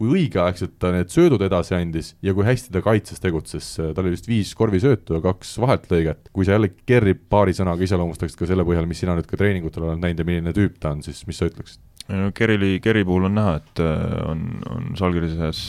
kui 0.00 0.12
õigeaegselt 0.16 0.78
ta 0.80 0.92
need 0.94 1.12
söödud 1.12 1.42
edasi 1.44 1.74
andis 1.76 2.14
ja 2.24 2.32
kui 2.36 2.46
hästi 2.46 2.72
ta 2.72 2.80
kaitses 2.84 3.20
tegutses, 3.20 3.74
tal 3.80 4.04
oli 4.04 4.14
vist 4.14 4.28
viis 4.28 4.52
korvisöötu 4.56 5.16
ja 5.16 5.24
kaks 5.24 5.58
vaheltlõiget. 5.60 6.30
kui 6.32 6.48
sa 6.48 6.56
jälle 6.56 6.72
Gerri 6.88 7.14
paari 7.14 7.56
sõnaga 7.56 7.84
iseloomustaksid 7.84 8.40
ka 8.40 8.48
selle 8.48 8.64
põhjal, 8.68 8.88
mis 8.88 9.00
sina 9.00 9.16
nüüd 9.16 9.28
ka 9.28 9.36
treeningutel 9.40 9.88
oled 9.88 10.00
näinud 10.00 10.24
ja 10.24 10.28
milline 10.28 10.56
tüüp 10.56 10.80
ta 10.80 10.94
on, 10.94 11.04
siis 11.04 11.20
mis 11.28 11.40
sa 11.40 11.48
ütleksid? 11.52 11.84
No 12.10 12.30
Kerili, 12.34 12.78
Keri 12.82 13.04
puhul 13.06 13.28
on 13.28 13.36
näha, 13.38 13.56
et 13.60 13.82
äh, 13.82 14.16
on, 14.28 14.46
on 14.70 14.88
Žalgirises 14.98 15.60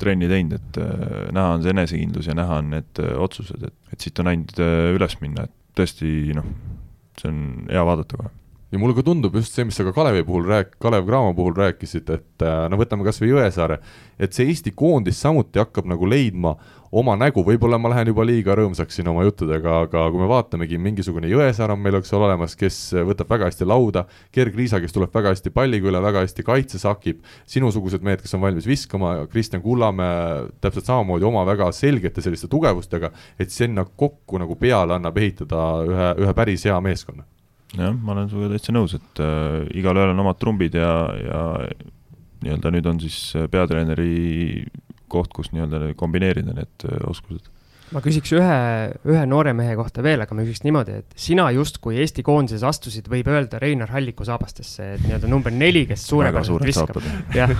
trenni 0.00 0.28
teinud, 0.30 0.58
et 0.58 0.78
äh, 0.82 1.32
näha 1.34 1.56
on 1.56 1.64
see 1.64 1.74
enesekindlus 1.74 2.28
ja 2.30 2.36
näha 2.38 2.60
on 2.62 2.70
need 2.76 3.02
äh, 3.02 3.14
otsused, 3.22 3.64
et, 3.66 3.74
et 3.92 4.04
siit 4.06 4.22
on 4.22 4.30
ainult 4.32 4.62
üles 4.62 5.18
minna, 5.22 5.48
et 5.48 5.78
tõesti 5.78 6.36
noh, 6.36 6.46
see 7.20 7.32
on 7.32 7.42
hea 7.70 7.84
vaadata 7.88 8.20
kohe. 8.20 8.32
Ja 8.72 8.80
mulle 8.80 8.96
ka 8.96 9.04
tundub 9.04 9.34
just 9.36 9.52
see, 9.52 9.66
mis 9.68 9.76
sa 9.76 9.84
ka 9.84 9.92
Kalevi 9.92 10.22
puhul 10.24 10.46
rääk-, 10.48 10.78
Kalev 10.80 11.04
Cramo 11.08 11.34
puhul 11.36 11.52
rääkisid, 11.58 12.08
et 12.14 12.44
no 12.72 12.78
võtame 12.80 13.04
kas 13.04 13.20
või 13.20 13.34
Jõesaare, 13.34 13.82
et 14.16 14.32
see 14.32 14.48
Eesti 14.48 14.72
koondis 14.72 15.20
samuti 15.20 15.60
hakkab 15.60 15.90
nagu 15.92 16.08
leidma 16.08 16.54
oma 16.92 17.14
nägu, 17.16 17.40
võib-olla 17.46 17.78
ma 17.80 17.90
lähen 17.92 18.10
juba 18.10 18.24
liiga 18.26 18.54
rõõmsaks 18.58 18.98
siin 18.98 19.08
oma 19.08 19.24
juttudega, 19.24 19.78
aga 19.86 20.04
kui 20.12 20.20
me 20.20 20.28
vaatamegi, 20.28 20.78
mingisugune 20.82 21.30
Jõesaar 21.30 21.72
on 21.72 21.80
meil, 21.80 21.96
eks 21.98 22.12
ole, 22.12 22.26
olemas, 22.28 22.54
kes 22.58 22.78
võtab 23.08 23.30
väga 23.32 23.48
hästi 23.48 23.68
lauda, 23.68 24.04
Gerg 24.34 24.56
Riisa, 24.58 24.80
kes 24.82 24.92
tuleb 24.94 25.14
väga 25.14 25.32
hästi 25.32 25.52
palliga 25.54 25.88
üle, 25.88 26.02
väga 26.04 26.24
hästi 26.26 26.44
kaitses 26.46 26.84
hakib, 26.88 27.22
sinusugused 27.48 28.04
mehed, 28.04 28.20
kes 28.24 28.36
on 28.36 28.44
valmis 28.44 28.68
viskama, 28.68 29.14
Kristjan 29.32 29.64
Kullamäe 29.64 30.50
täpselt 30.64 30.88
samamoodi 30.88 31.28
oma 31.28 31.46
väga 31.48 31.70
selgete 31.76 32.24
selliste 32.24 32.50
tugevustega, 32.52 33.12
et 33.40 33.54
sinna 33.54 33.86
kokku 33.86 34.40
nagu 34.42 34.58
peale 34.60 34.98
annab 34.98 35.16
ehitada 35.22 35.64
ühe, 35.88 36.10
ühe 36.26 36.36
päris 36.36 36.68
hea 36.68 36.76
meeskonna. 36.84 37.24
Jah, 37.72 37.94
ma 37.96 38.12
olen 38.12 38.28
sinuga 38.28 38.52
täitsa 38.52 38.76
nõus, 38.76 38.92
et 38.98 39.24
äh, 39.24 39.62
igalühel 39.80 40.12
on 40.12 40.20
omad 40.26 40.36
trumbid 40.40 40.76
ja, 40.76 40.92
ja 41.16 41.40
nii-öelda 42.42 42.72
nüüd 42.74 42.88
on 42.90 42.98
siis 43.00 43.16
peatreeneri 43.50 44.64
koht, 45.12 45.32
kus 45.36 45.52
nii-öelda 45.54 45.92
kombineerida 45.98 46.54
need 46.56 46.86
äh, 46.88 47.02
oskused. 47.10 47.50
ma 47.92 48.00
küsiks 48.00 48.32
ühe, 48.32 48.58
ühe 49.12 49.24
noore 49.28 49.52
mehe 49.56 49.74
kohta 49.76 50.04
veel, 50.04 50.24
aga 50.24 50.36
ma 50.36 50.46
küsiks 50.46 50.64
niimoodi, 50.64 51.02
et 51.02 51.18
sina 51.26 51.50
justkui 51.52 51.98
Eesti 52.00 52.24
koondises 52.24 52.64
astusid, 52.64 53.10
võib 53.12 53.28
öelda, 53.28 53.60
Reinar 53.62 53.92
Halliku 53.92 54.24
saabastesse, 54.28 54.94
et 54.96 55.04
nii-öelda 55.04 55.28
number 55.28 55.52
neli, 55.52 55.84
kes 55.90 56.06
suurepäraselt 56.08 56.64
viskab. 56.70 57.02
jah, 57.36 57.52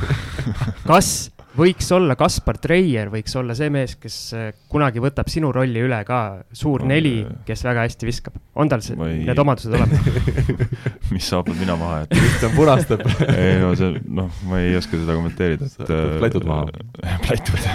kas 0.91 1.13
võiks 1.57 1.89
olla 1.95 2.15
Kaspar 2.19 2.59
Treier, 2.63 3.11
võiks 3.13 3.35
olla 3.39 3.55
see 3.57 3.69
mees, 3.73 3.95
kes 4.01 4.17
äh, 4.37 4.49
kunagi 4.73 5.03
võtab 5.03 5.29
sinu 5.33 5.51
rolli 5.55 5.83
üle 5.85 5.99
ka, 6.09 6.21
suur 6.57 6.85
no, 6.85 6.91
neli, 6.93 7.15
kes 7.47 7.65
väga 7.67 7.85
hästi 7.87 8.09
viskab. 8.09 8.39
on 8.57 8.71
tal 8.73 8.85
see, 8.85 8.97
need 8.97 9.43
omadused 9.43 9.75
olemas? 9.77 10.53
Mis 11.13 11.29
saabub 11.29 11.57
mina 11.59 11.77
maha, 11.81 12.03
et 12.05 12.15
Kristjan 12.15 12.55
punastab. 12.57 13.05
Ei 13.37 13.59
no 13.61 13.73
see, 13.79 14.01
noh, 14.09 14.31
ma 14.49 14.61
ei 14.63 14.77
oska 14.79 14.97
seda 14.97 15.17
kommenteerida, 15.19 15.69
et 15.69 15.93
äh, 15.93 16.05
plätud 16.23 16.47
maha. 16.49 16.71
plätud. 17.27 17.69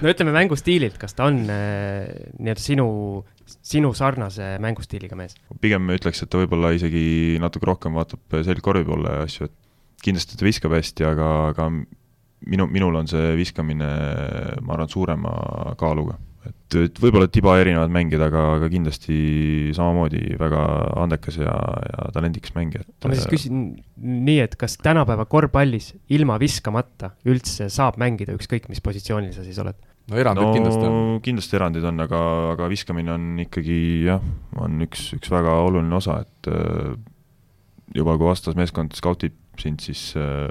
No 0.00 0.12
ütleme 0.12 0.34
mängustiililt, 0.36 0.98
kas 1.00 1.16
ta 1.16 1.30
on 1.30 1.42
äh, 1.48 2.10
nii-öelda 2.36 2.64
sinu, 2.64 2.88
sinu 3.46 3.94
sarnase 3.96 4.56
mängustiiliga 4.62 5.16
mees? 5.18 5.38
pigem 5.60 5.86
ma 5.86 5.96
ütleks, 5.96 6.22
et 6.24 6.30
ta 6.32 6.40
võib-olla 6.40 6.74
isegi 6.76 7.38
natuke 7.40 7.68
rohkem 7.68 7.96
vaatab 7.96 8.40
selgkorvi 8.44 8.84
poole 8.88 9.16
ja 9.16 9.24
asju, 9.28 9.48
et 9.48 9.56
kindlasti 10.04 10.38
ta 10.40 10.46
viskab 10.46 10.72
hästi, 10.76 11.04
aga, 11.08 11.30
aga 11.50 11.70
minu, 12.48 12.66
minul 12.70 12.96
on 13.02 13.08
see 13.10 13.34
viskamine, 13.38 13.88
ma 14.64 14.76
arvan, 14.76 14.90
suurema 14.90 15.32
kaaluga. 15.80 16.16
et, 16.48 16.76
et 16.86 17.00
võib-olla 17.02 17.28
tiba 17.28 17.58
erinevad 17.60 17.92
mängijad, 17.92 18.22
aga, 18.30 18.44
aga 18.56 18.70
kindlasti 18.72 19.18
samamoodi 19.76 20.38
väga 20.40 20.62
andekas 21.02 21.36
ja, 21.42 21.52
ja 21.90 22.08
talendikas 22.14 22.54
mängija. 22.56 22.86
ma 23.04 23.18
siis 23.18 23.28
küsin 23.28 23.66
nii, 24.00 24.38
et 24.46 24.56
kas 24.60 24.78
tänapäeva 24.80 25.28
korvpallis 25.28 25.92
ilma 26.16 26.38
viskamata 26.40 27.14
üldse 27.28 27.68
saab 27.72 28.00
mängida, 28.00 28.36
ükskõik 28.38 28.70
mis 28.72 28.80
positsioonil 28.84 29.36
sa 29.36 29.44
siis 29.44 29.60
oled? 29.60 29.76
no 30.10 30.18
erandid 30.18 30.46
no, 30.46 30.54
kindlasti 30.56 30.88
on. 30.88 31.20
kindlasti 31.24 31.58
erandid 31.60 31.86
on, 31.92 32.02
aga, 32.06 32.20
aga 32.54 32.68
viskamine 32.72 33.14
on 33.14 33.30
ikkagi 33.44 33.78
jah, 34.08 34.24
on 34.60 34.80
üks, 34.86 35.10
üks 35.18 35.30
väga 35.32 35.60
oluline 35.66 35.96
osa, 36.00 36.22
et 36.24 36.50
äh, 36.50 36.96
juba 37.96 38.16
kui 38.16 38.30
vastasmeeskond 38.30 38.96
skautib 38.98 39.36
sind, 39.60 39.84
siis 39.84 40.14
äh, 40.18 40.48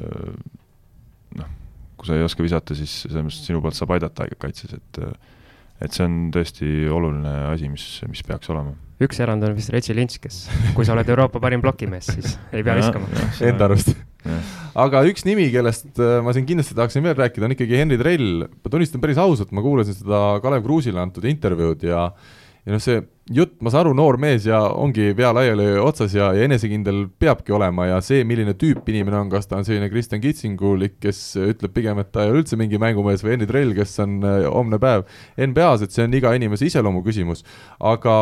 noh, 1.39 1.55
kui 1.99 2.07
sa 2.07 2.15
ei 2.15 2.23
oska 2.25 2.45
visata, 2.45 2.77
siis 2.77 3.01
selles 3.05 3.25
mõttes 3.25 3.43
sinu 3.45 3.61
poolt 3.63 3.77
saab 3.77 3.93
aidata 3.97 4.27
kaitses, 4.39 4.77
et 4.79 5.03
et 5.79 5.95
see 5.95 6.03
on 6.03 6.15
tõesti 6.35 6.69
oluline 6.91 7.33
asi, 7.53 7.69
mis, 7.71 7.85
mis 8.11 8.23
peaks 8.27 8.51
olema. 8.51 8.73
üks 8.99 9.21
erand 9.23 9.45
on 9.47 9.55
vist 9.55 9.71
Reggie 9.71 9.95
Lynch, 9.95 10.19
kes, 10.19 10.41
kui 10.75 10.87
sa 10.87 10.95
oled 10.95 11.07
Euroopa 11.07 11.39
parim 11.43 11.63
plokimees, 11.63 12.09
siis 12.17 12.35
ei 12.51 12.65
pea 12.67 12.75
viskama. 12.81 13.07
Enda 13.47 13.69
arust. 13.69 13.93
aga 14.83 15.05
üks 15.07 15.23
nimi, 15.27 15.47
kellest 15.53 16.01
äh, 16.03 16.17
ma 16.25 16.35
siin 16.35 16.47
kindlasti 16.49 16.75
tahaksin 16.75 17.05
veel 17.05 17.15
rääkida, 17.19 17.47
on 17.47 17.55
ikkagi 17.55 17.79
Henri 17.79 17.99
Trell. 18.01 18.43
ma 18.51 18.73
tunnistan 18.73 19.03
päris 19.03 19.21
ausalt, 19.21 19.55
ma 19.55 19.63
kuulasin 19.63 19.95
seda 20.01 20.23
Kalev 20.43 20.65
Kruusile 20.67 20.99
antud 20.99 21.27
intervjuud 21.31 21.87
ja 21.87 22.09
ja 22.69 22.75
noh, 22.75 22.81
see 22.83 22.99
jutt, 23.33 23.55
ma 23.65 23.71
saan 23.73 23.87
aru, 23.87 23.95
noor 23.97 24.17
mees 24.21 24.45
ja 24.45 24.59
ongi 24.77 25.09
pea 25.17 25.31
laiali 25.33 25.65
otsas 25.81 26.13
ja, 26.13 26.27
ja 26.37 26.45
enesekindel 26.45 27.03
peabki 27.21 27.53
olema 27.55 27.87
ja 27.89 27.97
see, 28.05 28.21
milline 28.27 28.53
tüüp 28.57 28.89
inimene 28.89 29.17
on, 29.23 29.31
kas 29.31 29.49
ta 29.49 29.57
on 29.57 29.65
selline 29.65 29.89
Kristjan 29.89 30.21
Kitsingulik, 30.21 30.99
kes 31.01 31.21
ütleb 31.41 31.73
pigem, 31.73 32.01
et 32.01 32.11
ta 32.13 32.25
ei 32.25 32.33
ole 32.33 32.43
üldse 32.43 32.59
mingi 32.59 32.77
mängumees 32.81 33.25
või 33.25 33.35
Henri 33.35 33.49
Trell, 33.49 33.73
kes 33.77 33.95
on 34.05 34.19
äh, 34.21 34.45
homne 34.45 34.77
päev 34.81 35.05
NBA-s, 35.41 35.85
et 35.85 35.95
see 35.95 36.05
on 36.05 36.17
iga 36.19 36.35
inimese 36.37 36.69
iseloomu 36.69 37.01
küsimus. 37.05 37.41
aga, 37.79 38.15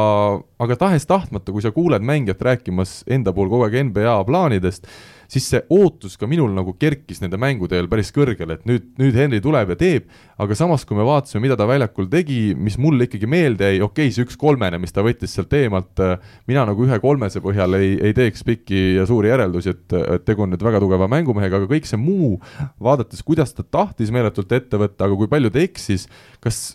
aga 0.64 0.80
tahes-tahtmata, 0.86 1.52
kui 1.52 1.64
sa 1.66 1.74
kuuled 1.76 2.08
mängijat 2.08 2.44
rääkimas 2.48 3.02
enda 3.12 3.36
puhul 3.36 3.52
kogu 3.52 3.68
aeg 3.68 3.80
NBA 3.92 4.16
plaanidest, 4.28 4.88
siis 5.32 5.48
see 5.52 5.62
ootus 5.74 6.16
ka 6.20 6.28
minul 6.30 6.52
nagu 6.56 6.74
kerkis 6.80 7.20
nende 7.24 7.40
mängude 7.42 7.78
eel 7.78 7.90
päris 7.92 8.12
kõrgele, 8.16 8.58
et 8.58 8.68
nüüd, 8.70 8.88
nüüd 9.00 9.18
Henry 9.18 9.42
tuleb 9.44 9.74
ja 9.74 9.78
teeb, 9.80 10.08
aga 10.40 10.58
samas, 10.58 10.86
kui 10.88 10.98
me 10.98 11.06
vaatasime, 11.08 11.44
mida 11.44 11.58
ta 11.60 11.68
väljakul 11.70 12.08
tegi, 12.12 12.54
mis 12.56 12.80
mulle 12.82 13.08
ikkagi 13.08 13.30
meelde 13.30 13.72
jäi, 13.74 13.82
okei 13.82 14.08
okay,, 14.08 14.16
see 14.16 14.28
üks 14.28 14.40
kolmene, 14.40 14.80
mis 14.82 14.96
ta 14.96 15.04
võttis 15.06 15.36
sealt 15.36 15.54
eemalt, 15.58 16.04
mina 16.50 16.64
nagu 16.70 16.88
ühe 16.88 17.00
kolmese 17.04 17.44
põhjal 17.44 17.80
ei, 17.80 17.94
ei 18.10 18.16
teeks 18.18 18.46
pikki 18.48 18.84
ja 18.98 19.08
suuri 19.10 19.34
järeldusi, 19.34 19.76
et, 19.76 19.98
et 20.18 20.28
tegu 20.28 20.46
on 20.46 20.54
nüüd 20.54 20.64
väga 20.64 20.82
tugeva 20.84 21.10
mängumehega, 21.12 21.62
aga 21.62 21.72
kõik 21.72 21.90
see 21.90 22.00
muu, 22.02 22.38
vaadates, 22.84 23.24
kuidas 23.28 23.56
ta 23.58 23.68
tahtis 23.68 24.14
meeletult 24.16 24.52
ette 24.56 24.80
võtta, 24.80 25.08
aga 25.08 25.20
kui 25.20 25.32
palju 25.32 25.52
ta 25.54 25.64
eksis, 25.64 26.08
kas 26.44 26.70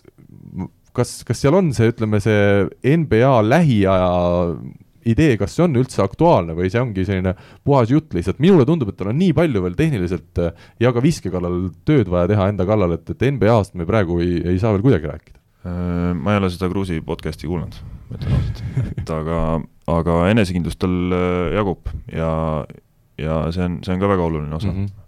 kas, 0.93 1.21
kas 1.25 1.41
seal 1.41 1.57
on 1.57 1.71
see, 1.75 1.89
ütleme, 1.89 2.19
see 2.23 2.97
NBA 3.01 3.33
lähiaja 3.47 4.11
idee, 5.09 5.35
kas 5.39 5.55
see 5.55 5.65
on 5.65 5.77
üldse 5.79 6.01
aktuaalne 6.03 6.55
või 6.57 6.69
see 6.71 6.81
ongi 6.81 7.05
selline 7.07 7.35
puhas 7.65 7.91
jutt 7.93 8.13
lihtsalt, 8.15 8.41
minule 8.43 8.65
tundub, 8.67 8.91
et 8.91 8.99
tal 8.99 9.11
on 9.11 9.19
nii 9.19 9.33
palju 9.37 9.63
veel 9.65 9.77
tehniliselt 9.79 10.41
äh, 10.41 10.65
ja 10.83 10.93
ka 10.95 11.03
viske 11.03 11.31
kallal 11.33 11.69
tööd 11.87 12.11
vaja 12.11 12.31
teha 12.31 12.49
enda 12.53 12.67
kallal, 12.69 12.95
et, 12.97 13.09
et 13.09 13.27
NBA-st 13.35 13.77
me 13.79 13.87
praegu 13.89 14.19
ei, 14.23 14.39
ei 14.53 14.61
saa 14.61 14.73
veel 14.75 14.85
kuidagi 14.85 15.09
rääkida. 15.11 15.39
Äh, 15.63 16.09
ma 16.17 16.33
ei 16.33 16.41
ole 16.41 16.49
seda 16.53 16.71
Kruusi 16.71 16.99
podcast'i 17.05 17.49
kuulanud, 17.49 17.77
ma 18.09 18.17
ütlen 18.19 18.35
ausalt, 18.39 18.65
et 19.03 19.13
aga, 19.17 19.43
aga 19.93 20.17
enesekindlust 20.31 20.81
tal 20.83 20.97
äh, 21.19 21.53
jagub 21.59 21.93
ja, 22.11 22.33
ja 23.21 23.39
see 23.55 23.69
on, 23.69 23.79
see 23.85 23.95
on 23.95 24.03
ka 24.03 24.11
väga 24.15 24.27
oluline 24.31 24.59
osa. 24.59 24.73
Mm. 24.73 24.83
-hmm 24.83 24.99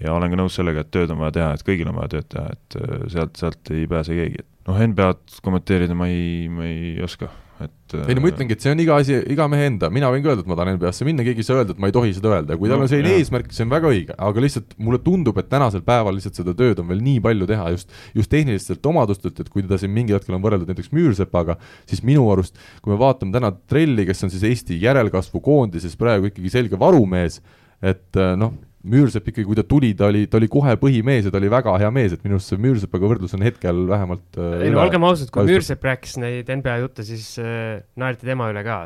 ja 0.00 0.14
olen 0.16 0.32
ka 0.32 0.36
nõus 0.38 0.54
sellega, 0.56 0.80
et 0.80 0.88
tööd 0.88 1.10
on 1.12 1.18
vaja 1.20 1.34
teha, 1.36 1.48
et 1.52 1.62
kõigil 1.66 1.88
on 1.90 1.98
vaja 1.98 2.08
tööd 2.14 2.28
teha, 2.32 2.54
et 2.54 2.76
sealt, 3.12 3.34
sealt 3.36 3.70
ei 3.74 3.82
pääse 3.84 4.14
keegi, 4.16 4.40
et 4.40 4.68
noh, 4.70 4.78
NBA-d 4.80 5.42
kommenteerida 5.44 5.92
ma 5.92 6.06
ei, 6.08 6.46
ma 6.48 6.64
ei 6.64 6.94
oska 7.04 7.28
et 7.60 7.94
ei 8.08 8.16
no 8.16 8.22
ma 8.24 8.30
ütlengi, 8.30 8.54
et 8.56 8.64
see 8.64 8.72
on 8.72 8.80
iga 8.82 8.96
asi, 9.02 9.16
iga 9.34 9.46
mehe 9.50 9.66
enda, 9.68 9.90
mina 9.92 10.08
võin 10.12 10.22
ka 10.24 10.32
öelda, 10.32 10.44
et 10.44 10.50
ma 10.50 10.56
tahan 10.58 10.76
NBA-sse 10.76 11.06
minna, 11.08 11.24
keegi 11.26 11.42
ei 11.42 11.46
saa 11.48 11.58
öelda, 11.60 11.74
et 11.74 11.82
ma 11.82 11.90
ei 11.90 11.94
tohi 11.94 12.14
seda 12.16 12.30
öelda. 12.32 12.56
Kui 12.60 12.70
tal 12.70 12.80
no, 12.80 12.86
on 12.86 12.92
selline 12.92 13.18
eesmärk, 13.18 13.50
see 13.54 13.66
on 13.66 13.72
väga 13.72 13.90
õige, 13.90 14.16
aga 14.28 14.44
lihtsalt 14.44 14.72
mulle 14.80 15.00
tundub, 15.04 15.40
et 15.42 15.50
tänasel 15.52 15.84
päeval 15.86 16.16
lihtsalt 16.16 16.40
seda 16.40 16.54
tööd 16.56 16.80
on 16.80 16.88
veel 16.92 17.02
nii 17.04 17.20
palju 17.26 17.50
teha 17.50 17.68
just, 17.74 17.92
just 18.16 18.32
tehnilistelt 18.32 18.90
omadustelt, 18.92 19.42
et 19.42 19.52
kui 19.52 19.66
teda 19.66 19.80
siin 19.82 19.92
mingil 19.96 20.16
hetkel 20.16 20.38
on 20.38 20.44
võrreldud 20.44 20.70
näiteks 20.70 20.94
Müürsepaga, 20.96 21.58
siis 21.90 22.04
minu 22.06 22.24
arust, 22.32 22.56
kui 22.80 22.94
me 22.94 23.00
vaatame 23.00 23.34
täna 23.36 23.52
Trelli, 23.70 24.06
kes 24.08 24.24
on 24.26 24.32
siis 24.32 24.46
Eesti 24.48 24.80
järelkasvu 24.80 25.42
koondises 25.44 25.98
praegu 26.00 26.30
ikkagi 26.30 26.52
selge 26.52 26.80
varumees, 26.80 27.42
et 27.84 28.22
noh, 28.40 28.54
Müürsepp 28.80 29.26
ikkagi, 29.28 29.44
kui 29.44 29.56
ta 29.58 29.62
tuli, 29.68 29.90
ta 29.92 30.06
oli, 30.08 30.22
ta 30.30 30.38
oli 30.38 30.46
kohe 30.48 30.72
põhimees 30.80 31.26
ja 31.26 31.30
ta 31.32 31.36
oli 31.36 31.50
väga 31.52 31.74
hea 31.82 31.90
mees, 31.92 32.14
et 32.16 32.22
minu 32.24 32.38
arust 32.38 32.48
see 32.48 32.60
Müürsepaga 32.64 33.10
võrdlus 33.10 33.34
on 33.36 33.42
hetkel 33.44 33.82
vähemalt 33.90 34.38
äh, 34.40 34.62
ei 34.64 34.70
no 34.72 34.80
olgem 34.80 35.04
ausad, 35.04 35.28
kui 35.34 35.44
Müürsepp 35.50 35.84
rääkis 35.84 36.16
neid 36.22 36.48
NBA 36.48 36.78
jutte, 36.80 37.04
siis 37.04 37.26
äh, 37.42 37.82
naerdi 38.00 38.24
tema 38.24 38.48
üle 38.48 38.62
ka. 38.64 38.78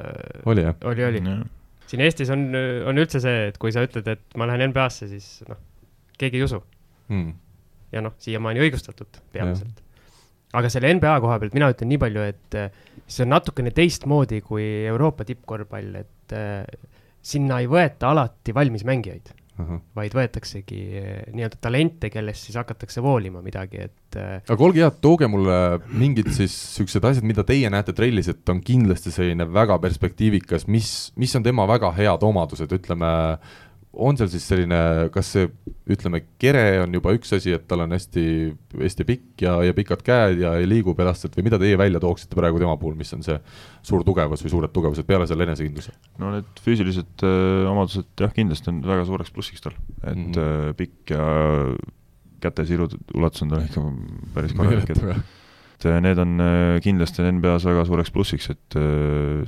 oli 0.51 0.65
jah? 0.67 0.75
oli, 0.91 1.05
oli. 1.07 1.21
Mm.. 1.23 1.53
siin 1.93 2.03
Eestis 2.09 2.33
on, 2.35 2.43
on 2.91 2.99
üldse 3.05 3.21
see, 3.23 3.45
et 3.53 3.61
kui 3.63 3.71
sa 3.77 3.85
ütled, 3.87 4.11
et 4.11 4.35
ma 4.41 4.49
lähen 4.51 4.73
NBA-sse, 4.73 5.07
siis 5.13 5.29
noh, 5.47 5.63
keegi 6.19 6.43
ei 6.43 6.49
usu. 6.49 6.59
Mm.. 7.15 7.31
ja 7.95 8.03
noh, 8.03 8.19
siiamaani 8.27 8.67
õigustatult 8.67 9.23
peamiselt. 9.31 9.79
aga 10.59 10.73
selle 10.75 10.91
NBA 10.99 11.15
koha 11.23 11.39
pealt 11.39 11.55
mina 11.55 11.71
ütlen 11.71 11.93
nii 11.95 12.03
palju, 12.03 12.27
et 12.35 12.59
äh, 12.59 12.83
see 13.07 13.29
on 13.29 13.35
natukene 13.37 13.71
teistmoodi 13.79 14.43
kui 14.43 14.67
Euroopa 14.91 15.23
tippkorvpall, 15.31 16.03
et 16.03 16.35
äh, 16.35 16.91
sinna 17.23 17.63
ei 17.63 17.71
võeta 17.71 18.11
alati 18.11 18.59
valmis 18.59 18.83
mängijaid 18.91 19.31
uh, 19.59 19.67
-huh. 19.67 19.81
vaid 19.97 20.15
võetaksegi 20.15 20.81
eh, 20.99 21.27
nii-öelda 21.35 21.59
talente, 21.61 22.11
kellest 22.11 22.49
siis 22.49 22.57
hakatakse 22.59 23.03
voolima 23.03 23.43
midagi, 23.43 23.81
et. 23.89 24.17
Eh, 24.17 24.41
aga 24.49 24.65
olge 24.65 24.83
head, 24.83 24.99
tooge 25.03 25.27
mulle 25.31 25.81
mingid 25.91 26.31
siis 26.35 26.55
siuksed 26.77 27.05
asjad, 27.05 27.27
mida 27.27 27.45
teie 27.45 27.71
näete 27.71 27.93
trellis, 27.93 28.29
et 28.29 28.49
on 28.49 28.61
kindlasti 28.65 29.11
selline 29.15 29.47
väga 29.53 29.79
perspektiivikas, 29.83 30.67
mis, 30.67 31.13
mis 31.17 31.35
on 31.37 31.43
tema 31.43 31.67
väga 31.71 31.93
head 31.97 32.23
omadused, 32.23 32.73
ütleme 32.73 33.11
on 33.97 34.17
seal 34.19 34.29
siis 34.33 34.45
selline, 34.49 34.79
kas 35.15 35.31
see, 35.35 35.49
ütleme, 35.91 36.21
kere 36.41 36.63
on 36.83 36.95
juba 36.97 37.13
üks 37.17 37.35
asi, 37.37 37.53
et 37.57 37.67
tal 37.71 37.85
on 37.85 37.95
hästi, 37.95 38.25
hästi 38.81 39.07
pikk 39.09 39.45
ja, 39.47 39.57
ja 39.67 39.75
pikad 39.77 40.05
käed 40.07 40.41
ja, 40.43 40.55
liigub 40.67 41.01
elastselt 41.05 41.37
või 41.39 41.47
mida 41.49 41.61
teie 41.61 41.79
välja 41.81 42.01
tooksite 42.03 42.39
praegu 42.39 42.61
tema 42.63 42.77
puhul, 42.81 42.97
mis 42.99 43.13
on 43.17 43.25
see 43.27 43.37
suur 43.87 44.05
tugevus 44.07 44.45
või 44.45 44.55
suured 44.55 44.75
tugevused 44.75 45.09
peale 45.09 45.29
selle 45.31 45.47
enesekindluse? 45.49 45.95
no 46.23 46.33
need 46.37 46.63
füüsilised 46.65 47.27
äh, 47.27 47.69
omadused 47.71 48.25
jah, 48.25 48.35
kindlasti 48.35 48.73
on 48.73 48.83
väga 48.87 49.07
suureks 49.11 49.35
plussiks 49.35 49.65
tal, 49.65 49.77
et 50.03 50.17
mm 50.17 50.31
-hmm. 50.33 50.79
pikk 50.81 51.15
ja 51.15 51.29
käte 52.45 52.67
sirud 52.69 52.97
ulatus 53.15 53.45
on 53.47 53.55
tal 53.55 53.65
ikka 53.65 53.85
päris 54.35 54.57
korralik, 54.57 54.91
et 54.91 55.87
äh, 55.91 56.01
need 56.01 56.19
on 56.19 56.41
kindlasti 56.83 57.27
NBA-s 57.29 57.69
väga 57.69 57.85
suureks 57.85 58.11
plussiks, 58.11 58.51
et 58.51 58.81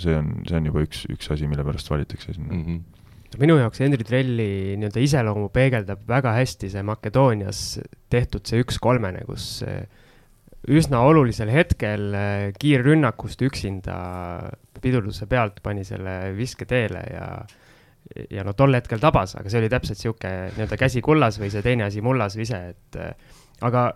see 0.02 0.16
on, 0.16 0.36
see 0.48 0.60
on 0.60 0.70
juba 0.72 0.84
üks, 0.84 1.06
üks 1.12 1.32
asi, 1.32 1.48
mille 1.48 1.64
pärast 1.64 1.90
valitakse 1.90 2.36
sinna 2.36 2.52
mm. 2.52 2.62
-hmm 2.62 2.95
minu 3.40 3.56
jaoks 3.58 3.80
Henri 3.82 4.04
Trelli 4.06 4.76
nii-öelda 4.78 5.02
iseloomu 5.02 5.48
peegeldab 5.54 6.04
väga 6.08 6.34
hästi 6.36 6.70
see 6.72 6.82
Makedoonias 6.86 7.62
tehtud 8.12 8.46
see 8.46 8.62
üks-kolmene, 8.62 9.24
kus 9.28 9.48
eh, 9.66 9.84
üsna 10.70 11.02
olulisel 11.06 11.50
hetkel 11.52 12.08
eh, 12.14 12.48
kiirrünnakust 12.60 13.42
üksinda 13.46 13.96
pidurduse 14.82 15.28
pealt 15.30 15.62
pani 15.64 15.84
selle 15.86 16.34
viske 16.36 16.68
teele 16.68 17.02
ja 17.10 17.30
ja 18.30 18.44
no 18.46 18.52
tol 18.54 18.70
hetkel 18.76 19.00
tabas, 19.02 19.32
aga 19.34 19.50
see 19.50 19.58
oli 19.58 19.70
täpselt 19.72 19.98
sihuke 19.98 20.30
nii-öelda 20.54 20.76
käsi 20.78 21.02
kullas 21.02 21.40
või 21.42 21.50
see 21.50 21.64
teine 21.66 21.88
asi 21.88 22.04
mullas 22.06 22.36
vise, 22.38 22.60
et 22.76 22.98
eh, 23.02 23.40
aga 23.66 23.88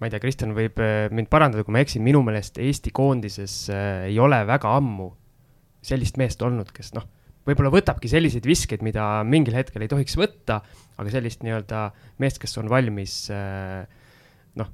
ma 0.00 0.08
ei 0.08 0.12
tea, 0.12 0.20
Kristjan 0.20 0.52
võib 0.56 0.76
mind 1.12 1.28
parandada, 1.32 1.64
kui 1.64 1.72
ma 1.72 1.80
eksin, 1.80 2.04
minu 2.04 2.20
meelest 2.24 2.60
Eesti 2.60 2.92
koondises 2.96 3.54
ei 3.72 4.16
ole 4.20 4.38
väga 4.48 4.70
ammu 4.76 5.10
sellist 5.84 6.20
meest 6.20 6.40
olnud, 6.44 6.68
kes 6.76 6.92
noh 6.96 7.08
võib-olla 7.48 7.72
võtabki 7.72 8.10
selliseid 8.10 8.46
viskeid, 8.48 8.84
mida 8.86 9.22
mingil 9.26 9.56
hetkel 9.56 9.84
ei 9.84 9.90
tohiks 9.90 10.16
võtta, 10.20 10.60
aga 11.00 11.12
sellist 11.12 11.44
nii-öelda 11.46 11.86
meest, 12.22 12.40
kes 12.42 12.58
on 12.60 12.70
valmis 12.72 13.22
äh, 13.34 13.84
noh, 14.60 14.68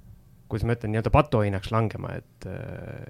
kuidas 0.51 0.67
ma 0.67 0.77
ütlen, 0.77 0.95
nii-öelda 0.95 1.15
patuoinaks 1.15 1.73
langema, 1.75 2.17
et 2.19 2.49
äh, 2.51 3.07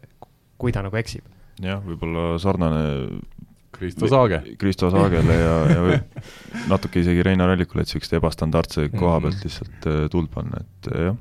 kui 0.60 0.74
ta 0.74 0.84
nagu 0.86 0.98
eksib. 1.00 1.26
jah, 1.62 1.80
võib-olla 1.84 2.36
sarnane 2.42 2.84
Kristo 3.76 4.08
Saage. 4.08 4.40
Kristo 4.56 4.88
Saagele 4.92 5.34
ja, 5.36 5.56
ja 5.68 6.00
natuke 6.72 7.02
isegi 7.02 7.24
Reinar 7.24 7.52
Allikule, 7.52 7.84
et 7.84 7.90
niisugust 7.90 8.16
ebastandardse 8.16 8.88
koha 8.94 9.20
pealt 9.24 9.42
lihtsalt 9.44 9.88
äh, 9.90 10.04
tuld 10.12 10.32
panna, 10.32 10.62
et 10.64 10.92
jah 10.92 11.16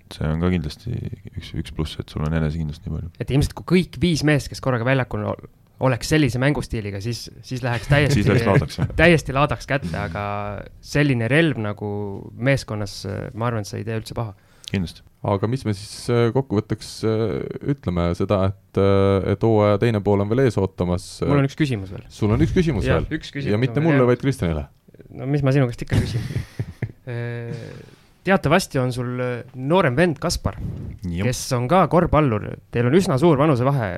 et 0.00 0.16
see 0.16 0.28
on 0.30 0.42
ka 0.42 0.50
kindlasti 0.52 0.92
üks, 1.36 1.50
üks 1.60 1.72
pluss, 1.74 1.98
et 2.00 2.12
sul 2.12 2.22
on 2.24 2.34
enesekindlust 2.38 2.84
nii 2.86 2.94
palju. 2.94 3.10
et 3.22 3.32
ilmselt 3.34 3.56
kui 3.58 3.66
kõik 3.74 3.98
viis 4.02 4.22
meest, 4.26 4.48
kes 4.50 4.62
korraga 4.62 4.86
väljakul 4.86 5.26
oleks 5.80 6.10
sellise 6.12 6.40
mängustiiliga, 6.40 7.00
siis, 7.00 7.26
siis 7.46 7.62
läheks 7.64 7.88
täiesti 7.88 8.24
täiesti 8.98 9.34
laadaks 9.36 9.68
kätte, 9.68 9.94
aga 9.96 10.22
selline 10.84 11.28
relv 11.30 11.60
nagu 11.62 11.90
meeskonnas, 12.36 13.02
ma 13.34 13.48
arvan, 13.48 13.64
et 13.64 13.70
see 13.70 13.80
ei 13.80 13.86
tee 13.88 14.00
üldse 14.00 14.16
paha. 14.16 14.34
kindlasti. 14.70 15.02
aga 15.30 15.48
mis 15.52 15.64
me 15.66 15.74
siis 15.76 16.10
äh, 16.12 16.26
kokkuvõtteks 16.36 16.90
äh, 17.08 17.24
ütleme, 17.74 18.10
seda, 18.18 18.42
et, 18.52 18.80
äh, 18.80 19.32
et 19.32 19.46
hooaja 19.46 19.80
teine 19.82 20.02
pool 20.04 20.24
on 20.24 20.30
veel 20.32 20.44
ees 20.46 20.60
ootamas. 20.60 21.08
mul 21.26 21.40
on 21.42 21.48
üks 21.48 21.56
küsimus 21.58 21.94
veel. 21.94 22.04
sul 22.12 22.36
on 22.36 22.44
üks 22.44 22.54
küsimus 22.56 22.88
ja, 22.88 23.00
veel? 23.00 23.24
Küsimus 23.24 23.48
ja 23.54 23.60
mitte 23.60 23.84
mulle, 23.84 24.04
vaid 24.08 24.20
Kristjanile? 24.22 24.68
no 25.16 25.28
mis 25.30 25.44
ma 25.44 25.56
sinu 25.56 25.70
käest 25.70 25.86
ikka 25.86 26.00
küsin 26.04 26.28
teatavasti 28.28 28.78
on 28.78 28.92
sul 28.92 29.16
noorem 29.56 29.96
vend 29.96 30.20
Kaspar, 30.20 30.60
kes 31.00 31.40
on 31.56 31.64
ka 31.72 31.86
korvpallur, 31.90 32.44
teil 32.70 32.86
on 32.90 32.94
üsna 33.00 33.16
suur 33.18 33.40
vanusevahe 33.40 33.94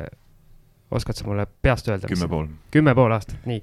oskad 0.93 1.19
sa 1.19 1.29
mulle 1.29 1.47
peast 1.63 1.89
öelda? 1.89 2.11
kümme 2.11 2.29
pool. 2.29 2.51
kümme 2.75 2.95
pool 2.99 3.15
aastat, 3.15 3.41
nii. 3.49 3.63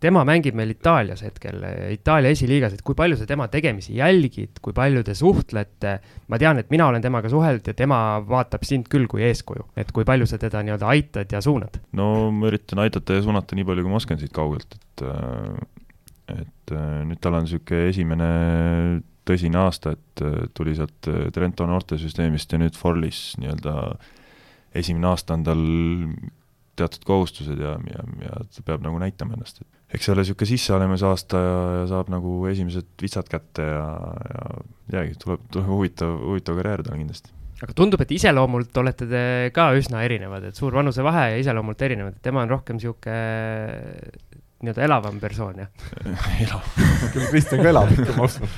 tema 0.00 0.22
mängib 0.28 0.54
meil 0.58 0.70
Itaalias 0.74 1.24
hetkel, 1.26 1.62
Itaalia 1.94 2.30
esiliigas, 2.34 2.76
et 2.76 2.84
kui 2.86 2.94
palju 2.98 3.18
sa 3.18 3.26
tema 3.26 3.48
tegemisi 3.50 3.96
jälgid, 3.98 4.60
kui 4.62 4.76
palju 4.76 5.02
te 5.06 5.16
suhtlete? 5.18 5.96
ma 6.28 6.38
tean, 6.40 6.60
et 6.62 6.70
mina 6.74 6.86
olen 6.90 7.04
temaga 7.04 7.30
suhelnud 7.32 7.66
ja 7.66 7.74
tema 7.78 8.00
vaatab 8.28 8.66
sind 8.68 8.90
küll 8.92 9.08
kui 9.10 9.24
eeskuju, 9.26 9.70
et 9.76 9.90
kui 9.94 10.06
palju 10.08 10.28
sa 10.30 10.38
teda 10.38 10.62
nii-öelda 10.66 10.92
aitad 10.94 11.34
ja 11.34 11.42
suunad? 11.44 11.80
no 11.98 12.30
ma 12.34 12.52
üritan 12.52 12.84
aidata 12.84 13.18
ja 13.18 13.26
suunata 13.26 13.58
nii 13.58 13.66
palju, 13.68 13.86
kui 13.86 13.94
ma 13.94 14.02
oskan 14.02 14.22
siit 14.22 14.34
kaugelt, 14.36 14.78
et 14.78 15.06
äh, 15.06 15.58
et 16.28 16.74
äh, 16.76 17.02
nüüd 17.08 17.20
tal 17.24 17.38
on 17.38 17.46
niisugune 17.46 17.88
esimene 17.88 18.28
tõsine 19.28 19.60
aasta, 19.60 19.94
et 19.96 20.22
äh, 20.24 20.44
tuli 20.56 20.76
sealt 20.76 21.08
Trento 21.34 21.66
noortesüsteemist 21.68 22.52
ja 22.52 22.60
nüüd 22.60 22.76
Forlis 22.78 23.32
nii-öelda 23.40 23.74
esimene 24.76 25.08
aasta 25.10 25.38
on 25.38 25.46
tal 25.46 25.64
teatud 26.78 27.06
kohustused 27.06 27.58
ja, 27.58 27.74
ja, 27.90 28.04
ja 28.22 28.42
ta 28.54 28.64
peab 28.66 28.84
nagu 28.84 29.00
näitama 29.02 29.34
ennast, 29.34 29.62
et 29.62 29.96
eks 29.96 30.06
see 30.06 30.14
ole 30.14 30.22
niisugune 30.22 30.50
sisseolemise 30.52 31.08
aasta 31.08 31.40
ja, 31.42 31.56
ja 31.80 31.88
saab 31.90 32.12
nagu 32.12 32.34
esimesed 32.50 32.90
vitsad 33.02 33.30
kätte 33.30 33.66
ja, 33.66 33.88
ja 34.28 34.44
jäägi, 34.98 35.18
tuleb, 35.24 35.48
tuleb 35.52 35.68
huvitav, 35.72 36.14
huvitav 36.28 36.60
karjäär 36.60 36.84
tal 36.86 37.00
kindlasti 37.00 37.34
aga 37.58 37.74
tundub, 37.74 38.02
et 38.04 38.12
iseloomult 38.14 38.76
olete 38.82 39.08
te 39.10 39.22
ka 39.54 39.70
üsna 39.78 40.04
erinevad, 40.06 40.44
et 40.50 40.58
suur 40.58 40.76
vanusevahe 40.78 41.24
ja 41.32 41.40
iseloomult 41.42 41.80
erinevad, 41.82 42.18
et 42.18 42.28
tema 42.28 42.44
on 42.44 42.52
rohkem 42.52 42.78
sihuke 42.82 43.14
nii-öelda 44.62 44.84
elavam 44.86 45.18
persoon, 45.22 45.64
jah? 45.64 45.70
elav. 46.44 46.62
küll 47.14 47.26
Kristjan 47.32 47.62
ka 47.62 47.72
elab 47.72 47.92
ikka, 47.94 48.14
ma 48.18 48.28
usun. 48.28 48.54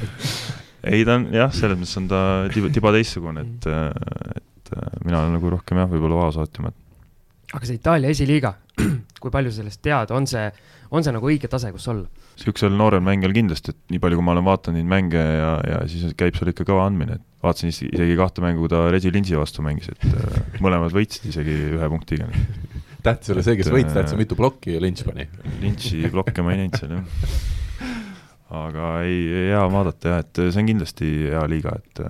ei, 0.84 1.04
ta 1.08 1.16
on 1.16 1.28
jah, 1.36 1.52
selles 1.56 1.80
mõttes 1.80 1.96
on 2.00 2.08
ta 2.12 2.22
tiba, 2.52 2.72
tiba 2.76 2.92
teistsugune, 2.96 3.44
et, 3.46 3.68
et 4.36 4.59
mina 5.04 5.22
olen 5.22 5.36
nagu 5.38 5.52
rohkem 5.56 5.82
jah, 5.82 5.90
võib-olla 5.90 6.24
vaosaatim, 6.24 6.70
et 6.70 6.78
aga 7.56 7.66
see 7.66 7.78
Itaalia 7.80 8.10
esiliiga, 8.14 8.52
kui 9.22 9.32
palju 9.32 9.52
sellest 9.54 9.82
tead, 9.84 10.12
on 10.14 10.26
see, 10.30 10.46
on 10.94 11.06
see 11.06 11.14
nagu 11.14 11.30
õige 11.30 11.50
tase, 11.50 11.72
kus 11.74 11.88
olla? 11.90 12.06
niisugusel 12.40 12.72
noorel 12.72 13.02
mängijal 13.04 13.34
kindlasti, 13.36 13.74
et 13.74 13.92
nii 13.92 14.00
palju, 14.00 14.16
kui 14.16 14.24
ma 14.24 14.32
olen 14.32 14.46
vaadanud 14.46 14.78
neid 14.78 14.88
mänge 14.88 15.20
ja, 15.20 15.50
ja 15.66 15.80
siis 15.90 16.14
käib 16.16 16.38
seal 16.38 16.52
ikka 16.54 16.64
kõva 16.68 16.86
andmine, 16.88 17.18
et 17.18 17.44
vaatasin 17.44 17.72
isegi 17.72 18.16
kahte 18.16 18.44
mängu, 18.44 18.62
kui 18.64 18.72
ta 18.72 18.86
Regi 18.92 19.12
Linsi 19.12 19.36
vastu 19.36 19.64
mängis, 19.66 19.90
et 19.92 20.06
äh, 20.08 20.38
mõlemad 20.64 20.94
võitsid 20.94 21.26
isegi 21.32 21.56
ühe 21.74 21.90
punktiga. 21.92 22.30
tähtis 23.04 23.28
ei 23.28 23.36
ole 23.36 23.44
see, 23.44 23.58
kes 23.60 23.68
võitis, 23.74 23.92
tähtis 23.96 24.16
on 24.16 24.22
mitu 24.22 24.38
plokki 24.38 24.78
Lynch 24.80 25.04
pani. 25.08 25.26
Lynchi 25.60 26.04
plokke 26.12 26.44
ma 26.46 26.54
ei 26.54 26.62
näinud 26.62 26.80
seal, 26.80 26.96
jah. 26.96 27.36
aga 28.62 28.94
ei, 29.08 29.20
hea 29.50 29.66
vaadata 29.74 30.14
jah, 30.14 30.24
et 30.24 30.42
see 30.46 30.62
on 30.62 30.72
kindlasti 30.72 31.12
hea 31.34 31.44
liiga, 31.50 31.76
et, 31.76 32.02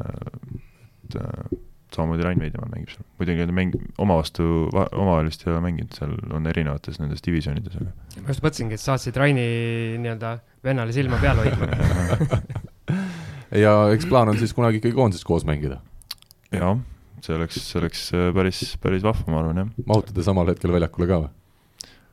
et 1.08 1.18
samamoodi 1.96 2.24
Rain 2.26 2.42
Veidemann 2.42 2.72
mängib 2.74 2.92
seal, 2.92 3.06
muidugi 3.20 3.42
need 3.42 3.54
mäng, 3.56 3.74
oma 4.02 4.18
vastu, 4.20 4.44
omavahelist 4.72 5.44
ei 5.46 5.52
ole 5.52 5.62
mänginud, 5.64 5.96
seal 5.96 6.14
on 6.36 6.46
erinevates 6.50 7.00
nendes 7.02 7.24
divisjonides, 7.26 7.76
aga. 7.80 7.94
ma 8.20 8.34
just 8.34 8.44
mõtlesingi, 8.44 8.78
et 8.78 8.84
saatsid 8.84 9.18
Raini 9.20 9.46
nii-öelda 10.02 10.36
vennale 10.66 10.94
silma 10.96 11.20
peal 11.22 11.40
hoidma 11.42 12.40
ja 13.64 13.74
eks 13.94 14.08
plaan 14.10 14.32
on 14.32 14.40
siis 14.40 14.54
kunagi 14.56 14.80
ikkagi 14.80 14.96
koondises 14.96 15.26
koos 15.26 15.46
mängida? 15.48 15.80
jah, 16.54 16.80
see 17.24 17.36
oleks, 17.36 17.60
see 17.66 17.82
oleks 17.82 18.06
äh, 18.14 18.30
päris, 18.36 18.64
päris 18.82 19.04
vahva, 19.06 19.26
ma 19.32 19.44
arvan, 19.44 19.62
jah. 19.64 19.70
mahutute 19.86 20.26
samal 20.26 20.50
hetkel 20.52 20.74
väljakule 20.74 21.10
ka 21.10 21.22
või? 21.24 21.32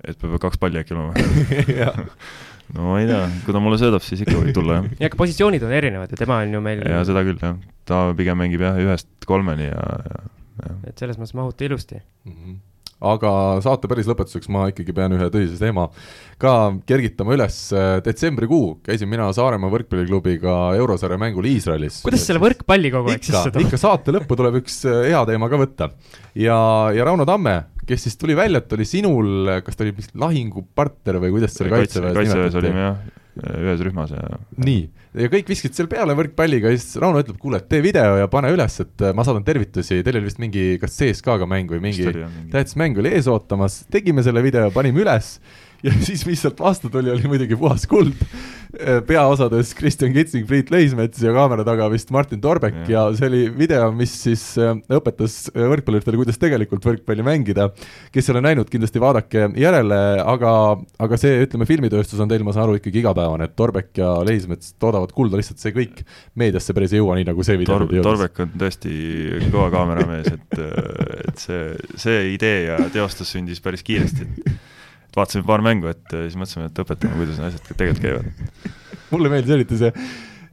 et 0.08 0.20
peab 0.22 0.38
kaks 0.41 0.62
palli 0.62 0.82
äkki 0.82 0.95
olema 0.98 1.14
no 2.76 2.91
ma 2.91 3.02
ei 3.02 3.10
tea, 3.10 3.23
kui 3.45 3.56
ta 3.56 3.64
mulle 3.64 3.80
söödab, 3.81 4.03
siis 4.06 4.23
ikka 4.26 4.38
võib 4.39 4.56
tulla, 4.56 4.81
jah. 4.81 4.95
ja, 4.98 5.10
aga 5.10 5.19
positsioonid 5.19 5.68
on 5.68 5.76
erinevad 5.77 6.14
ju, 6.14 6.19
tema 6.19 6.41
on 6.44 6.57
ju 6.57 6.64
meil 6.64 6.84
jaa, 6.84 7.03
seda 7.07 7.23
küll, 7.27 7.39
jah. 7.41 7.60
ta 7.88 8.02
pigem 8.18 8.41
mängib 8.44 8.64
jah, 8.65 8.80
ühest 8.84 9.11
kolmeni 9.30 9.69
ja, 9.69 9.84
ja, 10.07 10.23
ja. 10.64 10.80
et 10.91 11.03
selles 11.03 11.19
mõttes 11.19 11.38
mahuti 11.38 11.69
ilusti 11.69 12.02
mm. 12.02 12.34
-hmm 12.34 12.57
aga 12.98 13.31
saate 13.61 13.89
päris 13.89 14.07
lõpetuseks 14.10 14.49
ma 14.53 14.68
ikkagi 14.72 14.94
pean 14.95 15.14
ühe 15.14 15.27
tõsise 15.34 15.60
teema 15.61 15.85
ka 16.41 16.53
kergitama 16.89 17.35
üles. 17.35 17.60
detsembrikuu 18.06 18.80
käisin 18.85 19.10
mina 19.10 19.30
Saaremaa 19.38 19.69
võrkpalliklubiga 19.73 20.57
eurosarja 20.80 21.19
mängul 21.22 21.45
Iisraelis. 21.45 22.02
kuidas 22.06 22.26
selle 22.26 22.41
võrkpalli 22.41 22.91
kogu 22.94 23.14
aeg 23.14 23.22
sisse 23.22 23.52
tuleb? 23.52 23.68
ikka 23.68 23.81
saate 23.81 24.15
lõppu 24.18 24.38
tuleb 24.39 24.61
üks 24.64 24.81
hea 24.88 25.23
teema 25.30 25.49
ka 25.49 25.61
võtta. 25.61 25.91
ja, 26.34 26.57
ja 26.98 27.06
Rauno 27.06 27.27
Tamme 27.30 27.60
kes 27.88 28.07
siis 28.07 28.18
tuli 28.19 28.35
välja, 28.38 28.61
et 28.64 28.73
oli 28.77 28.88
sinul, 28.88 29.53
kas 29.65 29.77
ta 29.77 29.85
oli 29.85 29.93
lahingupartner 30.19 31.22
või 31.23 31.34
kuidas 31.38 31.55
seal 31.57 31.72
kaitseväes 31.73 32.18
kaitseväes 32.18 32.57
olime 32.59 32.84
jah, 32.84 33.01
ühes 33.61 33.84
rühmas 33.85 34.11
ja 34.15 34.39
nii, 34.64 34.81
ja 35.22 35.30
kõik 35.34 35.51
viskasid 35.51 35.77
seal 35.77 35.89
peale 35.91 36.15
võrkpalliga 36.18 36.72
ja 36.73 36.80
siis 36.80 36.97
Rauno 37.01 37.22
ütleb, 37.23 37.38
kuule, 37.41 37.61
tee 37.69 37.84
video 37.85 38.18
ja 38.22 38.27
pane 38.31 38.51
üles, 38.53 38.80
et 38.84 39.07
ma 39.18 39.26
saadan 39.27 39.45
tervitusi, 39.47 40.01
teil 40.05 40.19
oli 40.19 40.30
vist 40.30 40.41
mingi, 40.43 40.65
kas 40.81 40.97
CSKA-ga 40.99 41.47
mäng 41.49 41.72
või 41.72 41.84
mingi 41.89 42.11
tähtis 42.53 42.77
mäng 42.80 42.97
oli 42.99 43.14
ees 43.18 43.30
ootamas, 43.31 43.84
tegime 43.93 44.26
selle 44.26 44.43
video, 44.45 44.72
panime 44.76 45.05
üles 45.05 45.38
ja 45.88 45.95
siis, 46.03 46.26
mis 46.27 46.43
sealt 46.43 46.59
vastu 46.61 46.91
tuli, 46.93 47.11
oli 47.14 47.30
muidugi 47.30 47.57
puhas 47.59 47.88
kuld. 47.89 48.15
peaosades 49.07 49.69
Kristjan 49.77 50.11
Kitsing, 50.11 50.43
Priit 50.47 50.68
Leismets 50.73 51.22
ja 51.23 51.31
kaamera 51.34 51.64
taga 51.65 51.85
vist 51.89 52.09
Martin 52.11 52.41
Torbek 52.43 52.76
ja. 52.84 53.05
ja 53.07 53.15
see 53.15 53.30
oli 53.30 53.39
video, 53.55 53.88
mis 53.95 54.11
siis 54.26 54.43
äh, 54.59 54.73
õpetas 54.91 55.38
võrkpalluritele, 55.55 56.19
kuidas 56.19 56.39
tegelikult 56.41 56.84
võrkpalli 56.85 57.23
mängida. 57.26 57.69
kes 58.11 58.27
ei 58.27 58.35
ole 58.35 58.43
näinud, 58.43 58.68
kindlasti 58.69 59.01
vaadake 59.01 59.47
järele, 59.57 60.01
aga, 60.19 60.51
aga 61.07 61.22
see, 61.22 61.39
ütleme, 61.47 61.65
filmitööstus 61.69 62.19
on 62.19 62.30
teil, 62.30 62.43
ma 62.43 62.53
saan 62.55 62.68
aru, 62.68 62.77
ikkagi 62.81 63.01
igapäevane, 63.05 63.47
et 63.47 63.55
Torbek 63.57 64.03
ja 64.03 64.11
Leismets 64.27 64.76
toodavad 64.81 65.15
kulda, 65.15 65.39
lihtsalt 65.39 65.64
see 65.64 65.73
kõik 65.76 66.03
meediasse 66.38 66.76
päris 66.76 66.93
ei 66.93 67.01
jõua, 67.01 67.15
nii 67.18 67.31
nagu 67.31 67.47
see 67.47 67.59
video 67.64 67.80
Tor 67.80 67.88
Torbek 68.11 68.43
on 68.43 68.55
tõesti 68.65 68.93
kõva 69.47 69.72
kaameramees, 69.80 70.34
et, 70.35 70.64
et 71.31 71.45
see, 71.47 71.68
see 71.95 72.34
idee 72.35 72.65
ja 72.68 72.81
teostus 72.93 73.31
sündis 73.31 73.64
päris 73.64 73.88
kiiresti 73.88 74.27
vaatasime 75.18 75.48
paar 75.48 75.65
mängu, 75.65 75.91
et 75.91 76.15
äh, 76.15 76.27
siis 76.27 76.39
mõtlesime, 76.39 76.72
et 76.72 76.81
õpetame, 76.84 77.19
kuidas 77.19 77.41
need 77.41 77.52
asjad 77.52 77.69
tegelikult 77.73 78.03
käivad. 78.06 78.73
mulle 79.14 79.31
meeldis 79.31 79.56
eriti 79.57 79.80
see 79.80 79.94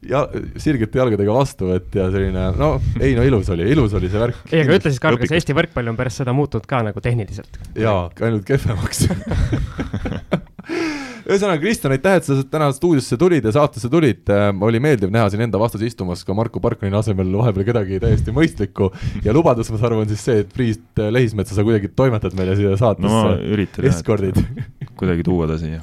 ja 0.09 0.25
sirgete 0.61 1.01
jalgadega 1.01 1.35
vastuvõtt 1.35 1.97
ja 1.97 2.09
selline, 2.13 2.49
no 2.61 2.71
ei 3.01 3.15
no 3.17 3.25
ilus 3.27 3.49
oli, 3.55 3.67
ilus 3.73 3.95
oli 3.97 4.11
see 4.13 4.21
värk. 4.21 4.43
ei, 4.51 4.65
aga 4.65 4.79
ütle 4.79 4.93
siis, 4.93 5.03
Karl, 5.03 5.19
kas 5.21 5.33
Eesti 5.39 5.57
võrkpall 5.57 5.93
on 5.93 5.99
pärast 5.99 6.23
seda 6.23 6.35
muutunud 6.37 6.69
ka 6.69 6.83
nagu 6.87 7.05
tehniliselt? 7.05 7.59
jaa, 7.79 8.11
ainult 8.21 8.45
kehvemaks 8.49 9.07
ühesõnaga, 11.25 11.61
Kristjan, 11.63 11.95
aitäh, 11.95 12.19
et 12.19 12.27
sa 12.27 12.37
täna 12.51 12.69
stuudiosse 12.75 13.17
tulid 13.21 13.47
ja 13.47 13.53
saatesse 13.55 13.89
tulid 13.93 14.29
äh,. 14.33 14.49
oli 14.67 14.81
meeldiv 14.83 15.13
näha 15.15 15.31
siin 15.33 15.45
enda 15.47 15.61
vastas 15.61 15.85
istumas 15.87 16.25
ka 16.27 16.37
Marko 16.37 16.61
Parkani 16.65 16.95
asemel 16.99 17.31
vahepeal 17.39 17.69
kedagi 17.71 18.01
täiesti 18.03 18.35
mõistlikku 18.35 18.91
ja 19.25 19.35
lubadus, 19.37 19.71
ma 19.73 19.81
saan 19.81 19.93
aru, 19.93 20.03
on 20.05 20.13
siis 20.13 20.25
see, 20.27 20.43
et 20.45 20.53
Priit 20.55 21.03
Lehismetsa 21.17 21.57
sa 21.57 21.65
kuidagi 21.67 21.93
toimetad 21.97 22.37
meile 22.39 22.57
siia 22.59 22.77
saatesse 22.81 23.09
no 23.09 23.35
üritan 23.57 23.89
eskordid 23.91 24.41
kuidagi 25.01 25.27
tuua 25.27 25.49
ta 25.51 25.59
siia. 25.61 25.83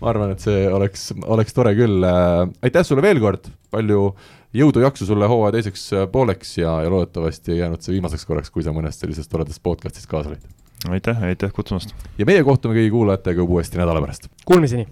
ma 0.00 0.12
arvan, 0.12 0.36
et 0.36 0.44
see 0.44 0.66
oleks, 0.68 1.10
oleks 1.24 1.56
tore 1.56 1.74
küll 1.78 2.06
äh,. 2.08 2.46
aitäh 2.68 2.86
sulle 2.86 3.04
veel 3.04 3.20
kord, 3.22 3.48
palju 3.72 4.10
jõudu-jaksu 4.56 5.08
sulle 5.08 5.28
hooaja 5.30 5.56
teiseks 5.56 5.86
äh, 5.96 6.08
pooleks 6.12 6.58
ja, 6.60 6.82
ja 6.84 6.92
loodetavasti 6.92 7.56
ei 7.56 7.62
jäänud 7.64 7.84
see 7.84 7.96
viimaseks 7.96 8.28
korraks, 8.28 8.52
kui 8.52 8.64
sa 8.64 8.76
mõnest 8.76 9.00
sellisest 9.00 9.32
toredast 9.32 9.64
podcast'ist 9.64 10.10
kaasa 10.10 10.34
olid 10.34 10.61
aitäh, 10.90 11.22
aitäh 11.22 11.52
kutsumast! 11.52 11.94
ja 12.18 12.26
meie 12.26 12.44
kohtume 12.44 12.74
kõigi 12.78 12.90
kuulajatega 12.90 13.42
uuesti 13.42 13.80
nädala 13.80 14.00
pärast. 14.04 14.28
Kuulmiseni! 14.44 14.86